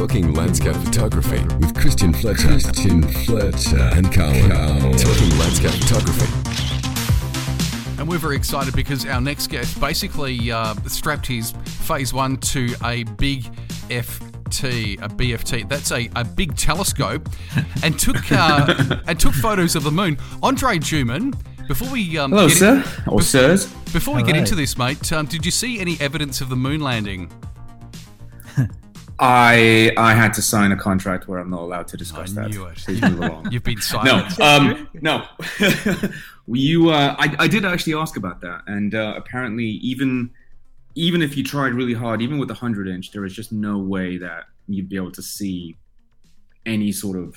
Talking 0.00 0.32
Landscape 0.32 0.76
Photography 0.76 1.42
with 1.58 1.78
Christian 1.78 2.14
Fletcher, 2.14 2.48
Christian 2.48 3.02
Fletcher 3.02 3.90
and 3.92 4.10
Carl. 4.10 4.32
Talking 4.32 5.38
Landscape 5.38 5.72
Photography. 5.72 6.24
And 7.98 8.08
we're 8.08 8.16
very 8.16 8.34
excited 8.34 8.74
because 8.74 9.04
our 9.04 9.20
next 9.20 9.48
guest 9.48 9.78
basically 9.78 10.50
uh, 10.50 10.72
strapped 10.86 11.26
his 11.26 11.50
phase 11.66 12.14
one 12.14 12.38
to 12.38 12.74
a 12.82 13.02
big 13.18 13.42
FT, 13.90 14.94
a 15.02 15.08
BFT. 15.10 15.68
That's 15.68 15.92
a, 15.92 16.08
a 16.16 16.24
big 16.24 16.56
telescope, 16.56 17.28
and 17.82 17.98
took 17.98 18.32
uh, 18.32 18.96
and 19.06 19.20
took 19.20 19.34
photos 19.34 19.76
of 19.76 19.84
the 19.84 19.92
moon. 19.92 20.16
Andre 20.42 20.78
Duman. 20.78 21.38
Before 21.68 21.90
we 21.90 22.16
um, 22.16 22.30
Hello, 22.30 22.48
get 22.48 22.56
sir 22.56 22.76
in- 22.76 23.12
or 23.12 23.20
sirs. 23.20 23.66
before 23.92 24.14
we 24.14 24.22
get 24.22 24.30
Hello. 24.30 24.38
into 24.40 24.54
this, 24.54 24.78
mate, 24.78 25.12
um, 25.12 25.26
did 25.26 25.44
you 25.44 25.52
see 25.52 25.78
any 25.78 25.98
evidence 26.00 26.40
of 26.40 26.48
the 26.48 26.56
moon 26.56 26.80
landing? 26.80 27.30
I 29.20 29.92
I 29.96 30.14
had 30.14 30.32
to 30.34 30.42
sign 30.42 30.72
a 30.72 30.76
contract 30.76 31.28
where 31.28 31.38
I'm 31.38 31.50
not 31.50 31.60
allowed 31.60 31.88
to 31.88 31.96
discuss 31.96 32.30
I 32.36 32.42
that. 32.42 32.50
knew 32.50 32.64
it. 32.66 32.78
Please 32.78 33.00
move 33.02 33.20
along. 33.20 33.52
You've 33.52 33.62
been 33.62 33.78
no, 34.04 34.26
um, 34.40 34.88
no. 34.94 35.24
you, 36.48 36.90
uh, 36.90 37.14
I, 37.18 37.36
I 37.38 37.46
did 37.48 37.64
actually 37.64 37.94
ask 37.94 38.16
about 38.16 38.40
that, 38.40 38.62
and 38.66 38.94
uh, 38.94 39.14
apparently, 39.16 39.66
even 39.66 40.30
even 40.94 41.22
if 41.22 41.36
you 41.36 41.44
tried 41.44 41.74
really 41.74 41.94
hard, 41.94 42.22
even 42.22 42.38
with 42.38 42.50
a 42.50 42.54
hundred 42.54 42.88
inch, 42.88 43.12
there 43.12 43.24
is 43.24 43.32
just 43.34 43.52
no 43.52 43.78
way 43.78 44.16
that 44.18 44.44
you'd 44.68 44.88
be 44.88 44.96
able 44.96 45.12
to 45.12 45.22
see 45.22 45.76
any 46.66 46.90
sort 46.92 47.18
of 47.18 47.36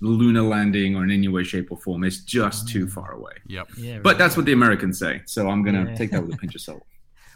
lunar 0.00 0.42
landing 0.42 0.96
or 0.96 1.04
in 1.04 1.10
any 1.10 1.28
way, 1.28 1.44
shape, 1.44 1.70
or 1.70 1.76
form. 1.78 2.04
It's 2.04 2.18
just 2.20 2.68
too 2.68 2.88
far 2.88 3.12
away. 3.12 3.32
Yep. 3.48 3.68
Yeah, 3.76 3.98
But 3.98 4.10
right. 4.10 4.18
that's 4.18 4.36
what 4.36 4.46
the 4.46 4.52
Americans 4.52 4.98
say, 4.98 5.22
so 5.26 5.48
I'm 5.48 5.62
gonna 5.62 5.86
Yeah. 5.90 5.94
take 5.94 6.10
that 6.12 6.22
with 6.26 6.34
a 6.34 6.38
pinch 6.38 6.54
of 6.54 6.60
salt. 6.62 6.82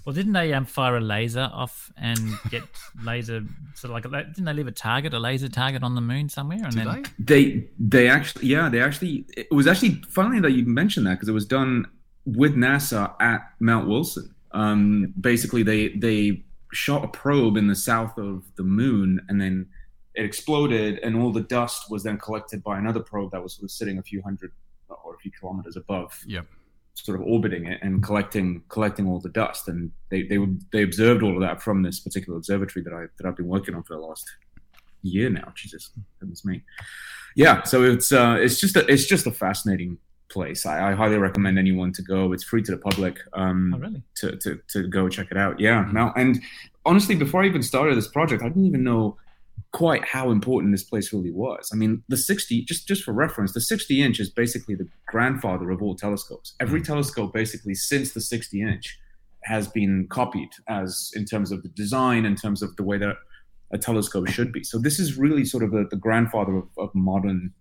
Well, 0.04 0.14
didn't 0.14 0.32
they 0.32 0.52
um, 0.52 0.66
fire 0.66 0.96
a 0.96 1.00
laser 1.00 1.50
off 1.52 1.92
and 1.96 2.18
get 2.50 2.62
laser 3.02 3.42
sort 3.74 3.90
of 3.90 3.90
like 3.90 4.04
a, 4.04 4.24
didn't 4.24 4.44
they 4.44 4.52
leave 4.52 4.66
a 4.66 4.72
target, 4.72 5.14
a 5.14 5.18
laser 5.18 5.48
target 5.48 5.82
on 5.82 5.94
the 5.94 6.00
moon 6.00 6.28
somewhere? 6.28 6.58
And 6.62 6.74
Did 6.74 6.86
then 6.86 7.04
they? 7.18 7.48
They 7.48 7.68
they 7.78 8.08
actually 8.08 8.48
yeah 8.48 8.68
they 8.68 8.80
actually 8.80 9.24
it 9.36 9.50
was 9.50 9.66
actually 9.66 10.02
funny 10.08 10.40
that 10.40 10.50
you 10.52 10.64
mentioned 10.66 11.06
that 11.06 11.14
because 11.14 11.28
it 11.28 11.32
was 11.32 11.46
done 11.46 11.86
with 12.26 12.54
NASA 12.54 13.14
at 13.20 13.50
Mount 13.60 13.88
Wilson. 13.88 14.34
Um, 14.52 15.14
basically, 15.20 15.62
they 15.62 15.88
they 15.88 16.44
shot 16.72 17.04
a 17.04 17.08
probe 17.08 17.56
in 17.56 17.68
the 17.68 17.74
south 17.74 18.18
of 18.18 18.44
the 18.56 18.62
moon 18.62 19.24
and 19.28 19.40
then 19.40 19.66
it 20.14 20.24
exploded 20.24 20.98
and 20.98 21.16
all 21.16 21.30
the 21.30 21.40
dust 21.42 21.90
was 21.90 22.02
then 22.02 22.18
collected 22.18 22.62
by 22.62 22.78
another 22.78 23.00
probe 23.00 23.30
that 23.30 23.42
was 23.42 23.54
sort 23.54 23.64
of 23.64 23.70
sitting 23.70 23.98
a 23.98 24.02
few 24.02 24.20
hundred 24.22 24.50
or 24.88 25.14
a 25.14 25.18
few 25.18 25.30
kilometers 25.30 25.76
above 25.76 26.20
Yep. 26.26 26.46
Sort 26.94 27.20
of 27.20 27.26
orbiting 27.26 27.66
it 27.66 27.80
and 27.82 28.02
collecting 28.02 28.62
collecting 28.68 29.06
all 29.06 29.18
the 29.18 29.28
dust 29.28 29.68
and 29.68 29.90
they 30.10 30.22
they 30.22 30.38
they 30.72 30.82
observed 30.82 31.22
all 31.22 31.34
of 31.34 31.40
that 31.40 31.60
from 31.60 31.82
this 31.82 32.00
particular 32.00 32.38
observatory 32.38 32.82
that 32.84 32.92
I 32.92 33.06
that 33.18 33.26
I've 33.26 33.36
been 33.36 33.48
working 33.48 33.74
on 33.74 33.82
for 33.82 33.94
the 33.94 34.00
last 34.00 34.30
year 35.02 35.28
now. 35.28 35.52
Jesus, 35.54 35.90
goodness 36.20 36.44
me. 36.44 36.62
Yeah, 37.36 37.62
so 37.64 37.82
it's 37.82 38.12
uh 38.12 38.36
it's 38.40 38.60
just 38.60 38.76
a 38.76 38.86
it's 38.90 39.06
just 39.06 39.26
a 39.26 39.32
fascinating 39.32 39.98
place. 40.28 40.66
I, 40.66 40.90
I 40.90 40.94
highly 40.94 41.18
recommend 41.18 41.58
anyone 41.58 41.92
to 41.92 42.02
go. 42.02 42.32
It's 42.32 42.44
free 42.44 42.62
to 42.62 42.72
the 42.72 42.78
public. 42.78 43.18
Um, 43.32 43.74
oh 43.74 43.78
really? 43.78 44.02
to, 44.16 44.36
to, 44.36 44.60
to 44.68 44.88
go 44.88 45.08
check 45.08 45.28
it 45.30 45.36
out. 45.36 45.60
Yeah. 45.60 45.86
Now, 45.92 46.12
and 46.16 46.42
honestly, 46.84 47.14
before 47.14 47.42
I 47.42 47.46
even 47.46 47.62
started 47.62 47.96
this 47.96 48.08
project, 48.08 48.42
I 48.42 48.48
didn't 48.48 48.66
even 48.66 48.84
know 48.84 49.16
quite 49.74 50.04
how 50.04 50.30
important 50.30 50.72
this 50.72 50.84
place 50.84 51.12
really 51.12 51.32
was. 51.32 51.68
I 51.72 51.76
mean, 51.76 52.04
the 52.08 52.16
60, 52.16 52.64
just, 52.64 52.86
just 52.86 53.02
for 53.02 53.12
reference, 53.12 53.52
the 53.54 53.60
60 53.60 54.00
inch 54.00 54.20
is 54.20 54.30
basically 54.30 54.76
the 54.76 54.88
grandfather 55.06 55.68
of 55.72 55.82
all 55.82 55.96
telescopes. 55.96 56.54
Every 56.60 56.80
telescope, 56.80 57.34
basically, 57.34 57.74
since 57.74 58.12
the 58.12 58.20
60 58.20 58.62
inch, 58.62 58.96
has 59.42 59.66
been 59.66 60.06
copied 60.08 60.50
as 60.68 61.10
in 61.14 61.24
terms 61.24 61.50
of 61.50 61.62
the 61.64 61.68
design, 61.70 62.24
in 62.24 62.36
terms 62.36 62.62
of 62.62 62.74
the 62.76 62.84
way 62.84 62.98
that 62.98 63.16
a 63.72 63.76
telescope 63.76 64.28
should 64.28 64.52
be. 64.52 64.62
So 64.62 64.78
this 64.78 65.00
is 65.00 65.18
really 65.18 65.44
sort 65.44 65.64
of 65.64 65.72
the, 65.72 65.88
the 65.90 65.96
grandfather 65.96 66.56
of, 66.56 66.68
of 66.78 66.94
modern 66.94 67.52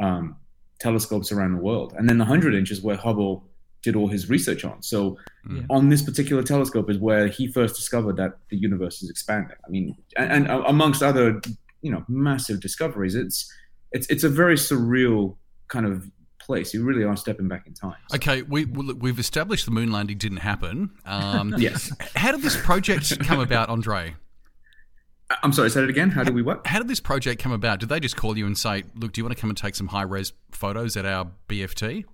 um, 0.00 0.36
telescopes 0.80 1.30
around 1.30 1.52
the 1.52 1.62
world. 1.62 1.94
And 1.96 2.08
then 2.08 2.18
the 2.18 2.24
100 2.24 2.56
inch 2.56 2.72
is 2.72 2.82
where 2.82 2.96
Hubble 2.96 3.44
did 3.86 3.96
all 3.96 4.08
his 4.08 4.28
research 4.28 4.62
on. 4.64 4.82
So 4.82 5.16
Yeah. 5.48 5.62
on 5.70 5.88
this 5.92 6.02
particular 6.02 6.42
telescope 6.42 6.90
is 6.90 6.98
where 6.98 7.26
he 7.28 7.44
first 7.58 7.74
discovered 7.76 8.16
that 8.16 8.32
the 8.50 8.56
universe 8.68 8.96
is 9.02 9.08
expanding. 9.10 9.56
I 9.66 9.68
mean, 9.70 9.96
and, 10.16 10.28
and 10.36 10.64
amongst 10.74 11.02
other, 11.10 11.40
you 11.84 11.90
know, 11.92 12.02
massive 12.08 12.58
discoveries, 12.60 13.14
it's 13.14 13.38
it's 13.92 14.06
it's 14.14 14.24
a 14.24 14.28
very 14.42 14.56
surreal 14.56 15.36
kind 15.68 15.86
of 15.86 16.10
place. 16.46 16.74
You 16.74 16.84
really 16.84 17.04
are 17.04 17.16
stepping 17.16 17.48
back 17.48 17.66
in 17.68 17.74
time. 17.74 18.00
Okay, 18.16 18.42
we 18.42 18.64
we've 19.04 19.18
established 19.20 19.64
the 19.64 19.70
moon 19.78 19.90
landing 19.92 20.18
didn't 20.18 20.42
happen. 20.52 20.90
Um, 21.04 21.54
Yes. 21.68 21.92
How 22.16 22.32
did 22.32 22.42
this 22.42 22.56
project 22.68 23.06
come 23.28 23.40
about, 23.40 23.68
Andre? 23.68 24.14
I'm 25.42 25.52
sorry. 25.52 25.70
Say 25.70 25.82
it 25.82 25.90
again. 25.90 26.10
How 26.10 26.22
did 26.24 26.34
we 26.34 26.42
work? 26.42 26.66
How 26.66 26.78
did 26.78 26.86
this 26.88 27.00
project 27.00 27.42
come 27.42 27.50
about? 27.52 27.80
Did 27.80 27.88
they 27.88 27.98
just 27.98 28.16
call 28.16 28.38
you 28.38 28.46
and 28.46 28.56
say, 28.56 28.84
"Look, 28.94 29.12
do 29.12 29.20
you 29.20 29.24
want 29.24 29.36
to 29.36 29.40
come 29.40 29.50
and 29.50 29.56
take 29.56 29.74
some 29.74 29.88
high 29.88 30.02
res 30.14 30.32
photos 30.52 30.96
at 30.96 31.04
our 31.04 31.28
BFT"? 31.48 32.04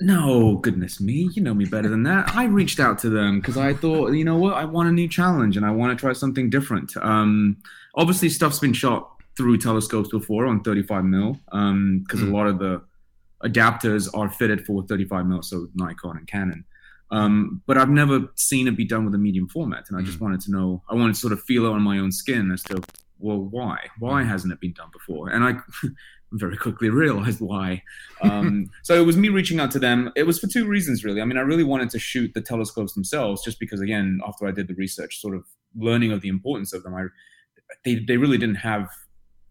No, 0.00 0.56
goodness 0.56 1.00
me, 1.00 1.30
you 1.34 1.42
know 1.42 1.54
me 1.54 1.64
better 1.64 1.88
than 1.88 2.02
that. 2.02 2.34
I 2.34 2.44
reached 2.44 2.80
out 2.80 2.98
to 3.00 3.10
them 3.10 3.40
because 3.40 3.56
I 3.56 3.74
thought, 3.74 4.12
you 4.12 4.24
know 4.24 4.36
what, 4.36 4.54
I 4.54 4.64
want 4.64 4.88
a 4.88 4.92
new 4.92 5.08
challenge 5.08 5.56
and 5.56 5.64
I 5.64 5.70
want 5.70 5.96
to 5.96 6.00
try 6.00 6.12
something 6.12 6.50
different. 6.50 6.96
Um, 6.96 7.58
obviously, 7.94 8.28
stuff's 8.28 8.58
been 8.58 8.72
shot 8.72 9.10
through 9.36 9.58
telescopes 9.58 10.08
before 10.08 10.46
on 10.46 10.62
35 10.62 11.04
mil 11.04 11.38
because 11.46 12.22
a 12.22 12.26
lot 12.26 12.46
of 12.46 12.58
the 12.58 12.82
adapters 13.44 14.08
are 14.14 14.28
fitted 14.28 14.66
for 14.66 14.82
35 14.82 15.26
mil, 15.26 15.42
so 15.42 15.68
Nikon 15.74 16.16
and 16.16 16.26
Canon. 16.26 16.64
Um, 17.10 17.62
but 17.66 17.78
I've 17.78 17.90
never 17.90 18.28
seen 18.34 18.66
it 18.66 18.76
be 18.76 18.84
done 18.84 19.04
with 19.04 19.14
a 19.14 19.18
medium 19.18 19.48
format, 19.48 19.88
and 19.88 19.98
I 19.98 20.02
just 20.02 20.20
wanted 20.20 20.40
to 20.42 20.50
know. 20.50 20.82
I 20.88 20.94
wanted 20.94 21.14
to 21.14 21.20
sort 21.20 21.32
of 21.32 21.42
feel 21.42 21.66
it 21.66 21.70
on 21.70 21.82
my 21.82 21.98
own 21.98 22.10
skin 22.10 22.50
as 22.50 22.62
to, 22.64 22.82
well, 23.18 23.38
why? 23.38 23.78
Why 23.98 24.24
hasn't 24.24 24.52
it 24.52 24.60
been 24.60 24.72
done 24.72 24.90
before? 24.92 25.28
And 25.28 25.44
I 25.44 25.88
very 26.34 26.56
quickly 26.56 26.90
realized 26.90 27.40
why. 27.40 27.82
Um, 28.22 28.70
so 28.82 28.94
it 29.00 29.04
was 29.06 29.16
me 29.16 29.28
reaching 29.28 29.60
out 29.60 29.70
to 29.72 29.78
them. 29.78 30.12
It 30.16 30.24
was 30.24 30.38
for 30.38 30.46
two 30.46 30.66
reasons, 30.66 31.04
really. 31.04 31.20
I 31.20 31.24
mean, 31.24 31.38
I 31.38 31.42
really 31.42 31.64
wanted 31.64 31.90
to 31.90 31.98
shoot 31.98 32.32
the 32.34 32.40
telescopes 32.40 32.92
themselves, 32.94 33.42
just 33.42 33.58
because, 33.60 33.80
again, 33.80 34.20
after 34.26 34.46
I 34.46 34.50
did 34.50 34.68
the 34.68 34.74
research, 34.74 35.20
sort 35.20 35.34
of 35.34 35.44
learning 35.76 36.12
of 36.12 36.20
the 36.20 36.28
importance 36.28 36.72
of 36.72 36.82
them, 36.82 36.94
I 36.94 37.04
they 37.84 37.96
they 37.96 38.16
really 38.16 38.38
didn't 38.38 38.56
have 38.56 38.88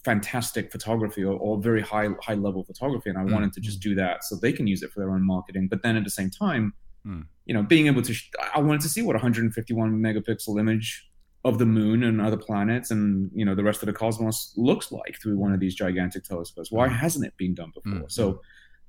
fantastic 0.05 0.71
photography 0.71 1.23
or, 1.23 1.37
or 1.37 1.61
very 1.61 1.81
high 1.81 2.09
high 2.21 2.33
level 2.35 2.63
photography, 2.63 3.09
and 3.09 3.17
I 3.17 3.23
wanted 3.23 3.53
to 3.53 3.61
just 3.61 3.79
do 3.81 3.95
that 3.95 4.23
so 4.23 4.35
they 4.35 4.51
can 4.53 4.67
use 4.67 4.83
it 4.83 4.91
for 4.91 4.99
their 4.99 5.11
own 5.11 5.25
marketing. 5.25 5.67
But 5.69 5.83
then 5.83 5.95
at 5.97 6.03
the 6.03 6.09
same 6.11 6.29
time, 6.29 6.73
Mm. 7.05 7.25
you 7.45 7.53
know, 7.53 7.63
being 7.63 7.87
able 7.87 8.01
to, 8.01 8.13
sh- 8.13 8.31
I 8.55 8.61
wanted 8.61 8.79
to 8.79 8.87
see 8.87 9.01
what 9.01 9.13
151 9.17 9.91
megapixel 9.99 10.57
image 10.57 11.05
of 11.45 11.59
the 11.59 11.65
moon 11.65 12.03
and 12.03 12.21
other 12.21 12.37
planets 12.37 12.91
and 12.91 13.29
you 13.33 13.43
know 13.43 13.53
the 13.53 13.63
rest 13.63 13.81
of 13.83 13.87
the 13.87 13.93
cosmos 13.93 14.53
looks 14.55 14.91
like 14.91 15.19
through 15.21 15.37
one 15.37 15.53
of 15.53 15.59
these 15.59 15.75
gigantic 15.75 16.23
telescopes. 16.23 16.71
Why 16.71 16.87
hasn't 16.87 17.25
it 17.25 17.35
been 17.37 17.53
done 17.53 17.71
before? 17.73 18.07
Mm. 18.07 18.11
So 18.11 18.41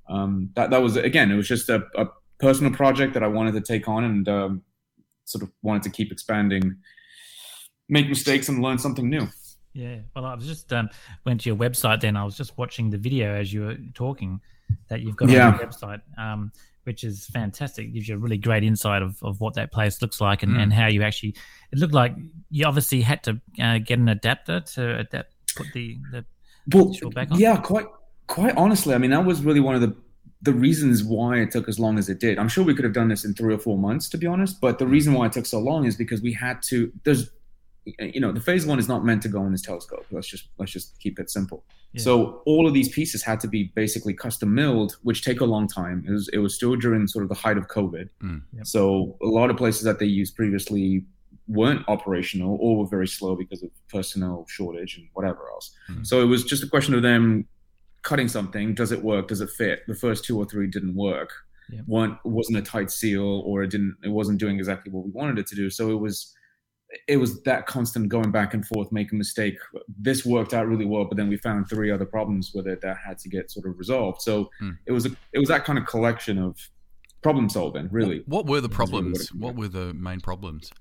um, 0.07 0.49
that 0.55 0.69
that 0.69 0.81
was 0.81 0.95
again, 0.95 1.31
it 1.31 1.35
was 1.35 1.47
just 1.47 1.69
a, 1.69 1.83
a 1.97 2.05
personal 2.39 2.71
project 2.71 3.13
that 3.13 3.23
I 3.23 3.27
wanted 3.27 3.53
to 3.53 3.61
take 3.61 3.87
on 3.87 4.03
and 4.03 4.29
um, 4.29 4.61
sort 5.25 5.43
of 5.43 5.51
wanted 5.63 5.83
to 5.83 5.89
keep 5.89 6.11
expanding, 6.11 6.77
make 7.89 8.07
mistakes 8.07 8.49
and 8.49 8.61
learn 8.61 8.77
something 8.77 9.09
new. 9.09 9.27
Yeah. 9.73 9.97
Well, 10.15 10.25
I 10.25 10.35
was 10.35 10.45
just 10.45 10.71
um, 10.71 10.89
went 11.25 11.41
to 11.41 11.49
your 11.49 11.57
website. 11.57 11.99
Then 11.99 12.15
I 12.15 12.23
was 12.23 12.37
just 12.37 12.57
watching 12.57 12.89
the 12.89 12.97
video 12.97 13.35
as 13.35 13.51
you 13.51 13.61
were 13.63 13.77
talking 13.93 14.39
that 14.87 15.01
you've 15.01 15.17
got 15.17 15.29
Yeah. 15.29 15.49
on 15.49 15.59
your 15.59 15.67
website, 15.67 16.01
um, 16.17 16.51
which 16.85 17.03
is 17.03 17.25
fantastic. 17.27 17.87
It 17.87 17.93
gives 17.93 18.07
you 18.07 18.15
a 18.15 18.17
really 18.17 18.37
great 18.37 18.63
insight 18.63 19.01
of, 19.01 19.21
of 19.21 19.41
what 19.41 19.53
that 19.55 19.71
place 19.71 20.01
looks 20.01 20.19
like 20.21 20.41
and, 20.43 20.53
Mm. 20.53 20.61
and 20.63 20.73
how 20.73 20.87
you 20.87 21.03
actually. 21.03 21.35
It 21.71 21.79
looked 21.79 21.93
like 21.93 22.15
you 22.49 22.65
obviously 22.65 23.01
had 23.01 23.21
to 23.23 23.41
uh, 23.59 23.77
get 23.79 23.99
an 23.99 24.07
adapter 24.09 24.59
to 24.61 24.99
adapt, 24.99 25.33
put 25.55 25.67
the 25.73 25.97
the 26.11 26.25
Well, 26.73 26.93
back 27.13 27.31
on? 27.31 27.39
yeah, 27.39 27.57
quite 27.57 27.87
quite 28.27 28.55
honestly, 28.57 28.95
I 28.95 28.97
mean 28.97 29.11
that 29.11 29.25
was 29.25 29.43
really 29.43 29.59
one 29.59 29.75
of 29.75 29.81
the 29.81 29.95
the 30.41 30.53
reasons 30.53 31.03
why 31.03 31.37
it 31.39 31.49
took 31.51 31.67
as 31.67 31.79
long 31.79 31.97
as 31.97 32.07
it 32.07 32.19
did. 32.19 32.37
I'm 32.37 32.49
sure 32.49 32.63
we 32.63 32.75
could 32.75 32.85
have 32.85 32.93
done 32.93 33.07
this 33.07 33.25
in 33.25 33.33
three 33.33 33.53
or 33.53 33.57
four 33.57 33.77
months, 33.79 34.07
to 34.09 34.17
be 34.17 34.27
honest. 34.27 34.61
But 34.61 34.77
the 34.77 34.85
reason 34.85 35.13
why 35.13 35.25
it 35.25 35.31
took 35.31 35.45
so 35.47 35.59
long 35.59 35.85
is 35.85 35.95
because 35.95 36.21
we 36.21 36.33
had 36.33 36.61
to. 36.63 36.91
There's, 37.03 37.31
you 37.99 38.19
know, 38.19 38.31
the 38.31 38.41
phase 38.41 38.65
one 38.65 38.79
is 38.79 38.87
not 38.87 39.05
meant 39.05 39.21
to 39.23 39.29
go 39.29 39.45
in 39.45 39.51
this 39.51 39.61
telescope. 39.61 40.05
Let's 40.11 40.27
just 40.27 40.49
let's 40.57 40.71
just 40.71 40.99
keep 40.99 41.19
it 41.19 41.29
simple. 41.29 41.63
Yeah. 41.93 42.01
So 42.01 42.41
all 42.45 42.67
of 42.67 42.73
these 42.73 42.89
pieces 42.89 43.23
had 43.23 43.39
to 43.41 43.47
be 43.47 43.71
basically 43.75 44.13
custom 44.13 44.53
milled, 44.53 44.97
which 45.03 45.23
take 45.23 45.41
a 45.41 45.45
long 45.45 45.67
time. 45.67 46.03
It 46.07 46.11
was 46.11 46.29
it 46.33 46.39
was 46.39 46.55
still 46.55 46.75
during 46.75 47.07
sort 47.07 47.23
of 47.23 47.29
the 47.29 47.35
height 47.35 47.57
of 47.57 47.67
COVID. 47.67 48.09
Mm. 48.21 48.41
Yep. 48.53 48.67
So 48.67 49.17
a 49.21 49.27
lot 49.27 49.49
of 49.49 49.57
places 49.57 49.83
that 49.83 49.99
they 49.99 50.05
used 50.05 50.35
previously 50.35 51.05
weren't 51.47 51.87
operational 51.87 52.57
or 52.59 52.77
were 52.77 52.87
very 52.87 53.07
slow 53.07 53.35
because 53.35 53.61
of 53.61 53.69
personnel 53.87 54.45
shortage 54.49 54.97
and 54.97 55.07
whatever 55.13 55.47
else. 55.49 55.71
Mm. 55.89 56.05
So 56.05 56.21
it 56.21 56.25
was 56.25 56.43
just 56.43 56.63
a 56.63 56.67
question 56.67 56.95
of 56.95 57.03
them 57.03 57.47
cutting 58.01 58.27
something. 58.27 58.73
Does 58.73 58.91
it 58.91 59.03
work? 59.03 59.27
Does 59.27 59.41
it 59.41 59.49
fit? 59.51 59.83
The 59.87 59.95
first 59.95 60.25
two 60.25 60.37
or 60.37 60.45
three 60.45 60.67
didn't 60.67 60.95
work. 60.95 61.31
Yep. 61.69 61.83
One 61.87 62.19
wasn't 62.23 62.57
a 62.57 62.61
tight 62.61 62.91
seal, 62.91 63.41
or 63.45 63.63
it 63.63 63.71
didn't. 63.71 63.95
It 64.03 64.09
wasn't 64.09 64.39
doing 64.39 64.57
exactly 64.57 64.91
what 64.91 65.05
we 65.05 65.11
wanted 65.11 65.39
it 65.39 65.47
to 65.47 65.55
do. 65.55 65.69
So 65.69 65.91
it 65.91 65.99
was. 65.99 66.33
It 67.07 67.17
was 67.17 67.41
that 67.43 67.65
constant 67.65 68.09
going 68.09 68.31
back 68.31 68.53
and 68.53 68.65
forth, 68.65 68.91
making 68.91 69.17
a 69.17 69.19
mistake. 69.19 69.57
This 69.99 70.25
worked 70.25 70.53
out 70.53 70.67
really 70.67 70.85
well, 70.85 71.05
but 71.05 71.17
then 71.17 71.27
we 71.29 71.37
found 71.37 71.69
three 71.69 71.91
other 71.91 72.05
problems 72.05 72.51
with 72.53 72.67
it 72.67 72.81
that 72.81 72.97
had 72.97 73.17
to 73.19 73.29
get 73.29 73.51
sort 73.51 73.65
of 73.67 73.77
resolved. 73.77 74.21
So 74.21 74.49
Mm. 74.61 74.77
it 74.85 74.91
was 74.91 75.05
a, 75.05 75.11
it 75.33 75.39
was 75.39 75.49
that 75.49 75.65
kind 75.65 75.77
of 75.79 75.85
collection 75.85 76.37
of 76.37 76.57
problem 77.21 77.49
solving, 77.49 77.87
really. 77.91 78.23
What 78.27 78.45
were 78.45 78.61
the 78.61 78.67
That's 78.67 78.79
really 78.79 78.91
what 78.91 78.91
problems? 78.91 79.33
What 79.33 79.55
were 79.55 79.67
the 79.67 79.93
main 79.93 80.19
problems? 80.21 80.71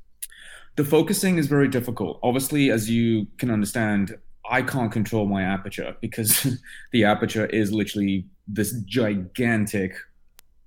The 0.77 0.85
focusing 0.85 1.39
is 1.39 1.47
very 1.47 1.69
difficult. 1.69 2.19
Obviously, 2.23 2.71
as 2.71 2.91
you 2.91 3.27
can 3.39 3.51
understand, 3.51 4.19
I 4.51 4.61
can't 4.63 4.93
control 4.93 5.27
my 5.27 5.43
aperture 5.43 5.97
because 6.01 6.59
the 6.93 7.05
aperture 7.05 7.47
is 7.47 7.73
literally 7.73 8.27
this 8.47 8.73
gigantic 8.83 9.95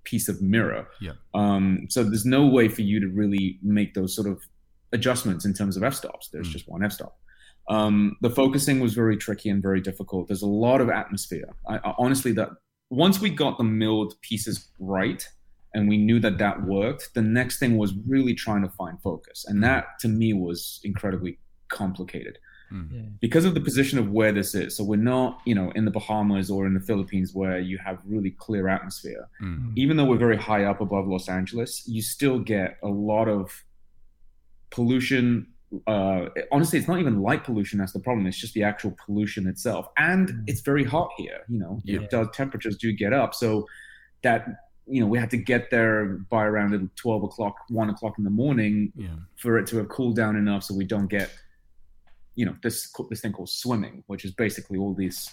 piece 0.04 0.30
of 0.30 0.42
mirror. 0.42 0.88
Yeah. 1.02 1.12
Um, 1.34 1.88
so 1.90 2.04
there's 2.04 2.26
no 2.26 2.48
way 2.48 2.70
for 2.70 2.82
you 2.82 3.00
to 3.02 3.08
really 3.08 3.60
make 3.62 3.94
those 3.94 4.16
sort 4.16 4.28
of 4.28 4.42
adjustments 4.94 5.46
in 5.46 5.54
terms 5.54 5.78
of 5.78 5.84
f-stops. 5.84 6.30
There's 6.30 6.48
Mm. 6.48 6.52
just 6.52 6.68
one 6.70 6.84
f-stop. 6.84 7.18
Um, 7.70 8.16
the 8.22 8.30
focusing 8.30 8.80
was 8.80 8.94
very 8.94 9.18
tricky 9.18 9.50
and 9.50 9.62
very 9.62 9.82
difficult. 9.82 10.28
There's 10.28 10.42
a 10.42 10.48
lot 10.48 10.80
of 10.80 10.90
atmosphere. 10.90 11.50
I, 11.68 11.78
I 11.78 11.94
honestly 11.98 12.32
that 12.34 12.50
once 12.90 13.20
we 13.20 13.30
got 13.30 13.58
the 13.58 13.66
milled 13.66 14.14
pieces 14.22 14.70
right 14.80 15.28
and 15.74 15.90
we 15.90 15.98
knew 15.98 16.20
that 16.22 16.38
that 16.38 16.64
worked, 16.64 17.14
the 17.14 17.22
next 17.22 17.60
thing 17.60 17.78
was 17.78 17.94
really 18.08 18.34
trying 18.34 18.62
to 18.62 18.70
find 18.70 19.02
focus, 19.02 19.46
and 19.48 19.62
that 19.64 20.00
to 20.00 20.08
me 20.08 20.32
was 20.34 20.80
incredibly 20.86 21.40
complicated 21.68 22.38
Yeah. 22.72 23.02
because 23.20 23.44
of 23.44 23.54
the 23.54 23.60
position 23.60 24.00
of 24.00 24.10
where 24.12 24.32
this 24.32 24.56
is. 24.56 24.76
So 24.78 24.84
we're 24.86 24.96
not, 24.96 25.42
you 25.46 25.54
know, 25.54 25.72
in 25.72 25.84
the 25.84 25.92
Bahamas 25.92 26.50
or 26.50 26.66
in 26.66 26.74
the 26.74 26.80
Philippines 26.80 27.34
where 27.34 27.60
you 27.60 27.78
have 27.80 28.02
really 28.06 28.32
clear 28.32 28.70
atmosphere. 28.70 29.28
Mm. 29.42 29.74
Even 29.76 29.98
though 29.98 30.06
we're 30.06 30.18
very 30.18 30.38
high 30.38 30.64
up 30.64 30.80
above 30.80 31.06
Los 31.08 31.28
Angeles, 31.28 31.86
you 31.88 32.02
still 32.02 32.40
get 32.40 32.78
a 32.82 32.88
lot 32.88 33.28
of 33.28 33.64
pollution. 34.70 35.48
Uh, 35.86 36.28
honestly, 36.52 36.80
it's 36.80 36.88
not 36.88 37.00
even 37.00 37.22
light 37.22 37.44
pollution 37.44 37.78
that's 37.80 37.92
the 37.92 38.00
problem. 38.00 38.26
It's 38.26 38.38
just 38.38 38.54
the 38.54 38.64
actual 38.64 38.96
pollution 39.06 39.48
itself, 39.48 39.88
and 39.98 40.30
Mm. 40.30 40.44
it's 40.48 40.62
very 40.62 40.84
hot 40.86 41.10
here. 41.18 41.42
You 41.50 41.60
know, 41.60 41.82
Yeah. 41.84 42.02
it 42.02 42.10
does, 42.10 42.28
temperatures 42.34 42.78
do 42.78 42.92
get 42.94 43.12
up, 43.14 43.34
so 43.36 43.68
that 44.24 44.48
you 44.90 45.02
know 45.02 45.08
we 45.08 45.18
had 45.20 45.30
to 45.32 45.38
get 45.38 45.70
there 45.70 46.06
by 46.30 46.46
around 46.46 46.90
twelve 46.96 47.22
o'clock, 47.24 47.56
one 47.70 47.90
o'clock 47.90 48.18
in 48.18 48.24
the 48.24 48.30
morning 48.30 48.94
Yeah. 48.96 49.16
for 49.36 49.58
it 49.58 49.68
to 49.68 49.78
have 49.78 49.90
cooled 49.90 50.16
down 50.16 50.38
enough 50.38 50.64
so 50.64 50.74
we 50.74 50.86
don't 50.86 51.08
get 51.08 51.30
you 52.36 52.46
know 52.46 52.56
this 52.64 52.94
this 53.10 53.20
thing 53.22 53.34
called 53.34 53.50
swimming 53.50 54.04
which 54.08 54.24
is 54.24 54.32
basically 54.32 54.78
all 54.78 54.94
these 54.94 55.30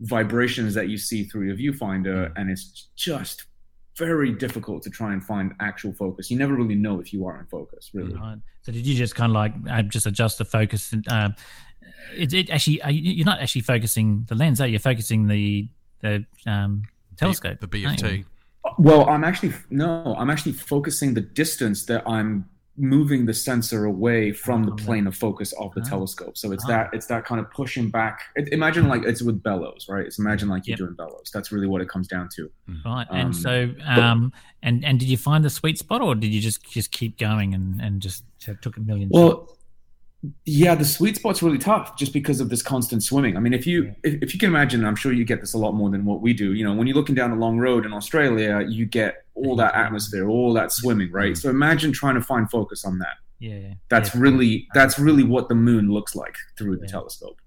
vibrations 0.00 0.74
that 0.74 0.88
you 0.88 0.98
see 0.98 1.24
through 1.24 1.46
your 1.46 1.56
viewfinder 1.56 2.30
and 2.36 2.50
it's 2.50 2.88
just 2.96 3.44
very 4.04 4.32
difficult 4.44 4.82
to 4.86 4.90
try 5.00 5.10
and 5.14 5.20
find 5.32 5.46
actual 5.60 5.92
focus 6.02 6.30
you 6.30 6.36
never 6.44 6.54
really 6.60 6.74
know 6.86 6.94
if 7.00 7.08
you 7.14 7.20
are 7.28 7.36
in 7.40 7.46
focus 7.46 7.82
really 7.94 8.14
Right. 8.14 8.38
So 8.64 8.72
did 8.72 8.84
you 8.88 8.94
just 9.04 9.14
kind 9.14 9.30
of 9.32 9.34
like 9.42 9.54
uh, 9.74 9.82
just 9.96 10.06
adjust 10.06 10.34
the 10.38 10.44
focus? 10.58 10.92
And, 10.94 11.06
um, 11.16 11.34
it, 12.22 12.32
it 12.40 12.50
actually 12.50 12.80
you- 12.96 13.12
you're 13.16 13.26
not 13.32 13.40
actually 13.40 13.62
focusing 13.62 14.24
the 14.28 14.34
lens, 14.34 14.60
are 14.60 14.66
you? 14.66 14.72
You're 14.72 14.80
focusing 14.92 15.20
the 15.34 15.68
the 16.04 16.12
um, 16.46 16.82
telescope, 17.16 17.58
The 17.60 17.86
aren't? 17.86 18.02
BFT. 18.02 18.24
well 18.78 19.02
i'm 19.12 19.24
actually 19.30 19.52
no 19.70 20.14
i'm 20.20 20.30
actually 20.34 20.52
focusing 20.52 21.14
the 21.14 21.24
distance 21.42 21.78
that 21.90 22.02
i'm 22.06 22.32
moving 22.80 23.26
the 23.26 23.34
sensor 23.34 23.84
away 23.84 24.32
from 24.32 24.64
the 24.64 24.72
Oh, 24.72 24.76
plane 24.76 25.06
of 25.06 25.14
focus 25.14 25.52
of 25.60 25.72
the 25.74 25.82
telescope 25.82 26.38
so 26.38 26.50
it's 26.52 26.64
that 26.66 26.88
it's 26.92 27.06
that 27.06 27.24
kind 27.26 27.40
of 27.40 27.50
pushing 27.50 27.90
back 27.90 28.22
it, 28.36 28.48
imagine 28.52 28.88
like 28.88 29.02
it's 29.04 29.20
with 29.22 29.42
bellows 29.42 29.86
right 29.88 30.06
it's 30.06 30.18
imagine 30.18 30.48
like 30.48 30.66
you're 30.66 30.72
Yep. 30.72 30.78
doing 30.78 30.94
bellows 30.94 31.30
that's 31.34 31.52
really 31.52 31.66
what 31.66 31.80
it 31.82 31.88
comes 31.88 32.08
down 32.08 32.28
to 32.36 32.50
Right. 32.84 33.06
Um, 33.10 33.16
and 33.20 33.36
so, 33.36 33.74
um, 33.86 34.32
and 34.62 34.84
and 34.84 34.98
did 34.98 35.08
you 35.08 35.16
find 35.18 35.44
the 35.44 35.50
sweet 35.50 35.76
spot, 35.78 36.00
or 36.00 36.14
did 36.14 36.32
you 36.32 36.40
just 36.40 36.62
just 36.70 36.90
keep 36.92 37.18
going 37.18 37.52
and 37.52 37.80
and 37.82 38.00
just 38.00 38.24
took 38.62 38.76
a 38.76 38.80
million? 38.80 39.08
shots? 39.08 39.18
Well, 39.18 39.56
yeah, 40.44 40.74
the 40.74 40.84
sweet 40.84 41.16
spot's 41.16 41.42
really 41.42 41.58
tough 41.58 41.96
just 41.96 42.12
because 42.12 42.40
of 42.40 42.48
this 42.50 42.62
constant 42.62 43.02
swimming. 43.02 43.36
I 43.36 43.40
mean, 43.40 43.54
if 43.54 43.66
you 43.66 43.94
if, 44.04 44.22
if 44.22 44.34
you 44.34 44.38
can 44.38 44.48
imagine, 44.50 44.84
I'm 44.84 44.94
sure 44.96 45.12
you 45.12 45.24
get 45.24 45.40
this 45.40 45.54
a 45.54 45.58
lot 45.58 45.72
more 45.72 45.90
than 45.90 46.04
what 46.04 46.20
we 46.20 46.32
do. 46.32 46.52
You 46.52 46.62
know, 46.64 46.74
when 46.74 46.86
you're 46.86 46.96
looking 46.96 47.14
down 47.14 47.30
a 47.32 47.36
long 47.36 47.58
road 47.58 47.84
in 47.86 47.92
Australia, 47.92 48.64
you 48.68 48.84
get 48.86 49.24
all 49.44 49.56
that 49.56 49.74
atmosphere, 49.74 50.28
all 50.28 50.52
that 50.54 50.72
swimming, 50.72 51.10
right? 51.12 51.36
So 51.36 51.50
imagine 51.50 51.92
trying 51.92 52.14
to 52.16 52.22
find 52.22 52.50
focus 52.50 52.84
on 52.84 52.98
that. 52.98 53.16
yeah, 53.38 53.74
That's 53.88 54.14
yeah. 54.14 54.20
really 54.20 54.68
that's 54.74 54.98
really 54.98 55.22
what 55.24 55.48
the 55.48 55.54
moon 55.54 55.90
looks 55.90 56.14
like 56.14 56.36
through 56.58 56.76
the 56.76 56.86
Yeah. 56.86 56.92
telescope. 56.92 57.38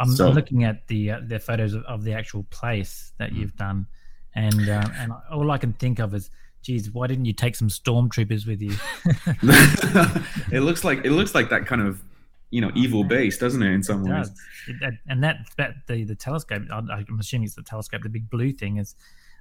I'm, 0.00 0.10
So- 0.10 0.28
I'm 0.28 0.34
looking 0.34 0.64
at 0.64 0.86
the 0.88 1.10
uh, 1.12 1.20
the 1.26 1.38
photos 1.38 1.74
of, 1.74 1.82
of 1.84 2.04
the 2.04 2.12
actual 2.14 2.44
place 2.50 3.12
that 3.18 3.30
Mm. 3.32 3.36
you've 3.38 3.56
done, 3.56 3.86
and 4.34 4.68
uh, 4.68 4.88
and 5.00 5.12
all 5.30 5.50
I 5.50 5.58
can 5.58 5.72
think 5.74 5.98
of 5.98 6.14
is, 6.14 6.30
geez, 6.62 6.90
why 6.90 7.06
didn't 7.06 7.24
you 7.26 7.32
take 7.34 7.54
some 7.56 7.68
stormtroopers 7.68 8.46
with 8.46 8.60
you? 8.62 8.74
it 10.52 10.60
looks 10.60 10.84
like 10.84 11.04
it 11.04 11.12
looks 11.12 11.34
like 11.34 11.48
that 11.50 11.66
kind 11.66 11.82
of 11.82 12.02
you 12.50 12.60
know 12.60 12.70
evil 12.74 13.04
base, 13.04 13.38
doesn't 13.38 13.62
it? 13.62 13.72
In 13.72 13.82
some 13.82 14.06
It 14.06 14.10
ways. 14.12 14.30
It- 14.68 14.94
and 15.08 15.22
that, 15.24 15.36
that 15.58 15.74
the 15.86 16.04
the 16.04 16.14
telescope. 16.14 16.62
I'm 16.70 17.18
assuming 17.20 17.46
it's 17.46 17.54
the 17.56 17.62
telescope. 17.62 18.02
The 18.02 18.08
big 18.08 18.28
blue 18.30 18.52
thing 18.52 18.76
is 18.78 18.94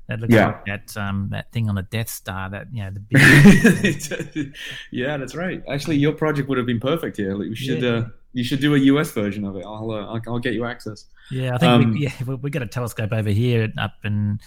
that 0.08 0.20
looks 0.20 0.34
Yeah. 0.34 0.48
like 0.48 0.66
that 0.66 0.98
um 0.98 1.28
that 1.32 1.52
thing 1.52 1.68
on 1.70 1.76
the 1.76 1.84
Death 1.84 2.10
Star. 2.10 2.50
That 2.50 2.68
you 2.74 2.84
know 2.84 2.92
the 2.92 3.00
big. 3.00 4.54
yeah, 4.92 5.18
that's 5.18 5.36
right. 5.36 5.64
Actually, 5.70 5.98
your 5.98 6.14
project 6.14 6.48
would 6.50 6.58
have 6.58 6.68
been 6.68 6.80
perfect 6.80 7.18
here. 7.18 7.34
Like, 7.36 7.50
we 7.50 7.56
should 7.56 7.82
Yeah. 7.82 7.90
uh, 7.90 8.08
you 8.34 8.44
should 8.44 8.60
do 8.60 8.76
a 8.76 8.78
US 8.80 9.12
version 9.12 9.46
of 9.46 9.56
it. 9.56 9.64
I'll 9.66 9.90
uh, 9.92 10.06
I'll, 10.14 10.22
I'll 10.28 10.40
get 10.40 10.54
you 10.54 10.66
access. 10.66 11.06
yeah, 11.32 11.56
I 11.56 11.58
think 11.58 11.72
Um, 11.72 11.92
we, 11.94 12.00
yeah 12.02 12.12
we, 12.28 12.36
we 12.36 12.50
got 12.50 12.62
a 12.62 12.68
telescope 12.68 13.12
over 13.14 13.30
here 13.30 13.72
up 13.78 13.94
in 14.04 14.40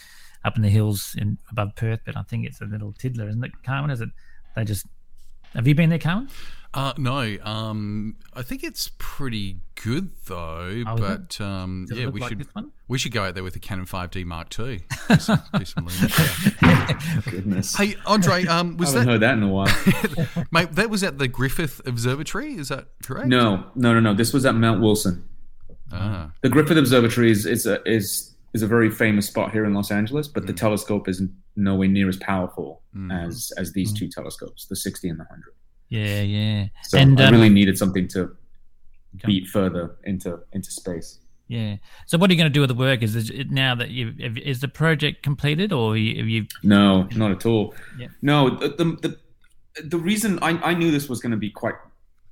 up 0.44 0.56
in 0.56 0.62
the 0.62 0.68
hills 0.68 1.14
in 1.18 1.38
above 1.50 1.74
Perth, 1.76 2.00
but 2.06 2.16
I 2.16 2.22
think 2.22 2.46
it's 2.46 2.60
a 2.60 2.64
little 2.66 2.92
tiddler, 2.92 3.28
isn't 3.28 3.42
it, 3.44 3.50
Carmen? 3.64 3.90
Is 3.90 4.00
it? 4.00 4.10
They 4.54 4.64
just 4.64 4.86
have 5.54 5.66
you 5.66 5.74
been 5.74 5.88
there, 5.90 5.98
Carmen? 5.98 6.28
Uh, 6.74 6.92
no, 6.98 7.36
um, 7.44 8.16
I 8.34 8.42
think 8.42 8.62
it's 8.62 8.90
pretty 8.98 9.56
good 9.82 10.10
though. 10.26 10.84
Oh, 10.86 10.96
but 10.96 11.40
um, 11.40 11.86
Does 11.88 11.96
it 11.96 12.00
yeah, 12.00 12.06
look 12.06 12.14
we 12.14 12.20
like 12.20 12.28
should 12.28 12.38
this 12.40 12.54
one? 12.54 12.72
we 12.88 12.98
should 12.98 13.10
go 13.12 13.24
out 13.24 13.34
there 13.34 13.42
with 13.42 13.54
the 13.54 13.58
Canon 13.58 13.86
5D 13.86 14.24
Mark 14.26 14.56
II. 14.58 14.80
Do 15.08 15.16
some, 15.16 15.42
do 15.58 15.64
some. 15.64 15.88
Goodness, 17.30 17.74
hey, 17.74 17.96
Andre, 18.06 18.44
um, 18.46 18.76
was 18.76 18.94
I 18.94 19.00
haven't 19.04 19.06
that 19.06 19.12
heard 19.12 19.20
that 19.22 19.32
in 19.38 19.42
a 19.44 19.48
while. 19.48 20.44
mate? 20.52 20.72
That 20.72 20.90
was 20.90 21.02
at 21.02 21.18
the 21.18 21.26
Griffith 21.28 21.80
Observatory. 21.86 22.52
Is 22.54 22.68
that 22.68 22.88
correct? 23.02 23.28
no, 23.28 23.66
no, 23.74 23.94
no, 23.94 24.00
no. 24.00 24.14
This 24.14 24.32
was 24.32 24.44
at 24.44 24.54
Mount 24.54 24.80
Wilson. 24.80 25.24
Ah, 25.90 26.30
The 26.42 26.48
Griffith 26.50 26.76
Observatory 26.76 27.30
is 27.30 27.46
is 27.46 27.64
a, 27.66 27.80
is 27.90 28.34
is 28.52 28.62
a 28.62 28.66
very 28.66 28.90
famous 28.90 29.26
spot 29.26 29.52
here 29.52 29.64
in 29.64 29.72
Los 29.74 29.90
Angeles, 29.90 30.28
but 30.28 30.46
the 30.46 30.52
telescope 30.52 31.08
is 31.08 31.22
nowhere 31.56 31.88
near 31.88 32.08
as 32.08 32.16
powerful 32.18 32.82
Mm. 32.96 33.26
as 33.26 33.52
as 33.56 33.72
these 33.72 33.92
two 33.92 34.08
telescopes, 34.08 34.66
the 34.66 34.76
60 34.76 35.08
and 35.08 35.18
the 35.20 35.24
100. 35.24 35.52
Yeah, 35.88 36.22
yeah. 36.22 36.66
So 36.84 36.98
And, 36.98 37.20
I 37.20 37.26
um, 37.26 37.34
really 37.34 37.48
needed 37.48 37.78
something 37.78 38.08
to 38.08 38.36
beat 39.24 39.48
further 39.48 39.96
into 40.04 40.40
into 40.52 40.70
space. 40.70 41.18
Yeah. 41.48 41.76
So 42.06 42.18
what 42.18 42.28
are 42.28 42.34
you 42.34 42.38
going 42.38 42.50
to 42.50 42.54
do 42.54 42.60
with 42.60 42.68
the 42.68 42.74
work? 42.74 43.02
Is 43.02 43.30
it 43.30 43.50
now 43.50 43.74
that 43.74 43.90
you 43.90 44.14
is 44.18 44.60
the 44.60 44.68
project 44.68 45.22
completed, 45.22 45.72
or 45.72 45.96
you, 45.96 46.18
have 46.18 46.28
you? 46.28 46.46
No, 46.62 47.04
not 47.16 47.30
at 47.30 47.46
all. 47.46 47.74
Yeah. 47.98 48.08
No, 48.20 48.50
the 48.50 48.68
the 48.68 48.84
the, 49.74 49.82
the 49.82 49.98
reason 49.98 50.38
I, 50.42 50.50
I 50.62 50.74
knew 50.74 50.90
this 50.90 51.08
was 51.08 51.20
going 51.20 51.32
to 51.32 51.38
be 51.38 51.50
quite 51.50 51.74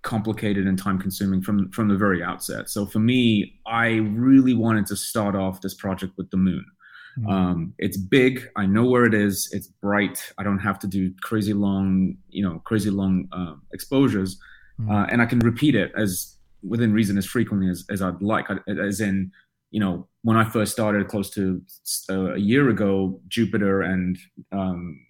complicated 0.02 0.66
and 0.66 0.78
time 0.78 0.98
consuming 0.98 1.40
from 1.40 1.70
from 1.70 1.88
the 1.88 1.96
very 1.96 2.22
outset. 2.22 2.68
So 2.68 2.84
for 2.84 2.98
me, 2.98 3.58
I 3.66 3.96
really 3.96 4.54
wanted 4.54 4.86
to 4.86 4.96
start 4.96 5.34
off 5.34 5.62
this 5.62 5.74
project 5.74 6.12
with 6.18 6.30
the 6.30 6.36
moon. 6.36 6.64
Mm. 7.18 7.30
Um, 7.32 7.74
it's 7.78 7.96
big. 7.96 8.46
I 8.56 8.66
know 8.66 8.84
where 8.84 9.04
it 9.04 9.14
is. 9.14 9.48
It's 9.52 9.68
bright. 9.68 10.18
I 10.38 10.42
don't 10.42 10.58
have 10.58 10.78
to 10.80 10.86
do 10.86 11.12
crazy 11.22 11.54
long, 11.54 12.16
you 12.28 12.42
know, 12.42 12.60
crazy 12.64 12.90
long 12.90 13.28
um, 13.32 13.62
exposures, 13.72 14.38
Mm. 14.78 14.90
uh, 14.92 15.06
and 15.10 15.22
I 15.22 15.26
can 15.26 15.38
repeat 15.38 15.74
it 15.74 15.90
as 15.96 16.36
within 16.62 16.92
reason 16.92 17.16
as 17.16 17.24
frequently 17.24 17.70
as, 17.70 17.86
as 17.88 18.02
I'd 18.02 18.20
like. 18.20 18.46
As 18.68 19.00
in, 19.00 19.32
you 19.70 19.80
know, 19.80 20.06
when 20.22 20.36
I 20.36 20.44
first 20.44 20.72
started 20.72 21.08
close 21.08 21.30
to 21.30 21.62
uh, 22.10 22.34
a 22.34 22.38
year 22.38 22.68
ago, 22.68 23.18
Jupiter 23.28 23.80
and 23.80 24.18
um, 24.52 25.00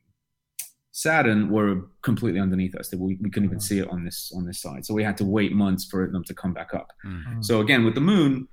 Saturn 0.93 1.51
were 1.51 1.89
completely 2.03 2.41
underneath 2.41 2.75
us. 2.75 2.93
We, 2.95 3.19
we 3.21 3.29
couldn't 3.29 3.49
even 3.49 3.61
see 3.61 3.81
it 3.81 3.89
on 3.91 4.05
this 4.05 4.33
on 4.37 4.47
this 4.47 4.61
side, 4.61 4.87
so 4.87 4.95
we 4.95 5.03
had 5.05 5.17
to 5.19 5.25
wait 5.25 5.53
months 5.53 5.85
for 5.85 6.07
them 6.11 6.25
to 6.25 6.35
come 6.35 6.55
back 6.55 6.73
up. 6.73 6.93
mm. 7.05 7.45
So 7.45 7.61
again, 7.61 7.85
with 7.85 7.95
the 7.95 8.01
moon, 8.01 8.49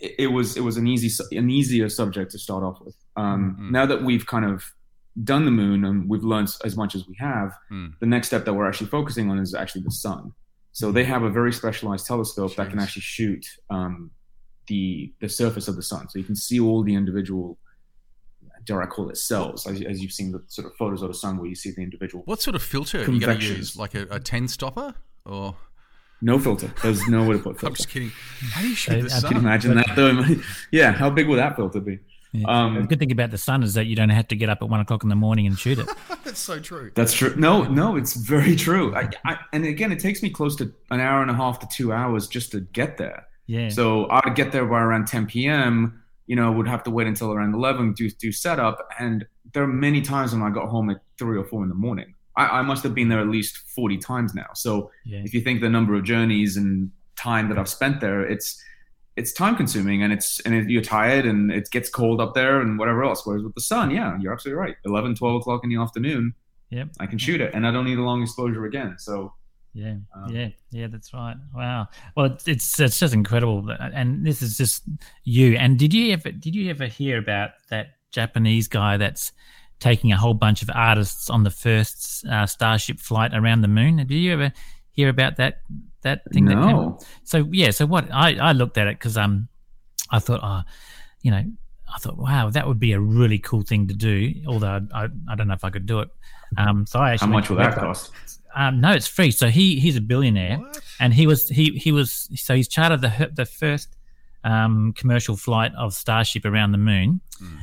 it, 0.00 0.14
it 0.18 0.26
was 0.28 0.56
it 0.56 0.60
was 0.62 0.76
an 0.76 0.86
easy 0.86 1.10
an 1.36 1.50
easier 1.50 1.88
subject 1.88 2.30
to 2.32 2.38
start 2.38 2.62
off 2.64 2.80
with. 2.84 2.96
Um, 3.16 3.56
Mhm. 3.60 3.70
Now 3.70 3.86
that 3.86 4.02
we've 4.04 4.26
kind 4.26 4.44
of 4.44 4.64
done 5.24 5.44
the 5.44 5.50
moon 5.50 5.84
and 5.84 6.08
we've 6.08 6.22
learned 6.24 6.48
as 6.64 6.76
much 6.76 6.94
as 6.94 7.06
we 7.06 7.14
have, 7.18 7.52
Mm. 7.70 7.92
the 8.00 8.06
next 8.06 8.28
step 8.28 8.44
that 8.44 8.54
we're 8.54 8.68
actually 8.68 8.86
focusing 8.90 9.30
on 9.30 9.38
is 9.38 9.54
actually 9.54 9.82
the 9.82 9.90
sun. 9.90 10.32
So 10.72 10.92
they 10.92 11.04
have 11.04 11.22
a 11.24 11.30
very 11.30 11.52
specialized 11.52 12.06
telescope 12.06 12.54
that 12.56 12.70
can 12.70 12.78
actually 12.78 13.02
shoot 13.02 13.44
um, 13.70 14.10
the 14.68 15.12
the 15.20 15.28
surface 15.28 15.66
of 15.68 15.74
the 15.76 15.82
sun, 15.82 16.08
so 16.08 16.18
you 16.18 16.24
can 16.24 16.36
see 16.36 16.60
all 16.60 16.82
the 16.82 16.94
individual. 16.94 17.58
Dare 18.64 18.82
I 18.82 18.86
call 18.86 19.08
it 19.08 19.16
cells? 19.16 19.66
As, 19.66 19.80
as 19.82 20.02
you've 20.02 20.12
seen 20.12 20.32
the 20.32 20.42
sort 20.46 20.66
of 20.66 20.74
photos 20.76 21.00
of 21.02 21.08
the 21.08 21.14
sun, 21.14 21.38
where 21.38 21.48
you 21.48 21.54
see 21.54 21.70
the 21.70 21.82
individual. 21.82 22.22
What 22.26 22.42
sort 22.42 22.54
of 22.54 22.62
filter 22.62 22.98
are 23.02 23.10
you 23.10 23.18
going 23.18 23.38
to 23.40 23.44
use? 23.44 23.74
Like 23.74 23.94
a, 23.94 24.02
a 24.10 24.20
10 24.20 24.48
stopper? 24.48 24.94
Or 25.24 25.56
No 26.22 26.38
filter. 26.38 26.70
There's 26.82 27.06
no 27.08 27.24
way 27.28 27.36
to 27.36 27.42
put 27.42 27.58
filter. 27.60 27.66
I'm 27.68 27.74
just 27.74 27.88
kidding. 27.88 28.10
How 28.52 28.60
do 28.60 28.68
you 28.68 28.74
So, 28.74 28.92
shoot 28.92 29.08
the 29.08 29.14
uh, 29.16 29.20
Can 29.20 29.28
you 29.28 29.34
sun? 29.34 29.36
imagine 29.36 29.74
that 29.76 29.92
though? 29.96 30.24
yeah, 30.70 30.92
how 30.92 31.10
big 31.10 31.28
would 31.28 31.38
that 31.38 31.56
filter 31.56 31.80
be? 31.80 31.98
Yeah. 32.32 32.46
Um, 32.46 32.74
the 32.76 32.82
good 32.82 32.98
thing 33.00 33.10
about 33.10 33.30
the 33.32 33.38
sun 33.38 33.62
is 33.64 33.74
that 33.74 33.86
you 33.86 33.96
don't 33.96 34.10
have 34.10 34.28
to 34.28 34.36
get 34.36 34.48
up 34.48 34.58
at 34.62 34.68
one 34.68 34.78
o'clock 34.78 35.02
in 35.02 35.08
the 35.08 35.16
morning 35.16 35.46
and 35.46 35.58
shoot 35.58 35.78
it. 35.80 35.88
That's 36.24 36.38
so 36.38 36.60
true. 36.60 36.92
That's 36.94 37.12
true. 37.12 37.34
No, 37.36 37.64
no, 37.64 37.96
it's 37.96 38.14
very 38.14 38.54
true. 38.54 38.94
I, 38.94 39.08
I, 39.24 39.36
and 39.52 39.64
again, 39.64 39.90
it 39.90 39.98
takes 39.98 40.22
me 40.22 40.30
close 40.30 40.54
to 40.56 40.72
an 40.92 41.00
hour 41.00 41.22
and 41.22 41.30
a 41.30 41.34
half 41.34 41.58
to 41.60 41.66
two 41.66 41.92
hours 41.92 42.28
just 42.28 42.52
to 42.52 42.60
get 42.60 42.98
there. 42.98 43.26
Yeah. 43.46 43.68
So 43.70 44.04
I 44.06 44.20
would 44.24 44.36
get 44.36 44.52
there 44.52 44.64
by 44.64 44.80
around 44.80 45.08
10 45.08 45.26
p.m. 45.26 46.02
You 46.28 46.36
know, 46.36 46.52
would 46.52 46.68
have 46.68 46.84
to 46.84 46.90
wait 46.92 47.08
until 47.08 47.32
around 47.32 47.52
11 47.54 47.94
do 47.94 48.08
do 48.10 48.30
setup. 48.30 48.86
And 49.00 49.26
there 49.52 49.64
are 49.64 49.66
many 49.66 50.00
times 50.00 50.32
when 50.32 50.42
I 50.42 50.50
got 50.50 50.68
home 50.68 50.88
at 50.90 51.00
three 51.18 51.36
or 51.36 51.44
four 51.44 51.64
in 51.64 51.68
the 51.68 51.74
morning. 51.74 52.14
I, 52.42 52.58
I 52.60 52.62
must 52.62 52.82
have 52.84 52.94
been 52.94 53.08
there 53.08 53.20
at 53.20 53.28
least 53.28 53.56
40 53.74 53.98
times 53.98 54.34
now. 54.34 54.46
So 54.54 54.90
Yeah. 55.04 55.22
if 55.24 55.32
you 55.34 55.40
think 55.40 55.60
the 55.60 55.68
number 55.68 55.94
of 55.94 56.04
journeys 56.04 56.56
and 56.56 56.90
time 57.16 57.48
that 57.50 57.58
I've 57.58 57.68
spent 57.68 58.00
there, 58.00 58.22
it's 58.34 58.48
it's 59.16 59.32
time 59.32 59.54
consuming 59.56 60.02
and 60.02 60.12
it's 60.12 60.40
and 60.46 60.54
it, 60.54 60.70
you're 60.70 60.82
tired 60.82 61.26
and 61.26 61.50
it 61.50 61.68
gets 61.70 61.88
cold 61.90 62.20
up 62.20 62.32
there 62.34 62.60
and 62.62 62.78
whatever 62.78 63.04
else. 63.04 63.26
Whereas 63.26 63.42
with 63.42 63.54
the 63.54 63.60
sun, 63.60 63.90
yeah, 63.90 64.16
you're 64.20 64.32
absolutely 64.32 64.60
right. 64.60 64.76
11, 64.84 65.16
12 65.16 65.40
o'clock 65.40 65.60
in 65.64 65.70
the 65.70 65.76
afternoon, 65.76 66.32
Yep. 66.70 66.88
I 67.00 67.06
can 67.06 67.18
shoot 67.18 67.40
it 67.40 67.52
and 67.54 67.66
I 67.66 67.70
don't 67.72 67.84
need 67.84 67.98
a 67.98 68.02
long 68.02 68.22
exposure 68.22 68.64
again. 68.66 68.94
So 68.98 69.34
Yeah, 69.74 69.96
Um, 70.16 70.34
yeah, 70.34 70.48
yeah. 70.70 70.86
That's 70.92 71.12
right. 71.12 71.36
Wow. 71.54 71.88
Well, 72.16 72.26
it's 72.26 72.46
it's, 72.48 72.80
it's 72.80 72.98
just 73.00 73.12
incredible, 73.14 73.68
and 73.98 74.24
this 74.26 74.40
is 74.42 74.56
just 74.56 74.82
you. 75.24 75.56
And 75.62 75.78
did 75.78 75.92
you 75.92 76.12
ever 76.12 76.30
did 76.32 76.54
you 76.56 76.70
ever 76.70 76.86
hear 76.86 77.18
about 77.18 77.50
that 77.70 77.86
Japanese 78.12 78.66
guy 78.68 78.96
that's 78.96 79.32
taking 79.80 80.12
a 80.12 80.16
whole 80.16 80.34
bunch 80.34 80.62
of 80.62 80.70
artists 80.74 81.28
on 81.30 81.42
the 81.42 81.50
first 81.50 82.24
uh, 82.26 82.46
Starship 82.46 83.00
flight 83.00 83.34
around 83.34 83.62
the 83.62 83.68
moon? 83.68 83.96
Did 83.96 84.10
you 84.12 84.32
ever 84.32 84.52
hear 84.92 85.08
about 85.08 85.36
that 85.36 85.62
that 86.02 86.22
thing? 86.32 86.44
That 86.46 86.54
no. 86.56 86.98
so 87.24 87.48
yeah, 87.50 87.70
so 87.70 87.86
what 87.86 88.10
I, 88.12 88.36
I 88.36 88.52
looked 88.52 88.78
at 88.78 88.86
it 88.86 88.98
because 88.98 89.16
um 89.16 89.48
I 90.10 90.18
thought 90.18 90.40
oh 90.42 90.62
you 91.22 91.30
know 91.30 91.44
I 91.94 91.98
thought 91.98 92.16
wow 92.18 92.50
that 92.50 92.66
would 92.68 92.78
be 92.80 92.92
a 92.92 93.00
really 93.00 93.38
cool 93.38 93.62
thing 93.62 93.88
to 93.88 93.94
do 93.94 94.32
although 94.46 94.80
I, 94.94 95.04
I, 95.04 95.08
I 95.28 95.34
don't 95.34 95.48
know 95.48 95.54
if 95.54 95.64
I 95.64 95.70
could 95.70 95.86
do 95.86 96.00
it 96.00 96.08
um 96.56 96.86
so 96.86 96.98
I 97.00 97.16
How 97.16 97.26
much 97.26 97.48
will 97.50 97.56
that 97.58 97.74
cost? 97.74 98.12
um 98.56 98.80
no 98.80 98.92
it's 98.92 99.06
free 99.06 99.30
so 99.30 99.48
he 99.48 99.78
he's 99.78 99.96
a 99.96 100.00
billionaire 100.00 100.58
What? 100.58 100.80
and 100.98 101.12
he 101.14 101.26
was 101.26 101.48
he 101.48 101.70
he 101.78 101.92
was 101.92 102.28
so 102.36 102.54
he's 102.54 102.68
chartered 102.68 103.00
the 103.02 103.30
the 103.34 103.44
first 103.44 103.88
um 104.44 104.92
commercial 104.94 105.36
flight 105.36 105.72
of 105.76 105.92
Starship 105.92 106.44
around 106.44 106.72
the 106.72 106.78
moon 106.78 107.20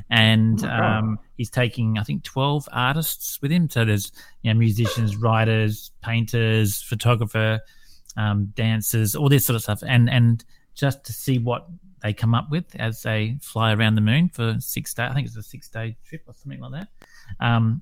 and 0.09 0.63
Oh, 0.63 0.69
um 0.69 1.19
he's 1.37 1.49
taking 1.49 1.97
I 1.97 2.03
think 2.03 2.23
12 2.23 2.67
artists 2.71 3.39
with 3.41 3.51
him 3.51 3.69
so 3.69 3.85
there's 3.85 4.11
you 4.41 4.53
know 4.53 4.59
musicians 4.59 5.15
writers 5.15 5.91
painters 6.01 6.81
photographer 6.81 7.61
um, 8.17 8.47
dancers, 8.55 9.15
all 9.15 9.29
this 9.29 9.45
sort 9.45 9.55
of 9.55 9.61
stuff, 9.61 9.83
and 9.87 10.09
and 10.09 10.43
just 10.73 11.03
to 11.05 11.13
see 11.13 11.37
what 11.37 11.67
they 12.01 12.13
come 12.13 12.33
up 12.35 12.49
with 12.49 12.65
as 12.75 13.03
they 13.03 13.37
fly 13.41 13.73
around 13.73 13.95
the 13.95 14.01
moon 14.01 14.29
for 14.29 14.55
six 14.59 14.93
day. 14.93 15.05
I 15.05 15.13
think 15.13 15.27
it's 15.27 15.37
a 15.37 15.43
six 15.43 15.69
day 15.69 15.95
trip 16.07 16.23
or 16.27 16.33
something 16.33 16.59
like 16.59 16.71
that. 16.71 16.87
Um, 17.39 17.81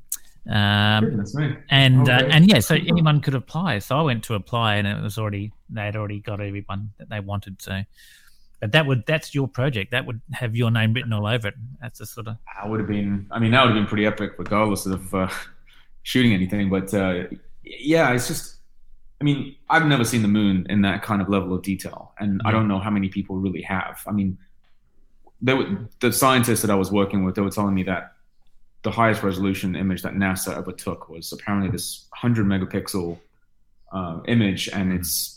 um, 0.50 1.04
Goodness 1.06 1.34
me. 1.36 1.56
and 1.70 2.08
uh, 2.10 2.28
and 2.30 2.48
yeah, 2.50 2.60
so 2.60 2.76
anyone 2.76 3.22
could 3.22 3.34
apply. 3.34 3.80
So 3.80 3.98
I 3.98 4.02
went 4.02 4.24
to 4.26 4.36
apply, 4.36 4.76
and 4.76 4.88
it 4.88 5.02
was 5.02 5.18
already 5.18 5.52
they 5.70 5.86
had 5.86 5.96
already 5.96 6.20
got 6.20 6.42
everyone 6.42 6.92
that 6.98 7.10
they 7.10 7.22
wanted. 7.22 7.62
So, 7.62 7.82
but 8.60 8.72
that 8.72 8.86
would 8.86 9.06
that's 9.06 9.36
your 9.36 9.48
project. 9.48 9.92
That 9.92 10.06
would 10.06 10.22
have 10.34 10.56
your 10.56 10.72
name 10.72 10.94
written 10.94 11.14
all 11.14 11.28
over 11.28 11.50
it. 11.50 11.56
That's 11.82 12.00
a 12.00 12.06
sort 12.06 12.28
of 12.28 12.38
That 12.56 12.70
would 12.70 12.80
have 12.80 12.90
been. 12.90 13.28
I 13.32 13.40
mean, 13.40 13.52
that 13.52 13.62
would 13.62 13.74
have 13.74 13.76
been 13.76 13.88
pretty 13.88 14.06
epic, 14.06 14.34
regardless 14.38 14.86
of 14.86 15.14
uh, 15.14 15.30
shooting 16.04 16.34
anything. 16.34 16.70
But 16.70 16.94
uh, 16.94 17.26
yeah, 17.64 18.12
it's 18.14 18.28
just. 18.28 18.54
I 19.22 19.24
mean, 19.24 19.56
I've 19.70 19.86
never 19.86 20.04
seen 20.04 20.22
the 20.22 20.28
moon 20.28 20.68
in 20.70 20.82
that 20.82 21.02
kind 21.02 21.22
of 21.22 21.30
level 21.30 21.54
of 21.54 21.62
detail, 21.62 22.14
and 22.20 22.42
I 22.44 22.52
don't 22.52 22.68
know 22.68 22.80
how 22.80 22.90
many 22.90 23.08
people 23.08 23.38
really 23.38 23.62
have. 23.62 24.02
I 24.06 24.12
mean, 24.12 24.38
there 25.42 25.56
were, 25.56 25.90
the 26.02 26.12
scientists 26.12 26.62
that 26.62 26.70
I 26.70 26.76
was 26.76 26.92
working 26.92 27.24
with, 27.24 27.36
they 27.36 27.42
were 27.42 27.50
telling 27.50 27.74
me 27.74 27.84
that 27.84 28.16
the 28.84 28.92
highest 28.92 29.24
resolution 29.24 29.76
image 29.76 30.02
that 30.02 30.14
NASA 30.14 30.58
ever 30.58 30.72
took 30.72 31.08
was 31.10 31.32
apparently 31.32 31.72
this 31.72 32.08
100 32.22 32.46
megapixel 32.46 33.18
uh, 33.94 34.20
image, 34.28 34.68
and 34.70 34.92
it's 34.92 35.35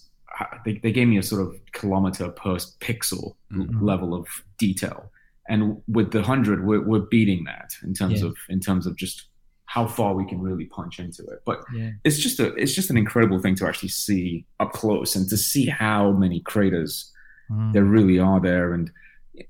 they, 0.64 0.75
they 0.83 0.92
gave 0.92 1.09
me 1.09 1.18
a 1.18 1.23
sort 1.23 1.42
of 1.42 1.54
kilometer 1.73 2.28
per 2.30 2.57
pixel 2.80 3.35
Mhm. 3.52 3.83
level 3.83 4.14
of 4.14 4.26
detail, 4.59 5.11
and 5.49 5.80
with 5.88 6.11
the 6.12 6.23
hundred, 6.23 6.64
we're, 6.66 6.83
we're 6.83 7.07
beating 7.11 7.45
that 7.45 7.73
in 7.83 7.95
terms 7.95 8.21
Yeah. 8.21 8.28
of 8.28 8.37
in 8.49 8.61
terms 8.61 8.87
of 8.87 8.97
just 8.97 9.26
how 9.66 9.87
far 9.87 10.14
we 10.14 10.25
can 10.26 10.40
really 10.40 10.64
punch 10.66 10.99
into 10.99 11.23
it. 11.26 11.40
But 11.45 11.62
yeah, 11.75 11.90
it's 12.04 12.18
just 12.18 12.40
a 12.40 12.54
it's 12.54 12.75
just 12.75 12.90
an 12.90 12.97
incredible 12.97 13.38
thing 13.40 13.54
to 13.57 13.66
actually 13.66 13.90
see 13.90 14.45
up 14.61 14.73
close 14.73 15.14
and 15.16 15.28
to 15.28 15.37
see 15.37 15.66
how 15.66 16.12
many 16.12 16.40
craters 16.40 17.12
Mm. 17.50 17.73
there 17.73 17.85
really 17.85 18.18
are 18.18 18.40
there, 18.40 18.75
and 18.75 18.90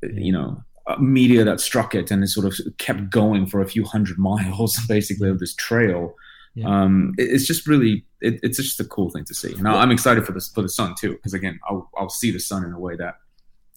you 0.02 0.32
know. 0.32 0.62
media 1.00 1.44
that 1.44 1.60
struck 1.60 1.94
it 1.94 2.10
and 2.10 2.24
it 2.24 2.28
sort 2.28 2.46
of 2.46 2.54
kept 2.78 3.10
going 3.10 3.46
for 3.46 3.60
a 3.60 3.68
few 3.68 3.84
hundred 3.84 4.16
miles, 4.30 4.78
basically, 4.88 5.28
of 5.28 5.38
this 5.38 5.54
trail. 5.54 6.14
Yeah. 6.54 6.66
Um, 6.82 7.14
it- 7.18 7.30
it's 7.30 7.46
just 7.46 7.66
really, 7.66 8.04
it, 8.20 8.40
it's 8.42 8.56
just 8.58 8.80
a 8.80 8.84
cool 8.84 9.10
thing 9.10 9.24
to 9.26 9.34
see. 9.34 9.52
And 9.54 9.66
I- 9.68 9.80
I'm 9.82 9.90
excited 9.90 10.24
for 10.26 10.32
this 10.32 10.48
for 10.48 10.62
the 10.62 10.68
sun 10.68 10.94
too, 11.00 11.12
because 11.12 11.34
again, 11.34 11.58
I'll, 11.68 11.90
I'll 11.96 12.08
see 12.10 12.30
the 12.30 12.40
sun 12.40 12.64
in 12.64 12.72
a 12.72 12.78
way 12.78 12.96
that 12.96 13.18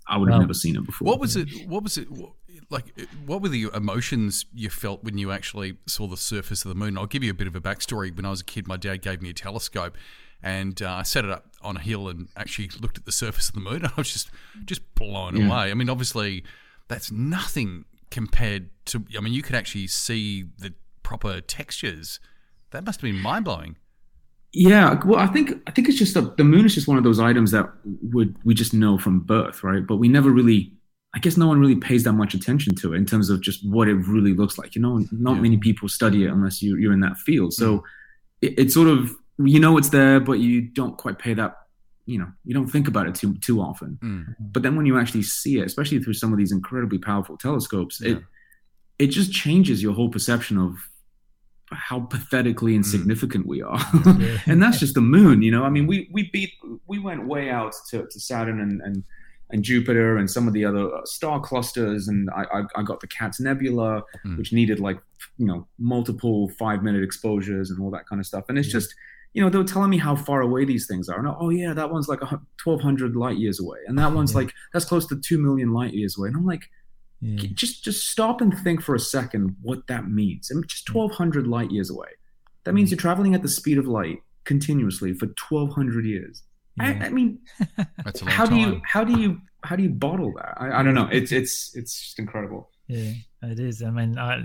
I 0.07 0.17
would 0.17 0.27
have 0.29 0.33
Well, 0.33 0.41
never 0.41 0.53
seen 0.53 0.75
it 0.75 0.85
before. 0.85 1.05
What 1.07 1.19
was 1.19 1.35
it? 1.35 1.47
What 1.67 1.83
was 1.83 1.97
it? 1.97 2.07
wh- 2.09 2.31
Like, 2.71 2.85
what 3.25 3.41
were 3.41 3.49
the 3.49 3.69
emotions 3.73 4.45
you 4.53 4.69
felt 4.69 5.03
when 5.03 5.17
you 5.17 5.31
actually 5.31 5.77
saw 5.87 6.07
the 6.07 6.17
surface 6.17 6.65
of 6.65 6.69
the 6.69 6.75
moon? 6.75 6.97
I'll 6.97 7.05
give 7.05 7.23
you 7.23 7.31
a 7.31 7.35
bit 7.35 7.47
of 7.47 7.55
a 7.55 7.61
backstory. 7.61 8.13
When 8.15 8.25
I 8.25 8.29
was 8.31 8.41
a 8.41 8.45
kid, 8.45 8.67
my 8.67 8.77
dad 8.77 9.01
gave 9.03 9.21
me 9.21 9.29
a 9.29 9.33
telescope, 9.33 9.95
and 10.41 10.81
uh, 10.81 10.91
I 10.91 11.03
set 11.03 11.23
it 11.23 11.29
up 11.31 11.45
on 11.61 11.77
a 11.77 11.79
hill 11.79 12.09
and 12.09 12.29
actually 12.35 12.69
looked 12.81 12.97
at 12.97 13.05
the 13.05 13.11
surface 13.11 13.47
of 13.49 13.53
the 13.55 13.61
moon. 13.61 13.85
I 13.85 13.91
was 13.95 14.11
just 14.11 14.31
just 14.65 14.81
blown 14.95 15.35
Yeah. 15.35 15.45
away. 15.47 15.71
I 15.71 15.73
mean, 15.75 15.89
obviously, 15.89 16.43
that's 16.87 17.11
nothing 17.11 17.85
compared 18.09 18.69
to. 18.85 19.05
I 19.17 19.21
mean, 19.21 19.33
you 19.33 19.43
could 19.43 19.55
actually 19.55 19.87
see 19.87 20.45
the 20.57 20.73
proper 21.03 21.41
textures. 21.41 22.19
That 22.71 22.85
must 22.85 23.01
have 23.01 23.11
been 23.11 23.21
mind 23.21 23.45
blowing. 23.45 23.75
Yeah, 24.53 24.99
well, 25.05 25.19
I 25.19 25.27
think 25.27 25.53
I 25.67 25.71
think 25.71 25.87
it's 25.87 25.97
just 25.97 26.15
a, 26.17 26.21
the 26.21 26.43
moon 26.43 26.65
is 26.65 26.75
just 26.75 26.87
one 26.87 26.97
of 26.97 27.03
those 27.05 27.19
items 27.19 27.51
that 27.51 27.69
would 27.85 28.35
we 28.43 28.53
just 28.53 28.73
know 28.73 28.97
from 28.97 29.21
birth, 29.21 29.63
right? 29.63 29.85
But 29.85 29.97
we 29.97 30.09
never 30.09 30.29
really, 30.29 30.73
I 31.13 31.19
guess, 31.19 31.37
no 31.37 31.47
one 31.47 31.59
really 31.59 31.77
pays 31.77 32.03
that 32.03 32.13
much 32.13 32.33
attention 32.33 32.75
to 32.75 32.93
it 32.93 32.97
in 32.97 33.05
terms 33.05 33.29
of 33.29 33.39
just 33.39 33.65
what 33.65 33.87
it 33.87 33.95
really 33.95 34.33
looks 34.33 34.57
like. 34.57 34.75
You 34.75 34.81
know, 34.81 35.05
not 35.11 35.35
Yeah. 35.35 35.41
many 35.41 35.57
people 35.57 35.87
study 35.87 36.25
it 36.25 36.31
unless 36.31 36.61
you, 36.61 36.75
you're 36.75 36.91
in 36.91 36.99
that 36.99 37.17
field. 37.17 37.53
So 37.53 37.85
it, 38.41 38.59
it's 38.59 38.73
sort 38.73 38.89
of 38.89 39.15
you 39.37 39.59
know 39.59 39.77
it's 39.77 39.89
there, 39.89 40.19
but 40.19 40.39
you 40.39 40.61
don't 40.61 40.97
quite 40.97 41.17
pay 41.17 41.33
that. 41.35 41.55
You 42.05 42.19
know, 42.19 42.27
you 42.43 42.53
don't 42.53 42.67
think 42.67 42.89
about 42.89 43.07
it 43.07 43.15
too 43.15 43.35
too 43.37 43.61
often. 43.61 43.99
Mm. 44.03 44.35
But 44.37 44.63
then 44.63 44.75
when 44.75 44.85
you 44.85 44.99
actually 44.99 45.23
see 45.23 45.59
it, 45.59 45.65
especially 45.65 45.99
through 46.03 46.15
some 46.15 46.33
of 46.33 46.37
these 46.37 46.51
incredibly 46.51 46.97
powerful 46.97 47.37
telescopes, 47.37 48.01
Yeah. 48.01 48.15
it 48.17 48.23
it 48.99 49.07
just 49.07 49.31
changes 49.31 49.81
your 49.81 49.93
whole 49.93 50.09
perception 50.09 50.57
of 50.57 50.75
how 51.71 52.01
pathetically 52.01 52.75
insignificant 52.75 53.47
we 53.47 53.61
are. 53.61 53.79
Yeah. 54.19 54.37
and 54.45 54.61
that's 54.61 54.79
just 54.79 54.93
the 54.95 55.01
moon, 55.01 55.41
you 55.41 55.51
know. 55.51 55.63
I 55.63 55.69
mean, 55.69 55.87
we 55.87 56.09
we 56.11 56.29
beat 56.31 56.51
we 56.87 56.99
went 56.99 57.27
way 57.27 57.49
out 57.49 57.73
to, 57.89 58.05
to 58.07 58.19
Saturn 58.19 58.59
and, 58.59 58.81
and 58.81 59.03
and 59.53 59.63
Jupiter 59.63 60.15
and 60.17 60.29
some 60.31 60.47
of 60.47 60.53
the 60.53 60.63
other 60.65 60.93
uh, 60.95 61.01
star 61.05 61.39
clusters, 61.39 62.07
and 62.07 62.29
I 62.31 62.43
I, 62.53 62.61
I 62.77 62.83
got 62.83 62.99
the 63.01 63.07
Cat's 63.07 63.39
Nebula, 63.39 64.03
Mm. 64.25 64.37
which 64.37 64.51
needed 64.53 64.79
like 64.79 64.99
you 65.37 65.45
know 65.45 65.67
multiple 65.79 66.49
five 66.59 66.83
minute 66.83 67.03
exposures 67.03 67.69
and 67.71 67.79
all 67.81 67.91
that 67.91 68.07
kind 68.07 68.19
of 68.19 68.25
stuff. 68.25 68.45
And 68.49 68.57
it's 68.57 68.67
Yeah. 68.67 68.73
just 68.79 68.95
you 69.33 69.41
know 69.41 69.49
they 69.49 69.57
were 69.57 69.63
telling 69.63 69.89
me 69.89 69.97
how 69.97 70.15
far 70.15 70.41
away 70.41 70.65
these 70.65 70.87
things 70.87 71.07
are. 71.09 71.19
And 71.19 71.27
oh 71.39 71.49
yeah, 71.49 71.73
that 71.73 71.89
one's 71.91 72.07
like 72.07 72.19
twelve 72.57 72.81
hundred 72.81 73.15
light 73.15 73.37
years 73.37 73.59
away, 73.59 73.79
and 73.87 73.97
that 73.97 74.13
one's 74.13 74.31
Yeah. 74.31 74.39
like 74.39 74.53
that's 74.73 74.85
close 74.85 75.05
to 75.07 75.15
two 75.19 75.37
million 75.37 75.71
light 75.73 75.93
years 75.93 76.17
away. 76.17 76.27
And 76.29 76.37
I'm 76.37 76.45
like 76.45 76.69
yeah. 77.21 77.49
just 77.53 77.83
just 77.83 78.07
stop 78.07 78.41
and 78.41 78.57
think 78.59 78.81
for 78.81 78.95
a 78.95 78.99
second 78.99 79.55
what 79.61 79.87
that 79.87 80.09
means. 80.09 80.49
I 80.51 80.55
mean, 80.55 80.65
just 80.67 80.93
1200 80.93 81.47
light 81.47 81.71
years 81.71 81.89
away. 81.89 82.09
That 82.63 82.73
means 82.73 82.91
you're 82.91 82.97
traveling 82.97 83.35
at 83.35 83.41
the 83.41 83.47
speed 83.49 83.77
of 83.77 83.87
light 83.87 84.19
continuously 84.43 85.13
for 85.13 85.27
1200 85.49 86.05
years. 86.05 86.43
I, 86.79 86.91
Yeah. 86.93 87.05
I 87.05 87.09
mean, 87.09 87.39
That's 88.03 88.21
a 88.21 88.25
long 88.25 88.33
how 88.33 88.45
do 88.45 88.55
you 88.55 88.81
how 88.85 89.03
do 89.03 89.19
you 89.19 89.41
how 89.63 89.75
do 89.75 89.83
you 89.83 89.89
bottle 89.89 90.33
that? 90.37 90.55
I, 90.57 90.79
I 90.79 90.83
don't 90.83 90.95
know. 90.95 91.07
It's 91.11 91.31
it's 91.31 91.75
it's 91.75 91.99
just 92.01 92.19
incredible. 92.19 92.69
Yeah, 92.87 93.13
it 93.43 93.59
is. 93.59 93.81
I 93.83 93.89
mean, 93.91 94.17
I, 94.17 94.43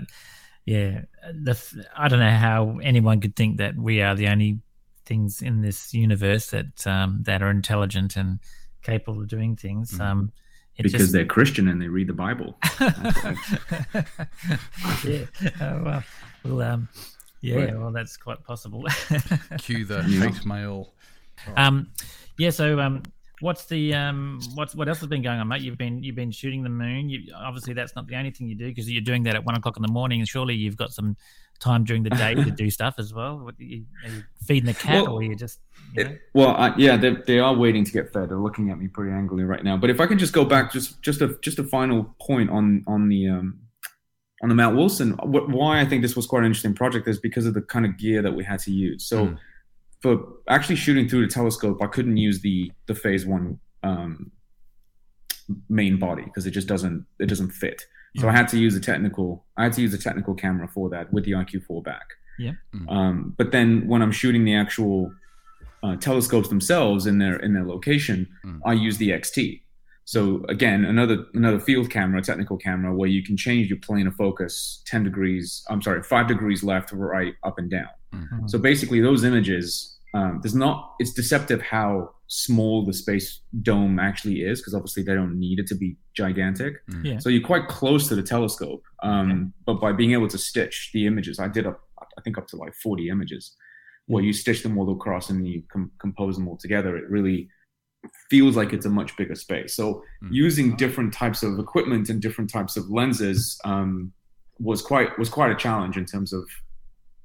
yeah, 0.65 1.01
the 1.33 1.51
f- 1.51 1.73
I 1.95 2.07
don't 2.07 2.19
know 2.19 2.29
how 2.29 2.77
anyone 2.83 3.19
could 3.19 3.35
think 3.35 3.57
that 3.57 3.75
we 3.75 4.01
are 4.01 4.15
the 4.15 4.27
only 4.27 4.59
things 5.05 5.41
in 5.41 5.61
this 5.61 5.93
universe 5.93 6.51
that 6.51 6.85
um, 6.85 7.23
that 7.23 7.41
are 7.41 7.49
intelligent 7.49 8.15
and 8.15 8.39
capable 8.83 9.21
of 9.21 9.27
doing 9.27 9.55
things. 9.55 9.91
Mhm. 9.91 10.01
Um, 10.01 10.31
it 10.77 10.83
because 10.83 11.01
just, 11.01 11.13
they're 11.13 11.25
Christian 11.25 11.67
and 11.67 11.81
they 11.81 11.87
read 11.87 12.07
the 12.07 12.13
Bible. 12.13 12.57
yeah. 15.03 15.25
Oh, 15.61 15.83
well, 15.83 16.03
well, 16.43 16.61
um, 16.61 16.89
yeah. 17.41 17.55
Right. 17.55 17.77
Well, 17.77 17.91
that's 17.91 18.17
quite 18.17 18.43
possible. 18.43 18.83
Cue 19.59 19.85
the 19.85 20.03
Yeah. 20.07 20.29
hate 20.29 20.45
mail. 20.45 20.93
um, 21.55 21.89
yeah. 22.37 22.49
So, 22.49 22.79
um, 22.79 23.03
what's 23.41 23.65
the 23.65 23.93
um, 23.93 24.39
what's 24.55 24.75
what 24.75 24.87
else 24.87 24.99
has 24.99 25.07
been 25.09 25.21
going 25.21 25.39
on, 25.39 25.47
mate? 25.47 25.61
You've 25.61 25.77
been 25.77 26.01
you've 26.03 26.15
been 26.15 26.31
shooting 26.31 26.63
the 26.63 26.69
moon. 26.69 27.09
You 27.09 27.31
obviously 27.35 27.73
that's 27.73 27.95
not 27.95 28.07
the 28.07 28.15
only 28.15 28.31
thing 28.31 28.47
you 28.47 28.55
do 28.55 28.67
because 28.67 28.89
you're 28.89 29.01
doing 29.01 29.23
that 29.23 29.35
at 29.35 29.43
one 29.45 29.55
o'clock 29.55 29.77
in 29.77 29.83
the 29.83 29.91
morning, 29.91 30.19
and 30.19 30.27
surely 30.27 30.55
you've 30.55 30.77
got 30.77 30.91
some 30.91 31.15
time 31.59 31.83
during 31.83 32.03
the 32.03 32.09
day 32.11 32.35
to 32.35 32.51
do 32.63 32.69
stuff 32.69 32.95
as 32.97 33.13
well. 33.13 33.39
What, 33.39 33.55
you, 33.59 33.85
are 34.05 34.09
you 34.09 34.23
feeding 34.45 34.65
the 34.65 34.73
cat, 34.73 35.03
Well, 35.03 35.13
or 35.13 35.23
you 35.23 35.35
just 35.35 35.59
you 35.93 36.03
know? 36.03 36.09
It- 36.11 36.21
well, 36.33 36.49
I, 36.55 36.75
yeah, 36.77 36.97
they, 36.97 37.15
they 37.25 37.39
are 37.39 37.53
waiting 37.55 37.83
to 37.83 37.91
get 37.91 38.11
fed. 38.13 38.29
They're 38.29 38.37
looking 38.37 38.69
at 38.71 38.77
me 38.79 38.87
pretty 38.87 39.11
angrily 39.11 39.43
right 39.43 39.63
now. 39.63 39.77
But 39.77 39.89
if 39.89 39.99
I 39.99 40.05
can 40.07 40.17
just 40.19 40.33
go 40.33 40.45
back, 40.45 40.71
just 40.71 41.01
just 41.01 41.21
a 41.21 41.37
just 41.41 41.59
a 41.59 41.63
final 41.63 42.15
point 42.21 42.49
on 42.49 42.83
on 42.87 43.09
the 43.09 43.29
um, 43.29 43.59
on 44.43 44.49
the 44.49 44.55
Mount 44.55 44.75
Wilson. 44.75 45.11
Wh- 45.13 45.49
Why 45.49 45.81
I 45.81 45.85
think 45.85 46.01
this 46.03 46.15
was 46.15 46.27
quite 46.27 46.39
an 46.39 46.45
interesting 46.45 46.73
project 46.75 47.07
is 47.07 47.17
because 47.19 47.45
of 47.45 47.53
the 47.53 47.61
kind 47.61 47.85
of 47.85 47.97
gear 47.97 48.21
that 48.21 48.33
we 48.35 48.43
had 48.43 48.59
to 48.61 48.71
use. 48.71 49.05
So 49.05 49.25
Mm. 49.27 49.37
for 50.01 50.19
actually 50.47 50.75
shooting 50.75 51.09
through 51.09 51.25
the 51.25 51.31
telescope, 51.33 51.81
I 51.81 51.87
couldn't 51.87 52.17
use 52.17 52.41
the 52.41 52.71
the 52.85 52.93
Phase 52.95 53.25
One 53.25 53.59
um, 53.83 54.31
main 55.69 55.97
body 55.97 56.23
because 56.23 56.45
it 56.45 56.51
just 56.51 56.67
doesn't 56.67 57.05
it 57.19 57.27
doesn't 57.27 57.51
fit. 57.51 57.85
So 58.19 58.27
I 58.27 58.31
had 58.31 58.47
to 58.49 58.57
use 58.59 58.75
a 58.75 58.79
technical 58.79 59.45
I 59.57 59.63
had 59.63 59.73
to 59.73 59.81
use 59.81 59.93
a 59.93 59.97
technical 59.97 60.33
camera 60.33 60.67
for 60.67 60.89
that 60.89 61.11
with 61.13 61.25
the 61.25 61.31
IQ4 61.31 61.83
back. 61.83 62.07
Yeah. 62.39 62.53
Um, 62.89 63.33
but 63.37 63.51
then 63.51 63.87
when 63.87 64.01
I'm 64.01 64.11
shooting 64.11 64.43
the 64.45 64.55
actual 64.55 65.11
uh, 65.83 65.95
telescopes 65.97 66.49
themselves 66.49 67.05
in 67.07 67.17
their 67.19 67.37
in 67.37 67.53
their 67.53 67.65
location, 67.65 68.27
Mm. 68.45 68.59
I 68.65 68.73
use 68.73 68.97
the 68.97 69.09
XT. 69.11 69.61
So 70.05 70.43
again, 70.47 70.85
another 70.85 71.25
another 71.33 71.59
field 71.59 71.89
camera, 71.89 72.21
technical 72.21 72.57
camera, 72.57 72.95
where 72.95 73.09
you 73.09 73.21
can 73.23 73.35
change 73.37 73.69
your 73.69 73.79
plane 73.79 74.07
of 74.07 74.15
focus 74.15 74.81
ten 74.85 75.03
degrees. 75.03 75.63
I'm 75.69 75.81
sorry, 75.81 76.01
five 76.01 76.27
degrees 76.27 76.63
left, 76.63 76.91
right, 76.93 77.33
up, 77.43 77.57
and 77.59 77.69
down. 77.69 77.89
Mhm. 78.15 78.49
So 78.49 78.57
basically, 78.57 79.01
those 79.01 79.23
images, 79.23 79.97
um, 80.13 80.39
there's 80.41 80.55
not. 80.55 80.95
It's 80.99 81.13
deceptive 81.13 81.61
how 81.61 82.11
small 82.27 82.85
the 82.85 82.93
space 82.93 83.41
dome 83.61 83.99
actually 83.99 84.41
is, 84.41 84.59
because 84.59 84.73
obviously 84.73 85.01
they 85.03 85.13
don't 85.15 85.39
need 85.39 85.59
it 85.59 85.67
to 85.67 85.75
be 85.75 85.95
gigantic. 86.13 86.75
Yeah. 87.03 87.19
So 87.19 87.29
you're 87.29 87.45
quite 87.45 87.67
close 87.67 88.07
to 88.09 88.15
the 88.15 88.23
telescope. 88.23 88.83
Um, 89.03 89.53
But 89.65 89.75
by 89.79 89.91
being 89.93 90.11
able 90.11 90.27
to 90.29 90.37
stitch 90.37 90.91
the 90.93 91.05
images, 91.07 91.39
I 91.39 91.47
did 91.47 91.65
up, 91.65 91.81
I 92.17 92.21
think 92.21 92.37
up 92.37 92.47
to 92.47 92.55
like 92.57 92.73
40 92.75 93.09
images, 93.09 93.55
where 94.07 94.23
you 94.23 94.33
stitch 94.33 94.61
them 94.63 94.77
all 94.77 94.91
across 94.91 95.29
and 95.29 95.47
you 95.47 95.63
com- 95.71 95.91
compose 95.99 96.35
them 96.35 96.47
all 96.47 96.57
together. 96.57 96.97
It 96.97 97.09
really 97.09 97.49
feels 98.29 98.55
like 98.55 98.73
it's 98.73 98.85
a 98.85 98.89
much 98.89 99.15
bigger 99.17 99.35
space. 99.35 99.73
So 99.75 100.03
Mm. 100.23 100.29
using 100.31 100.75
different 100.75 101.13
types 101.13 101.43
of 101.43 101.59
equipment 101.59 102.09
and 102.09 102.21
different 102.21 102.49
types 102.49 102.77
of 102.77 102.89
lenses 102.89 103.59
um, 103.65 104.13
was 104.59 104.81
quite 104.81 105.17
was 105.19 105.29
quite 105.29 105.51
a 105.51 105.55
challenge 105.55 105.97
in 105.97 106.05
terms 106.05 106.33
of, 106.33 106.43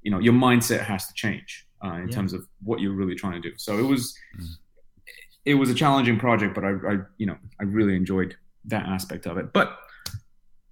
you 0.03 0.11
know, 0.11 0.19
your 0.19 0.35
mindset 0.35 0.81
has 0.85 1.07
to 1.07 1.15
change 1.15 1.67
uh, 1.85 1.95
in 1.95 2.09
Yeah. 2.09 2.15
terms 2.17 2.33
of 2.33 2.47
what 2.63 2.81
you're 2.81 2.95
really 2.95 3.15
trying 3.15 3.41
to 3.41 3.51
do. 3.51 3.57
So 3.59 3.79
it 3.79 3.83
was. 3.95 4.15
Mm. 5.47 5.51
It 5.51 5.55
was 5.55 5.71
a 5.71 5.75
challenging 5.75 6.19
project, 6.19 6.55
but 6.55 6.65
I, 6.65 6.71
I, 6.71 6.99
you 7.19 7.27
know, 7.27 7.37
I 7.61 7.65
really 7.65 7.97
enjoyed 7.97 8.37
that 8.67 8.87
aspect 8.87 9.27
of 9.27 9.37
it. 9.39 9.53
But 9.53 9.77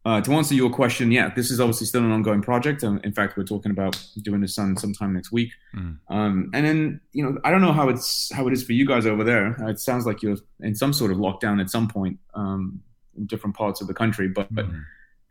uh, 0.06 0.20
to 0.22 0.32
answer 0.32 0.54
your 0.54 0.70
question, 0.70 1.10
yeah, 1.12 1.30
this 1.34 1.50
is 1.50 1.60
obviously 1.60 1.86
still 1.86 2.02
an 2.02 2.10
ongoing 2.10 2.40
project. 2.40 2.82
Um, 2.84 3.00
in 3.04 3.12
fact, 3.12 3.36
we're 3.36 3.44
talking 3.44 3.70
about 3.70 4.02
doing 4.22 4.40
this 4.40 4.54
some 4.54 4.76
sometime 4.76 5.12
next 5.12 5.30
week. 5.30 5.50
Mm. 5.76 5.98
Um, 6.08 6.50
and 6.54 6.64
then, 6.64 7.00
you 7.12 7.22
know, 7.22 7.36
I 7.44 7.50
don't 7.50 7.60
know 7.60 7.72
how 7.72 7.88
it's 7.90 8.32
how 8.32 8.46
it 8.46 8.52
is 8.52 8.62
for 8.62 8.72
you 8.72 8.86
guys 8.86 9.04
over 9.06 9.24
there. 9.24 9.56
Uh, 9.62 9.68
it 9.68 9.78
sounds 9.78 10.06
like 10.06 10.22
you're 10.22 10.38
in 10.60 10.74
some 10.74 10.92
sort 10.92 11.10
of 11.10 11.18
lockdown 11.18 11.60
at 11.60 11.68
some 11.68 11.86
point 11.88 12.18
um, 12.34 12.80
in 13.16 13.26
different 13.26 13.56
parts 13.56 13.80
of 13.82 13.88
the 13.88 13.94
country, 13.94 14.28
but, 14.28 14.48
but 14.54 14.66
Mm. 14.70 14.82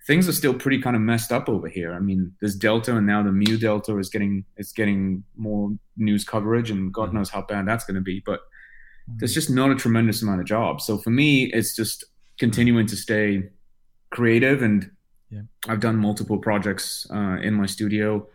things 0.06 0.28
are 0.30 0.34
still 0.34 0.54
pretty 0.54 0.80
kind 0.82 0.96
of 0.96 1.02
messed 1.02 1.32
up 1.32 1.50
over 1.50 1.68
here. 1.68 1.94
I 1.94 2.00
mean, 2.00 2.34
there's 2.40 2.56
Delta, 2.56 2.96
and 2.96 3.08
now 3.08 3.24
the 3.24 3.32
Mu 3.32 3.58
Delta 3.58 3.98
is 3.98 4.10
getting 4.10 4.46
is 4.58 4.72
getting 4.72 5.24
more 5.36 5.72
news 5.98 6.24
coverage, 6.24 6.70
and 6.70 6.94
God 6.94 7.10
Mhm. 7.10 7.14
knows 7.14 7.30
how 7.32 7.42
bad 7.42 7.68
that's 7.68 7.86
going 7.86 7.96
to 7.96 8.02
be. 8.02 8.22
But 8.24 8.42
there's 9.18 9.34
just 9.34 9.50
not 9.50 9.72
a 9.72 9.76
tremendous 9.76 10.22
amount 10.22 10.42
of 10.42 10.48
jobs. 10.48 10.86
So 10.86 10.98
for 10.98 11.10
me, 11.10 11.46
it's 11.46 11.76
just 11.76 12.06
continuing 12.40 12.88
to 12.88 12.96
stay 12.96 13.50
creative. 14.12 14.62
And 14.62 14.92
Yeah. 15.30 15.42
I've 15.68 15.80
done 15.80 15.98
multiple 15.98 16.38
projects 16.38 17.06
uh, 17.14 17.38
in 17.42 17.54
my 17.54 17.66
studio. 17.68 18.28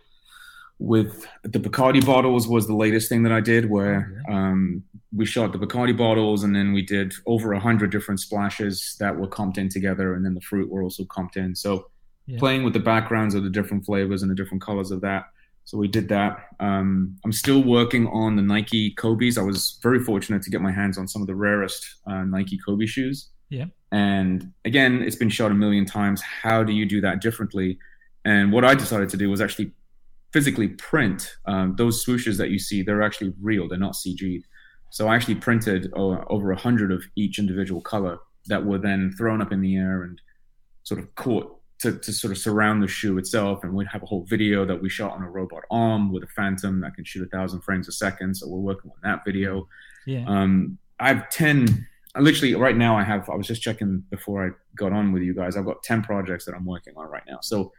With 0.79 1.27
the 1.43 1.61
Bacardi 1.61 2.05
bottles 2.05 2.47
was 2.49 2.67
the 2.67 2.75
latest 2.75 3.09
thing 3.09 3.23
that 3.23 3.33
I 3.33 3.41
did, 3.41 3.71
where 3.71 4.23
um, 4.29 4.83
we 5.13 5.25
shot 5.25 5.53
the 5.53 5.59
Bacardi 5.59 5.97
bottles, 5.97 6.43
and 6.45 6.55
then 6.55 6.73
we 6.73 6.83
did 6.83 7.15
over 7.27 7.53
a 7.53 7.61
hundred 7.61 7.91
different 7.91 8.21
splashes 8.21 8.97
that 8.99 9.17
were 9.17 9.29
comped 9.29 9.57
in 9.59 9.69
together, 9.69 10.15
and 10.15 10.25
then 10.25 10.35
the 10.35 10.41
fruit 10.41 10.71
were 10.71 10.83
also 10.83 11.05
comped 11.05 11.37
in. 11.37 11.55
So 11.55 11.91
Yeah. 12.27 12.39
playing 12.39 12.65
with 12.65 12.73
the 12.73 12.81
backgrounds 12.81 13.35
of 13.35 13.45
the 13.45 13.51
different 13.51 13.85
flavors 13.85 14.23
and 14.23 14.31
the 14.31 14.35
different 14.35 14.63
colors 14.63 14.91
of 14.91 15.01
that. 15.03 15.25
So 15.65 15.79
we 15.79 15.89
did 15.89 16.09
that. 16.11 16.49
Um, 16.61 17.17
I'm 17.25 17.33
still 17.33 17.63
working 17.63 18.07
on 18.09 18.37
the 18.37 18.43
Nike 18.43 18.91
Kobe's. 18.95 19.39
I 19.39 19.43
was 19.43 19.79
very 19.83 19.99
fortunate 19.99 20.43
to 20.43 20.51
get 20.51 20.61
my 20.61 20.71
hands 20.71 20.99
on 20.99 21.09
some 21.09 21.23
of 21.23 21.27
the 21.27 21.35
rarest 21.35 21.87
uh, 22.07 22.23
Nike 22.25 22.59
Kobe 22.59 22.87
shoes. 22.87 23.31
Yeah. 23.49 23.67
And 23.91 24.53
again, 24.65 25.03
it's 25.03 25.17
been 25.17 25.31
shot 25.31 25.51
a 25.51 25.55
million 25.55 25.87
times. 25.87 26.21
How 26.21 26.65
do 26.65 26.73
you 26.73 26.85
do 26.85 27.01
that 27.01 27.21
differently? 27.21 27.79
And 28.25 28.53
what 28.53 28.65
I 28.65 28.75
decided 28.75 29.09
to 29.11 29.17
do 29.17 29.31
was 29.31 29.41
actually 29.41 29.73
physically 30.33 30.69
print 30.69 31.37
um, 31.47 31.77
those 31.77 32.05
swooshes 32.05 32.37
that 32.39 32.51
you 32.51 32.59
see. 32.59 32.83
They're 32.83 33.03
actually 33.03 33.33
real. 33.41 33.69
They're 33.69 33.79
not 33.79 33.95
CG. 33.95 34.43
So 34.91 35.09
I 35.09 35.15
actually 35.15 35.37
printed 35.37 35.93
uh, 35.97 36.25
over 36.29 36.53
a 36.53 36.57
hundred 36.57 36.93
of 36.93 37.05
each 37.17 37.39
individual 37.39 37.81
color 37.81 38.19
that 38.47 38.65
were 38.65 38.79
then 38.79 39.15
thrown 39.17 39.41
up 39.41 39.53
in 39.53 39.61
the 39.61 39.77
air 39.77 40.03
and 40.03 40.21
sort 40.83 41.01
of 41.01 41.15
caught 41.15 41.57
to, 41.85 41.99
to 41.99 42.13
sort 42.13 42.33
of 42.33 42.39
surround 42.39 42.83
the 42.83 42.89
shoe 42.89 43.19
itself. 43.19 43.63
And 43.63 43.75
we'd 43.75 43.87
have 43.89 44.03
a 44.03 44.07
whole 44.07 44.25
video 44.25 44.65
that 44.65 44.81
we 44.81 44.89
shot 44.89 45.13
on 45.13 45.23
a 45.23 45.31
robot 45.31 45.63
arm 45.71 46.13
with 46.13 46.23
a 46.23 46.27
Phantom 46.29 46.81
that 46.81 46.95
can 46.95 47.05
shoot 47.05 47.27
a 47.27 47.37
thousand 47.37 47.61
frames 47.61 47.89
a 47.89 47.93
second. 47.93 48.35
So 48.35 48.49
we're 48.49 48.59
working 48.59 48.91
on 48.91 48.97
that 49.03 49.25
video. 49.25 49.69
Yeah. 50.07 50.25
Um, 50.27 50.79
I 50.99 51.09
have 51.09 51.29
10, 51.29 51.87
I 52.15 52.21
literally 52.21 52.55
right 52.55 52.77
now 52.77 52.97
I 52.97 53.05
have, 53.05 53.29
I 53.29 53.35
was 53.35 53.47
just 53.47 53.63
checking 53.63 54.03
before 54.11 54.47
I 54.47 54.51
got 54.77 54.93
on 54.93 55.13
with 55.13 55.23
you 55.23 55.35
guys. 55.35 55.57
I've 55.57 55.67
got 55.67 55.83
10 55.83 56.03
projects 56.03 56.47
that 56.47 56.55
I'm 56.55 56.65
working 56.65 56.95
on 56.97 57.07
right 57.07 57.25
now. 57.29 57.39
So 57.43 57.73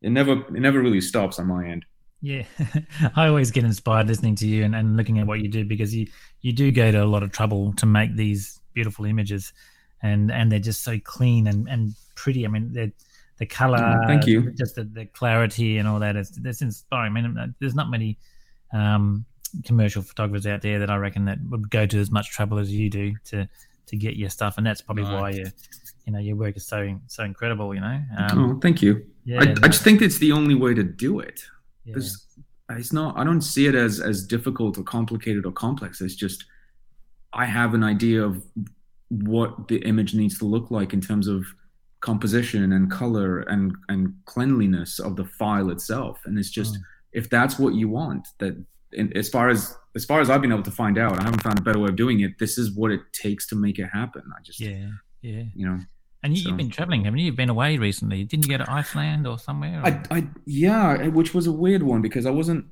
it 0.00 0.10
never, 0.10 0.32
it 0.32 0.60
never 0.60 0.80
really 0.80 1.00
stops 1.00 1.38
on 1.38 1.46
my 1.46 1.66
end. 1.66 1.84
Yeah, 2.22 2.44
I 3.16 3.28
always 3.28 3.50
get 3.50 3.64
inspired 3.64 4.08
listening 4.08 4.36
to 4.36 4.46
you 4.46 4.64
and, 4.64 4.74
and 4.74 4.96
looking 4.96 5.18
at 5.18 5.26
what 5.26 5.40
you 5.40 5.48
do 5.48 5.66
because 5.66 5.94
you 5.94 6.06
you 6.40 6.52
do 6.52 6.72
go 6.72 6.90
to 6.90 7.04
a 7.04 7.04
lot 7.04 7.22
of 7.22 7.30
trouble 7.30 7.74
to 7.74 7.84
make 7.84 8.16
these 8.16 8.58
beautiful 8.72 9.04
images, 9.04 9.52
and 10.02 10.32
and 10.32 10.50
they're 10.50 10.58
just 10.58 10.82
so 10.82 10.98
clean 11.04 11.46
and, 11.46 11.68
and 11.68 11.94
pretty. 12.16 12.44
I 12.46 12.48
mean, 12.48 12.72
the 12.72 12.90
the 13.38 13.46
color, 13.46 13.78
Oh, 14.02 14.06
thank 14.06 14.26
you. 14.26 14.50
just 14.52 14.74
the, 14.76 14.84
the 14.84 15.04
clarity 15.06 15.78
and 15.78 15.86
all 15.88 15.98
that 16.00 16.16
is 16.16 16.30
that's 16.30 16.62
inspiring. 16.62 17.16
I 17.16 17.20
mean, 17.20 17.54
there's 17.60 17.74
not 17.74 17.90
many 17.90 18.18
um, 18.72 19.24
commercial 19.64 20.02
photographers 20.02 20.46
out 20.46 20.62
there 20.62 20.78
that 20.78 20.90
I 20.90 20.96
reckon 20.96 21.24
that 21.26 21.38
would 21.50 21.70
go 21.70 21.86
to 21.86 21.98
as 21.98 22.10
much 22.10 22.30
trouble 22.30 22.58
as 22.58 22.70
you 22.72 22.88
do 22.90 23.14
to 23.26 23.48
to 23.86 23.96
get 23.96 24.16
your 24.16 24.30
stuff, 24.30 24.58
and 24.58 24.66
that's 24.66 24.80
probably 24.80 25.04
Right. 25.04 25.20
why 25.20 25.30
you 25.30 25.46
you 26.06 26.12
know 26.12 26.18
your 26.18 26.36
work 26.36 26.56
is 26.56 26.66
so 26.66 26.98
so 27.06 27.24
incredible. 27.24 27.74
You 27.74 27.80
know, 27.80 28.00
um, 28.18 28.38
oh, 28.56 28.58
thank 28.60 28.82
you. 28.82 29.04
yeah, 29.24 29.40
I, 29.40 29.42
I 29.62 29.68
just 29.68 29.82
think 29.82 30.02
it's 30.02 30.18
the 30.18 30.32
only 30.32 30.54
way 30.54 30.74
to 30.74 30.82
do 30.82 31.20
it. 31.20 31.40
yeah. 31.84 31.96
It's 32.70 32.92
not. 32.92 33.16
I 33.16 33.22
don't 33.22 33.42
see 33.42 33.66
it 33.66 33.76
as 33.76 34.00
as 34.00 34.24
difficult 34.26 34.76
or 34.76 34.82
complicated 34.82 35.46
or 35.46 35.52
complex. 35.52 36.00
It's 36.00 36.16
just 36.16 36.46
I 37.32 37.44
have 37.44 37.74
an 37.74 37.84
idea 37.84 38.24
of 38.24 38.42
what 39.08 39.68
the 39.68 39.76
image 39.84 40.14
needs 40.14 40.36
to 40.38 40.46
look 40.46 40.72
like 40.72 40.92
in 40.92 41.00
terms 41.00 41.28
of 41.28 41.44
composition 42.10 42.72
and 42.72 42.90
color 42.90 43.40
and 43.52 43.74
and 43.88 44.14
cleanliness 44.32 44.98
of 45.00 45.16
the 45.16 45.24
file 45.24 45.68
itself. 45.70 46.16
And 46.26 46.38
it's 46.38 46.50
just 46.60 46.74
Mm. 46.74 46.82
if 47.20 47.24
that's 47.28 47.58
what 47.58 47.74
you 47.74 47.88
want, 47.88 48.22
that 48.38 48.54
as 49.20 49.28
far 49.28 49.48
as 49.50 49.76
as 49.96 50.04
far 50.04 50.20
as 50.20 50.28
I've 50.30 50.42
been 50.42 50.52
able 50.52 50.62
to 50.70 50.76
find 50.82 50.96
out, 50.98 51.18
I 51.20 51.24
haven't 51.24 51.42
found 51.42 51.58
a 51.58 51.62
better 51.62 51.78
way 51.82 51.88
of 51.88 51.96
doing 51.96 52.20
it. 52.20 52.38
This 52.38 52.58
is 52.58 52.70
what 52.80 52.90
it 52.92 53.00
takes 53.12 53.46
to 53.48 53.56
make 53.56 53.78
it 53.78 53.88
happen. 54.00 54.22
I 54.36 54.42
just, 54.42 54.60
yeah, 54.60 54.88
yeah. 55.22 55.44
you 55.54 55.66
know, 55.66 55.78
And 56.22 56.36
you, 56.36 56.42
So- 56.42 56.48
you've 56.48 56.58
been 56.58 56.70
traveling, 56.70 57.04
haven't 57.04 57.18
you? 57.20 57.26
You've 57.26 57.36
been 57.44 57.50
away 57.58 57.78
recently. 57.78 58.24
Didn't 58.24 58.44
you 58.46 58.52
go 58.58 58.62
to 58.64 58.70
Iceland 58.70 59.26
or 59.26 59.38
somewhere? 59.38 59.80
I, 59.84 59.90
I, 60.16 60.28
yeah, 60.44 61.06
which 61.08 61.32
was 61.34 61.46
a 61.46 61.52
weird 61.64 61.82
one 61.82 62.02
because 62.02 62.26
I 62.26 62.30
wasn't. 62.40 62.66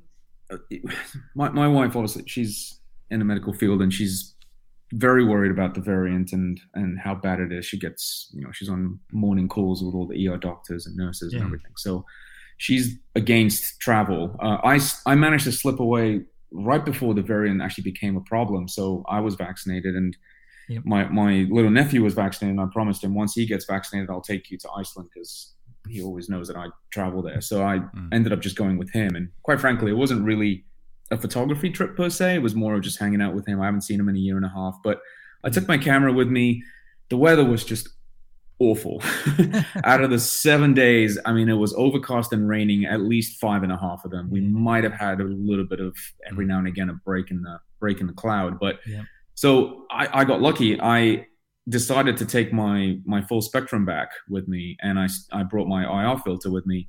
uh, 0.51 0.59
My 1.35 1.49
my 1.51 1.66
wife 1.68 1.97
obviously 1.97 2.25
she's 2.27 2.79
in 3.11 3.18
the 3.20 3.25
medical 3.25 3.53
field 3.53 3.81
and 3.83 3.92
she's 3.92 4.34
very 4.96 5.24
worried 5.24 5.50
about 5.50 5.74
the 5.74 5.80
variant 5.80 6.33
and 6.33 6.61
and 6.74 6.98
how 6.98 7.14
bad 7.14 7.40
it 7.40 7.52
is. 7.52 7.66
She 7.66 7.78
gets 7.78 8.30
you 8.33 8.42
know 8.42 8.50
she's 8.52 8.68
on 8.68 8.98
morning 9.12 9.48
calls 9.48 9.83
with 9.83 9.94
all 9.94 10.07
the 10.07 10.28
ER 10.28 10.37
doctors 10.37 10.87
and 10.87 10.96
nurses 10.96 11.33
and 11.33 11.42
everything. 11.46 11.72
So 11.76 12.04
she's 12.59 12.96
against 13.14 13.80
travel. 13.80 14.37
Uh, 14.40 14.59
I 14.64 14.80
I 15.07 15.14
managed 15.14 15.44
to 15.44 15.52
slip 15.52 15.80
away 15.80 16.22
right 16.52 16.85
before 16.85 17.12
the 17.14 17.22
variant 17.22 17.61
actually 17.62 17.85
became 17.92 18.16
a 18.16 18.20
problem. 18.22 18.68
So 18.68 19.04
I 19.09 19.20
was 19.20 19.35
vaccinated 19.35 19.94
and. 19.96 20.16
Yep. 20.70 20.83
My 20.87 21.04
my 21.11 21.33
little 21.50 21.70
nephew 21.70 22.02
was 22.02 22.14
vaccinated, 22.14 22.59
and 22.59 22.66
I 22.66 22.72
promised 22.72 23.04
him 23.04 23.14
once 23.14 23.35
he 23.35 23.44
gets 23.44 23.66
vaccinated, 23.66 24.09
I'll 24.09 24.22
take 24.22 24.50
you 24.50 24.57
to 24.57 24.68
Iceland 24.74 25.11
because 25.12 25.52
he 25.90 26.00
always 26.00 26.30
knows 26.30 26.48
that 26.48 26.57
I 26.57 26.68
travel 26.90 27.20
there. 27.20 27.42
So 27.42 27.62
I 27.62 27.80
Mm. 27.80 28.09
ended 28.14 28.33
up 28.33 28.40
just 28.40 28.57
going 28.57 28.78
with 28.78 28.90
him. 28.90 29.14
And 29.14 29.28
quite 29.42 29.61
frankly, 29.61 29.90
it 29.90 29.98
wasn't 30.04 30.24
really 30.24 30.64
a 31.11 31.17
photography 31.17 31.71
trip 31.71 31.97
per 31.97 32.11
se. 32.11 32.37
It 32.37 32.43
was 32.43 32.55
more 32.55 32.75
of 32.75 32.83
just 32.83 32.99
hanging 32.99 33.21
out 33.21 33.35
with 33.35 33.47
him. 33.47 33.61
I 33.61 33.67
haven't 33.67 33.83
seen 33.83 34.01
him 34.01 34.09
in 34.09 34.17
a 34.17 34.21
year 34.21 34.37
and 34.37 34.47
a 34.47 34.49
half, 34.49 34.77
but 34.83 35.01
I 35.43 35.51
took 35.51 35.64
mm. 35.64 35.69
my 35.69 35.79
camera 35.79 36.12
with 36.12 36.29
me. 36.29 36.62
The 37.11 37.17
weather 37.17 37.45
was 37.45 37.64
just 37.64 37.88
awful. 38.59 39.03
Out 39.85 40.03
of 40.03 40.11
the 40.11 40.19
seven 40.19 40.75
days, 40.75 41.19
I 41.25 41.33
mean, 41.33 41.49
it 41.49 41.55
was 41.55 41.75
overcast 41.75 42.33
and 42.33 42.49
raining 42.49 42.87
at 42.87 43.01
least 43.01 43.40
five 43.40 43.62
and 43.62 43.73
a 43.73 43.77
half 43.77 44.05
of 44.05 44.11
them. 44.11 44.31
We 44.31 44.40
mm. 44.40 44.51
might 44.51 44.85
have 44.85 44.95
had 44.95 45.21
a 45.21 45.25
little 45.25 45.67
bit 45.67 45.81
of 45.81 45.97
every 46.31 46.45
mm. 46.45 46.49
now 46.49 46.59
and 46.59 46.69
again 46.69 46.88
a 46.88 46.95
break 46.95 47.31
in 47.31 47.43
the 47.43 47.59
break 47.81 48.01
in 48.01 48.07
the 48.07 48.12
cloud, 48.14 48.59
but 48.59 48.79
Yeah. 48.87 49.03
so 49.35 49.85
I, 49.90 50.21
I 50.21 50.25
got 50.25 50.40
lucky. 50.40 50.81
I 50.81 51.27
decided 51.69 52.17
to 52.19 52.27
take 52.27 52.53
my 52.53 52.99
my 53.05 53.23
full 53.23 53.43
spectrum 53.43 53.85
back 53.85 54.11
with 54.29 54.49
me, 54.49 54.77
and 54.81 54.99
I 54.99 55.09
I 55.33 55.43
brought 55.43 55.69
my 55.69 55.83
IR 55.85 56.19
filter 56.19 56.51
with 56.51 56.67
me, 56.67 56.88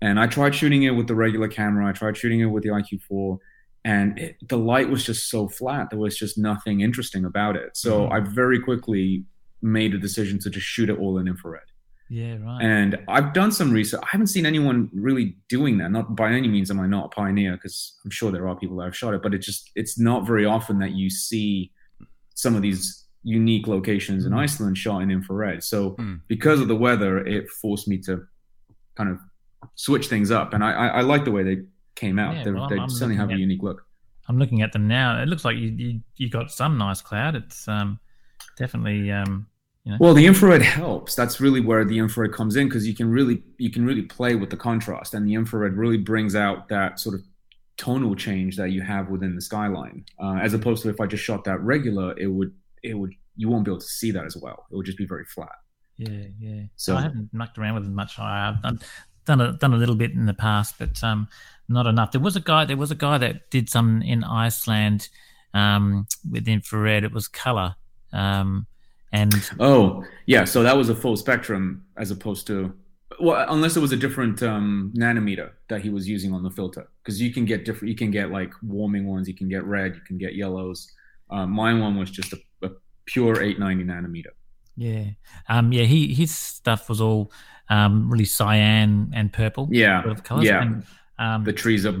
and 0.00 0.18
I 0.18 0.26
tried 0.26 0.54
shooting 0.54 0.84
it 0.84 0.90
with 0.90 1.08
the 1.08 1.14
regular 1.14 1.48
camera. 1.48 1.86
I 1.86 1.92
tried 1.92 2.16
shooting 2.16 2.40
it 2.40 2.46
with 2.46 2.62
the 2.62 2.70
IQ4, 2.70 3.38
and 3.84 4.18
it, 4.18 4.36
the 4.48 4.58
light 4.58 4.88
was 4.90 5.04
just 5.04 5.30
so 5.30 5.48
flat. 5.48 5.90
There 5.90 5.98
was 5.98 6.16
just 6.16 6.36
nothing 6.38 6.80
interesting 6.80 7.24
about 7.24 7.56
it. 7.56 7.76
So 7.76 8.02
Mhm. 8.08 8.12
I 8.12 8.20
very 8.20 8.60
quickly 8.60 9.24
made 9.62 9.94
a 9.94 9.98
decision 9.98 10.38
to 10.40 10.50
just 10.50 10.66
shoot 10.66 10.88
it 10.90 10.98
all 10.98 11.18
in 11.18 11.26
infrared. 11.28 11.64
yeah, 12.12 12.36
right. 12.42 12.60
And 12.62 12.98
I've 13.08 13.32
done 13.32 13.52
some 13.52 13.70
research. 13.70 14.00
I 14.02 14.08
haven't 14.10 14.26
seen 14.26 14.44
anyone 14.44 14.90
really 14.92 15.36
doing 15.48 15.78
that. 15.78 15.90
Not 15.92 16.16
by 16.16 16.32
any 16.32 16.48
means 16.48 16.68
am 16.70 16.80
I 16.80 16.86
not 16.88 17.06
a 17.06 17.08
pioneer, 17.10 17.52
because 17.52 17.98
I'm 18.04 18.10
sure 18.10 18.32
there 18.32 18.48
are 18.48 18.56
people 18.56 18.76
that 18.78 18.84
have 18.86 18.96
shot 18.96 19.14
it, 19.14 19.22
but 19.22 19.32
it 19.32 19.38
just 19.38 19.70
it's 19.76 19.96
not 19.98 20.26
very 20.26 20.44
often 20.44 20.78
that 20.80 20.90
you 20.92 21.08
see 21.08 21.70
some 22.34 22.54
of 22.56 22.62
these 22.62 23.06
unique 23.22 23.66
locations 23.68 24.24
in 24.26 24.32
Mm. 24.32 24.38
Iceland 24.38 24.76
shot 24.78 25.00
in 25.02 25.10
infrared. 25.10 25.62
So 25.62 25.90
Mm. 25.96 26.20
because 26.26 26.60
of 26.60 26.68
the 26.68 26.74
weather, 26.76 27.18
it 27.18 27.48
forced 27.48 27.86
me 27.86 27.98
to 27.98 28.26
kind 28.96 29.10
of 29.10 29.18
switch 29.76 30.08
things 30.08 30.30
up. 30.30 30.52
And 30.54 30.64
I, 30.64 30.72
I, 30.72 30.86
I 30.86 31.00
like 31.02 31.24
the 31.24 31.30
way 31.30 31.42
they 31.44 31.58
came 31.94 32.18
out. 32.18 32.36
Yeah, 32.36 32.44
they 32.44 32.50
well, 32.52 32.68
they 32.68 32.78
I'm- 32.78 32.90
certainly 32.90 33.16
have 33.16 33.30
a 33.30 33.36
unique 33.36 33.62
look. 33.62 33.84
I'm 34.28 34.38
looking 34.38 34.62
at 34.62 34.72
them 34.72 34.86
now. 34.86 35.20
It 35.20 35.26
looks 35.28 35.44
like 35.44 35.56
you 35.56 35.68
you, 35.70 36.00
you 36.16 36.30
got 36.30 36.50
some 36.52 36.78
nice 36.78 37.00
cloud. 37.02 37.34
It's 37.34 37.66
um 37.66 37.98
definitely 38.56 39.10
um 39.10 39.46
Well, 39.98 40.14
the 40.14 40.26
infrared 40.26 40.62
helps. 40.62 41.14
That's 41.14 41.40
really 41.40 41.60
where 41.60 41.84
the 41.84 41.98
infrared 41.98 42.32
comes 42.32 42.54
in 42.56 42.68
because 42.68 42.86
you 42.86 42.94
can 42.94 43.10
really 43.10 43.42
you 43.58 43.70
can 43.70 43.84
really 43.84 44.02
play 44.02 44.34
with 44.36 44.50
the 44.50 44.56
contrast, 44.56 45.14
and 45.14 45.26
the 45.26 45.34
infrared 45.34 45.74
really 45.74 45.96
brings 45.98 46.34
out 46.36 46.68
that 46.68 47.00
sort 47.00 47.14
of 47.16 47.22
tonal 47.76 48.14
change 48.14 48.56
that 48.56 48.70
you 48.70 48.82
have 48.82 49.08
within 49.08 49.34
the 49.34 49.40
skyline. 49.40 50.04
Uh, 50.22 50.34
as 50.36 50.54
opposed 50.54 50.82
to 50.82 50.90
if 50.90 51.00
I 51.00 51.06
just 51.06 51.24
shot 51.24 51.44
that 51.44 51.60
regular, 51.60 52.14
it 52.18 52.26
would 52.28 52.52
it 52.82 52.94
would 52.94 53.12
you 53.36 53.48
won't 53.48 53.64
be 53.64 53.70
able 53.70 53.80
to 53.80 53.86
see 53.86 54.10
that 54.12 54.24
as 54.24 54.36
well. 54.36 54.66
It 54.70 54.76
would 54.76 54.86
just 54.86 54.98
be 54.98 55.06
very 55.06 55.24
flat. 55.24 55.56
yeah 55.96 56.26
yeah. 56.38 56.62
So- 56.76 56.96
I 56.96 57.02
haven't 57.02 57.30
mucked 57.32 57.58
around 57.58 57.74
with 57.74 57.84
it 57.84 57.90
much. 57.90 58.18
I've 58.18 58.62
done 58.62 58.80
done 59.26 59.40
a, 59.40 59.52
done 59.54 59.72
a 59.74 59.76
little 59.76 59.94
bit 59.96 60.12
in 60.12 60.26
the 60.26 60.34
past, 60.34 60.76
but 60.78 61.02
um 61.02 61.26
not 61.70 61.86
enough. 61.86 62.12
There 62.12 62.20
was 62.20 62.36
a 62.36 62.40
guy 62.40 62.64
there 62.64 62.76
was 62.76 62.90
a 62.90 62.96
guy 62.96 63.18
that 63.18 63.50
did 63.50 63.70
some 63.70 64.02
in 64.02 64.24
Iceland 64.24 65.08
um 65.54 66.06
with 66.30 66.46
infrared. 66.48 67.04
It 67.04 67.12
was 67.12 67.28
color. 67.28 67.76
Um 68.12 68.66
and 69.12 69.34
Oh, 69.58 70.04
yeah. 70.26 70.44
So 70.44 70.62
that 70.62 70.76
was 70.76 70.88
a 70.88 70.94
full 70.94 71.16
spectrum 71.16 71.84
as 71.96 72.10
opposed 72.10 72.46
to, 72.46 72.72
well, 73.20 73.44
unless 73.48 73.76
it 73.76 73.80
was 73.80 73.92
a 73.92 73.96
different 73.96 74.40
um, 74.42 74.92
nanometer 74.96 75.50
that 75.68 75.80
he 75.82 75.90
was 75.90 76.08
using 76.08 76.32
on 76.32 76.42
the 76.44 76.50
filter, 76.50 76.88
because 77.02 77.20
you 77.20 77.32
can 77.32 77.44
get 77.44 77.64
different. 77.64 77.90
You 77.90 77.96
can 77.96 78.10
get 78.12 78.30
like 78.30 78.52
warming 78.62 79.06
ones. 79.08 79.26
You 79.26 79.34
can 79.34 79.48
get 79.48 79.64
red. 79.64 79.96
You 79.96 80.00
can 80.02 80.16
get 80.16 80.36
yellows. 80.36 80.88
Uh, 81.28 81.46
mine 81.46 81.80
one 81.80 81.98
was 81.98 82.10
just 82.10 82.32
a, 82.32 82.38
a 82.62 82.70
pure 83.04 83.42
890 83.42 83.84
nanometer. 83.84 84.32
Yeah, 84.76 85.10
um, 85.48 85.72
yeah. 85.72 85.84
He 85.84 86.14
his 86.14 86.34
stuff 86.34 86.88
was 86.88 87.00
all 87.00 87.32
um, 87.68 88.10
really 88.10 88.24
cyan 88.24 89.10
and 89.12 89.32
purple. 89.32 89.68
Yeah, 89.72 90.02
sort 90.02 90.18
of 90.18 90.24
colours. 90.24 90.44
yeah. 90.44 90.62
And, 90.62 90.84
um, 91.20 91.44
The 91.44 91.52
trees 91.52 91.84
are 91.86 91.94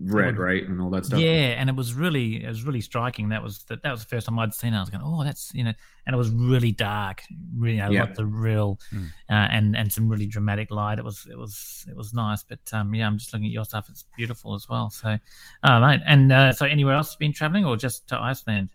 red, 0.00 0.38
right, 0.38 0.66
and 0.66 0.80
all 0.80 0.88
that 0.90 1.04
stuff. 1.04 1.20
yeah, 1.20 1.54
and 1.60 1.68
it 1.68 1.76
was 1.76 1.92
really 1.94 2.42
it 2.42 2.48
was 2.48 2.64
really 2.64 2.80
striking. 2.80 3.28
That 3.28 3.42
was 3.42 3.62
the, 3.64 3.76
that 3.82 3.90
was 3.90 4.00
the 4.00 4.08
first 4.08 4.26
time 4.26 4.38
I'd 4.38 4.54
seen 4.54 4.72
it. 4.72 4.78
I 4.78 4.80
was 4.80 4.88
going, 4.90 5.02
oh, 5.04 5.22
that's 5.22 5.52
you 5.54 5.62
know, 5.64 5.72
and 6.06 6.14
it 6.14 6.16
was 6.16 6.30
really 6.30 6.72
dark. 6.72 7.22
Really, 7.56 7.76
you 7.76 7.82
know, 7.82 7.90
Yeah. 7.90 8.04
of 8.18 8.32
real 8.32 8.80
Mm. 8.92 9.06
uh, 9.30 9.32
and 9.56 9.76
and 9.76 9.92
some 9.92 10.08
really 10.08 10.26
dramatic 10.26 10.70
light. 10.70 10.98
It 10.98 11.04
was 11.04 11.26
it 11.30 11.36
was 11.38 11.84
it 11.88 11.94
was 11.94 12.14
nice. 12.14 12.42
But 12.42 12.60
um, 12.72 12.94
yeah, 12.94 13.06
I'm 13.06 13.18
just 13.18 13.32
looking 13.32 13.46
at 13.46 13.52
your 13.52 13.64
stuff. 13.66 13.88
It's 13.90 14.04
beautiful 14.16 14.54
as 14.54 14.66
well. 14.68 14.88
So, 14.90 15.18
oh, 15.64 15.80
mate. 15.80 16.00
And 16.06 16.32
uh, 16.32 16.52
so, 16.52 16.64
anywhere 16.66 16.94
else 16.94 17.12
you've 17.12 17.18
been 17.20 17.34
traveling 17.34 17.64
or 17.66 17.76
just 17.76 18.08
to 18.08 18.18
Iceland? 18.18 18.70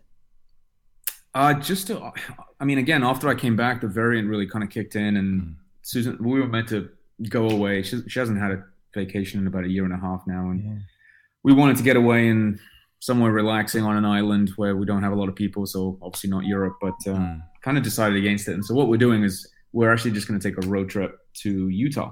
Uh, 1.33 1.53
just 1.55 1.87
to, 1.87 2.11
I 2.59 2.65
mean, 2.65 2.77
again, 2.79 3.03
after 3.03 3.27
I 3.29 3.35
came 3.35 3.55
back, 3.55 3.81
the 3.81 3.87
variant 3.87 4.27
really 4.27 4.47
kind 4.47 4.63
of 4.63 4.69
kicked 4.69 4.95
in, 4.95 5.17
and 5.17 5.41
Mm. 5.41 5.55
Susan, 5.83 6.17
we 6.19 6.39
were 6.39 6.47
meant 6.47 6.67
to 6.69 6.89
go 7.29 7.49
away. 7.49 7.81
She, 7.81 8.01
she 8.07 8.19
hasn't 8.19 8.39
had 8.39 8.51
a 8.51 8.63
vacation 8.93 9.39
in 9.41 9.47
about 9.47 9.63
a 9.65 9.69
year 9.69 9.85
and 9.85 9.93
a 9.93 9.97
half 9.97 10.23
now, 10.27 10.49
and 10.49 10.63
Yeah. 10.63 10.77
we 11.43 11.53
wanted 11.53 11.77
to 11.77 11.83
get 11.83 11.95
away 11.95 12.29
and 12.29 12.59
somewhere 12.99 13.31
relaxing 13.31 13.83
on 13.83 13.95
an 13.95 14.05
island 14.05 14.49
where 14.55 14.75
we 14.75 14.85
don't 14.85 15.03
have 15.03 15.11
a 15.13 15.15
lot 15.15 15.29
of 15.29 15.35
people. 15.35 15.65
So 15.67 15.99
obviously 16.01 16.29
not 16.31 16.45
Europe, 16.45 16.77
but 16.81 16.95
uh, 17.05 17.13
Mm. 17.15 17.41
kind 17.63 17.77
of 17.77 17.83
decided 17.83 18.17
against 18.17 18.47
it. 18.47 18.53
And 18.53 18.65
so 18.65 18.73
what 18.73 18.87
we're 18.89 18.97
doing 18.97 19.23
is 19.23 19.47
we're 19.71 19.91
actually 19.93 20.11
just 20.11 20.27
going 20.27 20.39
to 20.39 20.49
take 20.51 20.57
a 20.63 20.67
road 20.67 20.89
trip 20.89 21.11
to 21.43 21.69
Utah, 21.69 22.11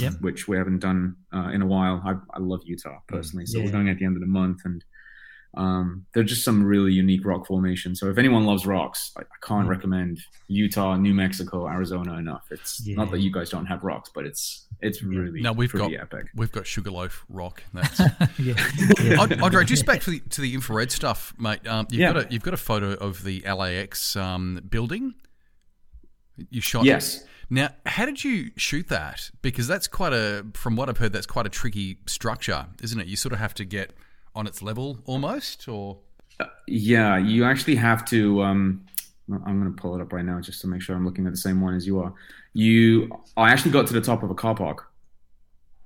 Yep. 0.00 0.14
which 0.22 0.48
we 0.48 0.56
haven't 0.56 0.78
done 0.78 1.16
uh, 1.34 1.50
in 1.52 1.60
a 1.60 1.66
while. 1.66 2.00
I, 2.04 2.12
I 2.34 2.40
love 2.40 2.60
Utah 2.64 2.98
personally, 3.08 3.44
so 3.46 3.58
Yeah. 3.58 3.66
we're 3.66 3.72
going 3.72 3.88
at 3.90 3.98
the 3.98 4.06
end 4.06 4.16
of 4.16 4.20
the 4.22 4.26
month, 4.40 4.62
and 4.64 4.82
um, 5.54 6.06
they're 6.14 6.22
just 6.24 6.44
some 6.44 6.64
really 6.64 6.92
unique 6.92 7.24
rock 7.26 7.46
formations. 7.46 8.00
So 8.00 8.08
if 8.08 8.16
anyone 8.16 8.44
loves 8.46 8.64
rocks, 8.66 9.12
I, 9.18 9.20
I 9.22 9.46
can't 9.46 9.66
Mm. 9.66 9.70
recommend 9.70 10.18
Utah, 10.48 10.96
New 10.96 11.12
Mexico, 11.14 11.68
Arizona 11.68 12.14
enough. 12.16 12.44
It's 12.50 12.86
not 12.86 13.10
that 13.10 13.20
you 13.20 13.30
guys 13.30 13.50
don't 13.50 13.66
have 13.66 13.82
rocks, 13.82 14.10
but 14.14 14.24
it's 14.24 14.66
it's 14.80 15.02
really 15.02 15.40
No, 15.42 15.52
we've 15.52 15.70
pretty 15.70 15.94
got- 15.96 16.02
epic. 16.02 16.26
We've 16.34 16.50
got 16.50 16.66
Sugarloaf 16.66 17.24
Rock. 17.28 17.62
That's 17.74 18.00
yeah. 18.38 18.54
yeah. 19.02 19.16
Aud- 19.20 19.40
Audrey, 19.42 19.64
just 19.66 19.84
back 19.86 20.00
to 20.02 20.10
the, 20.12 20.20
to 20.30 20.40
the 20.40 20.54
infrared 20.54 20.90
stuff, 20.90 21.34
mate. 21.38 21.66
Um, 21.66 21.86
you've 21.90 22.00
Yeah. 22.00 22.12
got 22.14 22.26
a 22.26 22.32
you've 22.32 22.42
got 22.42 22.54
a 22.54 22.58
photo 22.58 22.92
of 22.94 23.22
the 23.24 23.40
LAX 23.42 24.16
um, 24.16 24.60
building. 24.68 25.14
You 26.50 26.60
shot. 26.60 26.84
Yes. 26.84 27.24
Now, 27.50 27.68
how 27.84 28.06
did 28.06 28.24
you 28.24 28.50
shoot 28.56 28.88
that? 28.88 29.30
Because 29.42 29.66
that's 29.68 29.86
quite 29.86 30.14
a, 30.14 30.46
from 30.54 30.74
what 30.76 30.88
I've 30.88 30.96
heard, 30.96 31.12
that's 31.12 31.26
quite 31.26 31.44
a 31.44 31.50
tricky 31.50 31.98
structure, 32.06 32.66
isn't 32.82 32.98
it? 32.98 33.06
You 33.06 33.16
sort 33.16 33.34
of 33.34 33.38
have 33.40 33.52
to 33.54 33.66
get 33.66 33.92
on 34.34 34.46
its 34.46 34.62
level 34.62 34.98
almost, 35.04 35.68
or 35.68 35.98
Yeah, 36.66 37.18
you 37.18 37.44
actually 37.44 37.76
have 37.76 38.04
to. 38.06 38.42
Um, 38.42 38.86
I'm 39.46 39.60
going 39.60 39.74
to 39.74 39.80
pull 39.80 39.94
it 39.94 40.00
up 40.02 40.12
right 40.12 40.24
now 40.24 40.40
just 40.40 40.60
to 40.62 40.66
make 40.66 40.82
sure 40.82 40.94
I'm 40.96 41.04
looking 41.04 41.26
at 41.26 41.32
the 41.32 41.38
same 41.38 41.60
one 41.60 41.74
as 41.74 41.86
you 41.86 42.00
are. 42.00 42.12
You, 42.54 43.10
I 43.36 43.50
actually 43.50 43.70
got 43.70 43.86
to 43.86 43.92
the 43.94 44.00
top 44.00 44.22
of 44.22 44.30
a 44.30 44.34
car 44.34 44.54
park. 44.54 44.90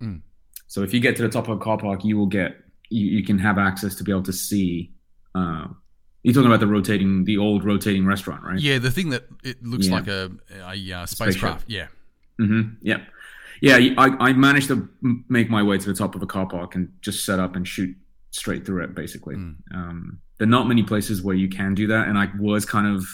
Mm. 0.00 0.22
So 0.66 0.82
if 0.82 0.92
you 0.92 1.00
get 1.00 1.14
to 1.16 1.22
the 1.22 1.28
top 1.28 1.48
of 1.48 1.56
a 1.58 1.60
car 1.62 1.78
park, 1.78 2.04
you 2.04 2.16
will 2.16 2.26
get. 2.26 2.56
You, 2.88 3.06
you 3.18 3.24
can 3.24 3.38
have 3.38 3.58
access 3.58 3.94
to 3.96 4.04
be 4.04 4.10
able 4.12 4.22
to 4.24 4.32
see. 4.32 4.90
Uh, 5.34 5.66
you're 6.22 6.34
talking 6.34 6.48
about 6.48 6.60
the 6.60 6.66
rotating, 6.66 7.24
the 7.24 7.38
old 7.38 7.64
rotating 7.64 8.04
restaurant, 8.06 8.42
right? 8.42 8.58
yeah, 8.58 8.78
the 8.78 8.90
thing 8.90 9.10
that 9.10 9.26
it 9.44 9.62
looks 9.62 9.86
Yeah. 9.86 9.92
like 9.94 10.08
a 10.08 10.30
a 10.64 10.92
uh, 10.92 11.06
spacecraft. 11.06 11.68
Yeah. 11.68 11.86
Mm-hmm. 12.40 12.74
Yeah, 12.82 12.98
yeah. 13.60 13.94
I, 13.96 14.28
I 14.28 14.32
managed 14.32 14.68
to 14.68 14.88
make 15.28 15.48
my 15.50 15.62
way 15.62 15.78
to 15.78 15.86
the 15.86 15.94
top 15.94 16.14
of 16.14 16.22
a 16.22 16.26
car 16.26 16.46
park 16.46 16.74
and 16.74 16.92
just 17.00 17.24
set 17.24 17.38
up 17.38 17.54
and 17.54 17.66
shoot 17.66 17.96
straight 18.36 18.64
through 18.66 18.84
it. 18.84 18.94
Basically, 18.94 19.36
Mm. 19.36 19.54
um, 19.74 20.18
there 20.38 20.46
are 20.46 20.50
not 20.58 20.68
many 20.68 20.82
places 20.82 21.22
where 21.22 21.34
you 21.36 21.48
can 21.48 21.74
do 21.74 21.86
that, 21.88 22.08
and 22.08 22.16
I 22.18 22.30
was 22.38 22.64
kind 22.64 22.86
of 22.94 23.04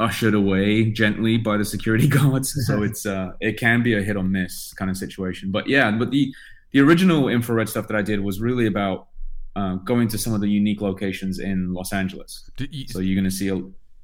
ushered 0.00 0.34
away 0.34 0.90
gently 0.92 1.36
by 1.38 1.56
the 1.56 1.64
security 1.64 2.06
guards. 2.18 2.54
So 2.66 2.82
it's 2.88 3.04
uh, 3.06 3.32
it 3.40 3.58
can 3.58 3.82
be 3.82 3.94
a 3.94 4.02
hit 4.02 4.16
or 4.16 4.22
miss 4.24 4.72
kind 4.74 4.90
of 4.90 4.96
situation. 4.96 5.50
But 5.50 5.66
yeah, 5.68 5.90
but 5.90 6.10
the 6.10 6.32
the 6.72 6.80
original 6.80 7.28
infrared 7.28 7.68
stuff 7.68 7.88
that 7.88 7.96
I 7.96 8.02
did 8.02 8.20
was 8.20 8.40
really 8.40 8.66
about 8.66 9.08
uh, 9.56 9.74
going 9.76 10.06
to 10.08 10.18
some 10.18 10.34
of 10.34 10.40
the 10.40 10.48
unique 10.48 10.80
locations 10.80 11.38
in 11.38 11.72
Los 11.74 11.92
Angeles. 11.92 12.48
You, 12.58 12.86
So 12.88 13.00
you're 13.00 13.14
going 13.16 13.24
to 13.24 13.36
see 13.42 13.48
a 13.48 13.60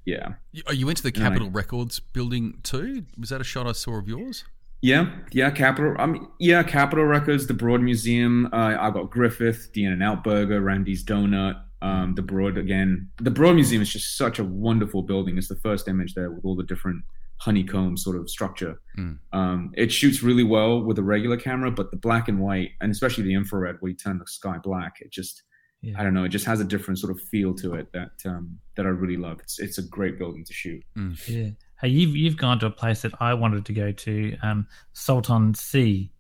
yeah. 0.07 0.35
you- 0.53 0.63
oh, 0.67 0.73
you 0.73 0.85
went 0.87 0.97
to 0.99 1.03
the 1.05 1.13
No, 1.17 1.25
I- 1.27 1.29
Capitol 1.29 1.51
Records 1.51 2.01
building 2.01 2.59
too? 2.63 3.05
Was 3.19 3.29
that 3.29 3.41
a 3.41 3.45
shot 3.45 3.67
I 3.67 3.73
saw 3.73 3.99
of 3.99 4.09
yours? 4.09 4.45
Yeah, 4.85 5.11
yeah, 5.33 5.51
Capitol. 5.51 5.97
I 5.99 6.05
mean, 6.05 6.29
yeah, 6.39 6.63
Capitol 6.63 7.07
Records, 7.07 7.47
the 7.47 7.55
Broad 7.55 7.81
Museum. 7.81 8.51
Uh, 8.53 8.77
I 8.79 8.91
got 8.91 9.11
Griffith, 9.11 9.73
the 9.73 9.87
In-N-Out 9.87 10.23
Burger, 10.23 10.61
Randy's 10.61 11.03
Donut, 11.03 11.59
um, 11.81 12.15
the 12.15 12.21
Broad 12.21 12.59
again. 12.59 13.09
The 13.17 13.31
Broad 13.31 13.55
Museum 13.55 13.81
is 13.81 13.91
just 13.91 14.19
such 14.19 14.39
a 14.39 14.45
wonderful 14.45 15.01
building. 15.01 15.39
It's 15.39 15.49
the 15.49 15.57
first 15.57 15.89
image 15.89 16.13
there 16.13 16.31
with 16.31 16.45
all 16.45 16.55
the 16.55 16.65
different 16.65 17.03
honeycomb 17.39 17.97
sort 17.97 18.17
of 18.17 18.29
structure. 18.29 18.79
Mm. 18.99 19.19
Um, 19.33 19.73
it 19.75 19.91
shoots 19.91 20.23
really 20.23 20.45
well 20.45 20.83
with 20.83 20.99
a 20.99 21.03
regular 21.03 21.39
camera, 21.39 21.71
but 21.71 21.91
the 21.91 21.97
black 21.97 22.29
and 22.29 22.39
white, 22.39 22.73
and 22.83 22.93
especially 22.93 23.25
the 23.25 23.33
infrared, 23.33 23.77
where 23.81 23.89
you 23.93 23.97
turn 23.97 24.19
the 24.19 24.27
sky 24.27 24.59
black, 24.63 24.97
it 25.01 25.11
just 25.11 25.45
Yeah. 25.81 25.95
I 25.99 26.03
don't 26.03 26.13
know, 26.13 26.25
it 26.25 26.31
just 26.31 26.45
has 26.45 26.61
a 26.61 26.65
different 26.65 26.99
sort 26.99 27.11
of 27.11 27.23
feel 27.23 27.55
to 27.55 27.75
it 27.77 27.91
that 27.93 28.13
um, 28.27 28.59
that 28.77 28.85
I 28.85 28.91
really 28.91 29.17
love. 29.17 29.41
It's 29.41 29.59
it's 29.59 29.79
a 29.79 29.83
great 29.83 30.19
building 30.19 30.45
to 30.45 30.53
shoot. 30.53 30.83
Yeah. 31.27 31.51
Hey, 31.81 31.89
you've 31.89 32.17
you've 32.17 32.37
gone 32.37 32.59
to 32.61 32.67
a 32.67 32.71
place 32.71 33.03
that 33.03 33.13
I 33.21 33.35
wanted 33.35 33.65
to 33.67 33.73
go 33.73 33.93
to, 33.93 34.37
um, 34.43 34.67
Salton 34.93 35.55
Sea. 35.55 36.11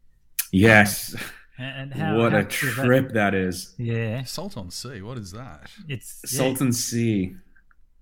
Yes, 0.52 1.14
And 1.58 1.92
how, 1.94 2.18
what 2.18 2.32
how 2.32 2.38
a 2.38 2.44
cool 2.44 2.68
is 2.70 2.76
that? 2.76 2.84
trip 2.84 3.12
that 3.12 3.34
is. 3.34 3.74
Yeah, 3.78 4.24
Salton 4.24 4.70
Sea. 4.70 5.02
What 5.02 5.18
is 5.18 5.30
that? 5.32 5.70
it's 5.88 6.20
yeah. 6.24 6.38
Salton 6.38 6.72
Sea. 6.72 7.34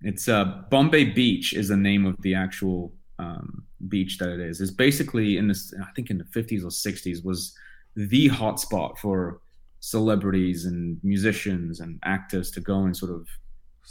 It's 0.01 0.27
uh, 0.27 0.63
Bombay 0.69 1.05
Beach 1.05 1.53
is 1.53 1.69
the 1.69 1.77
name 1.77 2.05
of 2.05 2.19
the 2.21 2.35
actual 2.35 2.91
um, 3.19 3.63
beach 3.87 4.17
that 4.17 4.29
it 4.29 4.39
is. 4.39 4.59
It's 4.59 4.71
basically 4.71 5.37
in 5.37 5.47
this, 5.47 5.73
I 5.81 5.91
think 5.95 6.09
in 6.09 6.17
the 6.17 6.25
50s 6.25 6.63
or 6.63 6.67
60s 6.67 7.23
was 7.23 7.55
the 7.95 8.27
hotspot 8.29 8.97
for 8.97 9.39
celebrities 9.79 10.65
and 10.65 10.99
musicians 11.03 11.79
and 11.79 11.99
actors 12.03 12.51
to 12.51 12.59
go 12.59 12.83
and 12.83 12.95
sort 12.97 13.11
of 13.11 13.27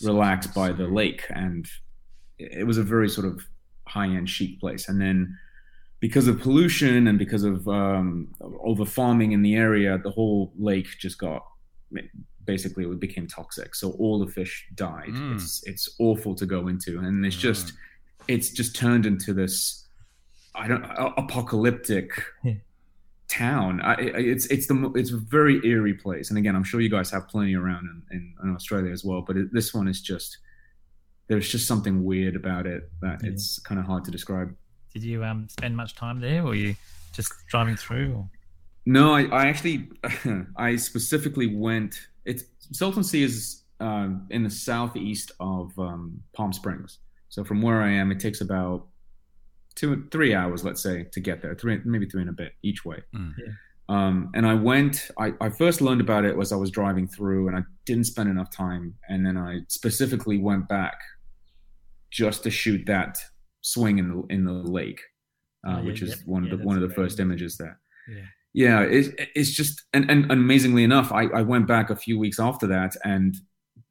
relax 0.02 0.46
by 0.48 0.72
the 0.72 0.86
lake. 0.86 1.24
And 1.30 1.66
it 2.38 2.66
was 2.66 2.78
a 2.78 2.82
very 2.82 3.08
sort 3.08 3.26
of 3.26 3.46
high 3.94 4.06
end 4.18 4.28
chic 4.36 4.52
place. 4.60 4.88
And 4.88 4.98
then 5.00 5.18
because 6.00 6.26
of 6.30 6.40
pollution 6.40 7.06
and 7.08 7.18
because 7.18 7.44
of 7.44 7.66
um, 7.68 8.28
over 8.70 8.84
farming 8.84 9.32
in 9.32 9.42
the 9.42 9.54
area, 9.54 9.98
the 10.06 10.10
whole 10.10 10.52
lake 10.58 10.88
just 10.98 11.18
got 11.18 11.42
basically 12.44 12.84
it 12.84 13.00
became 13.08 13.26
toxic. 13.26 13.74
So 13.74 13.92
all 14.02 14.18
the 14.24 14.30
fish 14.38 14.54
died. 14.74 15.10
Mm. 15.10 15.34
It's 15.36 15.62
it's 15.72 15.86
awful 16.00 16.34
to 16.36 16.46
go 16.46 16.68
into, 16.72 16.98
and 16.98 17.24
it's 17.26 17.36
just 17.48 17.66
it's 18.34 18.50
just 18.50 18.74
turned 18.76 19.04
into 19.06 19.32
this 19.34 19.56
I 20.54 20.68
don't 20.68 20.84
apocalyptic 21.24 22.08
town. 23.28 23.80
I, 23.80 23.92
I- 23.94 24.26
it's 24.34 24.46
it's 24.46 24.66
the 24.66 24.76
it's 25.00 25.12
a 25.12 25.18
very 25.18 25.56
eerie 25.70 25.94
place, 25.94 26.30
and 26.30 26.38
again, 26.38 26.54
I'm 26.56 26.64
sure 26.64 26.80
you 26.80 26.90
guys 26.90 27.10
have 27.10 27.28
plenty 27.28 27.54
around 27.54 27.84
in, 28.10 28.16
in, 28.16 28.34
in 28.42 28.54
Australia 28.54 28.92
as 28.92 29.04
well. 29.04 29.22
But 29.26 29.36
it, 29.36 29.52
this 29.52 29.72
one 29.72 29.86
is 29.88 30.00
just 30.00 30.38
there's 31.32 31.48
just 31.48 31.66
something 31.66 32.04
weird 32.04 32.36
about 32.36 32.66
it 32.66 32.90
that 33.00 33.22
Yeah. 33.22 33.30
it's 33.30 33.58
kind 33.60 33.80
of 33.80 33.86
hard 33.86 34.04
to 34.04 34.10
describe. 34.10 34.54
Did 34.92 35.02
you 35.02 35.24
um 35.24 35.48
spend 35.48 35.74
much 35.76 35.94
time 35.94 36.20
there, 36.20 36.40
or 36.42 36.48
were 36.48 36.54
you 36.54 36.74
just 37.14 37.32
driving 37.48 37.76
through? 37.76 38.12
Or? 38.14 38.28
No, 38.84 39.14
I, 39.14 39.22
I 39.26 39.46
actually, 39.46 39.88
I 40.56 40.76
specifically 40.76 41.54
went. 41.56 41.98
It's 42.26 42.44
Salton 42.72 43.02
Sea 43.02 43.22
is 43.22 43.62
um, 43.80 44.26
in 44.30 44.42
the 44.42 44.50
southeast 44.50 45.32
of 45.40 45.76
um, 45.78 46.22
Palm 46.34 46.52
Springs. 46.52 46.98
So 47.30 47.42
from 47.44 47.62
where 47.62 47.80
I 47.80 47.90
am, 47.92 48.10
it 48.12 48.20
takes 48.20 48.42
about 48.42 48.86
two, 49.74 50.06
three 50.10 50.34
hours, 50.34 50.64
let's 50.64 50.82
say, 50.82 51.04
to 51.12 51.20
get 51.20 51.40
there. 51.40 51.54
Three, 51.54 51.80
maybe 51.86 52.06
three 52.06 52.20
and 52.20 52.30
a 52.30 52.34
bit 52.34 52.52
each 52.62 52.84
way. 52.84 52.98
Mm. 53.14 53.32
Yeah. 53.38 53.52
Um, 53.88 54.30
and 54.34 54.46
I 54.46 54.54
went. 54.54 55.10
I, 55.18 55.32
I 55.40 55.48
first 55.48 55.80
learned 55.80 56.00
about 56.02 56.24
it 56.24 56.36
was 56.36 56.52
I 56.52 56.56
was 56.56 56.70
driving 56.70 57.08
through, 57.08 57.48
and 57.48 57.56
I 57.56 57.62
didn't 57.86 58.04
spend 58.04 58.28
enough 58.28 58.50
time. 58.50 58.94
And 59.08 59.24
then 59.24 59.36
I 59.36 59.60
specifically 59.68 60.38
went 60.38 60.68
back 60.68 60.98
just 62.12 62.42
to 62.44 62.50
shoot 62.50 62.84
that 62.86 63.18
swing 63.62 63.98
in 63.98 64.08
the 64.10 64.22
in 64.34 64.44
the 64.44 64.52
lake, 64.52 65.00
uh, 65.66 65.70
Oh, 65.70 65.76
yeah, 65.78 65.86
which 65.86 66.02
is 66.02 66.10
yep. 66.10 66.18
one 66.26 66.44
of 66.44 66.50
Yeah, 66.50 66.56
the 66.56 66.64
one 66.64 66.76
of 66.76 66.82
the 66.82 66.88
great. 66.94 66.96
first 67.06 67.20
images 67.20 67.56
there. 67.56 67.80
Yeah. 68.08 68.26
Yeah, 68.54 68.80
it's 68.82 69.08
it's 69.34 69.50
just 69.52 69.82
and, 69.94 70.10
and 70.10 70.30
amazingly 70.30 70.84
enough, 70.84 71.10
I, 71.10 71.22
I 71.28 71.42
went 71.42 71.66
back 71.66 71.88
a 71.88 71.96
few 71.96 72.18
weeks 72.18 72.38
after 72.38 72.66
that, 72.66 72.94
and 73.02 73.34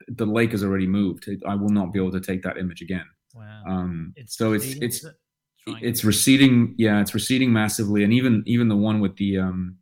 the 0.08 0.26
lake 0.28 0.52
has 0.52 0.64
already 0.64 0.86
moved. 0.88 1.28
I 1.48 1.56
will 1.56 1.70
not 1.80 1.92
be 1.92 2.00
able 2.00 2.12
to 2.12 2.22
take 2.22 2.44
that 2.44 2.58
image 2.60 2.82
again. 2.84 3.06
Wow. 3.34 3.64
Um, 3.68 4.14
so 4.28 4.54
it's 4.54 4.66
receding, 4.66 4.84
it's 4.88 4.98
is 4.98 5.06
it? 5.06 5.16
It's 5.82 6.04
receding. 6.04 6.76
Yeah, 6.78 7.02
it's 7.02 7.14
receding 7.16 7.52
massively, 7.52 8.04
and 8.04 8.14
even 8.14 8.44
even 8.46 8.68
the 8.68 8.76
one 8.90 9.00
with 9.00 9.16
the 9.18 9.40
um, 9.40 9.78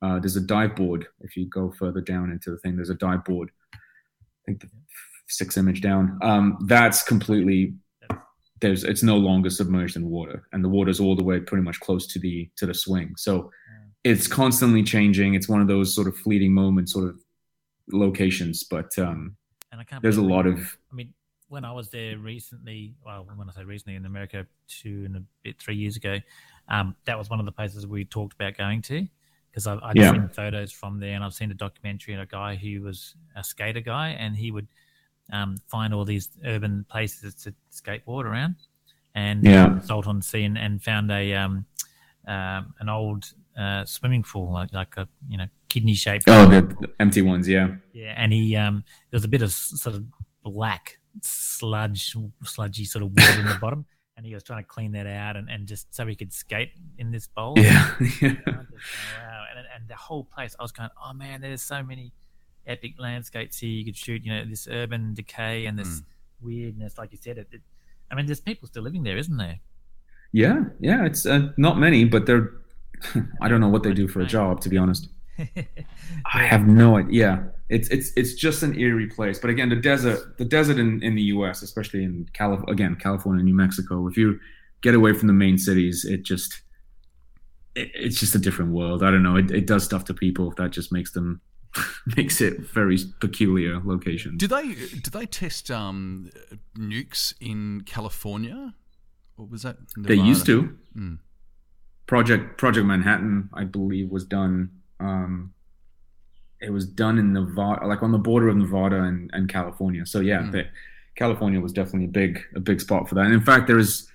uh, 0.00 0.18
there's 0.20 0.36
a 0.36 0.40
dive 0.56 0.74
board. 0.74 1.06
If 1.20 1.36
you 1.36 1.44
go 1.46 1.70
further 1.78 2.00
down 2.00 2.30
into 2.32 2.50
the 2.50 2.58
thing, 2.58 2.76
there's 2.76 2.88
a 2.88 2.94
dive 2.94 3.24
board. 3.24 3.50
I 3.74 3.78
think 4.46 4.60
the 4.62 4.70
six 5.28 5.56
image 5.56 5.80
down. 5.80 6.18
Um, 6.22 6.58
that's 6.66 7.02
completely 7.02 7.74
there's 8.60 8.82
it's 8.84 9.02
no 9.02 9.16
longer 9.16 9.50
submerged 9.50 9.96
in 9.96 10.08
water, 10.08 10.48
and 10.52 10.64
the 10.64 10.68
water's 10.68 11.00
all 11.00 11.14
the 11.14 11.22
way 11.22 11.40
pretty 11.40 11.62
much 11.62 11.78
close 11.80 12.06
to 12.08 12.18
the 12.18 12.50
to 12.56 12.66
the 12.66 12.74
swing. 12.74 13.14
So 13.16 13.50
it's 14.04 14.26
constantly 14.26 14.82
changing. 14.82 15.34
It's 15.34 15.48
one 15.48 15.60
of 15.60 15.68
those 15.68 15.94
sort 15.94 16.08
of 16.08 16.16
fleeting 16.16 16.52
moments, 16.52 16.92
sort 16.92 17.08
of 17.08 17.20
locations. 17.90 18.64
But 18.64 18.96
um, 18.98 19.36
and 19.72 19.80
I 19.80 19.84
can't 19.84 20.02
there's 20.02 20.16
a 20.16 20.22
lot 20.22 20.46
of 20.46 20.58
I 20.90 20.94
mean, 20.94 21.12
when 21.48 21.64
I 21.64 21.72
was 21.72 21.90
there 21.90 22.18
recently, 22.18 22.94
well, 23.04 23.28
when 23.34 23.48
I 23.48 23.52
say 23.52 23.64
recently 23.64 23.96
in 23.96 24.06
America, 24.06 24.46
two 24.68 25.04
and 25.04 25.16
a 25.16 25.22
bit, 25.42 25.60
three 25.60 25.76
years 25.76 25.96
ago, 25.96 26.18
um, 26.68 26.96
that 27.04 27.18
was 27.18 27.30
one 27.30 27.40
of 27.40 27.46
the 27.46 27.52
places 27.52 27.86
we 27.86 28.04
talked 28.04 28.34
about 28.34 28.56
going 28.56 28.82
to 28.82 29.06
because 29.50 29.66
I've, 29.66 29.80
I've 29.82 29.96
Yeah. 29.96 30.12
seen 30.12 30.28
photos 30.28 30.72
from 30.72 31.00
there 31.00 31.14
and 31.14 31.24
I've 31.24 31.34
seen 31.34 31.50
a 31.50 31.54
documentary 31.54 32.14
and 32.14 32.22
a 32.22 32.26
guy 32.26 32.54
who 32.54 32.82
was 32.82 33.14
a 33.34 33.42
skater 33.42 33.80
guy 33.80 34.10
and 34.10 34.36
he 34.36 34.50
would 34.50 34.68
um, 35.32 35.56
find 35.68 35.92
all 35.94 36.04
these 36.04 36.28
urban 36.44 36.84
places 36.88 37.34
to 37.34 37.54
skateboard 37.72 38.24
around 38.24 38.56
and 39.14 39.44
Yeah. 39.44 39.80
Salton 39.80 40.22
Sea 40.22 40.44
and, 40.44 40.56
and 40.58 40.82
found 40.82 41.10
a 41.10 41.34
um, 41.34 41.66
um, 42.26 42.74
an 42.80 42.88
old 42.88 43.32
uh, 43.58 43.84
swimming 43.84 44.22
pool 44.22 44.52
like 44.52 44.72
like 44.72 44.96
a 44.96 45.08
you 45.28 45.36
know 45.36 45.46
kidney 45.68 45.94
shaped 45.94 46.24
oh 46.28 46.46
the, 46.48 46.88
empty 47.00 47.22
ones. 47.22 47.48
Yeah, 47.48 47.74
yeah, 47.92 48.14
and 48.16 48.32
he 48.32 48.54
um 48.56 48.84
there 49.10 49.16
was 49.16 49.24
a 49.24 49.28
bit 49.28 49.42
of 49.42 49.50
sort 49.52 49.96
of 49.96 50.04
black 50.42 50.98
sludge, 51.22 52.14
sludgy 52.44 52.84
sort 52.84 53.02
of 53.04 53.10
water 53.10 53.40
in 53.40 53.46
the 53.46 53.54
bottom, 53.60 53.84
and 54.16 54.24
he 54.24 54.34
was 54.34 54.42
trying 54.44 54.62
to 54.62 54.68
clean 54.68 54.92
that 54.92 55.06
out 55.06 55.36
and, 55.36 55.48
and 55.50 55.66
just 55.66 55.92
so 55.94 56.06
he 56.06 56.14
could 56.14 56.32
skate 56.32 56.70
in 56.98 57.10
this 57.10 57.26
bowl. 57.26 57.54
yeah, 57.56 57.94
And 57.98 58.08
just 58.20 58.20
go, 58.44 58.56
wow, 58.56 59.44
and 59.56 59.66
and 59.74 59.88
the 59.88 59.96
whole 59.96 60.24
place, 60.24 60.54
I 60.58 60.62
was 60.62 60.72
going, 60.72 60.90
oh 61.04 61.12
man, 61.12 61.40
there's 61.40 61.62
so 61.62 61.82
many 61.82 62.12
epic 62.68 62.94
landscapes 62.98 63.58
here 63.58 63.70
you 63.70 63.84
could 63.84 63.96
shoot. 63.96 64.24
You 64.24 64.32
know, 64.32 64.44
this 64.44 64.68
urban 64.70 65.14
decay 65.14 65.66
and 65.66 65.78
this 65.78 66.02
weirdness, 66.40 66.98
like 66.98 67.12
you 67.12 67.18
said. 67.20 67.38
It, 67.38 67.48
it, 67.50 67.60
I 68.10 68.14
mean, 68.14 68.26
there's 68.26 68.40
people 68.40 68.68
still 68.68 68.82
living 68.82 69.02
there, 69.02 69.16
isn't 69.16 69.36
there? 69.36 69.60
yeah, 70.32 70.64
yeah. 70.80 71.04
It's 71.04 71.26
uh, 71.26 71.52
not 71.56 71.78
many, 71.78 72.04
but 72.04 72.26
they're. 72.26 72.52
I 73.40 73.48
don't 73.48 73.60
know 73.60 73.68
what 73.68 73.84
they 73.84 73.92
do 73.92 74.08
for 74.08 74.20
a 74.20 74.26
job, 74.26 74.60
to 74.62 74.68
be 74.68 74.76
honest. 74.76 75.08
I 75.38 76.46
have 76.46 76.66
no 76.66 76.96
idea. 76.96 77.12
Yeah, 77.12 77.42
it's 77.68 77.88
it's 77.88 78.12
it's 78.16 78.34
just 78.34 78.62
an 78.62 78.78
eerie 78.78 79.06
place. 79.06 79.38
But 79.38 79.50
again, 79.50 79.68
the 79.68 79.76
desert, 79.76 80.36
the 80.36 80.44
desert 80.44 80.78
in, 80.78 81.02
in 81.02 81.14
the 81.14 81.22
U.S., 81.22 81.62
especially 81.62 82.02
in 82.02 82.28
Calif- 82.32 82.66
again 82.68 82.96
California, 82.96 83.44
New 83.44 83.54
Mexico. 83.54 84.06
If 84.08 84.16
you 84.16 84.40
get 84.80 84.94
away 84.94 85.12
from 85.12 85.28
the 85.28 85.32
main 85.32 85.58
cities, 85.58 86.04
it 86.04 86.24
just 86.24 86.60
it, 87.76 87.90
it's 87.94 88.18
just 88.18 88.34
a 88.34 88.38
different 88.38 88.72
world. 88.72 89.02
I 89.02 89.10
don't 89.10 89.22
know. 89.22 89.36
It, 89.36 89.50
it 89.50 89.66
does 89.66 89.84
stuff 89.84 90.04
to 90.06 90.14
people 90.14 90.52
that 90.56 90.70
just 90.70 90.92
makes 90.92 91.12
them 91.12 91.40
makes 92.16 92.40
it 92.40 92.60
very 92.60 92.98
peculiar 93.20 93.80
location. 93.84 94.36
Did 94.36 94.50
they 94.50 94.74
did 94.74 95.12
they 95.12 95.26
test 95.26 95.70
um, 95.70 96.30
nukes 96.76 97.34
in 97.40 97.82
California? 97.82 98.74
Or 99.36 99.46
was 99.46 99.62
that 99.62 99.76
They 99.96 100.14
used 100.16 100.46
to. 100.46 100.76
Hmm. 100.94 101.14
Project 102.06 102.58
Project 102.58 102.86
Manhattan, 102.86 103.50
I 103.52 103.64
believe, 103.64 104.10
was 104.10 104.24
done. 104.24 104.70
Um, 104.98 105.52
it 106.60 106.70
was 106.70 106.86
done 106.86 107.18
in 107.18 107.32
Nevada, 107.34 107.86
like 107.86 108.02
on 108.02 108.10
the 108.10 108.18
border 108.18 108.48
of 108.48 108.56
Nevada 108.56 109.02
and, 109.02 109.30
and 109.32 109.48
California. 109.48 110.04
So 110.06 110.20
yeah, 110.20 110.42
Hmm. 110.42 110.50
the, 110.50 110.64
California 111.14 111.60
was 111.60 111.72
definitely 111.72 112.04
a 112.06 112.08
big 112.08 112.40
a 112.54 112.60
big 112.60 112.80
spot 112.80 113.08
for 113.08 113.14
that. 113.16 113.24
And 113.26 113.34
in 113.34 113.40
fact, 113.40 113.66
there 113.66 113.78
is 113.78 114.07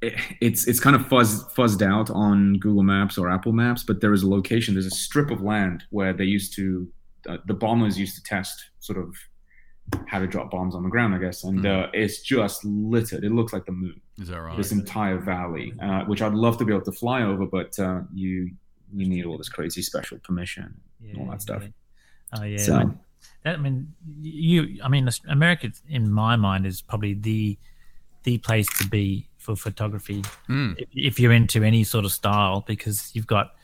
it's 0.00 0.66
it's 0.68 0.80
kind 0.80 0.94
of 0.94 1.06
fuzz, 1.08 1.44
fuzzed 1.54 1.82
out 1.82 2.10
on 2.10 2.54
Google 2.58 2.82
Maps 2.82 3.18
or 3.18 3.28
Apple 3.28 3.52
Maps, 3.52 3.82
but 3.82 4.00
there 4.00 4.12
is 4.12 4.22
a 4.22 4.28
location. 4.28 4.74
There's 4.74 4.86
a 4.86 4.90
strip 4.90 5.30
of 5.30 5.42
land 5.42 5.84
where 5.90 6.12
they 6.12 6.24
used 6.24 6.54
to 6.56 6.88
uh, 7.28 7.38
the 7.46 7.54
bombers 7.54 7.98
used 7.98 8.14
to 8.16 8.22
test 8.22 8.70
sort 8.80 8.98
of 8.98 9.14
how 10.06 10.18
to 10.18 10.26
drop 10.26 10.50
bombs 10.50 10.74
on 10.74 10.82
the 10.82 10.88
ground, 10.88 11.14
I 11.14 11.18
guess. 11.18 11.44
And 11.44 11.64
uh, 11.66 11.88
it's 11.94 12.20
just 12.20 12.64
littered. 12.64 13.24
It 13.24 13.32
looks 13.32 13.52
like 13.52 13.64
the 13.64 13.72
moon 13.72 14.00
Is 14.20 14.28
that 14.28 14.40
right? 14.40 14.56
this 14.56 14.70
entire 14.70 15.18
valley, 15.18 15.72
uh, 15.82 16.04
which 16.04 16.20
I'd 16.22 16.34
love 16.34 16.58
to 16.58 16.64
be 16.64 16.72
able 16.72 16.84
to 16.84 16.92
fly 16.92 17.22
over, 17.22 17.46
but 17.46 17.78
uh, 17.78 18.00
you 18.14 18.50
you 18.94 19.08
need 19.08 19.26
all 19.26 19.36
this 19.36 19.48
crazy 19.48 19.82
special 19.82 20.18
permission, 20.18 20.80
and 21.02 21.18
all 21.18 21.26
that 21.30 21.42
stuff. 21.42 21.62
yeah. 21.62 22.38
Oh 22.40 22.44
yeah. 22.44 22.58
So- 22.58 22.74
like, 22.76 22.88
that, 23.44 23.54
I 23.54 23.58
mean, 23.58 23.92
you. 24.20 24.78
I 24.82 24.88
mean, 24.88 25.08
America, 25.28 25.70
in 25.88 26.10
my 26.10 26.36
mind, 26.36 26.66
is 26.66 26.82
probably 26.82 27.14
the 27.14 27.58
the 28.24 28.38
place 28.38 28.66
to 28.78 28.86
be 28.88 29.27
for 29.56 29.56
photography 29.70 30.22
Mm. 30.48 30.74
if, 30.78 30.88
if 30.92 31.20
you're 31.20 31.32
into 31.32 31.62
any 31.62 31.84
sort 31.84 32.04
of 32.04 32.12
style 32.12 32.64
because 32.66 33.10
you've 33.14 33.26
got 33.26 33.54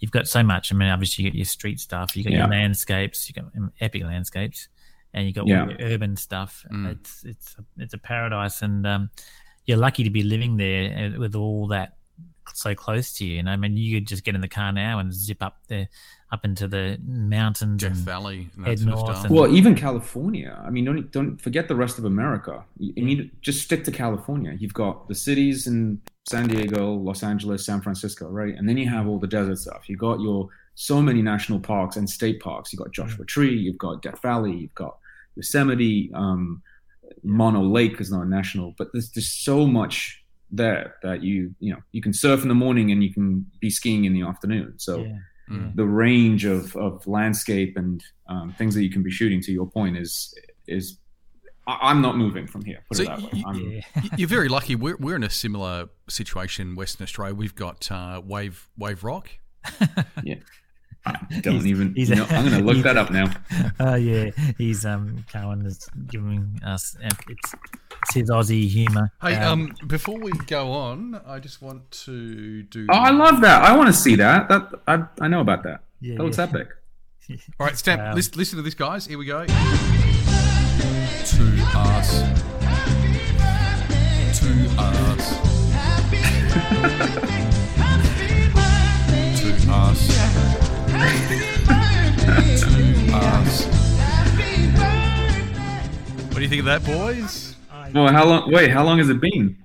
you've 0.00 0.10
got 0.12 0.28
so 0.28 0.42
much. 0.42 0.72
I 0.72 0.76
mean, 0.76 0.88
obviously 0.88 1.24
you 1.24 1.30
got 1.30 1.36
your 1.36 1.44
street 1.44 1.80
stuff, 1.80 2.16
you 2.16 2.22
got 2.24 2.32
your 2.32 2.46
landscapes, 2.48 3.28
you 3.28 3.34
got 3.42 3.50
um, 3.56 3.72
epic 3.80 4.02
landscapes, 4.04 4.68
and 5.12 5.26
you 5.26 5.32
got 5.32 5.46
Yeah. 5.46 5.62
all 5.64 5.70
your 5.70 5.78
urban 5.80 6.16
stuff. 6.16 6.64
Mm. 6.72 6.92
It's 6.92 7.24
it's 7.24 7.56
a, 7.58 7.64
it's 7.82 7.94
a 7.94 7.98
paradise, 7.98 8.62
and 8.62 8.86
um, 8.86 9.10
you're 9.66 9.76
lucky 9.78 10.04
to 10.04 10.10
be 10.10 10.22
living 10.22 10.56
there 10.56 11.12
uh, 11.14 11.18
with 11.18 11.34
all 11.34 11.66
that 11.68 11.94
so 12.54 12.74
close 12.74 13.12
to 13.14 13.24
you. 13.24 13.38
And 13.40 13.48
I 13.50 13.56
mean, 13.56 13.76
you 13.76 13.96
could 13.98 14.06
just 14.08 14.24
get 14.24 14.34
in 14.34 14.40
the 14.40 14.48
car 14.48 14.72
now 14.72 14.98
and 15.00 15.12
zip 15.12 15.42
up 15.42 15.58
there, 15.68 15.88
up 16.30 16.44
into 16.44 16.68
the 16.68 16.98
mountains 17.06 17.80
Death 17.80 17.92
and 17.92 18.00
Valley 18.00 18.48
and 18.56 18.66
head 18.66 18.78
that 18.78 18.82
sort 18.84 18.94
of 18.94 18.98
north 19.06 19.16
stuff. 19.16 19.24
and- 19.30 19.34
Well, 19.34 19.54
even 19.54 19.74
California. 19.74 20.62
I 20.64 20.70
mean, 20.70 20.84
don't 20.84 21.10
don't 21.10 21.40
forget 21.40 21.68
the 21.68 21.74
rest 21.74 21.98
of 21.98 22.04
America. 22.04 22.64
You, 22.78 22.92
you 22.96 23.04
need 23.04 23.16
to 23.18 23.30
just 23.40 23.62
stick 23.62 23.84
to 23.84 23.92
California. 23.92 24.54
You've 24.58 24.74
got 24.74 25.08
the 25.08 25.14
cities 25.14 25.66
in 25.66 26.00
San 26.28 26.48
Diego, 26.48 26.92
Los 26.92 27.22
Angeles, 27.22 27.64
San 27.64 27.80
Francisco, 27.80 28.28
right? 28.28 28.54
And 28.54 28.68
then 28.68 28.76
you 28.76 28.88
have 28.90 29.06
all 29.08 29.18
the 29.18 29.26
desert 29.26 29.58
stuff. 29.58 29.88
You've 29.88 29.98
got 30.00 30.20
your 30.20 30.48
so 30.74 31.00
many 31.02 31.22
national 31.22 31.60
parks 31.60 31.96
and 31.96 32.08
state 32.08 32.40
parks. 32.40 32.72
You've 32.72 32.80
got 32.82 32.92
Joshua 32.92 33.24
Tree. 33.24 33.56
You've 33.56 33.78
got 33.78 34.02
Death 34.02 34.20
Valley. 34.22 34.54
You've 34.54 34.74
got 34.74 34.96
Yosemite. 35.36 36.10
Um, 36.14 36.62
Mono 37.24 37.62
Lake 37.62 38.00
is 38.00 38.10
not 38.10 38.22
a 38.22 38.28
national, 38.28 38.74
but 38.76 38.88
there's 38.92 39.08
just 39.08 39.44
so 39.44 39.66
much 39.66 40.22
there 40.50 40.94
that 41.02 41.22
you 41.22 41.54
you 41.60 41.72
know 41.72 41.80
you 41.92 42.00
can 42.00 42.12
surf 42.12 42.42
in 42.42 42.48
the 42.48 42.54
morning 42.54 42.90
and 42.90 43.02
you 43.04 43.12
can 43.12 43.44
be 43.60 43.70
skiing 43.70 44.04
in 44.04 44.12
the 44.12 44.22
afternoon. 44.22 44.74
So 44.76 44.98
yeah. 45.04 45.18
Mm. 45.50 45.74
the 45.76 45.84
range 45.86 46.44
of, 46.44 46.76
of 46.76 47.06
landscape 47.06 47.76
and 47.76 48.02
um, 48.28 48.52
things 48.58 48.74
that 48.74 48.82
you 48.82 48.90
can 48.90 49.02
be 49.02 49.10
shooting 49.10 49.40
to 49.42 49.52
your 49.52 49.66
point 49.66 49.96
is 49.96 50.34
is 50.66 50.98
I- 51.66 51.78
I'm 51.90 52.00
not 52.02 52.16
moving 52.16 52.46
from 52.46 52.64
here. 52.64 52.80
Put 52.88 52.96
So 52.98 53.02
it 53.04 53.06
that 53.06 53.20
way. 53.22 53.30
y- 53.32 53.42
I'm, 53.46 53.56
Yeah. 53.56 53.80
Y- 53.96 54.08
You're 54.18 54.28
very 54.28 54.48
lucky. 54.48 54.74
We're, 54.74 54.96
we're 54.96 55.16
in 55.16 55.22
a 55.24 55.30
similar 55.30 55.88
situation 56.08 56.68
in 56.68 56.76
Western 56.76 57.04
Australia. 57.04 57.34
We've 57.34 57.54
got 57.54 57.90
uh, 57.90 58.20
Wave 58.24 58.68
Wave 58.76 59.04
Rock. 59.04 59.30
I 61.08 61.40
don't 61.40 61.54
He's- 61.54 61.66
even. 61.66 61.94
he's- 61.94 62.08
you 62.10 62.16
know, 62.16 62.26
I'm 62.30 62.44
going 62.48 62.58
to 62.58 62.64
look 62.64 62.82
that 62.88 62.96
up 62.96 63.10
now. 63.10 63.30
Oh 63.80 63.94
yeah, 63.94 64.30
he's 64.58 64.84
um 64.84 65.24
Cowan 65.32 65.64
is 65.66 65.88
giving 66.08 66.60
us 66.64 66.96
uh, 67.02 67.10
it's, 67.28 67.54
it's 68.02 68.14
his 68.14 68.30
Aussie 68.30 68.68
humour. 68.68 69.10
Hey, 69.22 69.36
um, 69.36 69.72
before 69.86 70.18
we 70.18 70.32
go 70.46 70.72
on, 70.72 71.20
I 71.26 71.38
just 71.38 71.62
want 71.62 71.88
to 72.06 72.62
do. 72.64 72.86
Oh, 72.90 72.94
I 72.96 73.10
love 73.10 73.40
that. 73.42 73.62
I 73.62 73.76
want 73.76 73.86
to 73.88 73.92
see 73.92 74.16
that. 74.16 74.48
That 74.48 74.70
I, 74.86 75.04
I 75.20 75.28
know 75.28 75.40
about 75.40 75.62
that. 75.64 75.82
Yeah, 76.00 76.16
that 76.16 76.22
looks 76.24 76.38
yeah. 76.38 76.44
epic. 76.44 76.68
All 77.60 77.66
right, 77.66 77.76
Stamp. 77.76 78.00
Um, 78.02 78.14
listen, 78.14 78.34
listen 78.36 78.56
to 78.56 78.62
this, 78.62 78.74
guys. 78.74 79.06
Here 79.06 79.18
we 79.18 79.26
go. 79.26 79.44
To 79.46 79.52
us. 81.74 82.22
To 84.40 84.46
us. 84.78 85.38
to 89.40 89.72
us. 89.72 90.67
To 90.98 91.04
us. 93.14 93.66
What 96.26 96.34
do 96.36 96.42
you 96.42 96.48
think 96.48 96.60
of 96.60 96.66
that, 96.66 96.84
boys? 96.84 97.56
Well, 97.94 98.12
how 98.12 98.24
long? 98.26 98.52
Wait, 98.52 98.70
how 98.70 98.84
long 98.84 98.98
has 98.98 99.08
it 99.08 99.20
been? 99.20 99.56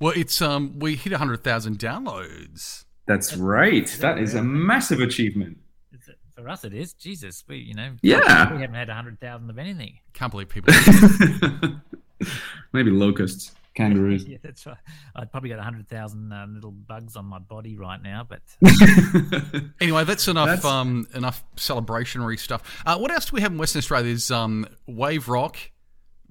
Well, 0.00 0.12
it's 0.16 0.42
um, 0.42 0.78
we 0.78 0.96
hit 0.96 1.12
hundred 1.12 1.42
thousand 1.44 1.78
downloads. 1.78 2.84
That's 3.06 3.36
right. 3.36 3.86
That 4.00 4.18
is 4.18 4.34
a 4.34 4.42
massive 4.42 5.00
achievement. 5.00 5.58
It's- 5.92 6.08
for 6.36 6.48
us, 6.48 6.64
it 6.64 6.72
is 6.74 6.92
Jesus. 6.94 7.44
We 7.46 7.58
you 7.58 7.74
know 7.74 7.92
Yeah. 8.02 8.52
we 8.54 8.60
haven't 8.60 8.74
had 8.74 8.88
a 8.88 8.94
hundred 8.94 9.20
thousand 9.20 9.50
of 9.50 9.58
anything. 9.58 9.98
Can't 10.12 10.30
believe 10.30 10.48
people. 10.48 10.74
Maybe 12.72 12.90
locusts. 12.90 13.52
Kangaroos. 13.74 14.24
yeah, 14.28 14.38
that's 14.42 14.66
right. 14.66 14.76
I'd 15.16 15.30
probably 15.30 15.50
got 15.50 15.60
hundred 15.60 15.88
thousand 15.88 16.32
uh, 16.32 16.46
little 16.48 16.70
bugs 16.72 17.16
on 17.16 17.24
my 17.24 17.38
body 17.38 17.76
right 17.76 18.02
now, 18.02 18.26
but 18.28 18.42
Anyway, 19.80 20.04
that's 20.04 20.28
enough 20.28 20.48
That's- 20.48 20.64
um, 20.64 21.06
enough 21.14 21.44
celebrationary 21.56 22.38
stuff. 22.38 22.82
Uh, 22.86 22.98
what 22.98 23.10
else 23.10 23.26
do 23.26 23.34
we 23.34 23.40
have 23.40 23.52
in 23.52 23.58
Western 23.58 23.78
Australia? 23.80 24.06
There's 24.06 24.30
um, 24.30 24.66
Wave 24.86 25.28
Rock, 25.28 25.56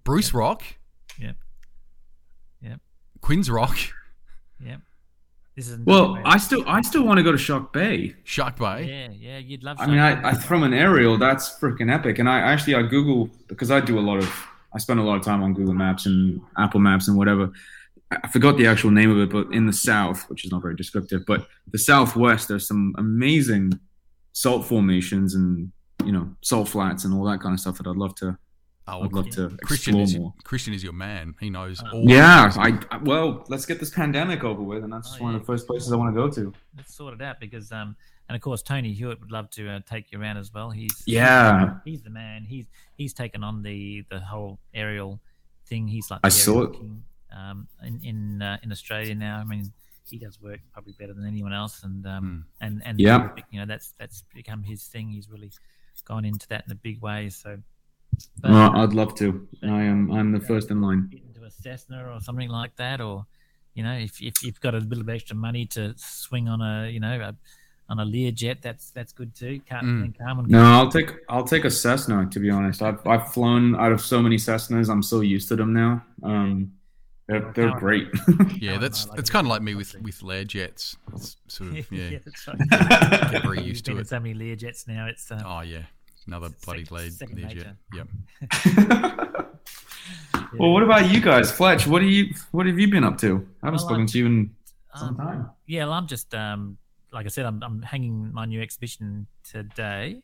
Bruce 0.04 0.34
Rock, 0.34 0.64
yep, 1.20 1.36
yep, 2.62 2.80
Quinn's 3.22 3.50
Rock, 3.50 3.78
yep. 4.60 4.82
This 5.56 5.68
is 5.68 5.80
well, 5.86 6.18
I 6.24 6.38
still 6.38 6.64
I 6.66 6.82
still 6.82 7.04
want 7.04 7.18
to 7.18 7.24
go 7.24 7.32
to 7.34 7.38
Shark 7.38 7.74
Bay. 7.74 8.16
Shark 8.24 8.58
Bay. 8.58 8.86
yeah, 8.86 9.10
yeah. 9.14 9.38
You'd 9.38 9.64
love. 9.64 9.78
I 9.82 9.86
mean, 9.86 9.98
something. 9.98 10.26
I, 10.26 10.30
I 10.30 10.34
from 10.34 10.64
an 10.64 10.74
aerial, 10.74 11.18
that's 11.18 11.60
freaking 11.60 11.94
epic. 11.94 12.20
And 12.20 12.30
I 12.30 12.40
actually 12.40 12.76
I 12.76 12.84
Google 12.84 13.30
because 13.48 13.70
I 13.70 13.82
do 13.82 14.00
a 14.00 14.02
lot 14.02 14.18
of 14.20 14.48
I 14.74 14.78
spend 14.80 15.00
a 15.00 15.04
lot 15.04 15.18
of 15.18 15.24
time 15.24 15.44
on 15.44 15.54
Google 15.54 15.74
Maps 15.74 16.06
and 16.06 16.42
Apple 16.58 16.80
Maps 16.80 17.08
and 17.08 17.18
whatever. 17.18 17.52
I 18.12 18.18
I 18.24 18.28
forgot 18.28 18.58
the 18.58 18.68
actual 18.68 18.92
name 18.92 19.10
of 19.12 19.18
it, 19.20 19.30
but 19.30 19.54
in 19.54 19.66
the 19.66 19.74
south, 19.74 20.30
which 20.30 20.44
is 20.46 20.52
not 20.52 20.62
very 20.62 20.76
descriptive, 20.76 21.22
but 21.26 21.48
the 21.72 21.78
southwest, 21.80 22.48
there's 22.50 22.68
some 22.68 22.94
amazing 22.98 23.80
salt 24.34 24.66
formations 24.66 25.36
and 25.36 25.72
you 26.06 26.12
know 26.12 26.30
salt 26.42 26.68
flats 26.70 27.06
and 27.06 27.14
all 27.14 27.24
that 27.26 27.40
kind 27.42 27.54
of 27.54 27.60
stuff 27.60 27.78
that 27.78 27.88
I'd 27.88 27.96
love 27.96 28.16
to. 28.16 28.38
Oh, 28.88 29.04
I'd 29.04 29.14
love 29.14 29.30
to 29.32 29.56
Christian 29.64 29.94
explore 30.00 30.04
is 30.04 30.18
more. 30.18 30.34
Christian 30.44 30.74
is 30.74 30.84
your 30.84 30.92
man. 30.94 31.36
He 31.40 31.50
knows 31.50 31.82
all. 31.94 32.04
Yeah, 32.10 32.52
I, 32.58 32.78
I 32.90 32.98
well, 32.98 33.46
let's 33.48 33.66
get 33.66 33.80
this 33.80 33.92
pandemic 33.92 34.44
over 34.44 34.62
with, 34.62 34.84
and 34.84 34.92
that's 34.92 35.16
Oh, 35.20 35.24
one 35.24 35.36
of 35.36 35.42
the 35.42 35.46
first 35.46 35.68
places 35.68 35.94
I 35.94 35.96
want 35.96 36.14
to 36.14 36.20
go 36.20 36.30
to. 36.30 36.52
let's 36.76 36.94
sort 36.96 37.14
it 37.14 37.22
out 37.22 37.40
because 37.40 37.72
um 37.72 37.96
and 38.32 38.36
of 38.38 38.42
course 38.42 38.62
Tony 38.62 38.94
Hewitt 38.94 39.20
would 39.20 39.30
love 39.30 39.50
to 39.50 39.68
uh, 39.70 39.80
take 39.86 40.10
you 40.14 40.22
around 40.22 40.38
as 40.38 40.54
well. 40.54 40.70
He's 40.70 41.04
Yeah, 41.06 41.76
he's 41.84 42.02
the 42.02 42.10
man. 42.10 42.46
He's 42.46 42.68
he's 42.96 43.14
taken 43.14 43.44
on 43.44 43.62
the 43.62 44.06
the 44.10 44.22
whole 44.22 44.58
aerial 44.74 45.20
thing. 45.66 45.86
He's 45.86 46.10
like 46.10 46.22
I 46.24 46.30
saw 46.30 46.62
it. 46.64 46.72
king, 46.72 47.04
um 47.36 47.68
in 47.84 48.00
in 48.02 48.42
uh, 48.42 48.58
in 48.64 48.72
Australia 48.72 49.14
now. 49.16 49.38
I 49.40 49.44
mean, 49.44 49.74
he 50.10 50.18
does 50.18 50.42
work 50.42 50.62
probably 50.72 50.94
better 50.94 51.14
than 51.14 51.28
anyone 51.28 51.52
else, 51.52 51.84
and 51.84 52.08
um 52.08 52.46
and 52.62 52.82
and 52.86 53.02
Yeah. 53.02 53.32
you 53.52 53.60
know 53.60 53.66
that's 53.66 53.94
that's 54.00 54.24
become 54.34 54.64
his 54.64 54.86
thing. 54.86 55.10
He's 55.10 55.30
really 55.30 55.52
gone 56.06 56.24
into 56.24 56.48
that 56.48 56.64
in 56.66 56.72
a 56.72 56.76
big 56.76 57.02
way. 57.02 57.28
So. 57.28 57.58
But, 58.40 58.52
well, 58.52 58.78
I'd 58.78 58.94
love 58.94 59.14
to. 59.16 59.46
I 59.64 59.84
am. 59.84 60.10
I'm 60.12 60.32
the 60.32 60.40
first 60.40 60.72
in 60.72 60.80
line. 60.82 61.10
get 61.12 61.24
into 61.24 61.44
a 61.44 61.52
Cessna 61.52 62.10
or 62.14 62.22
something 62.22 62.50
like 62.50 62.76
that, 62.78 63.02
or 63.02 63.26
you 63.74 63.84
know, 63.84 63.94
if, 63.94 64.22
if 64.22 64.44
you've 64.44 64.60
got 64.62 64.74
a 64.74 64.78
little 64.78 64.90
bit 64.90 65.00
of 65.00 65.10
extra 65.10 65.36
money 65.36 65.66
to 65.68 65.94
swing 65.98 66.48
on 66.48 66.62
a 66.62 66.90
you 66.90 67.00
know 67.02 67.20
a, 67.20 67.36
on 67.92 68.00
a 68.00 68.06
Learjet, 68.06 68.62
that's 68.62 68.90
that's 68.92 69.12
good 69.14 69.36
too. 69.36 69.60
Can't 69.70 69.86
Mm. 69.86 70.02
then 70.02 70.14
Carmen 70.18 70.46
No, 70.48 70.64
I'll 70.64 70.90
take 70.90 71.12
I'll 71.30 71.44
take 71.44 71.66
a 71.66 71.70
Cessna. 71.70 72.26
To 72.32 72.40
be 72.40 72.50
honest, 72.50 72.82
I've 72.82 73.06
I've 73.06 73.34
flown 73.34 73.76
out 73.76 73.92
of 73.92 74.00
so 74.02 74.22
many 74.22 74.38
Cessnas. 74.38 74.90
I'm 74.90 75.04
so 75.04 75.20
used 75.22 75.48
to 75.50 75.56
them 75.58 75.74
now. 75.74 76.02
Um, 76.24 76.72
they're 77.28 77.52
they're 77.56 77.78
great. 77.80 78.08
Yeah, 78.60 78.78
that's 78.78 79.08
like 79.08 79.20
it's 79.20 79.30
kind 79.30 79.46
of 79.46 79.50
like 79.52 79.62
me 79.62 79.76
with 79.76 79.94
with 80.02 80.20
Learjets. 80.22 80.96
It's 81.14 81.36
sort 81.48 81.70
of 81.78 81.92
yeah. 81.92 82.20
that's 82.26 82.48
right. 82.48 82.58
Get 83.32 83.44
very 83.44 83.62
used 83.62 83.86
to 83.86 83.92
in 83.92 83.98
it. 84.00 84.08
so 84.08 84.20
many 84.20 84.34
Learjets 84.36 84.88
now. 84.88 85.08
It's 85.08 85.30
uh, 85.32 85.42
Oh 85.46 85.62
yeah, 85.62 85.84
another 86.28 86.50
bloody 86.66 86.86
second- 86.86 86.98
lead 86.98 87.14
second 87.14 87.38
Learjet. 87.40 87.56
nature. 87.56 87.78
Yep. 87.94 88.08
well, 90.60 90.72
what 90.74 90.84
about 90.84 91.10
you 91.12 91.22
guys, 91.22 91.52
Fletch? 91.52 91.88
What 91.88 92.00
do 92.00 92.06
you 92.08 92.34
what 92.52 92.66
have 92.68 92.80
you 92.80 92.88
been 92.90 93.04
up 93.04 93.18
to? 93.20 93.28
I 93.64 93.68
haven't 93.68 93.78
Well, 93.78 93.78
spoken 93.80 93.96
I'm- 94.02 94.08
to 94.08 94.18
you 94.18 94.26
in 94.26 94.56
some 94.96 95.10
um, 95.10 95.16
time. 95.18 95.50
yeah, 95.68 95.86
well, 95.86 95.94
I'm 95.94 96.08
just 96.08 96.34
um, 96.36 96.78
like 97.12 97.26
I 97.26 97.30
said, 97.30 97.46
I'm, 97.46 97.62
I'm 97.64 97.82
hanging 97.82 98.32
my 98.34 98.46
new 98.46 98.62
exhibition 98.62 99.28
today. 99.44 100.22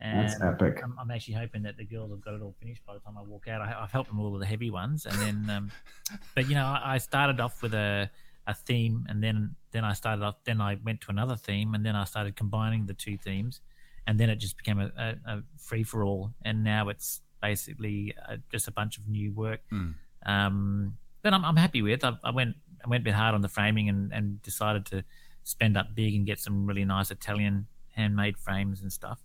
And 0.00 0.28
That's 0.28 0.40
epic. 0.42 0.80
I'm, 0.82 0.94
I'm 0.98 1.10
actually 1.10 1.34
hoping 1.34 1.62
that 1.62 1.76
the 1.76 1.84
girls 1.84 2.10
have 2.10 2.20
got 2.20 2.34
it 2.34 2.42
all 2.42 2.54
finished 2.60 2.84
by 2.86 2.94
the 2.94 3.00
time 3.00 3.16
I 3.16 3.22
walk 3.22 3.48
out. 3.48 3.60
I, 3.60 3.74
I've 3.80 3.90
helped 3.90 4.10
them 4.10 4.20
all 4.20 4.32
with 4.32 4.40
the 4.40 4.46
heavy 4.46 4.70
ones, 4.70 5.06
and 5.06 5.16
then, 5.18 5.56
um, 5.56 5.70
but 6.34 6.48
you 6.48 6.54
know, 6.54 6.64
I, 6.64 6.94
I 6.94 6.98
started 6.98 7.40
off 7.40 7.62
with 7.62 7.74
a, 7.74 8.10
a 8.46 8.54
theme, 8.54 9.06
and 9.08 9.22
then 9.22 9.54
then 9.70 9.84
I 9.84 9.92
started 9.92 10.22
off. 10.24 10.36
Then 10.44 10.60
I 10.60 10.76
went 10.84 11.00
to 11.02 11.10
another 11.10 11.36
theme, 11.36 11.74
and 11.74 11.86
then 11.86 11.96
I 11.96 12.04
started 12.04 12.36
combining 12.36 12.86
the 12.86 12.94
two 12.94 13.16
themes, 13.16 13.60
and 14.06 14.18
then 14.18 14.28
it 14.28 14.36
just 14.36 14.56
became 14.56 14.80
a, 14.80 14.90
a, 14.98 15.14
a 15.26 15.42
free 15.56 15.84
for 15.84 16.04
all. 16.04 16.34
And 16.44 16.64
now 16.64 16.88
it's 16.88 17.22
basically 17.40 18.14
uh, 18.28 18.36
just 18.50 18.68
a 18.68 18.72
bunch 18.72 18.98
of 18.98 19.08
new 19.08 19.32
work. 19.32 19.60
Mm. 19.72 19.94
Um, 20.26 20.98
but 21.22 21.32
I'm, 21.32 21.44
I'm 21.44 21.56
happy 21.56 21.82
with. 21.82 22.04
I, 22.04 22.12
I 22.22 22.30
went 22.30 22.56
I 22.84 22.88
went 22.88 23.02
a 23.02 23.04
bit 23.04 23.14
hard 23.14 23.34
on 23.34 23.40
the 23.40 23.48
framing, 23.48 23.88
and, 23.88 24.12
and 24.12 24.42
decided 24.42 24.84
to 24.86 25.04
spend 25.44 25.76
up 25.76 25.94
big 25.94 26.14
and 26.14 26.26
get 26.26 26.40
some 26.40 26.66
really 26.66 26.84
nice 26.84 27.10
Italian 27.10 27.66
handmade 27.90 28.36
frames 28.38 28.82
and 28.82 28.92
stuff. 28.92 29.20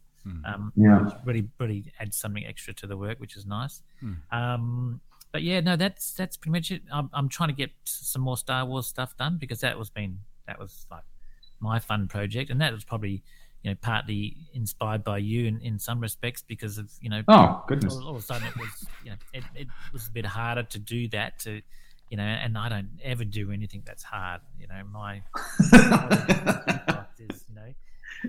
Um, 0.46 0.72
Yeah. 0.76 1.00
which 1.02 1.14
really 1.26 1.48
really 1.60 1.86
adds 2.00 2.16
something 2.18 2.46
extra 2.46 2.72
to 2.76 2.86
the 2.88 2.96
work, 2.98 3.20
which 3.20 3.36
is 3.36 3.46
nice. 3.48 3.82
Hmm. 4.00 4.14
Um, 4.32 5.02
but 5.32 5.42
yeah, 5.42 5.60
no, 5.62 5.76
that's 5.76 6.14
that's 6.14 6.38
pretty 6.38 6.52
much 6.52 6.72
it. 6.72 6.84
I'm, 6.92 7.10
I'm 7.14 7.30
trying 7.30 7.50
to 7.50 7.56
get 7.56 7.72
some 7.86 8.22
more 8.22 8.38
Star 8.38 8.64
Wars 8.66 8.86
stuff 8.86 9.16
done 9.18 9.38
because 9.40 9.62
that 9.62 9.78
was 9.80 9.90
been 9.90 10.20
that 10.46 10.60
was 10.60 10.86
like 10.92 11.04
my 11.60 11.80
fun 11.80 12.08
project, 12.08 12.52
and 12.52 12.62
that 12.62 12.72
was 12.74 12.84
probably 12.84 13.24
you 13.64 13.72
know 13.72 13.76
partly 13.82 14.38
inspired 14.54 15.04
by 15.04 15.18
you 15.18 15.46
in, 15.48 15.60
in 15.62 15.80
some 15.80 16.00
respects 16.00 16.44
because 16.44 16.78
of 16.78 16.92
you 17.02 17.10
know 17.10 17.24
Oh 17.28 17.64
goodness. 17.68 17.96
all, 17.96 18.04
all 18.10 18.16
of 18.16 18.18
a 18.18 18.22
sudden 18.22 18.48
it 18.48 18.58
was 18.58 18.86
you 19.04 19.12
know 19.12 19.18
it, 19.34 19.44
it 19.56 19.68
was 19.94 20.08
a 20.08 20.12
bit 20.12 20.26
harder 20.26 20.64
to 20.64 20.80
do 20.80 21.08
that 21.10 21.40
to 21.40 21.62
you 22.10 22.18
know 22.18 22.24
and 22.24 22.58
I 22.58 22.70
don't 22.70 22.90
ever 23.04 23.24
do 23.24 23.52
anything 23.52 23.84
that's 23.86 24.04
hard 24.04 24.42
you 24.60 24.68
know 24.68 24.82
my 24.92 25.22
is 27.20 27.46
you 27.48 27.56
know 27.56 27.74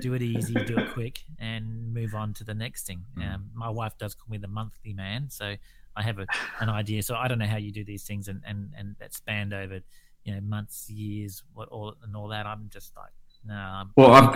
do 0.01 0.15
it 0.15 0.23
easy 0.23 0.55
do 0.55 0.79
it 0.79 0.93
quick 0.93 1.21
and 1.39 1.93
move 1.93 2.15
on 2.15 2.33
to 2.35 2.45
the 2.45 2.55
next 2.55 2.87
thing. 2.87 3.05
Um, 3.17 3.51
my 3.55 3.69
wife 3.69 3.99
does 3.99 4.15
call 4.15 4.31
me 4.31 4.39
the 4.39 4.47
monthly 4.47 4.93
man 4.93 5.29
so 5.31 5.57
I 5.97 6.03
have 6.03 6.19
a, 6.19 6.27
an 6.61 6.69
idea. 6.69 7.03
So 7.03 7.15
I 7.17 7.29
don't 7.29 7.39
know 7.39 7.47
how 7.47 7.57
you 7.57 7.73
do 7.73 7.85
these 7.85 8.05
things 8.05 8.29
and 8.29 8.43
and 8.47 8.73
and 8.77 8.97
that 8.99 9.13
spanned 9.13 9.53
over 9.53 9.81
you 10.25 10.35
know 10.35 10.41
months 10.41 10.89
years 10.89 11.43
what 11.55 11.69
all 11.69 11.95
and 12.03 12.15
all 12.17 12.29
that. 12.29 12.47
I'm 12.47 12.71
just 12.73 12.97
like 12.97 13.13
no 13.45 13.55
I'm 13.55 13.91
Well, 13.97 14.13
I've, 14.13 14.35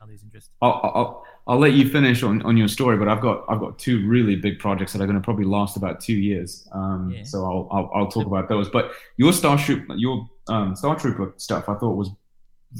I 0.00 0.06
lose 0.06 0.22
interest 0.22 0.50
I'll, 0.62 0.80
I'll 0.82 1.24
I'll 1.48 1.58
let 1.58 1.72
you 1.72 1.88
finish 1.88 2.22
on, 2.22 2.42
on 2.42 2.58
your 2.58 2.68
story, 2.68 2.98
but 2.98 3.08
I've 3.08 3.22
got 3.22 3.44
I've 3.48 3.58
got 3.58 3.78
two 3.78 4.06
really 4.06 4.36
big 4.36 4.58
projects 4.58 4.92
that 4.92 5.00
are 5.00 5.06
going 5.06 5.16
to 5.16 5.24
probably 5.24 5.46
last 5.46 5.78
about 5.78 5.98
two 6.00 6.12
years. 6.14 6.68
Um, 6.72 7.10
Yeah. 7.14 7.22
So 7.22 7.44
I'll, 7.44 7.68
I'll 7.70 7.90
I'll 7.94 8.06
talk 8.10 8.26
about 8.26 8.50
those. 8.50 8.68
But 8.68 8.92
your 9.16 9.32
Star 9.32 9.58
your 9.96 10.28
um, 10.48 10.76
Star 10.76 10.94
Trooper 10.94 11.32
stuff, 11.38 11.68
I 11.70 11.74
thought 11.74 11.96
was 11.96 12.10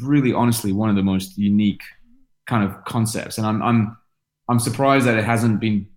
really 0.02 0.34
honestly 0.34 0.72
one 0.72 0.90
of 0.90 0.96
the 0.96 1.02
most 1.02 1.38
unique 1.38 1.80
kind 2.46 2.62
of 2.62 2.84
concepts, 2.84 3.38
and 3.38 3.46
I'm 3.46 3.62
I'm 3.62 3.96
I'm 4.50 4.58
surprised 4.58 5.06
that 5.06 5.16
it 5.16 5.24
hasn't 5.24 5.60
been 5.60 5.88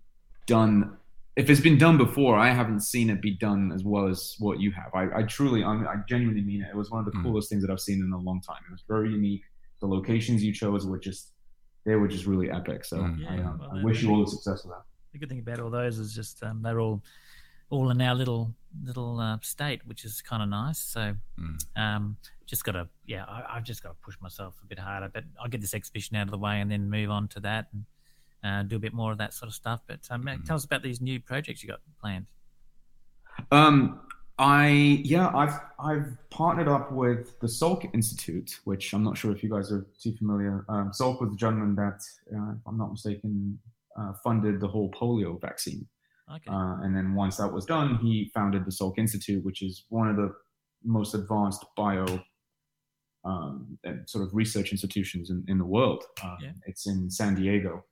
done. 0.47 0.95
If 1.35 1.49
it's 1.49 1.61
been 1.61 1.77
done 1.77 1.97
before, 1.97 2.37
I 2.37 2.51
haven't 2.53 2.81
seen 2.81 3.09
it 3.09 3.21
be 3.21 3.31
done 3.31 3.71
as 3.73 3.83
well 3.83 4.07
as 4.07 4.35
what 4.39 4.59
you 4.59 4.71
have. 4.71 4.93
I, 4.93 5.19
I 5.19 5.23
truly, 5.23 5.63
I'm, 5.63 5.87
I 5.87 5.95
genuinely 6.07 6.41
mean 6.41 6.61
it. 6.61 6.67
It 6.69 6.75
was 6.75 6.91
one 6.91 6.99
of 6.99 7.05
the 7.05 7.17
Mm. 7.17 7.23
coolest 7.23 7.49
things 7.49 7.63
that 7.63 7.71
I've 7.71 7.79
seen 7.79 8.01
in 8.03 8.11
a 8.11 8.17
long 8.17 8.41
time. 8.41 8.57
It 8.67 8.71
was 8.71 8.83
very 8.85 9.11
unique. 9.11 9.43
The 9.81 9.87
locations 9.87 10.43
you 10.43 10.53
chose 10.53 10.85
were 10.85 10.99
just 10.99 11.31
they 11.85 11.95
were 11.95 12.07
just 12.07 12.25
really 12.27 12.49
epic. 12.51 12.85
So 12.85 12.97
Mm. 12.97 13.27
I, 13.29 13.41
um, 13.43 13.57
well, 13.59 13.71
I 13.79 13.83
wish 13.83 14.03
you 14.03 14.11
all 14.11 14.23
the 14.23 14.29
success 14.29 14.63
with 14.63 14.73
that. 14.75 14.83
the 15.11 15.17
good 15.19 15.29
thing 15.29 15.39
about 15.39 15.59
all 15.59 15.69
those 15.71 15.97
is 15.97 16.13
just 16.13 16.41
um, 16.43 16.61
they're 16.61 16.79
all 16.79 17.01
all 17.69 17.89
in 17.89 18.01
our 18.01 18.13
little 18.15 18.53
little 18.83 19.19
uh, 19.19 19.37
state, 19.41 19.81
which 19.87 20.05
is 20.05 20.21
kind 20.21 20.43
of 20.43 20.49
nice. 20.49 20.77
So 20.79 21.15
Mm. 21.39 21.57
um, 21.75 22.17
just 22.45 22.63
got 22.63 22.73
to 22.73 22.87
yeah, 23.05 23.25
I, 23.25 23.55
I've 23.57 23.63
just 23.63 23.81
got 23.81 23.89
to 23.89 23.95
push 24.03 24.15
myself 24.21 24.55
a 24.63 24.65
bit 24.67 24.77
harder. 24.79 25.09
But 25.11 25.23
I'll 25.39 25.49
get 25.49 25.61
this 25.61 25.73
exhibition 25.73 26.15
out 26.15 26.27
of 26.27 26.31
the 26.31 26.37
way 26.37 26.61
and 26.61 26.69
then 26.71 26.89
move 26.89 27.09
on 27.09 27.27
to 27.29 27.39
that 27.39 27.69
and 27.73 27.85
uh, 28.43 28.63
do 28.63 28.75
a 28.75 28.79
bit 28.79 28.93
more 28.93 29.11
of 29.11 29.17
that 29.17 29.33
sort 29.33 29.47
of 29.47 29.55
stuff. 29.55 29.81
But 29.87 30.01
um, 30.11 30.27
tell 30.45 30.55
us 30.57 30.65
about 30.65 30.83
these 30.83 31.01
new 31.01 31.19
projects 31.19 31.63
you 31.63 31.69
got 31.69 31.79
planned. 31.99 32.27
Um, 33.51 34.01
I 34.37 35.01
yeah, 35.03 35.31
I've 35.35 35.59
I've 35.79 36.17
partnered 36.29 36.67
up 36.67 36.91
with 36.91 37.39
the 37.39 37.47
Salk 37.47 37.89
Institute, 37.93 38.59
which 38.63 38.93
I'm 38.93 39.03
not 39.03 39.17
sure 39.17 39.31
if 39.31 39.43
you 39.43 39.49
guys 39.49 39.71
are 39.71 39.85
too 40.01 40.15
familiar. 40.17 40.65
Um, 40.69 40.91
Salk 40.91 41.21
was 41.21 41.29
the 41.29 41.35
gentleman 41.35 41.75
that, 41.75 42.01
uh, 42.35 42.53
if 42.53 42.67
I'm 42.67 42.77
not 42.77 42.91
mistaken, 42.91 43.59
uh, 43.99 44.13
funded 44.23 44.59
the 44.59 44.67
whole 44.67 44.91
polio 44.91 45.39
vaccine. 45.39 45.87
Okay. 46.33 46.49
Uh, 46.49 46.77
and 46.81 46.95
then 46.95 47.13
once 47.13 47.37
that 47.37 47.51
was 47.51 47.65
done, 47.65 47.97
he 47.97 48.31
founded 48.33 48.65
the 48.65 48.71
Salk 48.71 48.97
Institute, 48.97 49.43
which 49.43 49.61
is 49.61 49.85
one 49.89 50.09
of 50.09 50.15
the 50.15 50.33
most 50.83 51.13
advanced 51.13 51.65
bio 51.75 52.05
um, 53.25 53.77
and 53.83 54.09
sort 54.09 54.23
of 54.23 54.33
research 54.33 54.71
institutions 54.71 55.29
in, 55.29 55.43
in 55.47 55.57
the 55.57 55.65
world. 55.65 56.03
Um, 56.23 56.37
Yeah. 56.41 56.51
It's 56.65 56.87
in 56.87 57.09
San 57.11 57.35
Diego. 57.35 57.85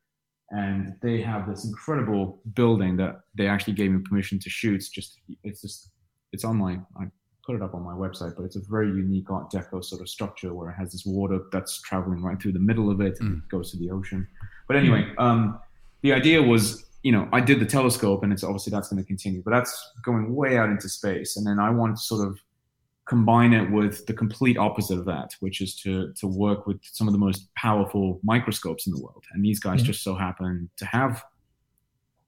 And 0.51 0.95
they 1.03 1.21
have 1.21 1.47
this 1.47 1.65
incredible 1.65 2.41
building 2.53 2.97
that 2.97 3.19
they 3.35 3.47
actually 3.47 3.73
gave 3.73 3.91
me 3.91 3.99
permission 3.99 4.39
to 4.39 4.49
shoot. 4.49 4.75
It's 4.75 4.89
Just 4.89 5.19
it's 5.43 5.61
just 5.61 5.91
it's 6.31 6.43
on 6.43 6.57
my 6.57 6.79
I 6.97 7.05
put 7.45 7.55
it 7.55 7.61
up 7.63 7.73
on 7.73 7.83
my 7.83 7.93
website, 7.93 8.35
but 8.35 8.43
it's 8.43 8.55
a 8.55 8.61
very 8.69 8.89
unique 8.89 9.31
Art 9.31 9.51
Deco 9.51 9.83
sort 9.83 10.01
of 10.01 10.09
structure 10.09 10.53
where 10.53 10.69
it 10.69 10.73
has 10.73 10.91
this 10.91 11.03
water 11.05 11.39
that's 11.51 11.81
traveling 11.81 12.21
right 12.21 12.39
through 12.39 12.51
the 12.51 12.59
middle 12.59 12.91
of 12.91 13.01
it. 13.01 13.19
And 13.19 13.37
it 13.37 13.49
goes 13.49 13.71
to 13.71 13.77
the 13.77 13.89
ocean. 13.89 14.27
But 14.67 14.77
anyway, 14.77 15.01
mm. 15.01 15.19
um, 15.19 15.59
the 16.01 16.13
idea 16.13 16.43
was, 16.43 16.85
you 17.01 17.11
know, 17.11 17.27
I 17.33 17.41
did 17.41 17.59
the 17.59 17.65
telescope, 17.65 18.23
and 18.23 18.31
it's 18.31 18.43
obviously 18.43 18.69
that's 18.69 18.89
going 18.89 19.01
to 19.01 19.07
continue, 19.07 19.41
but 19.43 19.51
that's 19.51 19.91
going 20.03 20.35
way 20.35 20.57
out 20.57 20.69
into 20.69 20.87
space, 20.89 21.37
and 21.37 21.47
then 21.47 21.59
I 21.59 21.71
want 21.71 21.97
to 21.97 22.01
sort 22.01 22.27
of 22.27 22.39
combine 23.05 23.53
it 23.53 23.71
with 23.71 24.05
the 24.05 24.13
complete 24.13 24.55
opposite 24.55 24.99
of 24.99 25.05
that, 25.05 25.35
which 25.39 25.61
is 25.61 25.75
to 25.77 26.13
to 26.13 26.27
work 26.27 26.67
with 26.67 26.79
some 26.83 27.07
of 27.07 27.13
the 27.13 27.17
most 27.17 27.51
powerful 27.55 28.19
microscopes 28.21 28.85
in 28.85 28.93
the 28.93 29.01
world, 29.01 29.23
and 29.31 29.43
these 29.43 29.59
guys 29.59 29.79
Yeah. 29.79 29.87
just 29.87 30.03
so 30.03 30.13
happen 30.13 30.69
to 30.77 30.85
have 30.85 31.23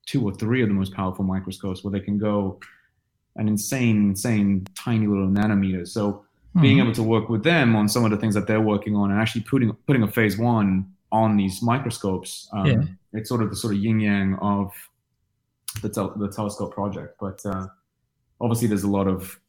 two 0.08 0.26
or 0.28 0.34
three 0.34 0.64
of 0.64 0.68
the 0.68 0.74
most 0.74 0.94
powerful 0.94 1.24
microscopes 1.24 1.84
where 1.84 1.92
they 1.92 2.00
can 2.00 2.18
go 2.18 2.60
an 3.36 3.48
insane, 3.48 4.10
insane, 4.10 4.66
tiny 4.76 5.08
little 5.08 5.28
nanometer. 5.28 5.88
So 5.88 6.26
being 6.62 6.78
Mhm. 6.78 6.84
able 6.84 6.94
to 6.94 7.04
work 7.04 7.30
with 7.30 7.44
them 7.44 7.76
on 7.76 7.88
some 7.88 8.04
of 8.04 8.12
the 8.12 8.18
things 8.18 8.36
that 8.36 8.46
they're 8.48 8.62
working 8.62 8.96
on 8.96 9.12
and 9.12 9.20
actually 9.20 9.42
putting 9.44 9.72
putting 9.88 10.04
a 10.04 10.08
Phase 10.08 10.38
One 10.38 10.92
on 11.12 11.38
these 11.38 11.62
microscopes, 11.62 12.50
um, 12.54 12.66
Yeah. 12.66 12.84
it's 13.14 13.30
sort 13.30 13.42
of 13.42 13.50
the 13.50 13.56
sort 13.56 13.74
of 13.74 13.80
yin 13.80 14.00
yang 14.00 14.36
of 14.36 14.72
the 15.82 15.90
tel- 15.90 16.14
the 16.18 16.28
telescope 16.30 16.74
project. 16.74 17.16
But 17.20 17.46
uh, 17.46 17.68
obviously, 18.42 18.68
there's 18.68 18.84
a 18.84 18.90
lot 18.90 19.08
of 19.08 19.40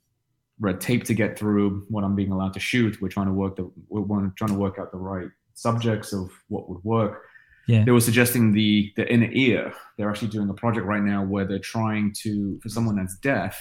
red 0.61 0.81
tape 0.81 1.03
to 1.05 1.15
get 1.15 1.37
through. 1.37 1.85
What 1.89 2.05
I'm 2.05 2.15
being 2.15 2.31
allowed 2.31 2.53
to 2.55 2.61
shoot, 2.61 3.01
we're 3.03 3.09
trying 3.09 3.27
to 3.27 3.33
work 3.33 3.57
the 3.57 3.69
we're 3.89 4.31
trying 4.37 4.51
to 4.53 4.59
work 4.59 4.79
out 4.79 4.93
the 4.93 4.99
right 4.99 5.29
subjects 5.55 6.13
of 6.13 6.31
what 6.49 6.69
would 6.71 6.83
work. 6.85 7.23
Yeah. 7.67 7.85
They 7.85 7.91
were 7.93 8.01
suggesting 8.01 8.53
the 8.53 8.93
the 8.97 9.13
inner 9.13 9.29
ear. 9.33 9.73
They're 9.97 10.09
actually 10.11 10.29
doing 10.29 10.49
a 10.49 10.55
project 10.55 10.87
right 10.87 11.03
now 11.03 11.25
where 11.25 11.45
they're 11.45 11.59
trying 11.59 12.13
to 12.23 12.59
for 12.63 12.69
someone 12.69 12.95
that's 12.97 13.17
deaf, 13.19 13.61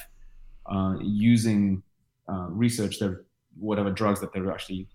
uh, 0.68 0.95
using 1.01 1.82
uh, 2.30 2.47
research 2.49 2.99
their 2.99 3.24
whatever 3.59 3.91
drugs 3.91 4.20
that 4.22 4.32
they're 4.34 4.51
actually 4.51 4.88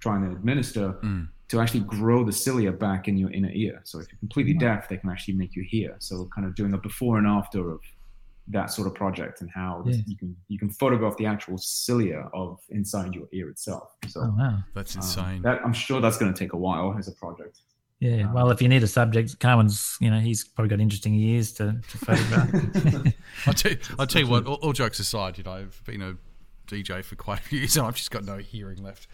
trying 0.00 0.24
to 0.24 0.30
administer 0.30 0.94
Mm. 1.02 1.28
to 1.48 1.60
actually 1.60 1.80
grow 1.80 2.24
the 2.24 2.32
cilia 2.32 2.72
back 2.72 3.08
in 3.08 3.18
your 3.18 3.30
inner 3.32 3.50
ear. 3.52 3.80
So 3.84 3.98
if 4.00 4.06
you're 4.10 4.18
completely 4.20 4.54
deaf, 4.54 4.88
they 4.88 4.96
can 4.96 5.10
actually 5.10 5.34
make 5.34 5.54
you 5.56 5.64
hear. 5.68 5.96
So 5.98 6.28
kind 6.34 6.46
of 6.46 6.54
doing 6.54 6.72
a 6.74 6.78
before 6.78 7.18
and 7.18 7.26
after 7.26 7.70
of 7.72 7.80
that 8.48 8.70
sort 8.70 8.86
of 8.88 8.94
project 8.94 9.42
and 9.42 9.50
how 9.50 9.82
Yeah. 9.86 9.96
you 10.06 10.16
can 10.16 10.34
you 10.48 10.58
can 10.58 10.70
photograph 10.70 11.16
the 11.16 11.26
actual 11.26 11.58
cilia 11.58 12.20
of 12.32 12.58
inside 12.70 13.14
your 13.14 13.28
ear 13.32 13.48
itself. 13.50 13.88
So 14.08 14.20
Oh 14.22 14.34
wow. 14.38 14.58
That's 14.74 14.94
um, 14.96 15.02
insane. 15.02 15.42
that 15.42 15.60
I'm 15.64 15.72
sure 15.72 16.00
that's 16.00 16.18
going 16.18 16.32
to 16.32 16.38
take 16.38 16.52
a 16.52 16.56
while 16.66 16.94
as 16.98 17.06
a 17.08 17.12
project. 17.12 17.60
Yeah. 18.00 18.24
Um, 18.26 18.32
Well, 18.32 18.50
if 18.50 18.60
you 18.62 18.68
need 18.68 18.82
a 18.82 18.86
subject, 18.86 19.38
Carmen's, 19.40 19.96
you 20.00 20.10
know, 20.10 20.18
he's 20.20 20.42
probably 20.44 20.70
got 20.70 20.80
interesting 20.80 21.14
ears 21.14 21.52
to, 21.54 21.80
to 21.90 21.98
photograph. 22.04 23.14
I'll 23.46 23.54
tell, 23.54 23.72
I'll 23.98 24.06
tell 24.06 24.22
you 24.22 24.28
what, 24.28 24.46
all, 24.48 24.54
all 24.56 24.72
jokes 24.72 24.98
aside, 24.98 25.36
you 25.38 25.44
know, 25.44 25.52
I've 25.52 25.82
been 25.84 26.00
a 26.02 26.16
DJ 26.66 27.04
for 27.04 27.16
quite 27.16 27.40
a 27.40 27.42
few 27.42 27.58
years 27.58 27.76
and 27.76 27.86
I've 27.86 27.96
just 27.96 28.10
got 28.10 28.24
no 28.24 28.38
hearing 28.38 28.82
left 28.82 29.06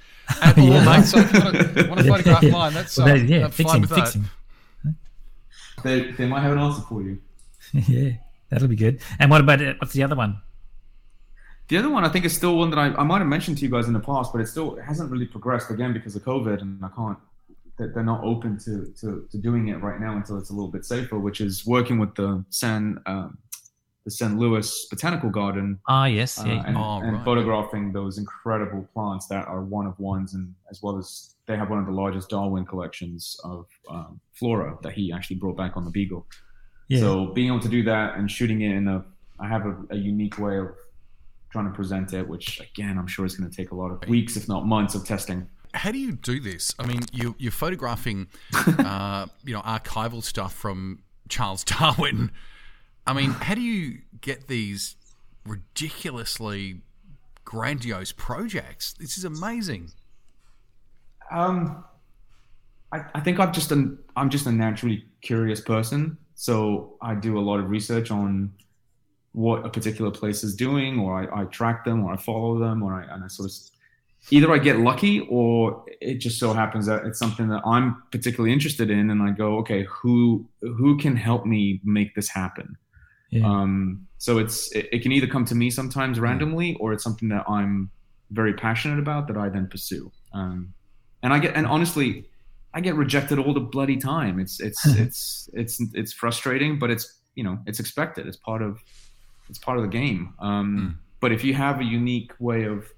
at 0.43 0.57
all, 0.57 0.65
Yeah. 0.65 0.85
mate. 0.85 1.05
So 1.05 1.19
if 1.19 1.33
you 1.33 1.41
want 1.41 1.55
to, 1.57 1.89
want 1.89 2.01
to 2.01 2.07
photograph 2.09 2.43
Yeah. 2.43 2.51
mine, 2.51 2.75
that's, 2.75 2.99
uh, 2.99 3.03
Well, 3.05 3.17
that- 3.19 3.27
yeah, 3.29 3.45
I'm 3.47 3.51
fix 3.51 3.71
fine 3.73 3.81
with 3.81 3.91
fix 3.93 4.13
that. 4.15 4.23
They, 5.83 6.11
they 6.13 6.27
might 6.27 6.41
have 6.41 6.53
an 6.53 6.59
answer 6.59 6.83
for 6.83 7.03
you. 7.03 7.19
yeah, 7.73 8.11
that'll 8.51 8.69
be 8.69 8.77
good. 8.77 9.01
And 9.19 9.31
what 9.31 9.41
about 9.41 9.61
it? 9.61 9.77
What's 9.81 9.93
the 9.93 10.03
other 10.05 10.17
one? 10.17 10.41
The 11.69 11.77
other 11.79 11.91
one, 11.91 12.05
I 12.05 12.09
think, 12.09 12.25
is 12.25 12.35
still 12.37 12.57
one 12.57 12.71
that 12.71 12.79
I, 12.79 12.87
I 12.95 13.03
might 13.03 13.19
have 13.19 13.27
mentioned 13.27 13.59
to 13.59 13.65
you 13.65 13.71
guys 13.71 13.87
in 13.89 13.93
the 13.93 14.01
past, 14.01 14.33
but 14.33 14.41
it 14.41 14.47
still 14.47 14.77
it 14.77 14.83
hasn't 14.85 15.11
really 15.11 15.27
progressed 15.27 15.71
again 15.71 15.93
because 15.93 16.15
of 16.15 16.23
COVID, 16.23 16.63
and 16.63 16.83
I 16.85 16.89
can't. 16.95 17.19
That 17.79 17.95
They're 17.95 18.03
not 18.03 18.25
open 18.25 18.59
to, 18.61 18.87
to, 19.01 19.27
to 19.31 19.39
doing 19.39 19.69
it 19.69 19.83
right 19.83 20.01
now 20.01 20.17
until 20.17 20.39
it's 20.39 20.51
a 20.51 20.53
little 20.53 20.71
bit 20.71 20.85
safer, 20.85 21.19
which 21.19 21.41
is 21.41 21.67
working 21.67 21.99
with 21.99 22.15
the 22.15 22.45
San 22.51 23.01
um, 23.07 23.39
the 24.05 24.11
St. 24.13 24.39
Louis 24.39 24.87
Botanical 24.89 25.31
Garden 25.31 25.81
Ah, 25.89 26.05
yes. 26.07 26.39
uh, 26.41 26.45
Yeah. 26.47 26.63
and, 26.65 26.77
Oh, 26.77 27.01
and 27.03 27.17
right. 27.17 27.25
photographing 27.25 27.93
those 27.93 28.19
incredible 28.19 28.87
plants 28.95 29.27
that 29.27 29.49
are 29.49 29.63
one 29.65 29.85
of 29.85 29.99
ones, 29.99 30.35
and 30.35 30.55
as 30.71 30.81
well 30.81 30.97
as 30.97 31.35
they 31.47 31.57
have 31.57 31.71
one 31.71 31.81
of 31.81 31.87
the 31.87 31.93
largest 31.93 32.29
Darwin 32.29 32.65
collections 32.65 33.37
of 33.43 33.67
um, 33.91 34.21
flora 34.33 34.79
that 34.85 34.93
he 34.93 35.13
actually 35.13 35.37
brought 35.37 35.57
back 35.57 35.77
on 35.77 35.85
the 35.85 35.91
Beagle. 35.91 36.25
yeah. 36.89 37.01
So 37.01 37.27
being 37.35 37.49
able 37.49 37.59
to 37.61 37.69
do 37.69 37.83
that 37.83 38.17
and 38.17 38.31
shooting 38.31 38.61
it 38.63 38.71
in 38.77 38.87
a, 38.87 39.05
I 39.41 39.49
have 39.49 39.67
a, 39.67 39.77
a 39.91 39.97
unique 39.97 40.39
way 40.39 40.57
of 40.59 40.69
trying 41.51 41.65
to 41.67 41.73
present 41.75 42.13
it, 42.13 42.29
which 42.29 42.61
again 42.61 42.99
I'm 42.99 43.09
sure 43.09 43.25
is 43.27 43.35
going 43.37 43.51
to 43.51 43.57
take 43.57 43.73
a 43.73 43.75
lot 43.75 43.91
of 43.91 44.09
weeks, 44.09 44.37
if 44.37 44.47
not 44.49 44.67
months, 44.69 44.95
of 44.95 45.05
testing. 45.05 45.49
How 45.77 45.93
do 45.93 45.99
you 45.99 46.13
do 46.13 46.41
this? 46.41 46.75
I 46.79 46.87
mean, 46.87 47.01
you, 47.13 47.35
you're 47.39 47.53
photographing, 47.53 48.29
uh, 48.55 49.27
you 49.45 49.53
know, 49.55 49.61
archival 49.61 50.23
stuff 50.23 50.55
from 50.55 51.03
Charles 51.29 51.65
Darwin. 51.65 52.31
I 53.07 53.13
mean, 53.13 53.31
how 53.31 53.55
do 53.55 53.61
you 53.61 53.99
get 54.21 54.49
these 54.49 54.97
ridiculously 55.45 56.81
grandiose 57.45 58.13
projects? 58.13 58.95
This 58.95 59.17
is 59.17 59.25
amazing. 59.25 59.93
Um, 61.31 61.85
I, 62.93 63.01
I 63.15 63.21
think 63.21 63.39
I'm 63.39 63.53
just 63.53 63.73
an 63.73 63.99
I'm 64.17 64.31
just 64.31 64.47
a 64.47 64.53
naturally 64.53 65.05
curious 65.21 65.61
person, 65.61 66.17
so 66.35 66.95
I 67.03 67.15
do 67.15 67.39
a 67.39 67.41
lot 67.41 67.59
of 67.61 67.69
research 67.69 68.11
on 68.11 68.53
what 69.33 69.67
a 69.67 69.69
particular 69.69 70.11
place 70.11 70.43
is 70.43 70.55
doing, 70.55 70.99
or 70.99 71.21
I, 71.21 71.43
I 71.43 71.45
track 71.47 71.85
them, 71.85 72.05
or 72.05 72.13
I 72.13 72.17
follow 72.17 72.59
them, 72.59 72.83
or 72.83 72.95
I 72.95 73.13
and 73.13 73.25
I 73.25 73.29
sort 73.29 73.51
of 73.51 73.57
either 74.31 74.53
I 74.53 74.59
get 74.59 74.79
lucky, 74.79 75.21
or 75.31 75.85
it 76.01 76.17
just 76.17 76.39
so 76.39 76.53
happens 76.53 76.87
that 76.87 77.05
it's 77.05 77.19
something 77.19 77.49
that 77.49 77.63
I'm 77.65 78.03
particularly 78.11 78.53
interested 78.53 78.91
in, 78.91 79.11
and 79.11 79.23
I 79.23 79.31
go, 79.31 79.59
okay, 79.59 79.85
who 79.85 80.47
who 80.61 80.97
can 80.99 81.17
help 81.17 81.47
me 81.47 81.81
make 81.85 82.15
this 82.15 82.29
happen? 82.29 82.77
yeah. 83.31 83.47
Um, 83.47 84.07
so 84.19 84.39
it's 84.39 84.71
it, 84.73 84.89
it 84.93 85.03
can 85.03 85.13
either 85.13 85.27
come 85.27 85.45
to 85.47 85.55
me 85.55 85.71
sometimes 85.71 86.19
randomly, 86.21 86.77
or 86.81 86.93
it's 86.93 87.05
something 87.05 87.29
that 87.29 87.45
I'm 87.49 87.91
very 88.31 88.55
passionate 88.55 88.99
about 88.99 89.29
that 89.29 89.37
I 89.37 89.49
then 89.49 89.69
pursue. 89.69 90.11
Um, 90.33 90.73
and 91.23 91.33
I 91.33 91.39
get 91.39 91.55
and 91.55 91.67
honestly, 91.67 92.29
I 92.75 92.81
get 92.81 92.95
rejected 92.95 93.39
all 93.39 93.55
the 93.55 93.61
bloody 93.61 93.97
time. 93.97 94.39
It's 94.41 94.61
it's 94.61 94.85
it's 95.05 95.51
it's 95.53 95.81
it's 95.95 96.13
frustrating, 96.13 96.79
but 96.79 96.91
it's 96.91 97.21
you 97.35 97.45
know 97.45 97.59
it's 97.67 97.81
expected. 97.81 98.27
It's 98.27 98.37
part 98.37 98.63
of 98.63 98.81
it's 99.49 99.59
part 99.59 99.79
of 99.79 99.83
the 99.83 99.91
game. 99.91 100.35
Um, 100.39 100.99
But 101.21 101.33
if 101.33 101.43
you 101.45 101.55
have 101.55 101.81
a 101.81 101.85
unique 101.85 102.33
way 102.39 102.65
of 102.65 102.93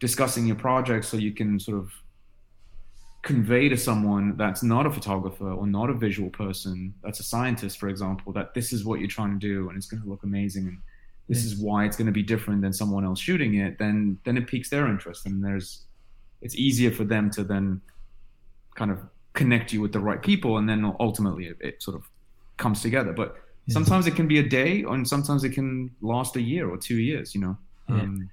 discussing 0.00 0.46
your 0.46 0.56
project, 0.56 1.04
so 1.04 1.16
you 1.16 1.32
can 1.32 1.60
sort 1.60 1.78
of 1.78 1.92
convey 3.22 3.68
to 3.68 3.76
someone 3.76 4.36
that's 4.36 4.62
not 4.62 4.86
a 4.86 4.90
photographer 4.90 5.52
or 5.52 5.66
not 5.66 5.90
a 5.90 5.94
visual 5.94 6.30
person, 6.30 6.94
that's 7.02 7.20
a 7.20 7.22
scientist, 7.22 7.78
for 7.78 7.88
example, 7.88 8.32
that 8.32 8.54
this 8.54 8.72
is 8.72 8.84
what 8.84 8.98
you're 8.98 9.08
trying 9.08 9.38
to 9.38 9.46
do 9.46 9.68
and 9.68 9.76
it's 9.76 9.86
going 9.86 10.02
to 10.02 10.08
look 10.08 10.22
amazing 10.22 10.66
and 10.66 10.78
this 11.28 11.44
is 11.44 11.56
why 11.56 11.84
it's 11.84 11.96
going 11.96 12.06
to 12.06 12.12
be 12.12 12.24
different 12.24 12.60
than 12.60 12.72
someone 12.72 13.04
else 13.04 13.20
shooting 13.20 13.54
it, 13.54 13.78
then 13.78 14.18
then 14.24 14.36
it 14.36 14.48
piques 14.48 14.68
their 14.68 14.88
interest 14.88 15.26
and 15.26 15.44
there's 15.44 15.84
it's 16.42 16.56
easier 16.56 16.90
for 16.90 17.04
them 17.04 17.30
to 17.30 17.44
then 17.44 17.80
kind 18.74 18.90
of 18.90 18.98
connect 19.34 19.72
you 19.72 19.80
with 19.80 19.92
the 19.92 20.00
right 20.00 20.22
people 20.22 20.58
and 20.58 20.68
then 20.68 20.92
ultimately 20.98 21.46
it, 21.46 21.56
it 21.60 21.82
sort 21.82 21.96
of 21.96 22.02
comes 22.56 22.82
together. 22.82 23.12
But 23.12 23.36
sometimes 23.68 24.06
it 24.06 24.16
can 24.16 24.26
be 24.26 24.38
a 24.38 24.42
day 24.42 24.82
and 24.82 25.06
sometimes 25.06 25.44
it 25.44 25.50
can 25.50 25.90
last 26.00 26.34
a 26.36 26.42
year 26.42 26.68
or 26.68 26.76
two 26.76 26.96
years, 26.96 27.34
you 27.34 27.40
know. 27.40 27.56
Yeah. 27.88 27.94
Um, 27.96 28.30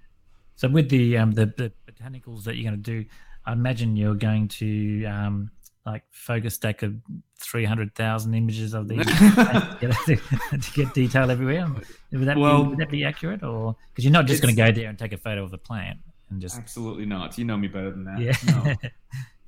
So 0.57 0.67
with 0.67 0.89
the 0.89 1.17
um, 1.17 1.31
the, 1.31 1.45
the 1.45 1.71
botanicals 1.89 2.43
that 2.43 2.55
you're 2.57 2.69
going 2.69 2.81
to 2.83 2.91
do, 3.01 3.05
I 3.45 3.53
imagine 3.53 3.95
you're 3.95 4.15
going 4.15 4.47
to 4.49 5.05
um, 5.05 5.51
like 5.85 6.03
focus 6.11 6.55
stack 6.55 6.83
of 6.83 6.95
three 7.39 7.63
hundred 7.63 7.95
thousand 7.95 8.33
images 8.33 8.73
of 8.73 8.87
these 8.87 9.05
to, 9.05 9.77
get, 9.79 10.61
to 10.61 10.71
get 10.73 10.93
detail 10.93 11.31
everywhere. 11.31 11.67
Would 12.11 12.25
that 12.25 12.37
Well, 12.37 12.63
be, 12.63 12.69
would 12.69 12.77
that 12.79 12.89
be 12.89 13.03
accurate, 13.05 13.43
or 13.43 13.75
because 13.89 14.03
you're 14.03 14.11
not 14.11 14.25
just 14.25 14.41
going 14.41 14.53
to 14.53 14.61
go 14.61 14.71
there 14.71 14.89
and 14.89 14.97
take 14.99 15.13
a 15.13 15.17
photo 15.17 15.43
of 15.43 15.53
a 15.53 15.57
plant 15.57 15.99
and 16.29 16.41
just 16.41 16.57
Absolutely 16.57 17.05
not. 17.05 17.37
You 17.37 17.45
know 17.45 17.55
me 17.55 17.67
better 17.67 17.91
than 17.91 18.03
that. 18.05 18.19
yeah 18.19 18.33
No. 18.47 18.75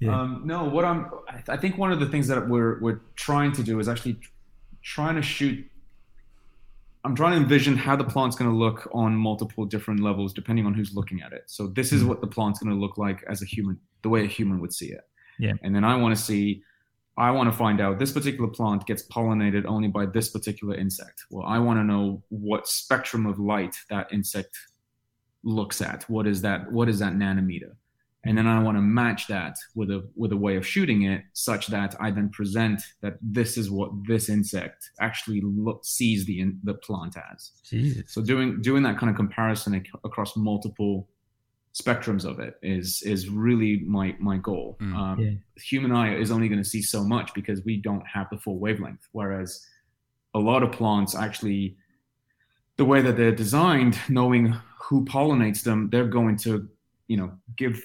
Yeah. 0.01 0.17
Um, 0.17 0.43
no, 0.45 0.63
what 0.63 0.85
I'm, 0.85 1.09
I- 1.27 1.43
I 1.49 1.57
think 1.57 1.77
one 1.77 1.91
of 1.91 1.99
the 1.99 2.05
things 2.05 2.25
that 2.29 2.47
we're 2.47 2.79
we're 2.79 3.01
trying 3.17 3.51
to 3.51 3.63
do 3.63 3.81
is 3.81 3.89
actually 3.89 4.17
trying 4.81 5.15
to 5.15 5.21
shoot. 5.21 5.65
I'm 7.09 7.15
trying 7.15 7.31
to 7.31 7.37
envision 7.37 7.75
how 7.75 7.95
the 7.95 8.03
plant's 8.03 8.35
going 8.35 8.51
to 8.51 8.55
look 8.55 8.87
on 8.93 9.15
multiple 9.15 9.65
different 9.65 9.99
levels, 9.99 10.31
depending 10.31 10.67
on 10.67 10.75
who's 10.75 10.93
looking 10.93 11.23
at 11.23 11.33
it. 11.33 11.41
So 11.47 11.65
this 11.65 11.91
is 11.91 12.03
hmm. 12.03 12.09
what 12.09 12.21
the 12.21 12.27
plant's 12.27 12.59
going 12.59 12.71
to 12.71 12.79
look 12.79 12.99
like 12.99 13.23
as 13.27 13.41
a 13.41 13.45
human, 13.45 13.79
the 14.03 14.09
way 14.09 14.23
a 14.23 14.27
human 14.27 14.59
would 14.59 14.71
see 14.71 14.91
it. 14.91 15.01
Yeah. 15.39 15.53
And 15.63 15.75
then 15.75 15.83
I 15.83 15.95
want 15.95 16.15
to 16.15 16.21
see, 16.21 16.61
I 17.17 17.31
want 17.31 17.51
to 17.51 17.57
find 17.57 17.81
out 17.81 17.97
this 17.97 18.11
particular 18.11 18.47
plant 18.47 18.85
gets 18.85 19.01
pollinated 19.07 19.65
only 19.65 19.87
by 19.87 20.05
this 20.05 20.29
particular 20.29 20.75
insect. 20.75 21.23
Well, 21.31 21.47
I 21.47 21.57
want 21.57 21.79
to 21.79 21.83
know 21.83 22.21
what 22.29 22.67
spectrum 22.67 23.25
of 23.25 23.39
light 23.39 23.75
that 23.89 24.13
insect 24.13 24.55
looks 25.43 25.81
at. 25.81 26.03
What 26.11 26.27
is 26.27 26.43
that? 26.43 26.71
What 26.71 26.89
is 26.89 26.99
that 26.99 27.13
nanometer? 27.13 27.71
And 28.25 28.37
then 28.37 28.47
I 28.47 28.61
want 28.61 28.77
to 28.77 28.81
match 28.81 29.27
that 29.27 29.55
with 29.75 29.89
a 29.89 30.07
with 30.15 30.33
a 30.33 30.37
way 30.37 30.57
of 30.57 30.67
shooting 30.67 31.03
it 31.03 31.23
such 31.33 31.67
that 31.67 31.95
I 31.99 32.11
then 32.11 32.29
present 32.29 32.81
that 33.01 33.17
this 33.21 33.57
is 33.57 33.71
what 33.71 33.91
this 34.07 34.27
insect 34.27 34.89
actually 34.99 35.41
look, 35.41 35.85
sees 35.85 36.25
the 36.25 36.41
in, 36.41 36.59
the 36.63 36.73
plant 36.73 37.15
as. 37.31 37.51
Jesus. 37.63 38.11
So 38.13 38.21
doing 38.21 38.61
doing 38.61 38.83
that 38.83 38.97
kind 38.97 39.09
of 39.09 39.15
comparison 39.15 39.75
ac- 39.75 39.91
across 40.03 40.35
multiple 40.35 41.07
spectrums 41.73 42.25
of 42.25 42.39
it 42.39 42.55
is 42.61 43.01
is 43.03 43.29
really 43.29 43.83
my 43.85 44.15
my 44.19 44.37
goal. 44.37 44.77
Mm. 44.81 44.95
Um, 44.95 45.19
Yeah. 45.19 45.31
Human 45.63 45.91
eye 45.91 46.15
is 46.15 46.29
only 46.29 46.49
going 46.49 46.61
to 46.61 46.69
see 46.69 46.81
so 46.81 47.03
much 47.03 47.33
because 47.33 47.63
we 47.63 47.77
don't 47.77 48.05
have 48.05 48.27
the 48.31 48.37
full 48.37 48.59
wavelength, 48.59 49.07
whereas 49.13 49.65
a 50.33 50.39
lot 50.39 50.61
of 50.61 50.71
plants 50.73 51.15
actually 51.15 51.77
the 52.75 52.85
way 52.85 53.01
that 53.01 53.17
they're 53.17 53.35
designed, 53.35 53.97
knowing 54.09 54.55
who 54.89 55.03
pollinates 55.05 55.63
them, 55.63 55.89
they're 55.89 56.07
going 56.07 56.37
to, 56.37 56.67
you 57.07 57.17
know, 57.17 57.31
give 57.57 57.81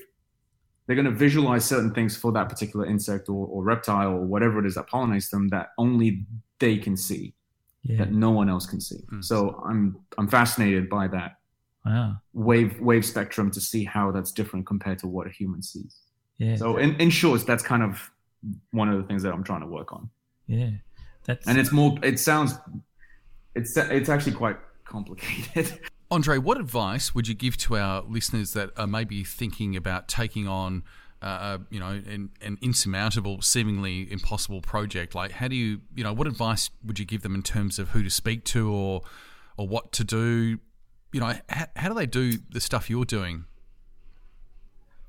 they're 0.86 0.96
going 0.96 1.06
to 1.06 1.10
visualize 1.26 1.64
certain 1.64 1.92
things 1.94 2.16
for 2.16 2.30
that 2.32 2.48
particular 2.48 2.84
insect 2.86 3.28
or, 3.28 3.46
or 3.46 3.62
reptile 3.62 4.12
or 4.12 4.24
whatever 4.24 4.58
it 4.58 4.66
is 4.66 4.74
that 4.74 4.88
pollinates 4.88 5.30
them 5.30 5.48
that 5.48 5.68
only 5.78 6.24
they 6.58 6.76
can 6.78 6.96
see 6.96 7.34
Yeah. 7.82 7.98
that 7.98 8.12
no 8.12 8.30
one 8.30 8.48
else 8.48 8.66
can 8.66 8.80
see 8.80 9.00
Mm. 9.12 9.22
so 9.24 9.36
i'm 9.68 9.96
i'm 10.18 10.28
fascinated 10.28 10.88
by 10.88 11.08
that 11.08 11.30
Wow. 11.86 12.16
wave 12.32 12.80
wave 12.80 13.04
spectrum 13.04 13.50
to 13.50 13.60
see 13.60 13.84
how 13.84 14.10
that's 14.10 14.32
different 14.32 14.64
compared 14.66 14.98
to 15.00 15.06
what 15.06 15.26
a 15.26 15.30
human 15.30 15.62
sees 15.62 15.94
Yeah. 16.38 16.56
so 16.56 16.76
in, 16.78 16.94
in 17.00 17.10
short 17.10 17.44
that's 17.46 17.62
kind 17.62 17.82
of 17.82 18.10
one 18.72 18.88
of 18.90 18.96
the 19.00 19.04
things 19.08 19.22
that 19.24 19.32
i'm 19.34 19.44
trying 19.44 19.60
to 19.60 19.66
work 19.78 19.92
on 19.92 20.08
yeah. 20.46 20.70
That's 21.26 21.46
and 21.48 21.56
it's 21.58 21.72
more 21.72 21.96
it 22.02 22.18
sounds 22.20 22.54
it's 23.54 23.76
it's 23.76 24.08
actually 24.10 24.32
quite 24.32 24.58
complicated 24.84 25.78
Andre, 26.10 26.38
what 26.38 26.58
advice 26.58 27.14
would 27.14 27.28
you 27.28 27.34
give 27.34 27.56
to 27.58 27.76
our 27.76 28.02
listeners 28.02 28.52
that 28.52 28.70
are 28.76 28.86
maybe 28.86 29.24
thinking 29.24 29.74
about 29.74 30.06
taking 30.06 30.46
on, 30.46 30.82
uh, 31.22 31.58
you 31.70 31.80
know, 31.80 31.88
an, 31.88 32.30
an, 32.42 32.58
insurmountable, 32.60 33.40
seemingly 33.40 34.10
impossible 34.12 34.60
project? 34.60 35.14
Like, 35.14 35.32
how 35.32 35.48
do 35.48 35.56
you, 35.56 35.80
you 35.94 36.04
know, 36.04 36.12
what 36.12 36.26
advice 36.26 36.70
would 36.84 36.98
you 36.98 37.04
give 37.04 37.22
them 37.22 37.34
in 37.34 37.42
terms 37.42 37.78
of 37.78 37.90
who 37.90 38.02
to 38.02 38.10
speak 38.10 38.44
to 38.46 38.72
or, 38.72 39.02
or 39.56 39.66
what 39.66 39.92
to 39.92 40.04
do? 40.04 40.58
You 41.12 41.20
know, 41.20 41.34
how, 41.48 41.66
how 41.76 41.88
do 41.88 41.94
they 41.94 42.06
do 42.06 42.38
the 42.50 42.60
stuff 42.60 42.90
you're 42.90 43.04
doing? 43.04 43.44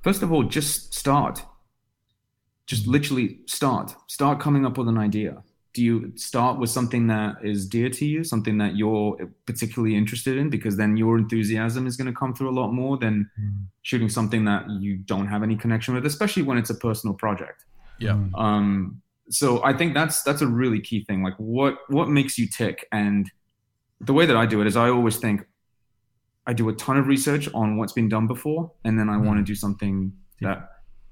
First 0.02 0.22
of 0.22 0.32
all, 0.32 0.44
just 0.44 0.94
start. 0.94 1.44
Just 2.68 2.88
literally 2.88 3.40
start. 3.48 3.96
Start 4.08 4.40
coming 4.40 4.66
up 4.66 4.78
with 4.78 4.88
an 4.88 4.98
idea 4.98 5.44
do 5.76 5.84
you 5.84 6.14
start 6.16 6.58
with 6.58 6.70
something 6.70 7.08
that 7.08 7.36
is 7.44 7.68
dear 7.68 7.90
to 7.90 8.06
you, 8.06 8.24
something 8.24 8.58
that 8.60 8.78
you're 8.78 9.30
particularly 9.46 9.94
interested 9.94 10.38
in, 10.38 10.50
because 10.50 10.78
then 10.78 10.96
your 10.96 11.18
enthusiasm 11.18 11.86
is 11.86 11.98
going 11.98 12.08
to 12.08 12.18
come 12.18 12.34
through 12.34 12.50
a 12.50 12.58
lot 12.62 12.72
more 12.72 12.98
than 12.98 13.30
mm. 13.38 13.66
shooting 13.82 14.08
something 14.08 14.46
that 14.46 14.70
you 14.70 14.96
don't 14.96 15.28
have 15.28 15.44
any 15.44 15.58
connection 15.58 15.94
with, 15.94 16.06
especially 16.06 16.44
when 16.44 16.58
it's 16.58 16.70
a 16.70 16.76
personal 16.76 17.14
project. 17.14 17.66
Yeah. 18.00 18.14
Mm. 18.14 18.40
Um, 18.40 19.02
so 19.30 19.62
I 19.66 19.74
think 19.74 19.94
that's 19.94 20.24
that's 20.24 20.42
a 20.42 20.48
really 20.48 20.80
key 20.80 21.04
thing. 21.04 21.22
Like, 21.22 21.36
what 21.38 21.78
what 21.90 22.08
makes 22.08 22.38
you 22.38 22.48
tick? 22.48 22.88
And 22.94 23.30
the 24.00 24.14
way 24.14 24.26
that 24.26 24.38
I 24.38 24.46
do 24.46 24.62
it 24.62 24.68
is, 24.68 24.78
I 24.78 24.88
always 24.90 25.18
think 25.18 25.46
I 26.48 26.54
do 26.54 26.70
a 26.70 26.74
ton 26.74 26.96
of 26.96 27.08
research 27.08 27.50
on 27.54 27.76
what's 27.76 27.92
been 27.92 28.08
done 28.08 28.28
before, 28.28 28.72
and 28.86 28.98
then 28.98 29.10
I 29.10 29.18
mm. 29.18 29.26
want 29.26 29.40
to 29.40 29.44
do 29.44 29.56
something 29.56 30.14
yeah. 30.40 30.48
that 30.48 30.70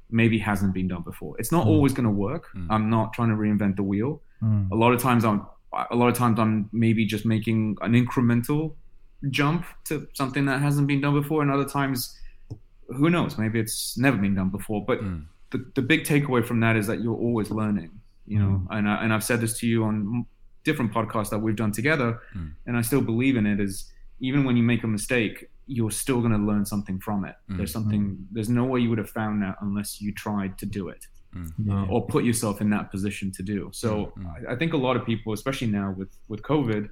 maybe 0.09 0.37
hasn't 0.37 0.73
been 0.73 0.87
done 0.87 1.01
before. 1.01 1.35
It's 1.37 1.51
not 1.51 1.65
mm. 1.65 1.69
always 1.69 1.91
going 1.91 2.05
to 2.05 2.11
work. 2.11 2.47
Mm. 2.55 2.67
I'm 2.69 2.89
not 2.89 3.11
trying 3.11 3.29
to 3.29 3.35
reinvent 3.35 3.75
the 3.75 3.83
wheel 3.83 4.21
Mm. 4.43 4.71
A 4.71 4.75
lot 4.75 4.93
of 4.93 5.01
times 5.01 5.23
I'm 5.23 5.45
a 5.89 5.95
lot 5.95 6.09
of 6.09 6.15
times 6.15 6.39
I'm 6.39 6.69
maybe 6.71 7.05
just 7.05 7.25
making 7.25 7.77
an 7.81 7.93
incremental 7.93 8.75
jump 9.29 9.65
to 9.85 10.07
something 10.13 10.45
that 10.45 10.61
hasn't 10.61 10.87
been 10.87 11.01
done 11.01 11.13
before, 11.13 11.41
and 11.41 11.51
other 11.51 11.65
times, 11.65 12.19
who 12.87 13.09
knows? 13.09 13.37
Maybe 13.37 13.59
it's 13.59 13.97
never 13.97 14.17
been 14.17 14.35
done 14.35 14.49
before. 14.49 14.83
But 14.85 15.01
mm. 15.01 15.25
the 15.51 15.65
the 15.75 15.81
big 15.81 16.03
takeaway 16.03 16.45
from 16.45 16.59
that 16.59 16.75
is 16.75 16.87
that 16.87 17.01
you're 17.01 17.15
always 17.15 17.49
learning. 17.49 17.91
You 18.25 18.39
know, 18.39 18.61
mm. 18.63 18.77
and 18.77 18.87
I, 18.87 19.03
and 19.03 19.13
I've 19.13 19.23
said 19.23 19.41
this 19.41 19.57
to 19.59 19.67
you 19.67 19.83
on 19.83 20.25
different 20.63 20.93
podcasts 20.93 21.29
that 21.29 21.39
we've 21.39 21.55
done 21.55 21.71
together, 21.71 22.21
mm. 22.35 22.53
and 22.65 22.77
I 22.77 22.81
still 22.81 23.01
believe 23.01 23.35
in 23.35 23.45
it. 23.45 23.59
Is 23.59 23.91
even 24.19 24.43
when 24.43 24.57
you 24.57 24.63
make 24.63 24.83
a 24.83 24.87
mistake, 24.87 25.49
you're 25.67 25.91
still 25.91 26.19
going 26.19 26.31
to 26.31 26.37
learn 26.37 26.65
something 26.65 26.99
from 26.99 27.25
it. 27.25 27.35
Mm. 27.49 27.57
There's 27.57 27.71
something. 27.71 28.27
There's 28.31 28.49
no 28.49 28.65
way 28.65 28.81
you 28.81 28.89
would 28.89 28.99
have 28.99 29.09
found 29.09 29.41
that 29.41 29.55
unless 29.61 30.01
you 30.01 30.13
tried 30.13 30.57
to 30.59 30.65
do 30.65 30.89
it 30.89 31.07
mm. 31.35 31.69
uh, 31.69 31.91
or 31.91 32.05
put 32.05 32.23
yourself 32.23 32.61
in 32.61 32.69
that 32.69 32.91
position 32.91 33.31
to 33.31 33.43
do. 33.43 33.69
So 33.73 34.13
mm. 34.17 34.47
I, 34.49 34.53
I, 34.53 34.55
think 34.55 34.73
a 34.73 34.77
lot 34.77 34.95
of 34.95 35.05
people, 35.05 35.33
especially 35.33 35.67
now 35.67 35.93
with 35.97 36.09
with 36.27 36.41
COVID, 36.41 36.89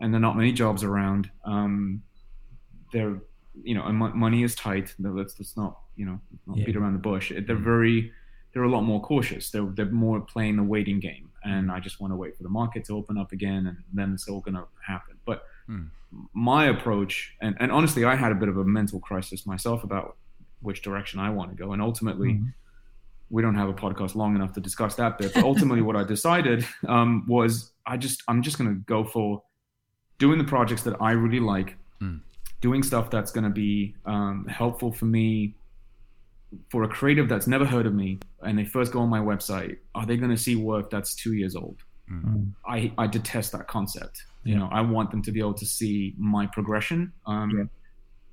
and 0.00 0.12
there 0.12 0.18
are 0.18 0.20
not 0.20 0.36
many 0.36 0.52
jobs 0.52 0.84
around, 0.84 1.30
um, 1.44 2.02
they're 2.92 3.20
you 3.62 3.74
know, 3.74 3.90
money 3.90 4.42
is 4.42 4.54
tight. 4.54 4.94
Let's 4.98 5.38
let's 5.38 5.56
not 5.56 5.78
you 5.96 6.06
know 6.06 6.20
not 6.46 6.58
yeah. 6.58 6.64
beat 6.66 6.76
around 6.76 6.92
the 6.92 7.00
bush. 7.00 7.30
They're 7.34 7.56
mm. 7.56 7.64
very 7.64 8.12
they're 8.52 8.62
a 8.62 8.70
lot 8.70 8.82
more 8.82 9.00
cautious. 9.00 9.50
They're 9.50 9.66
they're 9.66 9.86
more 9.86 10.20
playing 10.20 10.56
the 10.56 10.62
waiting 10.62 11.00
game, 11.00 11.30
and 11.44 11.70
I 11.70 11.80
just 11.80 12.00
want 12.00 12.12
to 12.12 12.16
wait 12.16 12.36
for 12.36 12.42
the 12.42 12.48
market 12.48 12.84
to 12.86 12.96
open 12.96 13.18
up 13.18 13.32
again, 13.32 13.66
and 13.66 13.76
then 13.92 14.14
it's 14.14 14.28
all 14.28 14.40
going 14.40 14.54
to 14.54 14.64
happen. 14.86 15.16
But 15.24 15.44
mm. 15.68 15.88
my 16.32 16.66
approach, 16.66 17.34
and, 17.40 17.56
and 17.60 17.72
honestly, 17.72 18.04
I 18.04 18.14
had 18.14 18.32
a 18.32 18.36
bit 18.36 18.48
of 18.48 18.56
a 18.58 18.64
mental 18.64 19.00
crisis 19.00 19.46
myself 19.46 19.84
about 19.84 20.16
which 20.60 20.82
direction 20.82 21.20
I 21.20 21.30
want 21.30 21.50
to 21.50 21.56
go, 21.56 21.72
and 21.72 21.82
ultimately, 21.82 22.34
mm 22.34 22.52
we 23.30 23.42
don't 23.42 23.54
have 23.54 23.68
a 23.68 23.74
podcast 23.74 24.14
long 24.14 24.34
enough 24.34 24.52
to 24.54 24.60
discuss 24.60 24.94
that 24.96 25.18
bit. 25.18 25.34
But 25.34 25.44
ultimately, 25.44 25.82
what 25.82 25.96
I 25.96 26.04
decided 26.04 26.66
um, 26.86 27.24
was 27.26 27.72
I 27.86 27.96
just 27.96 28.22
I'm 28.28 28.42
just 28.42 28.58
going 28.58 28.70
to 28.70 28.80
go 28.80 29.04
for 29.04 29.42
doing 30.18 30.38
the 30.38 30.44
projects 30.44 30.82
that 30.82 30.96
I 31.00 31.12
really 31.12 31.40
like, 31.40 31.76
mm. 32.00 32.20
doing 32.60 32.82
stuff 32.82 33.10
that's 33.10 33.30
going 33.30 33.44
to 33.44 33.50
be 33.50 33.94
um, 34.06 34.46
helpful 34.48 34.92
for 34.92 35.04
me. 35.04 35.54
For 36.70 36.82
a 36.84 36.88
creative 36.88 37.28
that's 37.28 37.46
never 37.46 37.66
heard 37.66 37.84
of 37.84 37.92
me, 37.92 38.20
and 38.42 38.58
they 38.58 38.64
first 38.64 38.90
go 38.90 39.00
on 39.00 39.10
my 39.10 39.20
website, 39.20 39.76
are 39.94 40.06
they 40.06 40.16
going 40.16 40.30
to 40.30 40.36
see 40.36 40.56
work 40.56 40.88
that's 40.88 41.14
two 41.14 41.34
years 41.34 41.54
old? 41.54 41.82
Mm. 42.10 42.52
I 42.66 42.90
I 42.96 43.06
detest 43.06 43.52
that 43.52 43.68
concept. 43.68 44.24
Yeah. 44.44 44.52
You 44.54 44.58
know, 44.60 44.68
I 44.72 44.80
want 44.80 45.10
them 45.10 45.20
to 45.22 45.32
be 45.32 45.40
able 45.40 45.52
to 45.54 45.66
see 45.66 46.14
my 46.16 46.46
progression. 46.46 47.12
Um, 47.26 47.50
yeah 47.50 47.64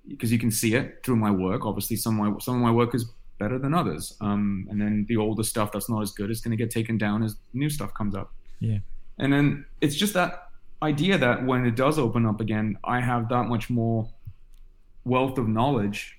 because 0.07 0.31
you 0.31 0.39
can 0.39 0.51
see 0.51 0.75
it 0.75 0.99
through 1.03 1.15
my 1.15 1.31
work. 1.31 1.65
Obviously, 1.65 1.95
some 1.95 2.19
of 2.19 2.33
my 2.33 2.39
some 2.39 2.55
of 2.55 2.61
my 2.61 2.71
work 2.71 2.93
is 2.93 3.11
better 3.37 3.59
than 3.59 3.73
others. 3.73 4.15
Um, 4.21 4.67
and 4.69 4.79
then 4.79 5.05
the 5.07 5.17
older 5.17 5.43
stuff 5.43 5.71
that's 5.71 5.89
not 5.89 6.01
as 6.01 6.11
good 6.11 6.31
is 6.31 6.41
going 6.41 6.55
to 6.55 6.61
get 6.61 6.71
taken 6.71 6.97
down 6.97 7.23
as 7.23 7.35
new 7.53 7.69
stuff 7.69 7.93
comes 7.93 8.15
up. 8.15 8.31
Yeah. 8.59 8.79
And 9.17 9.31
then 9.31 9.65
it's 9.81 9.95
just 9.95 10.13
that 10.13 10.49
idea 10.81 11.17
that 11.17 11.45
when 11.45 11.65
it 11.65 11.75
does 11.75 11.97
open 11.99 12.25
up 12.25 12.41
again, 12.41 12.77
I 12.83 12.99
have 12.99 13.29
that 13.29 13.43
much 13.43 13.69
more 13.69 14.07
wealth 15.05 15.37
of 15.37 15.47
knowledge 15.47 16.17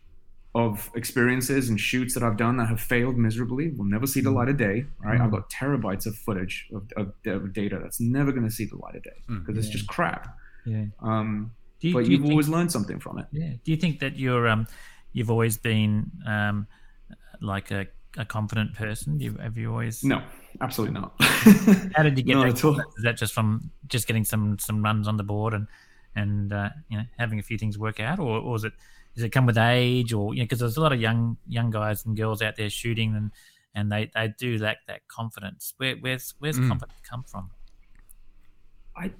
of 0.54 0.90
experiences 0.94 1.68
and 1.68 1.78
shoots 1.78 2.14
that 2.14 2.22
I've 2.22 2.38
done 2.38 2.56
that 2.56 2.68
have 2.68 2.80
failed 2.80 3.18
miserably, 3.18 3.68
will 3.68 3.84
never 3.84 4.06
see 4.06 4.22
the 4.22 4.30
light 4.30 4.48
of 4.48 4.56
day. 4.56 4.86
Right? 5.04 5.20
Mm. 5.20 5.24
I've 5.24 5.30
got 5.30 5.50
terabytes 5.50 6.06
of 6.06 6.16
footage 6.16 6.66
of, 6.74 6.90
of, 6.96 7.12
of 7.26 7.52
data 7.52 7.78
that's 7.82 8.00
never 8.00 8.32
going 8.32 8.44
to 8.44 8.50
see 8.50 8.64
the 8.64 8.76
light 8.76 8.96
of 8.96 9.02
day 9.02 9.10
because 9.28 9.54
mm. 9.54 9.58
it's 9.58 9.68
just 9.68 9.86
crap. 9.86 10.34
Yeah. 10.64 10.86
Um, 11.00 11.52
you, 11.80 11.92
but 11.92 12.06
you've 12.06 12.24
you 12.24 12.30
always 12.30 12.48
learned 12.48 12.72
something 12.72 12.98
from 12.98 13.18
it. 13.18 13.26
Yeah. 13.32 13.50
Do 13.64 13.70
you 13.70 13.76
think 13.76 14.00
that 14.00 14.18
you're 14.18 14.48
um, 14.48 14.66
you've 15.12 15.30
always 15.30 15.58
been 15.58 16.10
um, 16.26 16.66
like 17.40 17.70
a, 17.70 17.86
a 18.16 18.24
confident 18.24 18.74
person? 18.74 19.20
You, 19.20 19.34
have 19.34 19.56
you 19.56 19.70
always? 19.70 20.02
No, 20.04 20.22
absolutely 20.60 21.00
not. 21.00 21.14
How 21.94 22.02
did 22.02 22.16
you 22.18 22.24
get 22.24 22.36
that? 22.36 22.84
Is 22.96 23.04
that 23.04 23.16
just 23.16 23.32
from 23.32 23.70
just 23.86 24.06
getting 24.06 24.24
some 24.24 24.58
some 24.58 24.82
runs 24.82 25.08
on 25.08 25.16
the 25.16 25.24
board 25.24 25.54
and 25.54 25.66
and 26.14 26.52
uh, 26.52 26.70
you 26.88 26.98
know 26.98 27.04
having 27.18 27.38
a 27.38 27.42
few 27.42 27.58
things 27.58 27.78
work 27.78 28.00
out, 28.00 28.18
or, 28.18 28.38
or 28.38 28.56
is 28.56 28.64
it 28.64 28.72
does 29.14 29.24
it 29.24 29.30
come 29.30 29.46
with 29.46 29.58
age, 29.58 30.12
or 30.12 30.34
you 30.34 30.40
know 30.40 30.44
because 30.44 30.58
there's 30.58 30.76
a 30.76 30.80
lot 30.80 30.92
of 30.92 31.00
young 31.00 31.36
young 31.46 31.70
guys 31.70 32.04
and 32.04 32.16
girls 32.16 32.42
out 32.42 32.56
there 32.56 32.70
shooting 32.70 33.14
and 33.14 33.30
and 33.76 33.92
they, 33.92 34.10
they 34.14 34.32
do 34.38 34.56
lack 34.58 34.78
that 34.88 35.06
confidence. 35.06 35.74
Where 35.76 35.94
where's 35.96 36.34
where's 36.38 36.58
mm. 36.58 36.66
confidence 36.66 36.98
come 37.08 37.22
from? 37.22 37.50
I 38.96 39.12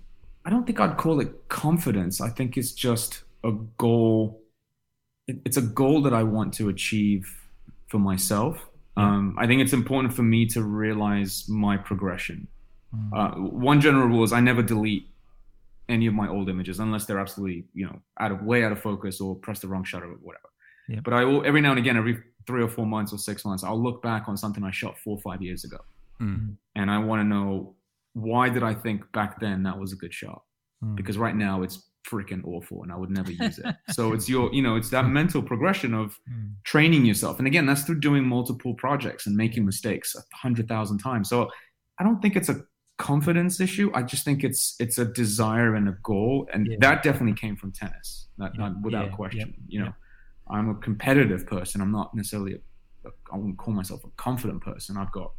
I 0.45 0.51
don't 0.51 0.67
think 0.67 0.81
I'd 0.81 0.97
call 0.97 1.21
it 1.21 1.49
confidence. 1.49 2.21
I 2.21 2.31
think 2.31 2.57
it's 2.57 2.73
just 2.73 3.25
a 3.45 3.53
goal. 3.53 4.41
It's 5.29 5.57
a 5.57 5.63
goal 5.63 6.03
that 6.03 6.15
I 6.15 6.23
want 6.23 6.55
to 6.55 6.69
achieve 6.69 7.29
for 7.89 7.99
myself. 7.99 8.67
Um, 8.97 9.37
I 9.39 9.47
think 9.47 9.61
it's 9.61 9.75
important 9.75 10.15
for 10.15 10.23
me 10.23 10.47
to 10.47 10.63
realize 10.63 11.49
my 11.49 11.77
progression. 11.77 12.49
Mm. 12.95 13.11
Uh, 13.15 13.51
one 13.51 13.81
general 13.81 14.07
rule 14.07 14.25
is 14.25 14.33
I 14.33 14.41
never 14.41 14.63
delete 14.63 15.09
any 15.89 16.07
of 16.07 16.15
my 16.15 16.29
old 16.29 16.49
images 16.49 16.81
unless 16.81 17.05
they're 17.05 17.19
absolutely, 17.19 17.65
you 17.75 17.85
know, 17.87 18.01
out 18.19 18.33
of 18.33 18.43
way 18.43 18.65
out 18.65 18.73
of 18.73 18.81
focus 18.81 19.21
or 19.21 19.35
press 19.37 19.61
the 19.61 19.69
wrong 19.69 19.85
shutter 19.85 20.07
or 20.07 20.17
whatever. 20.23 20.49
Yeah. 20.89 21.01
But 21.05 21.13
I 21.13 21.25
will 21.25 21.45
every 21.47 21.61
now 21.61 21.71
and 21.71 21.79
again, 21.79 21.97
every 21.97 22.19
three 22.47 22.63
or 22.63 22.69
four 22.69 22.87
months 22.87 23.13
or 23.13 23.19
six 23.19 23.45
months, 23.45 23.65
I'll 23.65 23.81
look 23.81 24.03
back 24.03 24.29
on 24.29 24.37
something 24.37 24.65
I 24.65 24.71
shot 24.71 24.99
four 24.99 25.17
or 25.17 25.21
five 25.21 25.43
years 25.43 25.65
ago, 25.65 25.79
mm. 26.21 26.57
and 26.75 26.91
I 26.91 26.99
want 26.99 27.21
to 27.21 27.25
know 27.25 27.75
why 28.15 28.49
did 28.49 28.63
I 28.63 28.73
think 28.73 29.11
back 29.13 29.41
then 29.41 29.63
that 29.65 29.79
was 29.79 29.93
a 29.93 29.97
good 29.97 30.15
shot? 30.15 30.43
Mm. 30.83 30.97
Because 30.97 31.19
right 31.19 31.37
now 31.37 31.63
it's 31.63 31.89
freaking 32.09 32.45
awful 32.45 32.83
and 32.83 32.93
I 32.93 32.97
would 32.97 33.11
never 33.11 33.33
use 33.33 33.59
it. 33.59 33.75
so 33.91 34.13
it's 34.13 34.29
your, 34.29 34.53
you 34.53 34.63
know, 34.63 34.77
it's 34.77 34.91
that 34.91 35.07
mental 35.07 35.43
progression 35.43 35.95
of 35.95 36.19
mm. 36.31 36.53
training 36.65 37.05
yourself. 37.05 37.39
And 37.39 37.47
again, 37.47 37.67
that's 37.67 37.83
through 37.83 38.01
doing 38.01 38.25
multiple 38.25 38.75
projects 38.75 39.27
and 39.27 39.37
making 39.37 39.65
mistakes 39.65 40.15
a 40.15 40.37
hundred 40.37 40.69
thousand 40.69 40.99
times. 40.99 41.29
So 41.29 41.51
I 41.99 42.05
don't 42.05 42.21
think 42.21 42.37
it's 42.37 42.49
a 42.49 42.63
confidence 42.99 43.61
issue. 43.61 43.91
I 43.95 44.03
just 44.03 44.25
think 44.25 44.45
it's 44.45 44.77
it's 44.79 44.99
a 44.99 45.05
desire 45.05 45.75
and 45.75 45.89
a 45.89 45.97
goal. 46.03 46.49
And 46.53 46.67
yeah. 46.71 46.77
that 46.81 47.03
definitely 47.03 47.35
came 47.35 47.57
from 47.57 47.73
tennis, 47.73 48.29
not, 48.39 48.53
yeah. 48.55 48.61
not 48.69 48.83
without 48.83 49.07
yeah. 49.07 49.17
question. 49.17 49.55
You 49.69 49.85
know, 49.85 49.93
I'm 50.49 50.71
a 50.71 50.75
competitive 50.75 51.47
person. 51.47 51.81
I'm 51.81 51.93
not 51.93 52.15
necessarily 52.15 52.55
a, 52.55 53.09
a, 53.09 53.11
I 53.33 53.37
wouldn't 53.37 53.59
call 53.59 53.75
myself 53.75 54.05
a 54.05 54.11
confident 54.17 54.63
person. 54.63 54.97
I've 54.97 55.13
got 55.13 55.33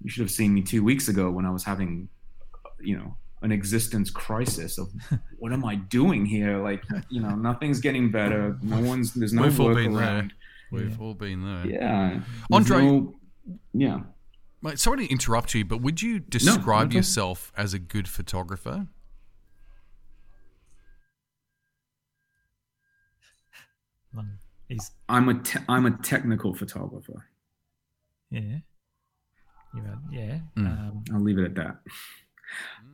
you 0.00 0.10
should 0.10 0.22
have 0.22 0.30
seen 0.30 0.54
me 0.54 0.62
two 0.62 0.84
weeks 0.84 1.08
ago 1.08 1.30
when 1.30 1.44
I 1.44 1.50
was 1.50 1.64
having, 1.64 2.08
you 2.80 2.96
know, 2.96 3.16
an 3.42 3.52
existence 3.52 4.10
crisis 4.10 4.78
of 4.78 4.90
what 5.38 5.52
am 5.52 5.64
I 5.64 5.76
doing 5.76 6.26
here? 6.26 6.58
Like, 6.58 6.82
you 7.08 7.20
know, 7.20 7.34
nothing's 7.34 7.80
getting 7.80 8.10
better. 8.10 8.58
No 8.62 8.80
one's 8.80 9.14
there's 9.14 9.32
no 9.32 9.42
We've 9.42 9.58
work 9.58 9.68
all 9.68 9.74
been 9.74 9.96
around. 9.96 10.32
There. 10.70 10.80
We've 10.80 10.90
yeah. 10.90 11.04
all 11.04 11.14
been 11.14 11.44
there. 11.44 11.66
Yeah, 11.66 12.20
Andre. 12.52 12.82
No, 12.82 13.14
yeah. 13.72 14.00
Mate, 14.60 14.78
sorry 14.78 15.06
to 15.06 15.12
interrupt 15.12 15.54
you, 15.54 15.64
but 15.64 15.80
would 15.80 16.02
you 16.02 16.18
describe 16.18 16.90
no, 16.90 16.96
yourself 16.96 17.52
as 17.56 17.74
a 17.74 17.78
good 17.78 18.08
photographer? 18.08 18.88
He's... 24.68 24.90
I'm 25.08 25.28
a 25.28 25.34
te- 25.42 25.60
I'm 25.68 25.86
a 25.86 25.92
technical 26.02 26.54
photographer. 26.54 27.26
Yeah. 28.30 28.58
Yeah. 30.10 30.38
Mm. 30.56 30.66
Um, 30.66 31.04
I'll 31.12 31.20
leave 31.20 31.38
it 31.38 31.44
at 31.44 31.54
that. 31.54 31.78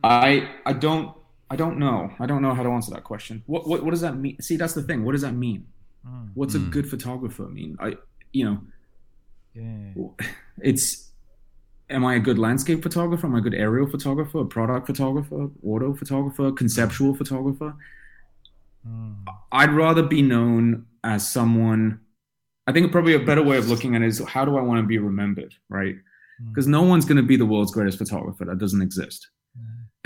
I 0.03 0.49
I 0.65 0.73
don't 0.73 1.15
I 1.49 1.55
don't 1.55 1.77
know. 1.77 2.11
I 2.19 2.25
don't 2.25 2.41
know 2.41 2.53
how 2.53 2.63
to 2.63 2.69
answer 2.69 2.91
that 2.91 3.03
question. 3.03 3.43
What 3.45 3.67
what 3.67 3.83
what 3.83 3.91
does 3.91 4.01
that 4.01 4.17
mean? 4.17 4.41
See, 4.41 4.57
that's 4.57 4.73
the 4.73 4.83
thing. 4.83 5.03
What 5.03 5.13
does 5.13 5.21
that 5.21 5.33
mean? 5.33 5.67
Mm. 6.07 6.29
What's 6.33 6.55
a 6.55 6.59
hmm. 6.59 6.69
good 6.69 6.89
photographer 6.89 7.43
mean? 7.43 7.77
I 7.79 7.95
you 8.33 8.45
know. 8.45 8.61
Yeah. 9.53 10.25
It's 10.61 11.11
am 11.89 12.05
I 12.05 12.15
a 12.15 12.19
good 12.19 12.39
landscape 12.39 12.81
photographer? 12.81 13.27
Am 13.27 13.35
I 13.35 13.39
a 13.39 13.41
good 13.41 13.53
aerial 13.53 13.87
photographer? 13.87 14.39
A 14.39 14.45
product 14.45 14.87
photographer? 14.87 15.49
Auto 15.63 15.93
photographer? 15.93 16.51
Conceptual 16.53 17.13
photographer? 17.13 17.75
I'd 19.51 19.71
rather 19.71 20.03
be 20.03 20.21
known 20.21 20.85
as 21.03 21.27
someone. 21.27 21.99
I 22.67 22.71
think 22.71 22.91
probably 22.91 23.13
a 23.13 23.19
better 23.19 23.43
way 23.43 23.57
of 23.57 23.69
looking 23.69 23.95
at 23.95 24.01
it 24.01 24.07
is 24.07 24.19
how 24.25 24.45
do 24.45 24.57
I 24.57 24.61
want 24.61 24.81
to 24.81 24.87
be 24.87 24.97
remembered, 24.97 25.53
right? 25.69 25.95
Because 26.49 26.67
no 26.67 26.81
one's 26.81 27.05
going 27.05 27.17
to 27.17 27.23
be 27.23 27.37
the 27.37 27.45
world's 27.45 27.71
greatest 27.71 27.97
photographer. 27.97 28.45
That 28.45 28.57
doesn't 28.57 28.81
exist. 28.81 29.27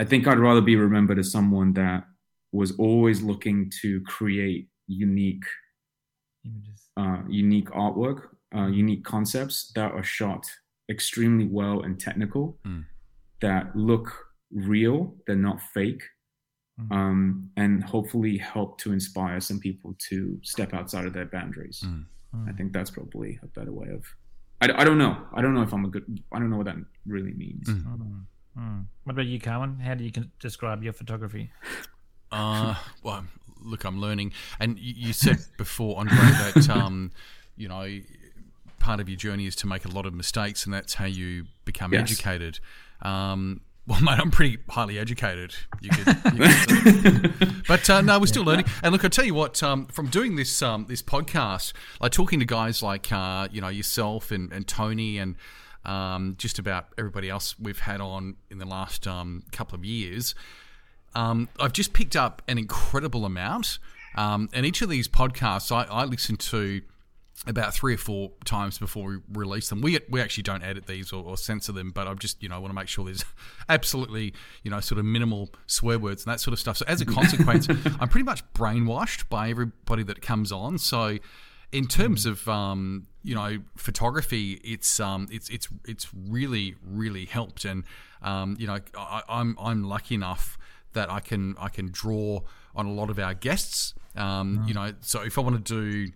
I 0.01 0.05
think 0.05 0.27
I'd 0.27 0.39
rather 0.39 0.61
be 0.61 0.75
remembered 0.87 1.19
as 1.19 1.29
someone 1.37 1.73
that 1.73 2.05
was 2.59 2.71
always 2.85 3.21
looking 3.21 3.69
to 3.81 4.01
create 4.15 4.69
unique, 4.87 5.43
Images. 6.45 6.79
uh, 6.97 7.21
unique 7.27 7.69
artwork, 7.85 8.19
uh, 8.55 8.67
unique 8.83 9.03
concepts 9.03 9.71
that 9.75 9.91
are 9.91 10.03
shot 10.03 10.43
extremely 10.89 11.47
well 11.59 11.77
and 11.85 11.99
technical, 11.99 12.57
Mm. 12.65 12.85
that 13.41 13.75
look 13.75 14.07
real, 14.73 14.97
they're 15.27 15.35
not 15.49 15.59
fake, 15.61 16.03
Mm. 16.79 16.91
um, 16.97 17.49
and 17.57 17.83
hopefully 17.83 18.37
help 18.37 18.79
to 18.83 18.93
inspire 18.93 19.39
some 19.41 19.59
people 19.59 19.91
to 20.09 20.39
step 20.43 20.73
outside 20.73 21.05
of 21.05 21.13
their 21.13 21.25
boundaries. 21.37 21.83
Mm. 21.85 22.05
I 22.49 22.53
think 22.53 22.71
that's 22.73 22.91
probably 22.91 23.31
a 23.43 23.47
better 23.47 23.73
way 23.73 23.89
of. 23.89 24.03
I, 24.61 24.65
I 24.81 24.83
don't 24.85 24.97
know. 24.97 25.13
I 25.33 25.41
don't 25.41 25.53
know 25.55 25.63
if 25.63 25.73
I'm 25.73 25.85
a 25.85 25.89
good. 25.89 26.05
I 26.31 26.39
don't 26.39 26.49
know 26.51 26.57
what 26.61 26.67
that 26.71 26.77
really 27.05 27.33
means. 27.33 27.67
Mm. 28.59 28.85
What 29.03 29.13
about 29.13 29.25
you, 29.25 29.39
Carmen? 29.39 29.79
How 29.79 29.93
do 29.93 30.03
you 30.03 30.11
describe 30.39 30.83
your 30.83 30.93
photography? 30.93 31.51
Uh, 32.31 32.75
well, 33.03 33.25
look, 33.61 33.83
I'm 33.85 34.01
learning. 34.01 34.33
And 34.59 34.77
you, 34.77 34.93
you 35.07 35.13
said 35.13 35.37
before, 35.57 35.97
Andre, 35.97 36.17
that 36.17 36.69
um, 36.69 37.11
you 37.55 37.67
know, 37.69 37.87
part 38.79 38.99
of 38.99 39.07
your 39.09 39.17
journey 39.17 39.45
is 39.47 39.55
to 39.57 39.67
make 39.67 39.85
a 39.85 39.89
lot 39.89 40.05
of 40.05 40.13
mistakes, 40.13 40.65
and 40.65 40.73
that's 40.73 40.95
how 40.95 41.05
you 41.05 41.45
become 41.65 41.93
Yes. 41.93 42.01
educated. 42.11 42.59
Um, 43.01 43.61
well, 43.87 44.01
mate, 44.03 44.19
I'm 44.19 44.29
pretty 44.31 44.57
highly 44.69 44.99
educated. 44.99 45.55
You 45.81 45.89
could, 45.91 46.07
you 46.35 46.41
could 46.41 47.63
but 47.67 47.89
uh, 47.89 48.01
no, 48.01 48.19
we're 48.19 48.27
still 48.27 48.43
learning. 48.43 48.65
And 48.83 48.91
look, 48.91 49.03
I 49.05 49.07
tell 49.07 49.25
you 49.25 49.33
what, 49.33 49.63
um, 49.63 49.87
from 49.87 50.07
doing 50.07 50.35
this 50.35 50.61
um, 50.61 50.85
this 50.87 51.01
podcast, 51.01 51.73
like 52.01 52.11
talking 52.11 52.39
to 52.39 52.45
guys 52.45 52.83
like 52.83 53.11
uh, 53.11 53.47
you 53.51 53.61
know 53.61 53.69
yourself 53.69 54.31
and, 54.31 54.51
and 54.51 54.67
Tony 54.67 55.17
and 55.17 55.35
um, 55.85 56.35
just 56.37 56.59
about 56.59 56.87
everybody 56.97 57.29
else 57.29 57.57
we've 57.59 57.79
had 57.79 58.01
on 58.01 58.35
in 58.49 58.57
the 58.57 58.65
last 58.65 59.07
um, 59.07 59.43
couple 59.51 59.75
of 59.75 59.85
years, 59.85 60.35
um, 61.15 61.49
I've 61.59 61.73
just 61.73 61.93
picked 61.93 62.15
up 62.15 62.41
an 62.47 62.57
incredible 62.57 63.25
amount. 63.25 63.79
Um, 64.15 64.49
and 64.53 64.65
each 64.65 64.81
of 64.81 64.89
these 64.89 65.07
podcasts, 65.07 65.71
I, 65.71 65.83
I 65.83 66.05
listen 66.05 66.35
to 66.37 66.81
about 67.47 67.73
three 67.73 67.93
or 67.93 67.97
four 67.97 68.31
times 68.43 68.77
before 68.77 69.07
we 69.07 69.17
release 69.33 69.69
them. 69.69 69.81
We 69.81 69.97
we 70.09 70.21
actually 70.21 70.43
don't 70.43 70.63
edit 70.63 70.87
these 70.87 71.13
or, 71.13 71.23
or 71.23 71.37
censor 71.37 71.71
them, 71.71 71.91
but 71.91 72.07
I'm 72.07 72.19
just 72.19 72.41
you 72.43 72.49
know 72.49 72.59
want 72.59 72.71
to 72.71 72.75
make 72.75 72.87
sure 72.87 73.05
there's 73.05 73.23
absolutely 73.69 74.33
you 74.63 74.71
know 74.71 74.79
sort 74.79 74.99
of 74.99 75.05
minimal 75.05 75.49
swear 75.65 75.97
words 75.97 76.25
and 76.25 76.33
that 76.33 76.39
sort 76.41 76.53
of 76.53 76.59
stuff. 76.59 76.77
So 76.77 76.85
as 76.87 77.01
a 77.01 77.05
consequence, 77.05 77.67
I'm 77.99 78.09
pretty 78.09 78.25
much 78.25 78.43
brainwashed 78.53 79.29
by 79.29 79.49
everybody 79.49 80.03
that 80.03 80.21
comes 80.21 80.51
on. 80.51 80.77
So 80.77 81.19
in 81.71 81.87
terms 81.87 82.25
of 82.25 82.47
um, 82.47 83.07
you 83.23 83.35
know 83.35 83.59
photography, 83.75 84.59
it's 84.63 84.99
um, 84.99 85.27
it's 85.31 85.49
it's 85.49 85.67
it's 85.85 86.07
really 86.13 86.75
really 86.83 87.25
helped, 87.25 87.65
and 87.65 87.83
um, 88.21 88.55
you 88.59 88.67
know 88.67 88.79
I, 88.97 89.21
I'm 89.29 89.57
I'm 89.59 89.83
lucky 89.83 90.15
enough 90.15 90.57
that 90.93 91.09
I 91.09 91.19
can 91.19 91.55
I 91.59 91.69
can 91.69 91.89
draw 91.91 92.41
on 92.75 92.85
a 92.85 92.91
lot 92.91 93.09
of 93.09 93.19
our 93.19 93.33
guests. 93.33 93.93
Um, 94.15 94.63
You 94.67 94.73
know, 94.73 94.93
so 95.01 95.21
if 95.21 95.37
I 95.37 95.41
want 95.41 95.65
to 95.65 95.73
do 95.81 96.11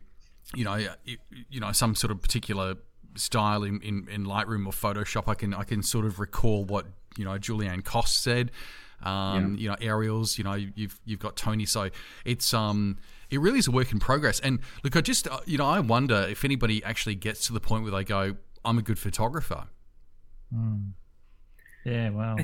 you 0.55 0.63
know, 0.63 0.75
you, 0.75 1.17
you 1.49 1.59
know, 1.59 1.71
some 1.71 1.95
sort 1.95 2.11
of 2.11 2.21
particular 2.21 2.75
style 3.15 3.63
in, 3.63 3.81
in, 3.81 4.07
in 4.09 4.25
Lightroom 4.25 4.65
or 4.67 4.71
Photoshop, 4.71 5.27
I 5.27 5.33
can 5.33 5.53
I 5.53 5.63
can 5.63 5.81
sort 5.83 6.05
of 6.05 6.19
recall 6.19 6.63
what 6.65 6.85
you 7.17 7.25
know 7.25 7.37
Julieanne 7.39 7.83
Kost 7.83 8.21
said. 8.21 8.51
Um, 9.01 9.55
You 9.57 9.69
know, 9.69 9.75
aerials. 9.81 10.37
You 10.37 10.43
know, 10.43 10.53
you've 10.53 10.99
you've 11.05 11.19
got 11.19 11.35
Tony. 11.35 11.65
So 11.65 11.89
it's 12.25 12.53
um 12.53 12.97
it 13.33 13.39
really 13.39 13.59
is 13.59 13.67
a 13.67 13.71
work 13.71 13.91
in 13.91 13.99
progress. 13.99 14.39
And 14.39 14.59
look, 14.83 14.95
I 14.95 15.01
just 15.01 15.27
uh, 15.27 15.39
you 15.45 15.57
know 15.57 15.65
I 15.65 15.79
wonder 15.79 16.25
if 16.29 16.45
anybody 16.45 16.83
actually 16.83 17.15
gets 17.15 17.45
to 17.47 17.53
the 17.53 17.59
point 17.59 17.83
where 17.83 17.91
they 17.91 18.03
go, 18.03 18.35
I'm 18.63 18.77
a 18.77 18.81
good 18.81 18.99
photographer. 18.99 19.65
Yeah, 21.85 22.09
well, 22.11 22.37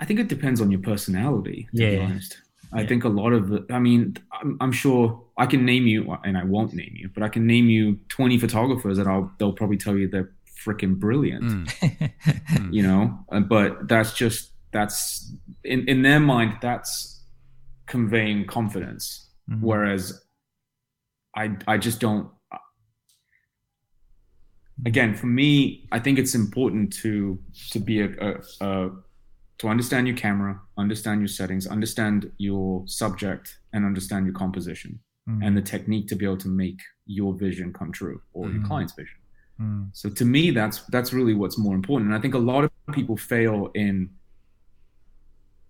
I 0.00 0.04
think 0.04 0.18
it 0.20 0.28
depends 0.28 0.60
on 0.60 0.70
your 0.70 0.80
personality. 0.80 1.68
To 1.72 1.76
be 1.76 1.84
Yeah. 1.96 2.00
honest, 2.04 2.38
I 2.72 2.84
think 2.86 3.04
a 3.04 3.08
lot 3.08 3.32
of 3.32 3.48
the. 3.48 3.64
I 3.70 3.78
mean, 3.78 4.16
I'm, 4.32 4.56
I'm 4.60 4.72
sure 4.72 5.22
I 5.36 5.46
can 5.46 5.64
name 5.64 5.86
you, 5.86 6.16
and 6.24 6.36
I 6.36 6.44
won't 6.44 6.74
name 6.74 6.92
you, 6.96 7.08
but 7.14 7.22
I 7.22 7.28
can 7.28 7.46
name 7.46 7.68
you 7.68 8.00
20 8.08 8.38
photographers 8.38 8.96
that 8.96 9.06
I'll. 9.06 9.30
They'll 9.38 9.52
probably 9.52 9.76
tell 9.76 9.96
you 9.96 10.08
they're 10.08 10.32
freaking 10.64 10.96
brilliant. 10.98 11.44
Mm. 11.44 12.10
You 12.72 12.82
know, 12.82 13.18
Uh, 13.30 13.40
but 13.40 13.86
that's 13.88 14.14
just 14.14 14.50
that's 14.72 15.32
in 15.62 15.86
in 15.88 16.02
their 16.02 16.18
mind 16.20 16.56
that's 16.60 17.20
conveying 17.86 18.46
confidence, 18.46 19.23
Mhm. 19.50 19.60
whereas 19.60 20.24
I 21.36 21.56
I 21.66 21.76
just 21.78 22.00
don't. 22.00 22.28
Again, 24.86 25.14
for 25.14 25.26
me, 25.26 25.86
I 25.92 25.98
think 26.00 26.18
it's 26.18 26.34
important 26.34 26.92
to 27.02 27.38
to 27.70 27.78
be 27.78 28.00
a, 28.00 28.08
a, 28.20 28.30
a 28.66 28.90
to 29.58 29.68
understand 29.68 30.06
your 30.08 30.16
camera, 30.16 30.60
understand 30.76 31.20
your 31.20 31.28
settings, 31.28 31.66
understand 31.66 32.30
your 32.38 32.82
subject, 32.86 33.58
and 33.72 33.84
understand 33.84 34.26
your 34.26 34.34
composition 34.34 35.00
Mm. 35.26 35.42
and 35.46 35.56
the 35.56 35.62
technique 35.62 36.06
to 36.08 36.16
be 36.16 36.26
able 36.26 36.36
to 36.36 36.48
make 36.48 36.80
your 37.06 37.32
vision 37.32 37.72
come 37.72 37.90
true 37.90 38.20
or 38.34 38.50
your 38.50 38.60
Mhm. 38.60 38.66
client's 38.66 38.92
vision. 38.92 39.16
Mm. 39.58 39.88
So 39.94 40.10
to 40.10 40.24
me, 40.24 40.50
that's 40.50 40.82
that's 40.94 41.14
really 41.14 41.32
what's 41.32 41.56
more 41.56 41.74
important. 41.74 42.10
And 42.10 42.18
I 42.18 42.20
think 42.20 42.34
a 42.34 42.38
lot 42.52 42.62
of 42.64 42.70
people 42.92 43.16
fail 43.16 43.70
in 43.74 44.10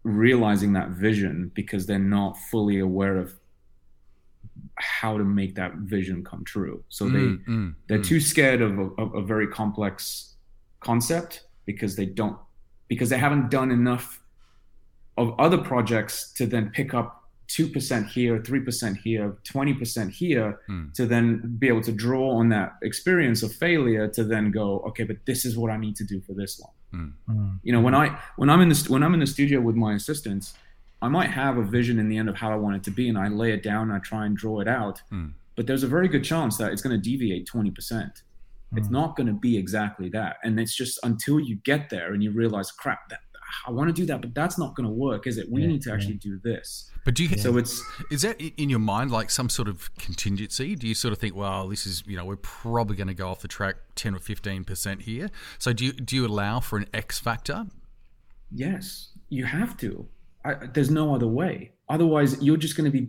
realizing 0.02 0.72
that 0.72 0.88
vision 0.90 1.52
because 1.54 1.86
they're 1.86 2.08
not 2.18 2.36
fully 2.50 2.80
aware 2.80 3.16
of 3.16 3.38
how 4.76 5.16
to 5.18 5.24
make 5.24 5.54
that 5.54 5.74
vision 5.76 6.24
come 6.24 6.44
true. 6.44 6.82
So 6.88 7.08
they 7.08 7.18
Mm, 7.18 7.44
mm, 7.46 7.74
they're 7.86 7.98
mm. 8.00 8.04
too 8.06 8.20
scared 8.20 8.60
of 8.60 8.78
a, 8.78 8.86
of 9.02 9.14
a 9.14 9.22
very 9.22 9.46
complex 9.46 10.34
concept 10.80 11.44
because 11.66 11.96
they 11.96 12.06
don't 12.06 12.36
because 12.88 13.08
they 13.08 13.18
haven't 13.18 13.50
done 13.50 13.70
enough 13.70 14.20
of 15.16 15.34
other 15.38 15.58
projects 15.58 16.32
to 16.34 16.46
then 16.46 16.70
pick 16.70 16.92
up 16.92 17.22
2% 17.48 18.08
here 18.08 18.38
3% 18.40 18.96
here 18.98 19.36
20% 19.44 20.10
here 20.10 20.60
Hmm. 20.66 20.86
to 20.94 21.06
then 21.06 21.56
be 21.58 21.68
able 21.68 21.82
to 21.82 21.92
draw 21.92 22.32
on 22.38 22.48
that 22.50 22.74
experience 22.82 23.42
of 23.42 23.52
failure 23.52 24.08
to 24.08 24.24
then 24.24 24.50
go 24.50 24.80
okay 24.88 25.04
but 25.04 25.18
this 25.26 25.44
is 25.44 25.56
what 25.56 25.70
i 25.70 25.76
need 25.76 25.94
to 25.96 26.04
do 26.04 26.20
for 26.26 26.32
this 26.34 26.58
one 26.58 26.72
Mm. 27.28 27.58
you 27.64 27.72
know 27.72 27.80
when 27.80 27.94
i 27.94 28.06
when 28.36 28.48
i'm 28.50 28.60
in 28.60 28.68
the 28.68 28.86
when 28.88 29.02
i'm 29.02 29.14
in 29.14 29.20
the 29.20 29.26
studio 29.26 29.60
with 29.60 29.74
my 29.76 29.94
assistants 29.94 30.54
i 31.04 31.08
might 31.08 31.30
have 31.30 31.56
a 31.58 31.62
vision 31.78 31.98
in 31.98 32.08
the 32.08 32.16
end 32.16 32.28
of 32.28 32.36
how 32.42 32.50
i 32.50 32.56
want 32.64 32.74
it 32.76 32.82
to 32.82 32.90
be 32.90 33.08
and 33.08 33.16
i 33.18 33.28
lay 33.28 33.50
it 33.52 33.62
down 33.62 33.82
and 33.88 33.92
i 33.92 34.00
try 34.00 34.22
and 34.26 34.36
draw 34.36 34.60
it 34.60 34.68
out 34.68 34.96
Hmm. 35.10 35.28
but 35.56 35.66
there's 35.66 35.84
a 35.84 35.88
very 35.96 36.08
good 36.08 36.24
chance 36.24 36.56
that 36.58 36.72
it's 36.72 36.82
going 36.82 36.96
to 37.00 37.02
deviate 37.10 37.46
20% 37.46 38.10
it's 38.76 38.90
not 38.90 39.14
going 39.16 39.28
to 39.28 39.32
be 39.48 39.56
exactly 39.56 40.08
that 40.08 40.38
and 40.42 40.58
it's 40.58 40.74
just 40.74 40.98
until 41.04 41.38
you 41.38 41.54
get 41.72 41.90
there 41.90 42.12
and 42.12 42.22
you 42.24 42.30
realize 42.32 42.72
crap 42.72 43.08
that 43.08 43.20
i 43.68 43.70
want 43.70 43.86
to 43.88 43.92
do 44.00 44.04
that 44.04 44.20
but 44.20 44.34
that's 44.34 44.58
not 44.58 44.74
going 44.74 44.88
to 44.88 44.92
work 44.92 45.28
is 45.28 45.38
it 45.38 45.46
we 45.48 45.60
Yeah, 45.62 45.68
need 45.68 45.82
to 45.82 45.92
actually 45.92 46.14
do 46.14 46.40
this 46.42 46.90
But 47.04 47.14
do 47.14 47.22
you 47.24 47.38
so 47.38 47.56
it's 47.56 47.80
Is 48.10 48.22
that 48.22 48.40
in 48.40 48.68
your 48.70 48.80
mind 48.94 49.12
like 49.12 49.30
some 49.30 49.48
sort 49.48 49.68
of 49.68 49.94
contingency? 50.06 50.74
Do 50.74 50.88
you 50.88 50.94
sort 50.94 51.12
of 51.12 51.18
think, 51.18 51.36
well, 51.36 51.68
this 51.68 51.86
is 51.86 52.02
you 52.10 52.16
know 52.16 52.24
we're 52.24 52.36
probably 52.62 52.96
going 52.96 53.12
to 53.14 53.18
go 53.22 53.28
off 53.28 53.40
the 53.46 53.52
track 53.58 53.76
ten 53.94 54.12
or 54.16 54.18
fifteen 54.18 54.64
percent 54.64 55.02
here? 55.02 55.26
So 55.58 55.72
do 55.74 55.84
you 55.84 55.92
do 55.92 56.16
you 56.16 56.26
allow 56.26 56.54
for 56.60 56.76
an 56.82 56.86
X 56.94 57.18
factor? 57.26 57.58
Yes, 58.50 59.10
you 59.28 59.44
have 59.44 59.76
to. 59.84 60.06
I, 60.44 60.54
there's 60.72 60.90
no 60.90 61.14
other 61.14 61.26
way. 61.28 61.72
Otherwise, 61.88 62.42
you're 62.42 62.56
just 62.56 62.76
going 62.76 62.90
to 62.90 62.96
be 62.96 63.08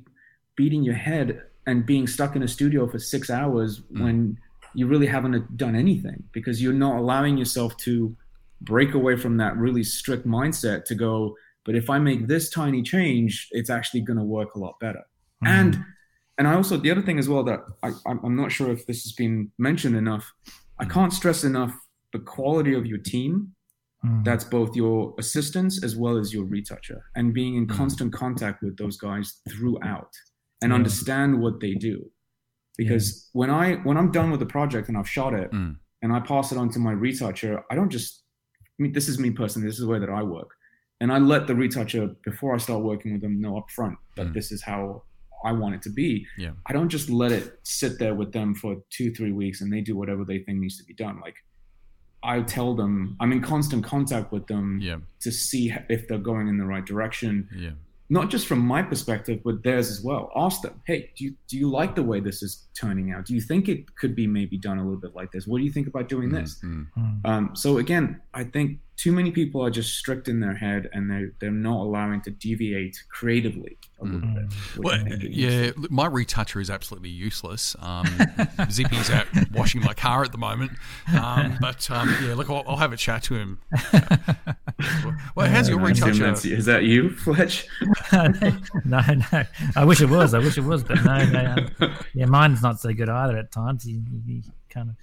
beating 0.56 0.84
your 0.84 0.96
head 0.96 1.42
and 1.68 1.86
being 1.86 2.08
stuck 2.08 2.36
in 2.36 2.44
a 2.44 2.48
studio 2.48 2.88
for 2.88 3.00
six 3.00 3.30
hours 3.30 3.80
hmm. 3.92 4.04
when 4.04 4.38
you 4.74 4.88
really 4.88 5.08
haven't 5.08 5.58
done 5.58 5.76
anything 5.76 6.24
because 6.34 6.62
you're 6.62 6.74
not 6.74 6.98
allowing 6.98 7.38
yourself 7.38 7.76
to 7.78 8.16
break 8.62 8.94
away 8.94 9.16
from 9.16 9.38
that 9.38 9.56
really 9.58 9.84
strict 9.84 10.28
mindset 10.28 10.86
to 10.86 10.96
go. 10.96 11.36
But 11.64 11.76
if 11.76 11.90
I 11.90 11.98
make 12.00 12.28
this 12.28 12.50
tiny 12.50 12.84
change, 12.84 13.48
it's 13.52 13.70
actually 13.70 14.02
going 14.02 14.20
to 14.20 14.24
work 14.24 14.56
a 14.56 14.60
lot 14.60 14.80
better. 14.80 15.04
Hmm. 15.42 15.48
And 15.48 15.86
and 16.38 16.48
I 16.48 16.56
also 16.56 16.78
the 16.78 16.92
other 16.92 17.02
thing 17.02 17.18
as 17.18 17.30
well 17.30 17.44
that 17.44 17.62
I, 17.84 17.92
I'm 18.06 18.20
I'm 18.24 18.36
not 18.36 18.52
sure 18.52 18.72
if 18.72 18.86
this 18.86 19.04
has 19.04 19.14
been 19.14 19.52
mentioned 19.58 19.96
enough. 19.96 20.32
I 20.80 20.86
hmm. 20.86 20.92
can't 20.92 21.14
stress 21.14 21.44
enough 21.44 21.74
the 22.14 22.20
quality 22.20 22.74
of 22.74 22.86
your 22.86 23.00
team 23.00 23.56
Mm. 24.06 24.24
that's 24.28 24.44
both 24.58 24.72
your 24.76 24.98
assistants 25.24 25.74
as 25.88 25.94
well 26.02 26.16
as 26.22 26.28
your 26.36 26.46
retoucher 26.56 27.00
and 27.18 27.34
being 27.40 27.54
in 27.60 27.66
constant 27.80 28.12
contact 28.24 28.58
with 28.66 28.76
those 28.82 28.98
guys 29.08 29.28
throughout 29.52 30.12
and 30.62 30.70
Yeah. 30.72 30.76
understand 30.80 31.30
what 31.44 31.56
they 31.64 31.74
do 31.90 31.96
because 32.78 33.30
when 33.34 33.50
i 33.50 33.66
when 33.88 33.98
i'm 33.98 34.12
done 34.12 34.30
with 34.32 34.40
the 34.46 34.52
project 34.58 34.86
and 34.90 34.98
i've 34.98 35.10
shot 35.18 35.34
it 35.34 35.50
Mm. 35.52 35.76
and 36.02 36.10
i 36.14 36.20
pass 36.20 36.52
it 36.52 36.58
on 36.58 36.70
to 36.76 36.80
my 36.80 36.94
retoucher 36.94 37.54
i 37.72 37.76
don't 37.76 37.90
just 37.98 38.24
I 38.78 38.84
mean, 38.84 38.92
this 38.98 39.08
is 39.08 39.18
me 39.20 39.30
personally 39.32 39.68
this 39.70 39.76
is 39.80 39.86
the 39.86 39.92
way 39.94 40.00
that 40.00 40.10
i 40.10 40.22
work 40.38 40.50
and 41.02 41.12
i 41.16 41.18
let 41.34 41.48
the 41.48 41.56
retoucher 41.56 42.04
before 42.30 42.52
i 42.56 42.58
start 42.58 42.82
working 42.84 43.10
with 43.14 43.22
them 43.22 43.40
know 43.44 43.58
up 43.58 43.70
front 43.78 43.98
that 44.18 44.28
Mm. 44.28 44.34
this 44.38 44.52
is 44.56 44.62
how 44.72 44.82
i 45.50 45.52
want 45.62 45.76
it 45.78 45.82
to 45.88 45.92
be 46.02 46.10
Yeah. 46.44 46.54
i 46.68 46.74
don't 46.74 46.90
just 46.98 47.08
let 47.10 47.32
it 47.40 47.46
sit 47.64 47.94
there 48.02 48.16
with 48.22 48.32
them 48.38 48.50
for 48.62 48.72
two 48.96 49.10
three 49.18 49.32
weeks 49.42 49.62
and 49.62 49.70
they 49.74 49.82
do 49.90 49.96
whatever 50.02 50.24
they 50.26 50.40
think 50.46 50.58
needs 50.60 50.78
to 50.82 50.86
be 50.92 50.94
done 51.06 51.18
like 51.26 51.38
i 52.26 52.42
tell 52.42 52.74
them 52.82 53.16
i'm 53.22 53.32
in 53.32 53.42
constant 53.42 53.84
contact 53.84 54.32
with 54.32 54.46
them 54.48 54.80
Yeah. 54.82 54.98
to 55.22 55.32
see 55.32 55.74
if 55.90 56.08
they're 56.08 56.18
going 56.34 56.48
in 56.48 56.58
the 56.58 56.66
right 56.74 56.86
direction. 56.86 57.48
Yeah. 57.66 57.72
not 58.10 58.30
just 58.30 58.46
from 58.46 58.60
my 58.60 58.82
perspective, 58.84 59.38
but 59.44 59.56
theirs 59.64 59.88
as 59.90 60.00
well. 60.08 60.24
Ask 60.46 60.62
them, 60.62 60.76
hey, 60.90 61.00
do 61.18 61.20
you 61.26 61.32
do 61.50 61.56
you 61.62 61.68
like 61.80 61.96
the 61.96 62.04
way 62.12 62.20
this 62.20 62.44
is 62.48 62.52
turning 62.82 63.08
out? 63.14 63.26
Do 63.26 63.34
you 63.38 63.42
think 63.42 63.68
it 63.74 63.80
could 64.00 64.14
be 64.22 64.28
maybe 64.28 64.58
done 64.68 64.78
a 64.78 64.84
little 64.88 65.02
bit 65.08 65.16
like 65.20 65.32
this? 65.32 65.48
What 65.48 65.58
do 65.60 65.64
you 65.68 65.72
think 65.76 65.88
about 65.88 66.08
doing 66.16 66.30
this? 66.38 66.50
Mm-hmm. 66.64 67.26
Um, 67.32 67.44
so 67.56 67.70
again, 67.80 68.06
I 68.42 68.44
think 68.44 68.68
too 68.98 69.12
many 69.12 69.32
people 69.32 69.62
are 69.64 69.70
just 69.70 69.96
strict 69.96 70.28
in 70.28 70.40
their 70.40 70.54
head, 70.54 70.90
and 70.94 71.10
they're 71.10 71.32
they're 71.40 71.52
not 71.52 71.82
allowing 71.82 72.22
to 72.22 72.32
deviate 72.32 73.04
creatively 73.10 73.78
a 74.00 74.06
little 74.06 74.30
bit. 74.30 74.46
Well, 74.78 74.96
I 74.96 74.98
think 75.00 75.24
it 75.24 75.30
needs 75.30 75.38
yeah, 75.38 75.72
my 75.90 76.08
retoucher 76.08 76.62
is 76.62 76.70
absolutely 76.70 77.10
useless. 77.10 77.76
Um, 77.80 78.08
Zippy's 78.72 79.10
out 79.10 79.28
washing 79.54 79.82
my 79.82 79.94
car 79.94 80.24
at 80.24 80.32
the 80.32 80.38
moment, 80.38 80.72
um, 81.14 81.58
but 81.60 81.90
um, 81.92 82.16
yeah, 82.24 82.36
look, 82.36 82.50
I'll, 82.50 82.64
I'll 82.68 82.78
have 82.78 82.94
a 82.94 82.98
chat 82.98 83.24
to 83.24 83.36
him. 83.36 83.60
well, 85.36 85.50
how's 85.50 85.68
your 85.68 85.80
retoucher? 85.80 86.32
Is 86.46 86.66
that 86.66 86.84
you, 86.84 87.10
Fletch? 87.10 87.68
no, 88.14 88.40
no. 88.86 89.44
I 89.76 89.84
wish 89.84 90.02
it 90.02 90.10
was. 90.10 90.34
I 90.34 90.40
wish 90.40 90.58
it 90.58 90.64
was, 90.64 90.84
but 90.84 91.04
no. 91.04 91.26
no 91.26 91.68
um, 91.82 91.96
yeah, 92.14 92.26
mine's 92.26 92.62
not 92.62 92.80
so 92.80 92.94
good 92.94 93.10
either. 93.10 93.38
At 93.38 93.52
times, 93.52 93.84
he, 93.84 94.02
he, 94.10 94.22
he 94.26 94.44
kind 94.70 94.90
of 94.90 94.96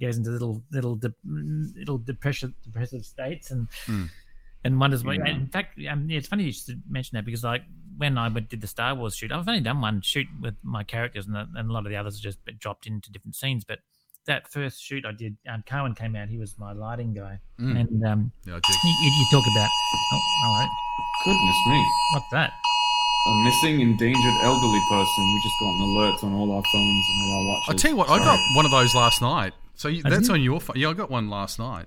goes 0.00 0.16
into 0.16 0.30
little 0.30 0.62
little 0.70 0.94
de- 0.96 1.14
little 1.24 1.98
depressive 1.98 2.52
depressive 2.62 3.04
states 3.04 3.50
and 3.50 3.68
and 4.64 4.80
wonders 4.80 5.04
why. 5.04 5.14
Yeah. 5.14 5.28
In 5.28 5.46
fact, 5.48 5.78
um, 5.90 6.08
yeah, 6.10 6.18
it's 6.18 6.28
funny 6.28 6.44
you 6.44 6.52
should 6.52 6.82
mention 6.88 7.16
that 7.16 7.24
because 7.24 7.44
like 7.44 7.62
when 7.96 8.16
I 8.16 8.28
went, 8.28 8.48
did 8.48 8.60
the 8.60 8.66
Star 8.66 8.94
Wars 8.94 9.16
shoot, 9.16 9.32
I've 9.32 9.48
only 9.48 9.60
done 9.60 9.80
one 9.80 10.00
shoot 10.02 10.26
with 10.40 10.54
my 10.62 10.84
characters, 10.84 11.26
and, 11.26 11.34
the, 11.34 11.48
and 11.56 11.68
a 11.68 11.72
lot 11.72 11.84
of 11.84 11.90
the 11.90 11.96
others 11.96 12.18
are 12.18 12.22
just 12.22 12.44
been 12.44 12.56
dropped 12.58 12.86
into 12.86 13.10
different 13.10 13.34
scenes. 13.34 13.64
But 13.64 13.80
that 14.26 14.46
first 14.52 14.82
shoot 14.82 15.04
I 15.04 15.12
did, 15.12 15.36
um, 15.48 15.64
Cohen 15.66 15.94
came 15.94 16.14
out. 16.14 16.28
He 16.28 16.38
was 16.38 16.56
my 16.58 16.72
lighting 16.72 17.12
guy, 17.14 17.40
and 17.58 18.04
um, 18.04 18.30
Yeah, 18.46 18.54
you, 18.54 18.90
you 19.02 19.10
you 19.10 19.26
talk 19.32 19.44
about. 19.52 19.68
Oh, 20.12 20.20
all 20.44 20.60
right. 20.60 20.68
Goodness 21.24 21.56
me. 21.66 21.84
What's 22.12 22.30
that? 22.32 22.52
A 23.26 23.44
missing, 23.44 23.80
endangered 23.80 24.34
elderly 24.42 24.80
person. 24.88 25.24
We 25.34 25.40
just 25.42 25.58
got 25.60 25.74
an 25.74 25.80
alert 25.82 26.24
on 26.24 26.32
all 26.34 26.52
our 26.52 26.62
phones 26.62 27.06
and 27.10 27.32
all 27.32 27.40
our 27.40 27.46
watches. 27.48 27.68
I 27.68 27.72
tell 27.74 27.90
you 27.90 27.96
what, 27.96 28.08
I 28.08 28.18
got 28.18 28.38
one 28.54 28.64
of 28.64 28.70
those 28.70 28.94
last 28.94 29.20
night. 29.20 29.52
So 29.78 29.86
you, 29.86 30.02
Oh, 30.04 30.10
that's 30.10 30.28
on 30.28 30.42
your 30.42 30.60
phone. 30.60 30.76
Yeah, 30.76 30.90
I 30.90 30.92
got 30.92 31.08
one 31.08 31.30
last 31.30 31.60
night. 31.60 31.86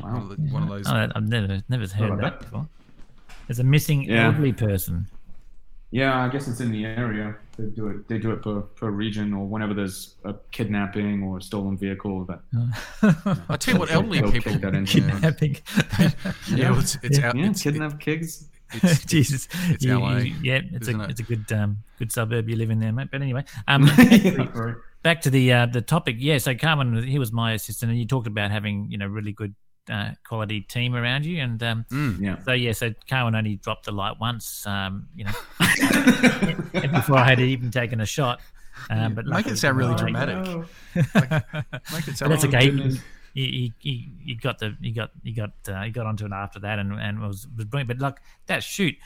One 0.00 0.16
of, 0.16 0.28
the, 0.30 0.36
one 0.50 0.62
of 0.62 0.68
those. 0.70 0.88
Oh, 0.88 1.08
I've 1.14 1.28
never 1.28 1.62
never 1.68 1.86
heard 1.86 2.10
of 2.10 2.20
that 2.20 2.40
that? 2.40 2.40
before. 2.40 2.66
There's 3.46 3.58
a 3.58 3.64
missing 3.64 4.04
Yeah. 4.04 4.26
elderly 4.26 4.54
person. 4.54 5.06
Yeah, 5.90 6.22
I 6.24 6.28
guess 6.30 6.48
it's 6.48 6.60
in 6.60 6.72
the 6.72 6.86
area. 6.86 7.36
They 7.58 7.64
do 7.66 7.88
it. 7.88 8.08
They 8.08 8.16
do 8.18 8.30
it 8.32 8.42
per, 8.42 8.60
per 8.62 8.90
region, 8.90 9.34
or 9.34 9.46
whenever 9.46 9.74
there's 9.74 10.14
a 10.24 10.34
kidnapping 10.52 11.22
or 11.22 11.38
a 11.38 11.42
stolen 11.42 11.76
vehicle. 11.76 12.24
That 12.24 12.40
oh. 12.56 13.42
I 13.50 13.56
tell 13.56 13.74
you 13.74 13.80
what, 13.80 13.90
elderly 13.90 14.20
they'll 14.20 14.32
people. 14.32 14.58
that 14.58 14.74
in. 14.74 14.86
Kidnapping. 14.86 15.56
Yeah, 16.54 16.70
well, 16.70 16.80
it's, 16.80 16.96
it's, 17.02 17.18
out, 17.18 17.36
Yeah, 17.36 17.50
it's, 17.50 17.62
kidnap 17.62 18.00
kids. 18.00 18.48
it's, 18.82 19.04
Jesus. 19.04 19.48
it's 19.68 19.84
You- 19.84 19.98
LA, 20.00 20.16
you- 20.18 20.34
yeah, 20.42 20.60
it's 20.72 20.88
a 20.88 21.00
it? 21.00 21.10
it's 21.10 21.20
a 21.20 21.22
good 21.22 21.50
um 21.52 21.78
good 21.98 22.12
suburb 22.12 22.48
you 22.48 22.56
live 22.56 22.70
in 22.70 22.80
there, 22.80 22.92
mate. 22.92 23.08
But 23.10 23.22
anyway, 23.22 23.44
um, 23.66 23.84
back 25.02 25.20
to 25.22 25.30
the 25.30 25.52
uh, 25.52 25.66
the 25.66 25.80
topic. 25.80 26.16
Yeah, 26.18 26.38
so 26.38 26.54
Carmen, 26.54 27.02
he 27.02 27.18
was 27.18 27.32
my 27.32 27.52
assistant, 27.52 27.90
and 27.90 27.98
you 27.98 28.06
talked 28.06 28.26
about 28.26 28.50
having 28.50 28.90
you 28.90 28.98
know 28.98 29.06
really 29.06 29.32
good 29.32 29.54
uh, 29.90 30.10
quality 30.26 30.60
team 30.60 30.94
around 30.94 31.24
you, 31.24 31.40
and 31.42 31.62
um, 31.62 31.84
Mm. 31.90 32.20
Yeah. 32.20 32.36
so 32.44 32.52
yeah, 32.52 32.72
so 32.72 32.92
Carmen 33.08 33.34
only 33.34 33.56
dropped 33.56 33.86
the 33.86 33.92
light 33.92 34.16
once, 34.20 34.66
um, 34.66 35.08
you 35.16 35.24
know, 35.24 35.32
before 36.92 37.16
I 37.18 37.24
had 37.24 37.40
even 37.40 37.70
taken 37.70 38.00
a 38.00 38.06
shot. 38.06 38.40
Um, 38.90 39.14
but 39.14 39.26
Make 39.26 39.46
it 39.48 39.58
sound 39.58 39.76
really 39.76 39.96
dramatic. 39.96 40.36
no. 40.36 40.64
Make 40.94 41.04
it 41.04 41.42
But 41.52 42.16
sound 42.16 42.32
that's 42.32 42.44
like- 42.44 42.54
okay. 42.54 42.98
He, 43.38 43.72
he, 43.78 44.10
he, 44.24 44.34
got 44.34 44.58
the 44.58 44.76
he 44.82 44.90
got 44.90 45.10
he 45.22 45.32
got 45.32 45.52
uh, 45.68 45.82
he 45.84 45.90
got 45.90 46.06
onto 46.06 46.26
it 46.26 46.32
after 46.32 46.58
that 46.60 46.80
and 46.80 46.92
and 46.92 47.20
was 47.20 47.46
was 47.56 47.66
brilliant. 47.66 47.88
But 47.88 48.00
like 48.00 48.16
that 48.46 48.64
shoot, 48.64 48.96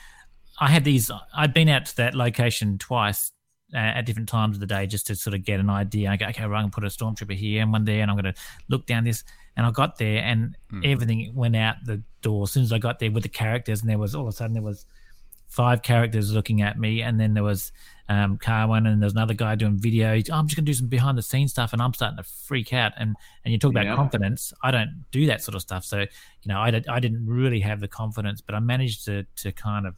I 0.59 0.69
had 0.69 0.83
these. 0.83 1.11
I'd 1.35 1.53
been 1.53 1.69
out 1.69 1.85
to 1.85 1.95
that 1.97 2.15
location 2.15 2.79
twice 2.79 3.31
uh, 3.73 3.77
at 3.77 4.07
different 4.07 4.29
times 4.29 4.55
of 4.55 4.59
the 4.59 4.65
day 4.65 4.87
just 4.87 5.05
to 5.07 5.15
sort 5.15 5.35
of 5.35 5.43
get 5.43 5.59
an 5.59 5.69
idea. 5.69 6.09
I 6.09 6.17
go, 6.17 6.25
okay, 6.27 6.45
right, 6.45 6.57
I'm 6.57 6.63
gonna 6.63 6.71
put 6.71 6.83
a 6.83 6.87
stormtrooper 6.87 7.35
here 7.35 7.61
and 7.61 7.71
one 7.71 7.85
there, 7.85 8.01
and 8.01 8.09
I'm 8.09 8.17
gonna 8.17 8.33
look 8.69 8.87
down 8.87 9.03
this. 9.03 9.23
And 9.55 9.67
I 9.67 9.71
got 9.71 9.99
there, 9.99 10.23
and 10.23 10.57
everything 10.83 11.31
went 11.35 11.55
out 11.55 11.75
the 11.85 12.01
door 12.23 12.43
as 12.43 12.51
soon 12.51 12.63
as 12.63 12.73
I 12.73 12.79
got 12.79 12.97
there 12.97 13.11
with 13.11 13.21
the 13.21 13.29
characters. 13.29 13.81
And 13.81 13.89
there 13.89 13.99
was 13.99 14.15
all 14.15 14.23
of 14.23 14.29
a 14.29 14.31
sudden 14.31 14.53
there 14.53 14.63
was 14.63 14.87
five 15.47 15.83
characters 15.83 16.33
looking 16.33 16.63
at 16.63 16.79
me, 16.79 17.03
and 17.03 17.19
then 17.19 17.35
there 17.35 17.43
was 17.43 17.71
um, 18.09 18.37
Carwin, 18.37 18.85
and 18.85 19.01
there's 19.01 19.13
another 19.13 19.33
guy 19.33 19.55
doing 19.55 19.77
video. 19.77 20.13
"Oh, 20.31 20.35
I'm 20.35 20.47
just 20.47 20.55
gonna 20.57 20.65
do 20.65 20.73
some 20.73 20.87
behind 20.87 21.17
the 21.17 21.21
scenes 21.21 21.51
stuff, 21.51 21.73
and 21.73 21.81
I'm 21.81 21.93
starting 21.93 22.17
to 22.17 22.23
freak 22.23 22.73
out. 22.73 22.91
And 22.97 23.15
and 23.45 23.51
you 23.51 23.57
talk 23.59 23.71
about 23.71 23.85
Yeah. 23.85 23.95
confidence. 23.95 24.51
I 24.61 24.71
don't 24.71 25.05
do 25.11 25.25
that 25.27 25.41
sort 25.41 25.55
of 25.55 25.61
stuff, 25.61 25.85
so 25.85 25.99
you 25.99 26.07
know 26.47 26.59
I, 26.59 26.71
did, 26.71 26.87
I 26.87 26.99
didn't 26.99 27.25
really 27.25 27.61
have 27.61 27.79
the 27.79 27.87
confidence, 27.87 28.41
but 28.41 28.55
I 28.55 28.59
managed 28.59 29.05
to 29.05 29.25
to 29.37 29.51
kind 29.51 29.87
of 29.87 29.95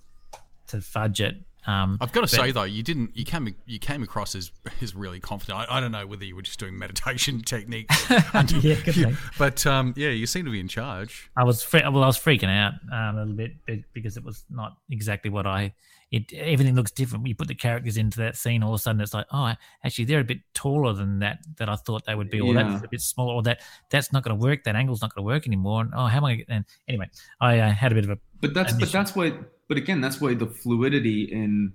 to 0.68 0.82
fudge 0.82 1.22
it. 1.22 1.38
Um, 1.68 1.98
I've 2.00 2.12
got 2.12 2.28
to 2.28 2.38
but- 2.38 2.46
say 2.46 2.52
though, 2.52 2.62
you 2.64 2.84
didn't. 2.84 3.18
You 3.18 3.26
came. 3.26 3.56
You 3.66 3.80
came 3.80 4.04
across 4.04 4.36
as 4.36 4.52
as 4.84 4.94
really 4.96 5.20
confident. 5.20 5.58
I, 5.68 5.78
I 5.78 5.80
don't 5.80 5.92
know 5.92 6.06
whether 6.06 6.24
you 6.24 6.36
were 6.36 6.44
just 6.44 6.60
doing 6.60 6.78
meditation 6.78 7.42
techniques, 7.46 8.08
yeah, 8.10 8.76
thing. 8.76 9.18
but 9.40 9.66
um, 9.66 9.96
yeah, 9.98 10.10
you 10.10 10.28
seem 10.28 10.46
to 10.46 10.52
be 10.52 10.60
in 10.60 10.68
charge. 10.68 11.28
I 11.36 11.44
was 11.44 11.64
fre- 11.64 11.78
well, 11.80 12.04
I 12.04 12.08
was 12.08 12.20
freaking 12.20 12.56
out 12.56 12.74
um, 12.94 13.16
a 13.18 13.20
little 13.26 13.34
bit 13.34 13.84
because 13.94 14.16
it 14.16 14.24
was 14.24 14.46
not 14.52 14.78
exactly 14.92 15.32
what 15.32 15.48
I. 15.48 15.74
It 16.12 16.32
everything 16.34 16.76
looks 16.76 16.92
different. 16.92 17.24
When 17.24 17.30
you 17.30 17.36
put 17.36 17.48
the 17.48 17.56
characters 17.56 17.98
into 17.98 18.20
that 18.20 18.36
scene, 18.38 18.62
all 18.64 18.74
of 18.74 18.80
a 18.80 18.82
sudden 18.82 19.02
it's 19.02 19.14
like, 19.14 19.26
oh, 19.32 19.54
actually 19.84 20.06
they're 20.06 20.20
a 20.20 20.24
bit 20.24 20.40
taller 20.54 20.94
than 20.94 21.20
that 21.20 21.40
that 21.58 21.68
I 21.68 21.76
thought 21.76 22.06
they 22.06 22.16
would 22.16 22.30
be, 22.30 22.40
or 22.40 22.54
Yeah. 22.54 22.64
that's 22.64 22.86
a 22.86 22.88
bit 22.88 23.02
smaller, 23.02 23.34
or 23.34 23.44
that 23.44 23.62
that's 23.90 24.14
not 24.14 24.24
going 24.24 24.38
to 24.38 24.42
work. 24.44 24.64
That 24.66 24.76
angle's 24.76 25.02
not 25.02 25.14
going 25.16 25.24
to 25.24 25.28
work 25.28 25.48
anymore. 25.48 25.82
And 25.82 25.92
oh, 25.96 26.06
how 26.06 26.18
am 26.18 26.26
I? 26.26 26.36
Gonna, 26.36 26.46
and 26.58 26.66
anyway, 26.88 27.10
I 27.42 27.60
uh, 27.60 27.72
had 27.72 27.92
a 27.92 27.96
bit 27.96 28.04
of 28.06 28.12
a 28.12 28.18
But 28.40 28.54
that's 28.54 28.74
but 28.74 28.92
that's 28.92 29.16
why. 29.16 29.34
But 29.68 29.78
again, 29.78 30.00
that's 30.00 30.22
why 30.22 30.36
the 30.36 30.46
fluidity 30.48 31.24
in 31.24 31.74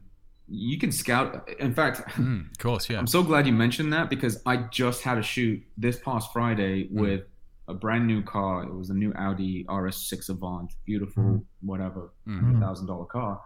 you 0.49 0.79
can 0.79 0.93
scout. 0.93 1.49
In 1.59 1.75
fact, 1.75 2.09
Mm, 2.17 2.51
of 2.51 2.59
course, 2.59 2.89
yeah. 2.89 2.99
I'm 2.99 3.07
so 3.09 3.23
glad 3.23 3.47
you 3.47 3.53
mentioned 3.53 3.93
that 3.93 4.09
because 4.11 4.41
I 4.47 4.57
just 4.71 5.03
had 5.03 5.19
a 5.19 5.23
shoot 5.23 5.63
this 5.77 5.99
past 5.99 6.33
Friday 6.33 6.89
with 6.91 7.23
a 7.69 7.75
brand 7.75 8.07
new 8.07 8.23
car. 8.23 8.65
It 8.65 8.73
was 8.75 8.91
a 8.91 8.95
new 8.95 9.13
Audi 9.15 9.65
RS6 9.69 10.29
Avant, 10.29 10.73
beautiful, 10.87 11.45
whatever, 11.63 12.13
Mm. 12.29 12.61
thousand 12.61 12.87
dollar 12.87 13.05
car, 13.07 13.41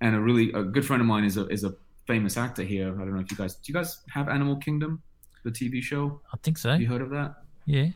and 0.00 0.14
a 0.14 0.20
really 0.20 0.52
a 0.52 0.62
good 0.62 0.84
friend 0.84 1.00
of 1.00 1.06
mine 1.06 1.24
is 1.24 1.36
a 1.36 1.46
is 1.48 1.64
a 1.64 1.74
famous 2.06 2.36
actor 2.36 2.62
here. 2.62 2.88
I 2.94 2.98
don't 3.04 3.14
know 3.14 3.20
if 3.20 3.30
you 3.30 3.36
guys 3.36 3.54
do 3.56 3.72
you 3.72 3.74
guys 3.74 4.02
have 4.10 4.28
Animal 4.28 4.56
Kingdom, 4.56 5.02
the 5.44 5.50
TV 5.50 5.82
show? 5.82 6.20
I 6.32 6.36
think 6.42 6.58
so. 6.58 6.70
Have 6.70 6.80
you 6.80 6.86
heard 6.88 7.02
of 7.02 7.10
that? 7.10 7.34
Yeah, 7.66 7.86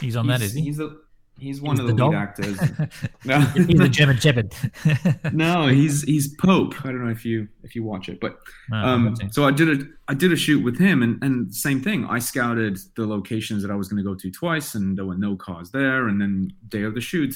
he's 0.00 0.16
on 0.16 0.26
that, 0.28 0.40
he's, 0.40 0.50
is 0.50 0.56
he? 0.56 0.62
He's 0.62 0.80
a 0.80 0.96
he's 1.38 1.60
one 1.60 1.76
He's 1.76 1.80
of 1.80 1.86
the 1.88 1.94
the, 1.94 2.06
lead 2.08 2.16
actors. 2.16 2.58
no, 3.24 3.40
he's 3.40 3.66
the 3.78 3.88
German 3.88 4.16
Shepherd. 4.18 4.54
no, 5.32 5.68
he's 5.68 6.02
he's 6.02 6.34
Pope. 6.36 6.74
I 6.84 6.88
don't 6.88 7.04
know 7.04 7.10
if 7.10 7.24
you 7.24 7.48
if 7.62 7.74
you 7.74 7.82
watch 7.84 8.08
it, 8.08 8.20
but 8.20 8.38
No, 8.70 8.76
um, 8.76 9.14
to. 9.14 9.32
so 9.32 9.44
I 9.44 9.50
did 9.52 9.68
a 9.80 9.84
I 10.08 10.14
did 10.14 10.32
a 10.32 10.36
shoot 10.36 10.62
with 10.64 10.78
him, 10.78 11.02
and 11.02 11.22
and 11.22 11.54
same 11.54 11.80
thing. 11.80 12.04
I 12.06 12.18
scouted 12.18 12.78
the 12.96 13.06
locations 13.06 13.62
that 13.62 13.70
I 13.70 13.74
was 13.76 13.88
going 13.88 14.02
to 14.02 14.08
go 14.08 14.14
to 14.16 14.30
twice, 14.30 14.74
and 14.74 14.96
there 14.98 15.04
were 15.06 15.16
no 15.16 15.36
cars 15.36 15.70
there. 15.70 16.08
And 16.08 16.20
then 16.20 16.52
day 16.68 16.82
of 16.82 16.94
the 16.94 17.00
shoot, 17.00 17.34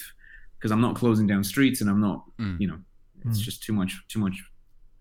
because 0.59 0.73
I'm 0.73 0.81
not 0.81 0.97
closing 0.97 1.27
down 1.27 1.45
streets, 1.45 1.81
and 1.81 1.89
I'm 1.89 2.01
not, 2.01 2.25
Mm. 2.39 2.61
you 2.61 2.67
know, 2.69 2.79
it's 3.25 3.41
Mm. 3.41 3.45
just 3.45 3.63
too 3.63 3.73
much 3.73 3.97
too 4.09 4.19
much 4.19 4.43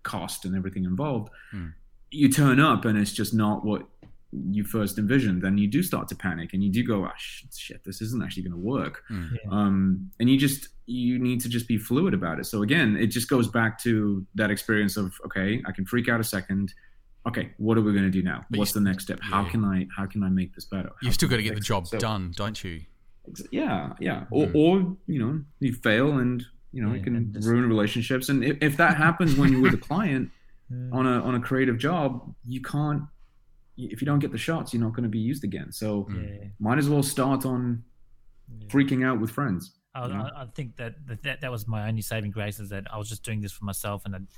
cost 0.02 0.44
and 0.44 0.54
everything 0.56 0.84
involved. 0.84 1.30
Mm. 1.52 1.72
You 2.10 2.28
turn 2.28 2.60
up, 2.60 2.84
and 2.84 2.96
it's 2.98 3.12
just 3.12 3.34
not 3.34 3.64
what 3.64 3.88
you 4.32 4.64
first 4.64 4.98
envisioned. 4.98 5.42
Then 5.42 5.56
you 5.58 5.66
do 5.68 5.82
start 5.82 6.08
to 6.08 6.14
panic, 6.16 6.52
and 6.52 6.62
you 6.62 6.70
do 6.70 6.84
go, 6.84 7.04
"Ah, 7.04 7.14
shit, 7.16 7.52
shit 7.54 7.84
this 7.84 8.00
isn't 8.02 8.22
actually 8.22 8.42
going 8.44 8.52
to 8.52 8.58
work." 8.58 9.02
Mm. 9.10 9.30
Yeah. 9.32 9.50
um, 9.50 10.10
and 10.20 10.30
you 10.30 10.36
just 10.38 10.68
you 10.86 11.18
need 11.18 11.40
to 11.40 11.48
just 11.48 11.66
be 11.66 11.76
fluid 11.76 12.14
about 12.14 12.38
it 12.38 12.44
so 12.46 12.62
again 12.62 12.96
it 12.96 13.08
just 13.08 13.28
goes 13.28 13.48
back 13.48 13.76
to 13.82 14.24
that 14.36 14.52
experience 14.52 14.96
of 14.96 15.20
okay 15.24 15.60
i 15.66 15.72
can 15.72 15.84
freak 15.84 16.08
out 16.08 16.20
a 16.20 16.22
second 16.22 16.72
okay 17.26 17.50
what 17.56 17.76
are 17.76 17.80
we 17.82 17.90
going 17.92 18.04
to 18.04 18.08
do 18.10 18.22
now 18.22 18.44
But 18.48 18.54
you 18.56 18.58
what's 18.60 18.70
the 18.70 18.80
next 18.80 19.02
step 19.02 19.18
how 19.20 19.42
can 19.50 19.64
i 19.64 19.88
how 19.96 20.06
can 20.06 20.22
i 20.22 20.28
make 20.28 20.54
this 20.54 20.64
better 20.64 20.90
How 20.90 20.94
You've 21.02 21.14
still 21.14 21.28
got 21.28 21.38
to 21.38 21.42
get 21.42 21.56
the 21.56 21.60
job 21.60 21.88
So- 21.88 21.98
done, 21.98 22.32
don't 22.36 22.62
you? 22.62 22.82
yeah 23.50 23.94
yeah 23.98 24.26
or, 24.30 24.46
Mm. 24.46 24.54
or 24.54 24.96
you 25.08 25.18
know 25.18 25.42
you 25.58 25.72
fail 25.72 26.18
and 26.18 26.44
you 26.76 26.82
know 26.82 26.92
Yeah, 26.92 27.00
it 27.00 27.04
can 27.04 27.32
just- 27.32 27.48
ruin 27.48 27.66
relationships 27.74 28.28
and 28.30 28.38
if, 28.50 28.56
if 28.68 28.74
that 28.82 28.96
happens 29.06 29.30
when 29.38 29.48
you're 29.52 29.62
with 29.66 29.74
a 29.82 29.84
client 29.90 30.30
Yeah. 30.70 30.98
on 30.98 31.04
a 31.06 31.16
on 31.28 31.34
a 31.40 31.40
creative 31.48 31.78
job 31.78 32.08
you 32.54 32.60
can't 32.60 33.02
if 33.76 34.00
you 34.00 34.06
don't 34.10 34.18
get 34.24 34.32
the 34.32 34.42
shots 34.48 34.72
you're 34.72 34.82
not 34.82 34.94
going 34.96 35.04
to 35.10 35.14
be 35.20 35.24
used 35.32 35.44
again 35.50 35.68
so 35.80 35.88
Mm. 36.10 36.14
yeah. 36.40 36.48
might 36.66 36.78
as 36.82 36.88
well 36.92 37.04
start 37.04 37.42
on 37.54 37.62
Yeah. 38.60 38.66
freaking 38.72 39.00
out 39.08 39.18
with 39.22 39.30
friends 39.38 39.62
I, 39.94 40.08
Yeah. 40.08 40.22
I, 40.24 40.42
I 40.42 40.46
think 40.56 40.68
that, 40.80 40.92
that 41.08 41.22
that 41.26 41.40
that 41.42 41.50
was 41.56 41.62
my 41.74 41.80
only 41.88 42.02
saving 42.12 42.32
grace 42.38 42.58
is 42.64 42.68
that 42.74 42.84
I 42.92 42.96
was 42.98 43.08
just 43.08 43.22
doing 43.28 43.40
this 43.44 43.52
for 43.52 43.64
myself 43.64 43.98
and 44.06 44.12
then- 44.14 44.28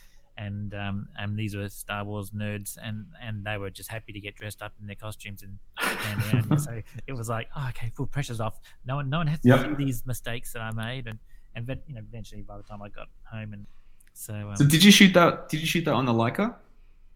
and 0.48 0.72
um 0.84 1.08
and 1.18 1.36
these 1.40 1.56
were 1.56 1.68
Star 1.68 2.02
Wars 2.04 2.30
nerds 2.30 2.70
and 2.86 3.06
and 3.20 3.34
they 3.48 3.56
were 3.62 3.70
just 3.70 3.90
happy 3.90 4.12
to 4.12 4.20
get 4.26 4.36
dressed 4.36 4.60
up 4.62 4.72
in 4.80 4.86
their 4.86 4.94
costumes 5.06 5.42
and 5.42 5.52
stand 5.80 6.22
around. 6.50 6.58
so 6.68 6.72
it 7.08 7.12
was 7.20 7.28
like, 7.28 7.48
oh, 7.56 7.66
okay, 7.70 7.90
full 7.96 8.06
pressure's 8.06 8.40
off. 8.46 8.56
No 8.86 8.94
one 8.96 9.08
no 9.10 9.18
one 9.18 9.26
has 9.26 9.40
to 9.40 9.48
Yep. 9.48 9.60
see 9.78 9.84
these 9.84 10.06
mistakes 10.06 10.52
that 10.52 10.62
I 10.62 10.70
made 10.86 11.08
and 11.08 11.18
and 11.54 11.66
you 11.86 11.94
know 11.94 12.00
eventually 12.00 12.42
by 12.42 12.56
the 12.56 12.62
time 12.62 12.80
I 12.82 12.88
got 12.88 13.08
home 13.24 13.52
and 13.52 13.66
so 14.12 14.34
um, 14.34 14.56
so 14.56 14.64
did 14.64 14.82
you 14.84 14.90
shoot 14.90 15.12
that 15.14 15.48
did 15.48 15.60
you 15.60 15.66
shoot 15.66 15.84
that 15.84 15.94
on 15.94 16.06
the 16.06 16.12
Leica 16.12 16.54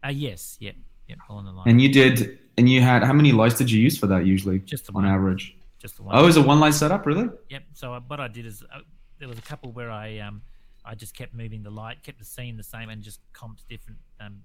uh, 0.05 0.09
yes, 0.09 0.57
yep, 0.61 0.75
yep, 1.07 1.19
all 1.29 1.37
on 1.37 1.45
the 1.45 1.53
line. 1.53 1.69
And 1.69 1.81
you 1.81 1.89
did, 1.93 2.41
and 2.59 2.69
you 2.69 2.81
had 2.81 3.05
how 3.05 3.13
many 3.13 3.31
lights 3.31 3.57
did 3.57 3.71
you 3.71 3.81
use 3.81 3.97
for 3.97 4.09
that 4.09 4.27
usually? 4.27 4.59
Just 4.59 4.87
the 4.89 4.93
on 4.95 5.07
average. 5.07 5.57
just 5.79 5.97
the 5.97 6.03
one. 6.03 6.17
Oh, 6.17 6.27
is 6.27 6.37
a 6.37 6.43
one 6.43 6.59
light 6.59 6.75
setup 6.75 7.07
really? 7.07 7.29
Yep. 7.51 7.63
So 7.75 7.95
uh, 7.95 8.01
what 8.09 8.19
I 8.19 8.27
did 8.27 8.45
is 8.45 8.65
uh, 8.75 8.81
there 9.21 9.29
was 9.29 9.39
a 9.39 9.43
couple 9.43 9.71
where 9.71 9.93
I 9.93 10.19
um 10.19 10.43
I 10.85 10.97
just 10.97 11.15
kept 11.17 11.33
moving 11.35 11.63
the 11.63 11.71
light, 11.71 12.03
kept 12.03 12.19
the 12.19 12.25
scene 12.25 12.57
the 12.57 12.65
same, 12.65 12.89
and 12.89 13.01
just 13.01 13.21
comped 13.33 13.63
different 13.69 13.99
um, 14.21 14.43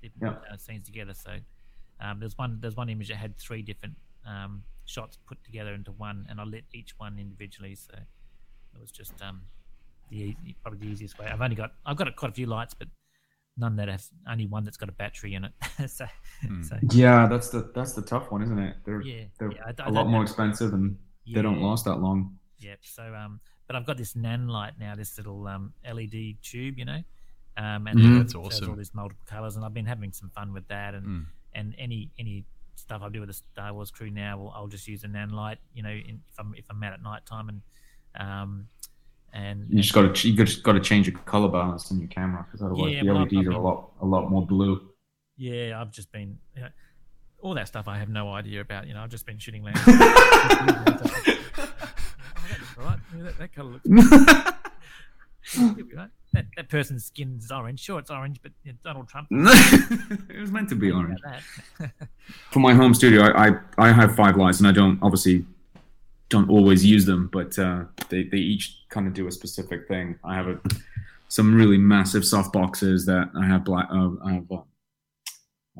different 0.00 0.36
Yeah. 0.46 0.52
uh, 0.54 0.56
scenes 0.56 0.86
together. 0.86 1.12
So 1.12 1.32
um, 2.00 2.20
there's 2.20 2.38
one 2.38 2.58
there's 2.60 2.76
one 2.76 2.88
image 2.88 3.08
that 3.08 3.16
had 3.16 3.36
three 3.36 3.62
different 3.62 3.96
um, 4.24 4.62
shots 4.84 5.18
put 5.26 5.42
together 5.42 5.74
into 5.74 5.90
one, 5.90 6.24
and 6.30 6.40
I 6.40 6.44
lit 6.44 6.64
each 6.72 6.94
one 6.98 7.18
individually. 7.18 7.74
So 7.74 7.94
it 8.74 8.80
was 8.80 8.90
just 8.90 9.20
um, 9.22 9.42
the 10.10 10.34
probably 10.62 10.78
the 10.86 10.92
easiest 10.92 11.18
way. 11.18 11.26
I've 11.26 11.40
only 11.40 11.56
got 11.56 11.72
I've 11.86 11.96
got 11.96 12.14
quite 12.16 12.30
a 12.30 12.34
few 12.34 12.46
lights, 12.46 12.74
but 12.74 12.88
none 13.56 13.76
that 13.76 13.88
have 13.88 14.04
only 14.28 14.46
one 14.46 14.64
that's 14.64 14.76
got 14.76 14.88
a 14.88 14.92
battery 14.92 15.34
in 15.34 15.44
it. 15.44 15.52
so, 15.90 16.06
so 16.62 16.78
Yeah, 16.90 17.26
that's 17.26 17.50
the 17.50 17.70
that's 17.74 17.92
the 17.92 18.02
tough 18.02 18.30
one, 18.30 18.42
isn't 18.42 18.58
it? 18.58 18.76
They're 18.84 19.02
Yeah, 19.02 19.24
they're 19.38 19.52
yeah, 19.52 19.62
I 19.66 19.72
d- 19.72 19.82
I 19.82 19.88
a 19.88 19.90
lot 19.90 20.08
more 20.08 20.22
expensive 20.22 20.72
and 20.72 20.96
they 21.26 21.42
don't 21.42 21.60
last 21.60 21.84
that 21.84 21.96
long. 21.96 22.38
Yep. 22.58 22.78
So, 22.82 23.14
um, 23.14 23.40
but 23.66 23.76
I've 23.76 23.86
got 23.86 23.96
this 23.96 24.14
Nanlite 24.14 24.78
now, 24.78 24.94
this 24.94 25.16
little 25.16 25.46
um, 25.46 25.72
LED 25.90 26.36
tube, 26.42 26.76
you 26.78 26.84
know, 26.84 27.02
um, 27.56 27.86
and 27.86 27.98
it 28.00 28.18
That's 28.18 28.34
awesome. 28.34 28.70
all 28.70 28.76
these 28.76 28.92
multiple 28.94 29.24
colors, 29.26 29.56
and 29.56 29.64
I've 29.64 29.72
been 29.74 29.86
having 29.86 30.12
some 30.12 30.30
fun 30.30 30.52
with 30.52 30.66
that, 30.68 30.94
and 30.94 31.06
Mm. 31.06 31.26
and 31.54 31.74
any 31.78 32.10
any 32.18 32.44
stuff 32.74 33.02
I 33.02 33.08
do 33.08 33.20
with 33.20 33.28
the 33.28 33.34
Star 33.34 33.72
Wars 33.72 33.90
crew 33.90 34.10
now, 34.10 34.38
will 34.38 34.50
I'll 34.50 34.66
just 34.68 34.88
use 34.88 35.04
a 35.04 35.08
Nanlite, 35.08 35.58
you 35.74 35.82
know, 35.82 35.90
in, 35.90 36.20
if 36.30 36.38
I'm 36.38 36.54
if 36.54 36.64
I'm 36.70 36.82
out 36.82 36.92
at 36.92 37.02
night 37.02 37.24
time, 37.26 37.48
and 37.48 37.62
um, 38.18 38.66
and 39.32 39.66
You 39.70 39.80
just 39.82 39.92
got 39.94 40.14
to 40.14 40.28
you 40.28 40.36
just 40.36 40.62
got 40.62 40.72
to 40.72 40.80
change 40.80 41.06
your 41.08 41.18
color 41.20 41.48
balance 41.48 41.90
in 41.90 41.98
your 42.00 42.08
camera 42.08 42.44
because 42.46 42.62
otherwise 42.62 42.92
Yeah, 42.92 43.02
the 43.02 43.06
well, 43.12 43.18
I've- 43.18 43.36
LEDs 43.36 43.46
I've 43.48 43.54
are 43.54 43.58
a 43.58 43.62
lot 43.62 43.90
a 44.00 44.06
lot 44.06 44.30
more 44.30 44.44
blue. 44.46 44.80
yeah, 45.36 45.80
I've 45.80 45.92
just 45.92 46.10
been. 46.12 46.38
You 46.56 46.62
know, 46.62 46.68
all 47.42 47.54
that 47.54 47.68
stuff 47.68 47.88
I 47.88 47.96
have 47.98 48.10
no 48.10 48.30
idea 48.32 48.60
about. 48.60 48.86
You 48.86 48.92
know, 48.94 49.00
I've 49.00 49.08
just 49.10 49.24
been 49.24 49.38
shooting 49.38 49.62
landscapes. 49.64 49.96
oh, 49.98 51.70
right. 52.78 52.98
Yeah, 53.16 53.22
that, 53.22 53.38
that 53.38 53.54
color 53.54 53.80
looks. 53.84 54.12
right? 55.94 56.10
That, 56.32 56.44
that 56.56 56.68
person's 56.68 57.06
skin's 57.06 57.50
orange. 57.50 57.80
Sure, 57.80 57.98
it's 57.98 58.08
orange, 58.08 58.38
but 58.40 58.52
you 58.62 58.70
know, 58.70 58.78
Donald 58.84 59.08
Trump. 59.08 59.26
it 59.32 60.40
was 60.40 60.52
meant 60.52 60.68
to 60.68 60.76
be 60.76 60.92
orange. 60.92 61.18
For 62.52 62.60
my 62.60 62.72
home 62.72 62.94
studio, 62.94 63.22
I, 63.22 63.48
I 63.48 63.52
I 63.78 63.90
have 63.92 64.14
five 64.14 64.36
lights 64.36 64.60
and 64.60 64.68
I 64.68 64.70
don't 64.72 64.96
obviously 65.02 65.44
don't 66.30 66.48
always 66.48 66.84
use 66.84 67.04
them, 67.04 67.28
but 67.32 67.58
uh, 67.58 67.84
they 68.08 68.24
they 68.24 68.38
each 68.38 68.78
kind 68.88 69.06
of 69.06 69.12
do 69.14 69.26
a 69.26 69.32
specific 69.32 69.86
thing. 69.88 70.16
I 70.24 70.34
have 70.34 70.48
a 70.48 70.58
some 71.28 71.54
really 71.54 71.78
massive 71.78 72.24
soft 72.24 72.52
boxes 72.52 73.06
that 73.06 73.30
I 73.36 73.44
have 73.46 73.64
black 73.64 73.88
uh, 73.92 74.10
I 74.24 74.32
have 74.34 74.50
uh, 74.50 74.62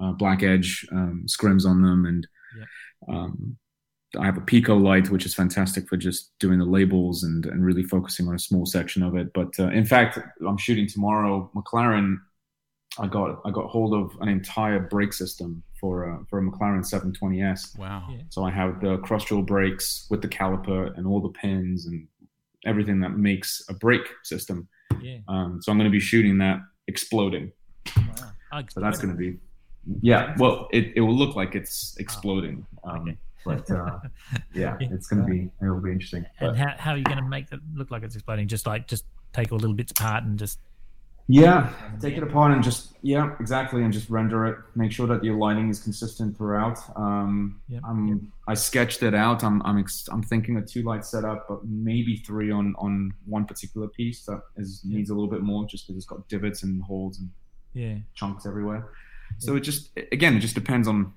uh, 0.02 0.12
black 0.12 0.42
edge 0.42 0.86
um, 0.92 1.24
scrims 1.26 1.64
on 1.66 1.82
them, 1.82 2.04
and 2.06 2.26
Yeah. 2.58 2.66
um, 3.14 3.56
I 4.18 4.24
have 4.24 4.36
a 4.38 4.40
Picolite, 4.40 5.08
which 5.10 5.24
is 5.26 5.34
fantastic 5.34 5.88
for 5.88 5.96
just 5.96 6.32
doing 6.40 6.58
the 6.58 6.64
labels 6.64 7.22
and, 7.22 7.46
and 7.46 7.64
really 7.64 7.84
focusing 7.84 8.26
on 8.28 8.34
a 8.34 8.38
small 8.40 8.66
section 8.66 9.02
of 9.04 9.14
it. 9.16 9.32
But 9.32 9.50
uh, 9.58 9.68
in 9.70 9.84
fact, 9.86 10.18
I'm 10.46 10.56
shooting 10.58 10.88
tomorrow. 10.88 11.48
McLaren, 11.54 12.16
I 12.98 13.06
got 13.06 13.40
I 13.44 13.50
got 13.50 13.66
hold 13.66 13.94
of 13.94 14.16
an 14.20 14.28
entire 14.28 14.80
brake 14.80 15.12
system 15.12 15.62
for 15.78 16.10
uh, 16.10 16.18
for 16.28 16.38
a 16.38 16.42
McLaren 16.42 16.80
720s. 16.80 17.78
Wow. 17.78 18.08
Yeah. 18.10 18.22
So 18.28 18.44
I 18.44 18.50
have 18.50 18.80
the 18.80 18.98
cross 18.98 19.24
jaw 19.24 19.42
brakes 19.42 20.06
with 20.10 20.22
the 20.22 20.28
caliper 20.28 20.96
and 20.96 21.06
all 21.06 21.20
the 21.20 21.28
pins 21.30 21.86
and 21.86 22.06
everything 22.66 23.00
that 23.00 23.10
makes 23.16 23.62
a 23.68 23.74
brake 23.74 24.08
system. 24.24 24.68
Yeah. 25.00 25.18
Um, 25.28 25.60
so 25.62 25.70
I'm 25.72 25.78
going 25.78 25.90
to 25.90 25.92
be 25.92 26.00
shooting 26.00 26.38
that 26.38 26.58
exploding. 26.88 27.52
Wow. 27.96 28.04
Oh, 28.52 28.62
So 28.68 28.80
that's 28.80 28.98
going 28.98 29.12
to 29.12 29.16
be, 29.16 29.38
yeah. 30.02 30.34
Well, 30.38 30.68
it, 30.72 30.92
it 30.96 31.00
will 31.00 31.14
look 31.16 31.36
like 31.36 31.54
it's 31.54 31.96
exploding. 31.98 32.66
Um, 32.84 33.00
Okay. 33.00 33.16
But 33.42 33.70
uh, 33.70 34.00
yeah, 34.54 34.76
it's 34.80 35.06
going 35.06 35.22
to 35.22 35.26
be 35.26 35.48
it 35.62 35.70
will 35.70 35.80
be 35.80 35.92
interesting. 35.92 36.26
And 36.40 36.50
But, 36.50 36.56
how, 36.58 36.74
how 36.76 36.90
are 36.90 36.98
you 36.98 37.04
going 37.04 37.16
to 37.16 37.24
make 37.26 37.48
that 37.48 37.60
look 37.74 37.90
like 37.90 38.02
it's 38.02 38.14
exploding? 38.14 38.48
Just 38.48 38.66
like 38.66 38.86
just 38.86 39.06
take 39.32 39.50
all 39.50 39.58
little 39.58 39.74
bits 39.74 39.92
apart 39.92 40.24
and 40.24 40.38
just 40.38 40.58
yeah, 41.32 41.70
take 42.00 42.16
it 42.16 42.22
apart 42.22 42.52
and 42.52 42.62
just 42.62 42.88
yeah, 43.02 43.34
exactly, 43.40 43.82
and 43.82 43.92
just 43.92 44.10
render 44.10 44.46
it. 44.46 44.56
Make 44.74 44.90
sure 44.92 45.06
that 45.06 45.22
your 45.24 45.36
lighting 45.36 45.68
is 45.70 45.78
consistent 45.80 46.36
throughout. 46.36 46.78
Um, 46.96 47.60
Yep, 47.68 47.82
I'm 47.88 48.32
I 48.48 48.54
sketched 48.54 49.02
it 49.02 49.14
out. 49.14 49.42
I'm 49.44 49.62
I'm 49.62 49.78
ex- 49.78 50.08
I'm 50.10 50.22
thinking 50.22 50.56
a 50.56 50.62
two 50.62 50.82
light 50.82 51.04
setup, 51.04 51.46
but 51.48 51.64
maybe 51.64 52.16
three 52.16 52.50
on 52.50 52.74
on 52.78 53.12
one 53.26 53.44
particular 53.46 53.88
piece 53.88 54.24
that 54.26 54.40
is 54.56 54.82
needs 54.84 55.10
a 55.10 55.14
little 55.14 55.30
bit 55.30 55.42
more, 55.42 55.64
just 55.66 55.86
because 55.86 55.96
it's 55.98 56.06
got 56.06 56.28
divots 56.28 56.62
and 56.64 56.82
holes 56.82 57.18
and 57.20 57.30
yeah. 57.74 57.96
chunks 58.14 58.44
everywhere. 58.46 58.90
So 59.38 59.54
it 59.56 59.60
just 59.60 59.90
again, 60.12 60.36
it 60.36 60.40
just 60.40 60.54
depends 60.56 60.88
on 60.88 61.12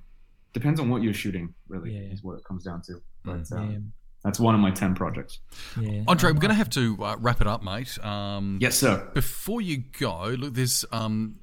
depends 0.54 0.80
on 0.80 0.90
what 0.90 1.02
you're 1.02 1.14
shooting. 1.24 1.54
Really, 1.68 1.92
Yeah. 1.96 2.14
is 2.14 2.24
what 2.24 2.38
it 2.38 2.44
comes 2.46 2.64
down 2.64 2.82
to. 2.84 3.02
But 3.26 3.44
Mm. 3.44 3.90
Yeah. 4.24 4.30
that's 4.30 4.40
one 4.40 4.56
of 4.56 4.62
my 4.62 4.72
ten 4.72 4.96
projects. 4.96 5.40
Yeah. 5.80 6.04
Andre, 6.08 6.32
we're 6.32 6.40
going 6.40 6.50
to 6.50 6.56
have 6.56 6.70
to 6.72 6.98
uh, 7.04 7.16
wrap 7.20 7.42
it 7.42 7.48
up, 7.48 7.64
mate. 7.64 8.04
Um, 8.04 8.58
Yes, 8.62 8.78
sir. 8.78 9.10
Before 9.14 9.62
you 9.62 9.84
go, 10.00 10.36
look, 10.38 10.54
there's 10.54 10.86
um, 10.92 11.36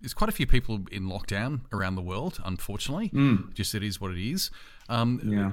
there's 0.00 0.14
quite 0.14 0.28
a 0.30 0.32
few 0.32 0.46
people 0.46 0.80
in 0.92 1.04
lockdown 1.08 1.60
around 1.72 1.96
the 1.96 2.02
world. 2.02 2.40
Unfortunately, 2.44 3.08
Mm, 3.10 3.52
just 3.54 3.74
it 3.74 3.82
is 3.82 4.00
what 4.00 4.12
it 4.12 4.18
is. 4.18 4.50
Um, 4.88 5.20
yeah. 5.24 5.52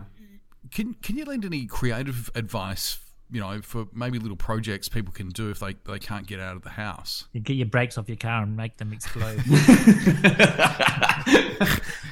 Can 0.71 0.93
can 1.01 1.17
you 1.17 1.25
lend 1.25 1.45
any 1.45 1.65
creative 1.65 2.29
advice? 2.36 2.99
You 3.31 3.41
know, 3.41 3.59
for 3.63 3.88
maybe 3.91 4.19
little 4.19 4.38
projects 4.38 4.88
people 4.88 5.11
can 5.11 5.29
do 5.29 5.49
if 5.49 5.59
they, 5.59 5.75
they 5.88 5.97
can't 5.97 6.27
get 6.27 6.39
out 6.39 6.55
of 6.55 6.61
the 6.61 6.69
house. 6.69 7.25
You 7.33 7.41
get 7.41 7.55
your 7.55 7.65
brakes 7.65 7.97
off 7.97 8.07
your 8.07 8.17
car 8.17 8.43
and 8.43 8.55
make 8.55 8.77
them 8.77 8.93
explode. 8.93 9.39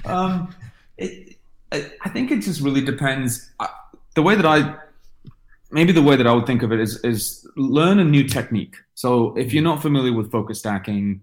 um, 0.06 0.54
it, 0.98 1.38
I, 1.72 1.92
I 2.04 2.10
think 2.10 2.32
it 2.32 2.42
just 2.42 2.62
really 2.62 2.82
depends. 2.82 3.52
The 4.16 4.22
way 4.22 4.36
that 4.36 4.46
I, 4.46 4.76
maybe 5.72 5.92
the 5.92 6.02
way 6.04 6.16
that 6.16 6.28
I 6.28 6.34
would 6.34 6.46
think 6.46 6.64
of 6.64 6.72
it 6.72 6.80
is, 6.80 7.04
is 7.04 7.48
learn 7.56 8.00
a 8.00 8.04
new 8.04 8.24
technique. 8.28 8.76
So 8.96 9.36
if 9.36 9.54
you're 9.54 9.64
not 9.64 9.82
familiar 9.82 10.14
with 10.14 10.32
focus 10.32 10.60
stacking, 10.60 11.22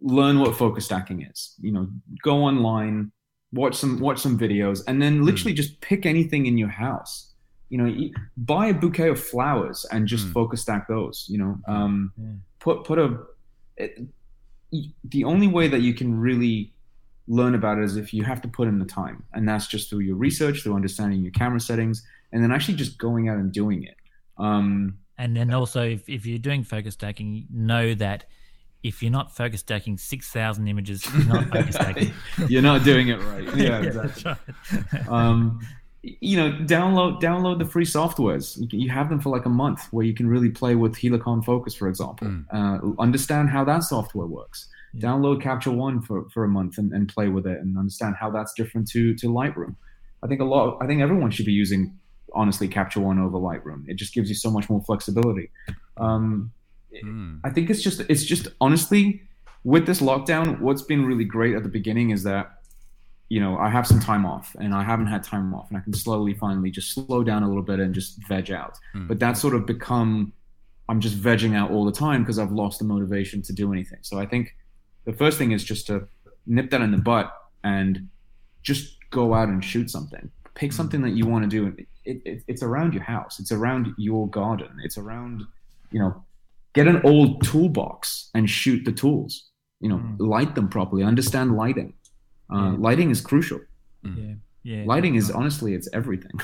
learn 0.00 0.40
what 0.40 0.56
focus 0.56 0.84
stacking 0.86 1.22
is. 1.22 1.54
You 1.60 1.72
know, 1.72 1.88
go 2.22 2.38
online, 2.42 3.12
watch 3.52 3.74
some 3.76 4.00
watch 4.00 4.18
some 4.18 4.38
videos, 4.38 4.82
and 4.88 5.00
then 5.00 5.24
literally 5.24 5.54
just 5.54 5.80
pick 5.80 6.04
anything 6.06 6.46
in 6.46 6.58
your 6.58 6.68
house. 6.68 7.32
You 7.68 7.78
know, 7.78 7.86
you- 7.86 8.12
buy 8.36 8.66
a 8.66 8.74
bouquet 8.74 9.08
of 9.08 9.20
flowers 9.20 9.86
and 9.92 10.06
just 10.06 10.26
Mm. 10.26 10.32
focus 10.32 10.62
stack 10.62 10.88
those. 10.88 11.26
You 11.30 11.38
know, 11.38 11.58
um, 11.68 12.12
Yeah. 12.18 12.32
put 12.58 12.84
put 12.84 12.98
a. 12.98 13.18
It, 13.76 14.06
the 15.04 15.24
only 15.24 15.48
way 15.48 15.68
that 15.68 15.80
you 15.82 15.92
can 15.94 16.18
really 16.18 16.72
learn 17.28 17.54
about 17.54 17.78
it 17.78 17.84
is 17.84 17.96
if 17.96 18.12
you 18.12 18.24
have 18.24 18.40
to 18.42 18.48
put 18.48 18.68
in 18.68 18.78
the 18.78 18.84
time, 18.84 19.22
and 19.32 19.48
that's 19.48 19.66
just 19.66 19.88
through 19.90 20.00
your 20.00 20.16
research, 20.16 20.62
through 20.62 20.74
understanding 20.74 21.20
your 21.22 21.32
camera 21.32 21.60
settings, 21.60 22.04
and 22.32 22.42
then 22.42 22.50
actually 22.52 22.74
just 22.74 22.98
going 22.98 23.28
out 23.28 23.36
and 23.38 23.52
doing 23.52 23.84
it. 23.84 23.96
Um, 24.38 24.98
And 25.18 25.36
then 25.36 25.52
also, 25.52 25.82
if, 25.82 26.08
if 26.08 26.26
you're 26.26 26.38
doing 26.38 26.64
focus 26.64 26.94
stacking, 26.94 27.46
know 27.50 27.94
that 27.94 28.24
if 28.82 29.00
you're 29.02 29.12
not 29.12 29.30
focus 29.36 29.60
stacking 29.60 29.96
6,000 29.96 30.66
images, 30.66 31.06
you're 31.14 31.26
not 31.26 31.48
focus 31.50 31.74
stacking. 31.80 32.12
you're 32.48 32.62
not 32.62 32.82
doing 32.82 33.08
it 33.08 33.20
right. 33.22 33.48
Yeah, 33.56 33.80
that's 33.80 34.16
exactly. 34.18 34.54
right. 34.92 35.08
um, 35.08 35.60
you 36.02 36.36
know, 36.36 36.50
download 36.64 37.20
download 37.22 37.60
the 37.60 37.64
free 37.64 37.84
softwares. 37.84 38.58
You, 38.60 38.66
can- 38.68 38.80
you 38.80 38.90
have 38.90 39.08
them 39.08 39.20
for 39.20 39.28
like 39.30 39.46
a 39.46 39.48
month, 39.50 39.86
where 39.92 40.04
you 40.04 40.14
can 40.14 40.26
really 40.26 40.48
play 40.50 40.74
with 40.74 40.96
Helicon 40.96 41.44
Focus, 41.44 41.76
for 41.76 41.86
example. 41.88 42.26
Mm. 42.26 42.44
Uh, 42.52 43.00
understand 43.00 43.50
how 43.50 43.62
that 43.64 43.84
software 43.84 44.26
works. 44.26 44.66
Yeah. 44.94 45.08
Download 45.08 45.40
Capture 45.40 45.70
One 45.70 46.02
for, 46.02 46.28
for 46.30 46.44
a 46.44 46.48
month 46.48 46.78
and, 46.78 46.92
and 46.92 47.08
play 47.08 47.28
with 47.28 47.46
it, 47.46 47.58
and 47.60 47.78
understand 47.78 48.16
how 48.18 48.30
that's 48.30 48.52
different 48.54 48.88
to 48.90 49.14
to 49.14 49.26
Lightroom. 49.28 49.76
I 50.22 50.26
think 50.26 50.40
a 50.40 50.44
lot. 50.44 50.78
I 50.80 50.86
think 50.86 51.02
everyone 51.02 51.30
should 51.30 51.46
be 51.46 51.52
using 51.52 51.98
honestly 52.34 52.68
Capture 52.68 53.00
One 53.00 53.18
over 53.18 53.38
Lightroom. 53.38 53.84
It 53.88 53.94
just 53.94 54.14
gives 54.14 54.28
you 54.28 54.34
so 54.34 54.50
much 54.50 54.68
more 54.70 54.82
flexibility. 54.82 55.50
Um, 55.96 56.52
Mm. 57.02 57.40
I 57.44 57.50
think 57.50 57.70
it's 57.70 57.82
just 57.82 58.00
it's 58.08 58.24
just 58.24 58.48
honestly 58.60 59.22
with 59.64 59.86
this 59.86 60.00
lockdown, 60.00 60.60
what's 60.60 60.82
been 60.82 61.06
really 61.06 61.24
great 61.24 61.54
at 61.54 61.62
the 61.62 61.68
beginning 61.68 62.10
is 62.10 62.22
that 62.24 62.58
you 63.28 63.40
know 63.40 63.56
I 63.56 63.70
have 63.70 63.86
some 63.86 64.00
time 64.00 64.26
off 64.26 64.54
and 64.58 64.74
I 64.74 64.82
haven't 64.82 65.06
had 65.06 65.22
time 65.22 65.54
off 65.54 65.68
and 65.70 65.78
I 65.78 65.80
can 65.80 65.92
slowly 65.92 66.34
finally 66.34 66.70
just 66.70 66.92
slow 66.92 67.22
down 67.22 67.42
a 67.42 67.48
little 67.48 67.62
bit 67.62 67.80
and 67.80 67.94
just 67.94 68.18
veg 68.28 68.50
out. 68.50 68.76
Mm. 68.94 69.08
But 69.08 69.18
that's 69.20 69.40
sort 69.40 69.54
of 69.54 69.66
become 69.66 70.32
I'm 70.88 71.00
just 71.00 71.16
vegging 71.16 71.56
out 71.56 71.70
all 71.70 71.84
the 71.84 71.92
time 71.92 72.22
because 72.22 72.38
I've 72.38 72.52
lost 72.52 72.78
the 72.78 72.84
motivation 72.84 73.40
to 73.42 73.52
do 73.52 73.72
anything. 73.72 74.00
So 74.02 74.18
I 74.18 74.26
think 74.26 74.54
the 75.04 75.12
first 75.12 75.38
thing 75.38 75.52
is 75.52 75.64
just 75.64 75.86
to 75.88 76.06
nip 76.46 76.70
that 76.70 76.80
in 76.80 76.90
the 76.92 76.98
butt 76.98 77.32
and 77.64 78.08
just 78.62 78.96
go 79.10 79.34
out 79.34 79.48
and 79.48 79.64
shoot 79.64 79.90
something. 79.90 80.30
Pick 80.54 80.72
something 80.72 81.02
that 81.02 81.10
you 81.10 81.26
want 81.26 81.44
to 81.44 81.48
do. 81.48 81.74
It, 82.04 82.20
it, 82.24 82.42
it's 82.48 82.62
around 82.62 82.94
your 82.94 83.02
house. 83.02 83.38
It's 83.40 83.52
around 83.52 83.94
your 83.96 84.28
garden. 84.28 84.68
It's 84.84 84.98
around, 84.98 85.42
you 85.90 85.98
know, 86.00 86.24
get 86.74 86.86
an 86.88 87.00
old 87.04 87.42
toolbox 87.44 88.30
and 88.34 88.48
shoot 88.48 88.84
the 88.84 88.92
tools. 88.92 89.48
You 89.80 89.88
know, 89.88 89.98
Mm. 89.98 90.16
light 90.20 90.54
them 90.54 90.68
properly. 90.68 91.02
Understand 91.02 91.56
lighting. 91.56 91.94
Uh, 92.52 92.56
Yeah. 92.72 92.76
Lighting 92.78 93.10
is 93.10 93.20
crucial. 93.20 93.60
Yeah. 94.04 94.34
Yeah. 94.64 94.84
Lighting 94.86 95.16
is 95.16 95.30
honestly, 95.30 95.74
it's 95.74 95.88
everything. 95.92 96.32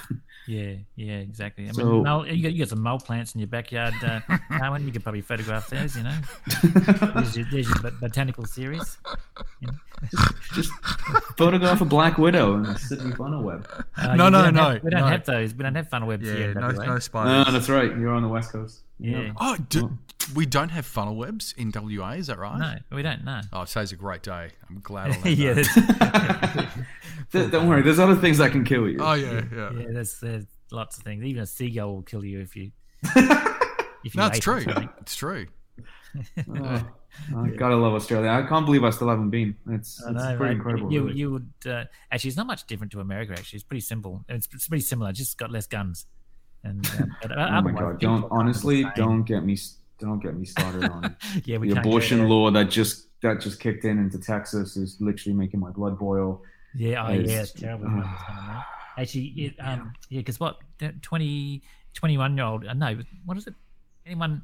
Yeah, 0.51 0.77
yeah, 0.97 1.16
exactly. 1.16 1.69
I 1.69 1.73
So- 1.73 1.85
mean, 1.85 2.03
mull, 2.05 2.27
you, 2.27 2.43
got, 2.43 2.53
you 2.55 2.59
got 2.61 2.71
some 2.71 2.81
mull 2.83 2.99
plants 2.99 3.35
in 3.35 3.41
your 3.41 3.49
backyard, 3.49 3.93
uh, 4.03 4.21
Carmen. 4.59 4.87
You 4.87 4.93
could 4.93 5.03
probably 5.03 5.21
photograph 5.21 5.69
those, 5.69 5.95
you 5.95 6.03
know. 6.05 6.16
There's 6.62 7.37
your, 7.37 7.47
there's 7.53 7.69
your 7.69 7.91
botanical 8.01 8.47
series. 8.47 8.97
just 10.55 10.71
photograph 11.37 11.83
a 11.83 11.85
black 11.85 12.16
widow 12.16 12.55
in 12.55 12.62
the 12.62 12.79
Sydney 12.79 13.12
funnel 13.12 13.43
web. 13.43 13.69
Uh, 13.97 14.14
No, 14.16 14.31
no, 14.31 14.49
no, 14.49 14.71
have- 14.71 14.83
we 14.85 14.89
don't 14.91 15.01
no. 15.01 15.07
have 15.07 15.25
those. 15.27 15.55
We 15.55 15.62
don't 15.64 15.75
have 15.75 15.89
funnel 15.91 16.09
webs 16.09 16.27
here. 16.27 16.39
Yeah, 16.39 16.45
in 16.47 16.55
no, 16.55 16.69
WA. 16.69 16.73
no 16.87 16.93
No, 16.95 16.99
spiders. 16.99 17.53
that's 17.53 17.69
right. 17.69 17.95
You're 17.99 18.14
on 18.14 18.23
the 18.23 18.29
west 18.29 18.51
coast. 18.51 18.85
Yeah. 18.99 19.33
Oh, 19.39 19.55
do, 19.69 19.99
we 20.35 20.47
don't 20.47 20.68
have 20.70 20.87
funnel 20.87 21.16
webs 21.16 21.55
in 21.57 21.72
WA. 21.74 22.11
Is 22.12 22.26
that 22.29 22.39
right? 22.39 22.59
No, 22.59 22.97
we 22.97 23.03
don't 23.03 23.24
know. 23.24 23.41
Oh, 23.53 23.64
today's 23.64 23.93
a 23.93 23.97
great 23.97 24.22
day. 24.22 24.51
I'm 24.68 24.81
glad. 24.81 25.16
I 25.24 25.29
yeah, 25.29 25.53
learned 25.53 25.64
that. 25.64 26.87
Don't 27.51 27.68
worry, 27.68 27.83
there's 27.83 27.99
other 27.99 28.16
things 28.16 28.39
that 28.39 28.53
can 28.53 28.64
kill 28.64 28.89
you. 28.89 28.99
Oh 29.01 29.12
yeah, 29.14 29.43
yeah. 29.55 29.70
yeah, 29.72 29.87
there's, 29.91 30.18
there's 30.20 30.47
lots 30.70 30.97
of 30.97 31.05
things. 31.05 31.24
Even 31.24 31.43
a 31.43 31.47
seagull 31.47 31.95
will 31.95 32.03
kill 32.03 32.24
you 32.24 32.41
if 32.41 32.57
you. 32.57 32.70
if 33.03 34.14
you 34.14 34.20
No, 34.20 34.26
it's 34.26 34.39
ate 34.39 34.39
it 34.39 34.39
or 34.39 34.41
true. 34.41 34.61
something. 34.62 34.89
It's 35.01 35.16
true. 35.16 35.47
Oh, 36.49 36.89
I 37.37 37.49
gotta 37.51 37.76
love 37.76 37.95
Australia. 37.95 38.31
I 38.31 38.43
can't 38.43 38.64
believe 38.64 38.85
I 38.85 38.91
still 38.91 39.09
haven't 39.09 39.31
been. 39.31 39.57
It's, 39.70 40.01
it's 40.01 40.11
know, 40.11 40.37
pretty 40.37 40.45
mate. 40.45 40.51
incredible. 40.53 40.93
You, 40.93 41.05
really. 41.05 41.18
you 41.18 41.31
would 41.33 41.53
uh, 41.66 41.85
actually. 42.11 42.29
It's 42.29 42.37
not 42.37 42.47
much 42.47 42.66
different 42.66 42.93
to 42.93 43.01
America. 43.01 43.33
Actually, 43.33 43.59
it's 43.59 43.64
pretty 43.64 43.81
simple. 43.83 44.24
It's, 44.29 44.49
it's 44.53 44.68
pretty 44.68 44.85
similar. 44.85 45.12
Just 45.12 45.39
got 45.39 45.51
less 45.51 45.66
guns. 45.66 46.07
And 46.64 46.87
um, 46.99 47.16
but 47.22 47.33
oh 47.33 47.61
my 47.61 47.72
god! 47.72 48.01
Don't 48.01 48.11
are 48.11 48.20
kind 48.20 48.24
of 48.24 48.33
honestly, 48.33 48.87
don't 48.97 49.22
get 49.22 49.45
me, 49.45 49.57
don't 49.99 50.20
get 50.22 50.36
me 50.36 50.44
started 50.46 50.84
on 50.88 51.16
Yeah, 51.44 51.59
the 51.59 51.72
abortion 51.72 52.28
law 52.28 52.51
that 52.51 52.70
just 52.70 53.09
that 53.22 53.40
just 53.40 53.59
kicked 53.61 53.84
in 53.84 53.99
into 53.99 54.18
Texas 54.18 54.76
is 54.76 54.96
literally 55.01 55.34
making 55.36 55.61
my 55.61 55.70
blood 55.70 55.99
boil. 55.99 56.42
Yeah, 56.74 57.07
oh 57.07 57.12
It's- 57.12 57.28
yeah, 57.30 57.40
it's 57.42 57.53
terrible. 57.53 57.86
it's 57.86 57.94
going. 57.94 58.62
Actually, 58.99 59.26
it, 59.36 59.55
um, 59.61 59.92
yeah, 60.09 60.20
because 60.20 60.38
what 60.40 60.59
the 60.78 60.92
20, 61.03 61.62
21 61.94 62.36
year 62.36 62.46
old? 62.46 62.66
Uh, 62.66 62.74
no, 62.74 62.96
what 63.24 63.36
is 63.36 63.46
it? 63.46 63.55
Anyone, 64.07 64.42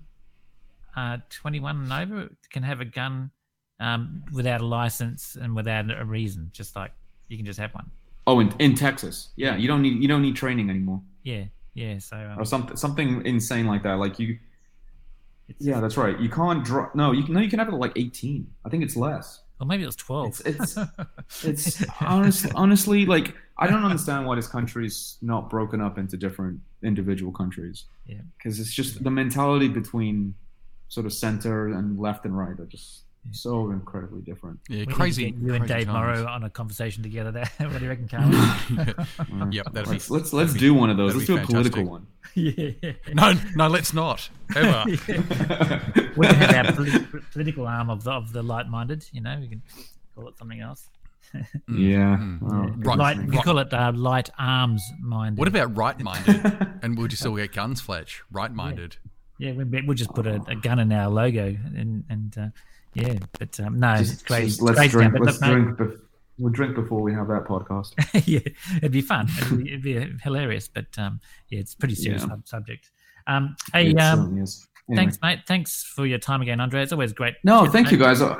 uh, 0.96 1.18
twenty 1.30 1.58
one 1.60 1.90
and 1.90 1.92
over 1.92 2.28
can 2.50 2.62
have 2.62 2.80
a 2.80 2.84
gun, 2.84 3.30
um, 3.80 4.22
without 4.32 4.60
a 4.60 4.66
license 4.66 5.36
and 5.40 5.56
without 5.56 5.90
a 5.90 6.04
reason. 6.04 6.50
Just 6.52 6.76
like 6.76 6.92
you 7.28 7.36
can 7.36 7.46
just 7.46 7.58
have 7.58 7.72
one. 7.74 7.90
Oh, 8.26 8.40
in, 8.40 8.54
in 8.58 8.74
Texas, 8.74 9.30
yeah, 9.36 9.56
you 9.56 9.66
don't 9.68 9.82
need 9.82 10.00
you 10.02 10.08
don't 10.08 10.22
need 10.22 10.36
training 10.36 10.68
anymore 10.70 11.00
Yeah, 11.22 11.44
yeah. 11.74 11.98
So 11.98 12.16
um, 12.16 12.38
or 12.38 12.44
something 12.44 12.76
something 12.76 13.24
insane 13.26 13.66
like 13.66 13.82
that. 13.84 13.94
Like 13.98 14.18
you, 14.18 14.38
it's, 15.48 15.64
yeah, 15.66 15.80
that's 15.80 15.96
right. 15.96 16.18
You 16.18 16.28
can't 16.28 16.64
draw. 16.64 16.88
No, 16.94 17.12
you 17.12 17.22
can. 17.22 17.34
No, 17.34 17.40
you 17.40 17.48
can 17.48 17.58
have 17.58 17.68
it 17.68 17.74
at 17.74 17.80
like 17.80 17.92
eighteen. 17.96 18.46
I 18.64 18.68
think 18.68 18.82
it's 18.82 18.96
less. 18.96 19.40
or 19.60 19.66
maybe 19.66 19.82
it 19.82 19.86
was 19.86 19.96
twelve. 19.96 20.28
It's 20.28 20.40
it's 20.40 20.78
it's 21.44 21.84
honestly 22.00 22.50
honestly 22.54 23.06
like 23.06 23.34
I 23.58 23.66
don't 23.66 23.84
understand 23.84 24.26
why 24.26 24.34
this 24.36 24.48
country's 24.48 25.16
not 25.22 25.48
broken 25.50 25.80
up 25.80 25.96
into 25.98 26.16
different 26.16 26.60
individual 26.82 27.30
countries. 27.32 27.84
Yeah. 28.06 28.18
because 28.36 28.60
it's 28.60 28.72
just 28.74 29.02
the 29.02 29.10
mentality 29.10 29.68
between 29.68 30.34
sort 30.88 31.06
of 31.06 31.12
center 31.14 31.68
and 31.68 31.98
left 31.98 32.26
and 32.26 32.36
right 32.36 32.58
are 32.60 32.66
just 32.66 33.03
so 33.32 33.70
incredibly 33.70 34.20
different. 34.22 34.60
Yeah, 34.68 34.74
We 34.74 34.78
need 34.80 34.88
to 34.88 34.94
crazy. 34.94 35.30
get 35.30 35.40
you 35.40 35.54
and 35.54 35.66
Dave 35.66 35.86
times. 35.86 35.94
Morrow 35.94 36.26
on 36.26 36.44
a 36.44 36.50
conversation 36.50 37.02
together. 37.02 37.30
There, 37.32 37.48
what 37.68 37.78
do 37.78 37.84
you 37.84 37.88
reckon, 37.90 38.08
Carl? 38.08 38.30
Yep, 39.52 39.72
that'd 39.72 39.88
let's 39.88 40.08
be- 40.08 40.14
let's 40.14 40.32
let's 40.32 40.32
that'd 40.32 40.54
be- 40.54 40.60
do 40.60 40.74
one 40.74 40.90
of 40.90 40.96
those. 40.96 41.14
Let's 41.14 41.26
do 41.26 41.36
a 41.38 41.40
political 41.46 41.84
one. 41.84 42.06
yeah. 42.34 42.70
No, 43.12 43.34
no, 43.54 43.68
let's 43.68 43.92
not 43.92 44.28
ever. 44.56 44.84
we 44.86 44.96
can 44.96 46.36
have 46.36 46.66
our 46.66 46.72
politi- 46.72 47.32
political 47.32 47.66
arm 47.66 47.90
of 47.90 48.04
the 48.04 48.10
of 48.12 48.32
the 48.32 48.42
light-minded. 48.42 49.06
You 49.12 49.20
know, 49.20 49.38
we 49.40 49.48
can 49.48 49.62
call 50.14 50.28
it 50.28 50.36
something 50.38 50.60
else. 50.60 50.88
yeah. 51.68 52.16
Mm. 52.16 52.38
Oh, 52.42 52.72
Right, 52.78 52.98
light, 52.98 53.16
right. 53.18 53.26
we 53.28 53.36
call 53.38 53.58
it 53.58 53.72
uh, 53.72 53.92
light 53.94 54.30
arms 54.38 54.82
minded. 55.00 55.38
What 55.38 55.48
about 55.48 55.76
right-minded? 55.76 56.68
and 56.82 56.96
we'll 56.96 57.08
just 57.08 57.22
still 57.22 57.34
get 57.36 57.52
guns, 57.52 57.80
Fletch. 57.80 58.22
Right-minded. 58.30 58.96
Yeah, 59.38 59.52
we, 59.52 59.64
we'll 59.82 59.96
just 59.96 60.14
put 60.14 60.26
a, 60.28 60.40
a 60.46 60.54
gun 60.54 60.78
in 60.78 60.92
our 60.92 61.10
logo, 61.10 61.56
and 61.76 62.04
and 62.08 62.38
uh, 62.38 62.46
yeah, 62.94 63.18
but 63.38 63.58
um, 63.60 63.78
no, 63.80 63.94
it's 63.94 64.22
crazy. 64.22 64.46
just 64.48 64.62
let's 64.62 64.78
crazy 64.78 64.90
drink. 64.92 65.12
but 65.12 65.22
Let's 65.22 65.38
drink. 65.38 65.78
bef- 65.78 66.00
We'll 66.36 66.52
drink 66.52 66.74
before 66.74 67.00
we 67.00 67.12
have 67.14 67.28
that 67.28 67.44
podcast. 67.44 67.92
yeah, 68.26 68.40
it'd 68.78 68.90
be 68.90 69.02
fun. 69.02 69.28
It'd 69.38 69.82
be, 69.82 69.96
it'd 69.96 70.16
be 70.16 70.22
hilarious, 70.24 70.66
but 70.66 70.86
um, 70.98 71.20
yeah, 71.48 71.60
it's 71.60 71.74
a 71.74 71.76
pretty 71.76 71.94
serious 71.94 72.22
Yeah. 72.22 72.28
sub- 72.28 72.48
subject. 72.48 72.90
Um, 73.28 73.54
hey, 73.72 73.94
um. 73.94 74.26
Anyway. 74.32 74.46
thanks, 74.96 75.18
mate. 75.22 75.40
Thanks 75.46 75.84
for 75.84 76.04
your 76.06 76.18
time 76.18 76.42
again, 76.42 76.58
Andre. 76.60 76.82
It's 76.82 76.92
always 76.92 77.12
great. 77.12 77.34
No, 77.44 77.66
thank 77.66 77.92
you 77.92 77.98
guys. 77.98 78.20
Uh, 78.20 78.36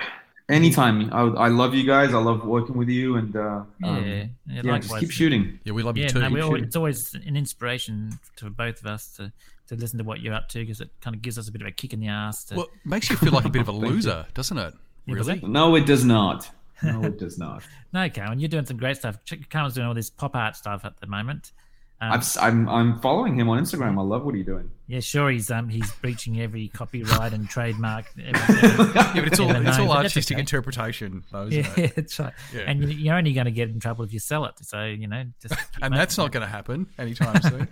Anytime. 0.48 1.12
I, 1.12 1.22
I 1.22 1.48
love 1.48 1.74
you 1.74 1.86
guys. 1.86 2.12
I 2.12 2.18
love 2.18 2.44
working 2.44 2.76
with 2.76 2.88
you, 2.88 3.16
and 3.16 3.34
uh, 3.34 3.62
Yeah, 3.80 3.88
um, 3.88 4.04
yeah, 4.06 4.26
yeah, 4.62 4.78
just 4.78 4.98
keep 4.98 5.10
shooting. 5.10 5.58
Yeah, 5.64 5.72
we 5.72 5.82
love 5.82 5.96
Yeah, 5.96 6.04
you 6.04 6.10
too. 6.10 6.20
no, 6.20 6.28
we 6.28 6.34
keep 6.34 6.44
always, 6.44 6.62
it's 6.64 6.76
always 6.76 7.14
an 7.14 7.36
inspiration 7.36 8.18
to 8.36 8.50
both 8.50 8.80
of 8.80 8.86
us 8.86 9.08
to, 9.16 9.32
to 9.68 9.74
listen 9.74 9.96
to 9.98 10.04
what 10.04 10.20
you're 10.20 10.34
up 10.34 10.50
to 10.50 10.58
because 10.58 10.82
it 10.82 10.90
kind 11.00 11.16
of 11.16 11.22
gives 11.22 11.38
us 11.38 11.48
a 11.48 11.52
bit 11.52 11.62
of 11.62 11.68
a 11.68 11.70
kick 11.70 11.94
in 11.94 12.00
the 12.00 12.08
ass. 12.08 12.44
To, 12.44 12.56
well, 12.56 12.64
it 12.66 12.86
makes 12.86 13.08
you 13.08 13.16
feel 13.16 13.32
like 13.32 13.46
a 13.46 13.48
bit 13.48 13.62
of 13.62 13.68
a 13.68 13.72
loser, 13.86 14.26
doesn't 14.34 14.58
it? 14.58 14.74
Really? 15.06 15.40
No, 15.42 15.74
it 15.76 15.86
does 15.86 16.04
not. 16.04 16.50
No, 16.82 17.04
it 17.04 17.18
does 17.18 17.38
not. 17.38 17.62
no, 17.94 18.10
Carmen, 18.10 18.38
you're 18.38 18.48
doing 18.48 18.66
some 18.66 18.76
great 18.76 18.98
stuff. 18.98 19.24
Ch- 19.24 19.48
Carmen's 19.48 19.74
doing 19.74 19.86
all 19.86 19.94
this 19.94 20.10
pop 20.10 20.36
art 20.36 20.56
stuff 20.56 20.84
at 20.84 20.98
the 21.00 21.06
moment. 21.06 21.52
Um, 22.00 22.12
I'm, 22.12 22.18
s- 22.18 22.36
I'm 22.36 22.68
I'm 22.68 23.00
following 23.00 23.38
him 23.38 23.48
on 23.48 23.58
Instagram. 23.62 23.98
I 23.98 24.02
love 24.02 24.24
what 24.24 24.34
he's 24.34 24.44
doing. 24.44 24.68
yeah, 24.88 25.00
sure, 25.00 25.30
he's 25.30 25.50
um 25.50 25.68
he's 25.68 25.90
breaching 26.02 26.40
every 26.40 26.68
copyright 26.68 27.32
and 27.32 27.48
trademark. 27.48 28.06
Everything. 28.22 28.90
Yeah, 28.94 29.12
but 29.14 29.26
it's 29.28 29.38
all 29.40 29.48
Never 29.48 29.68
it's 29.68 29.78
know, 29.78 29.84
all 29.84 29.92
artistic 29.98 30.34
okay. 30.34 30.40
interpretation, 30.40 31.22
though, 31.30 31.46
isn't 31.46 31.64
yeah, 31.78 31.84
it? 31.84 31.94
that's 31.96 32.18
right. 32.18 32.32
Yeah. 32.52 32.62
And 32.66 32.82
you- 32.82 32.88
you're 32.98 33.14
only 33.16 33.32
going 33.32 33.44
to 33.46 33.52
get 33.52 33.68
in 33.70 33.78
trouble 33.80 34.04
if 34.04 34.12
you 34.12 34.18
sell 34.18 34.44
it. 34.46 34.54
So 34.62 34.84
you 34.84 35.06
know, 35.06 35.24
just 35.40 35.54
And 35.80 35.92
making 35.92 35.96
that's 35.98 36.18
not 36.18 36.32
going 36.32 36.42
to 36.44 36.48
happen 36.50 36.88
anytime 36.98 37.40
soon. 37.42 37.68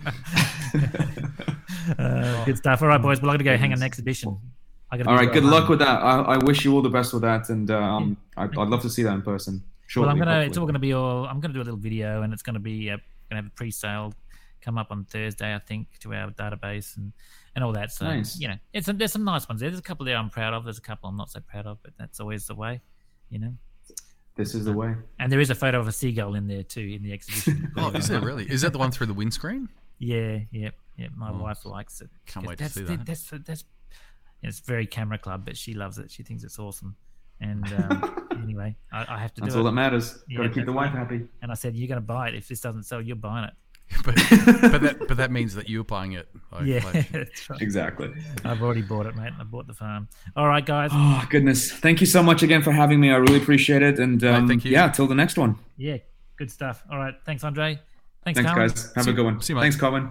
uh, 1.98 2.44
good 2.44 2.58
stuff. 2.58 2.80
All 2.82 2.88
right, 2.88 3.00
boys. 3.02 3.20
Well, 3.20 3.30
I'm 3.30 3.36
going 3.36 3.38
to 3.38 3.44
go 3.44 3.56
hang 3.56 3.72
an 3.72 3.82
exhibition. 3.82 4.38
I 4.90 4.98
gotta 4.98 5.08
All 5.10 5.16
be 5.18 5.24
right, 5.26 5.32
good 5.32 5.42
right 5.44 5.52
luck 5.52 5.68
with 5.70 5.78
that. 5.78 6.02
I, 6.02 6.20
I 6.34 6.36
wish 6.44 6.64
you 6.66 6.74
all 6.74 6.82
the 6.82 6.90
best 6.90 7.12
with 7.14 7.22
that, 7.22 7.48
and 7.48 7.70
uh, 7.70 7.78
um, 7.78 8.16
I'd, 8.36 8.56
I'd 8.58 8.68
love 8.68 8.82
to 8.82 8.90
see 8.90 9.02
that 9.04 9.14
in 9.14 9.22
person. 9.22 9.62
Shortly, 9.86 10.06
well, 10.06 10.12
I'm 10.12 10.18
gonna. 10.18 10.40
It's 10.46 10.58
all 10.58 10.66
gonna 10.66 10.78
be 10.78 10.92
all. 10.92 11.24
I'm 11.24 11.40
gonna 11.40 11.54
do 11.54 11.60
a 11.60 11.64
little 11.64 11.78
video, 11.80 12.20
and 12.22 12.32
it's 12.34 12.42
gonna 12.42 12.60
be 12.60 12.90
uh, 12.90 12.98
gonna 13.32 13.42
have 13.42 13.52
a 13.52 13.54
pre-sale 13.54 14.14
come 14.60 14.78
up 14.78 14.88
on 14.90 15.04
Thursday, 15.04 15.54
I 15.54 15.58
think, 15.58 15.88
to 16.00 16.14
our 16.14 16.30
database 16.30 16.96
and 16.96 17.12
and 17.54 17.64
all 17.64 17.72
that. 17.72 17.92
So 17.92 18.06
Nice. 18.06 18.38
you 18.38 18.48
know, 18.48 18.56
it's 18.72 18.86
some, 18.86 18.96
there's 18.96 19.12
some 19.12 19.24
nice 19.24 19.48
ones 19.48 19.60
there. 19.60 19.68
There's 19.68 19.80
a 19.80 19.82
couple 19.82 20.06
there 20.06 20.16
I'm 20.16 20.30
proud 20.30 20.54
of. 20.54 20.64
There's 20.64 20.78
a 20.78 20.82
couple 20.82 21.08
I'm 21.08 21.16
not 21.16 21.30
so 21.30 21.40
proud 21.40 21.66
of, 21.66 21.78
but 21.82 21.92
that's 21.98 22.20
always 22.20 22.46
the 22.46 22.54
way, 22.54 22.80
you 23.28 23.38
know. 23.38 23.54
This 24.34 24.54
is 24.54 24.64
the 24.64 24.72
way. 24.72 24.94
And 25.18 25.30
there 25.30 25.40
is 25.40 25.50
a 25.50 25.54
photo 25.54 25.78
of 25.78 25.88
a 25.88 25.92
seagull 25.92 26.34
in 26.34 26.46
there 26.46 26.62
too 26.62 26.80
in 26.80 27.02
the 27.02 27.12
exhibition. 27.12 27.70
oh, 27.76 27.90
is 27.90 28.08
there 28.08 28.20
really? 28.20 28.50
Is 28.50 28.62
that 28.62 28.72
the 28.72 28.78
one 28.78 28.90
through 28.90 29.08
the 29.08 29.14
windscreen? 29.14 29.68
Yeah, 29.98 30.38
yeah, 30.50 30.70
yeah. 30.96 31.08
My 31.14 31.30
oh, 31.30 31.36
wife 31.36 31.66
likes 31.66 32.00
it. 32.00 32.08
Can't 32.26 32.46
wait 32.46 32.58
to 32.58 32.64
that's, 32.64 32.74
see 32.74 32.82
that. 32.82 33.04
That's 33.04 33.30
that's 33.44 33.64
it's 34.42 34.60
very 34.60 34.86
camera 34.86 35.18
club, 35.18 35.44
but 35.44 35.56
she 35.56 35.74
loves 35.74 35.98
it. 35.98 36.10
She 36.10 36.22
thinks 36.22 36.44
it's 36.44 36.58
awesome. 36.58 36.96
And 37.42 37.64
um, 37.74 38.28
anyway, 38.42 38.76
I, 38.92 39.16
I 39.16 39.18
have 39.18 39.34
to 39.34 39.40
That's 39.42 39.52
do 39.54 39.60
all 39.60 39.66
it. 39.66 39.70
that 39.70 39.74
matters. 39.74 40.22
Yeah, 40.28 40.38
Got 40.38 40.42
to 40.44 40.48
keep 40.50 40.64
the 40.66 40.72
wife 40.72 40.92
happy. 40.92 41.22
And 41.42 41.50
I 41.50 41.54
said, 41.54 41.76
"You're 41.76 41.88
going 41.88 42.00
to 42.00 42.06
buy 42.06 42.28
it. 42.28 42.34
If 42.34 42.48
this 42.48 42.60
doesn't 42.60 42.84
sell, 42.84 43.00
you're 43.02 43.16
buying 43.16 43.44
it." 43.44 43.54
But, 44.04 44.14
but 44.72 44.80
that 44.80 44.96
but 45.06 45.16
that 45.18 45.30
means 45.30 45.54
that 45.54 45.68
you're 45.68 45.84
buying 45.84 46.12
it. 46.12 46.26
though, 46.50 46.60
Yeah, 46.60 46.80
Fletch. 46.80 47.08
that's 47.12 47.50
right. 47.50 47.60
Exactly. 47.60 48.10
I've 48.44 48.62
already 48.62 48.80
bought 48.80 49.04
it, 49.04 49.14
mate. 49.16 49.32
I 49.38 49.44
bought 49.44 49.66
the 49.66 49.74
farm. 49.74 50.08
All 50.34 50.48
right, 50.48 50.64
guys. 50.64 50.90
Oh 50.94 51.26
goodness! 51.28 51.70
Thank 51.70 52.00
you 52.00 52.06
so 52.06 52.22
much 52.22 52.42
again 52.42 52.62
for 52.62 52.72
having 52.72 53.00
me. 53.00 53.10
I 53.10 53.16
really 53.16 53.36
appreciate 53.36 53.82
it. 53.82 53.98
And 53.98 54.22
um, 54.24 54.48
thank 54.48 54.64
you. 54.64 54.70
yeah, 54.70 54.88
till 54.88 55.06
the 55.06 55.14
next 55.14 55.36
one. 55.36 55.56
Yeah, 55.76 55.98
good 56.36 56.50
stuff. 56.50 56.82
All 56.90 56.96
right, 56.98 57.14
thanks, 57.26 57.44
Andre. 57.44 57.78
Thanks, 58.24 58.38
Thanks, 58.38 58.50
Carmen. 58.50 58.68
guys. 58.68 58.92
Have 58.94 59.04
See- 59.04 59.10
a 59.10 59.14
good 59.14 59.24
one. 59.24 59.40
see 59.42 59.52
you, 59.52 59.56
mate. 59.56 59.62
Thanks, 59.62 59.76
Colin. 59.76 60.10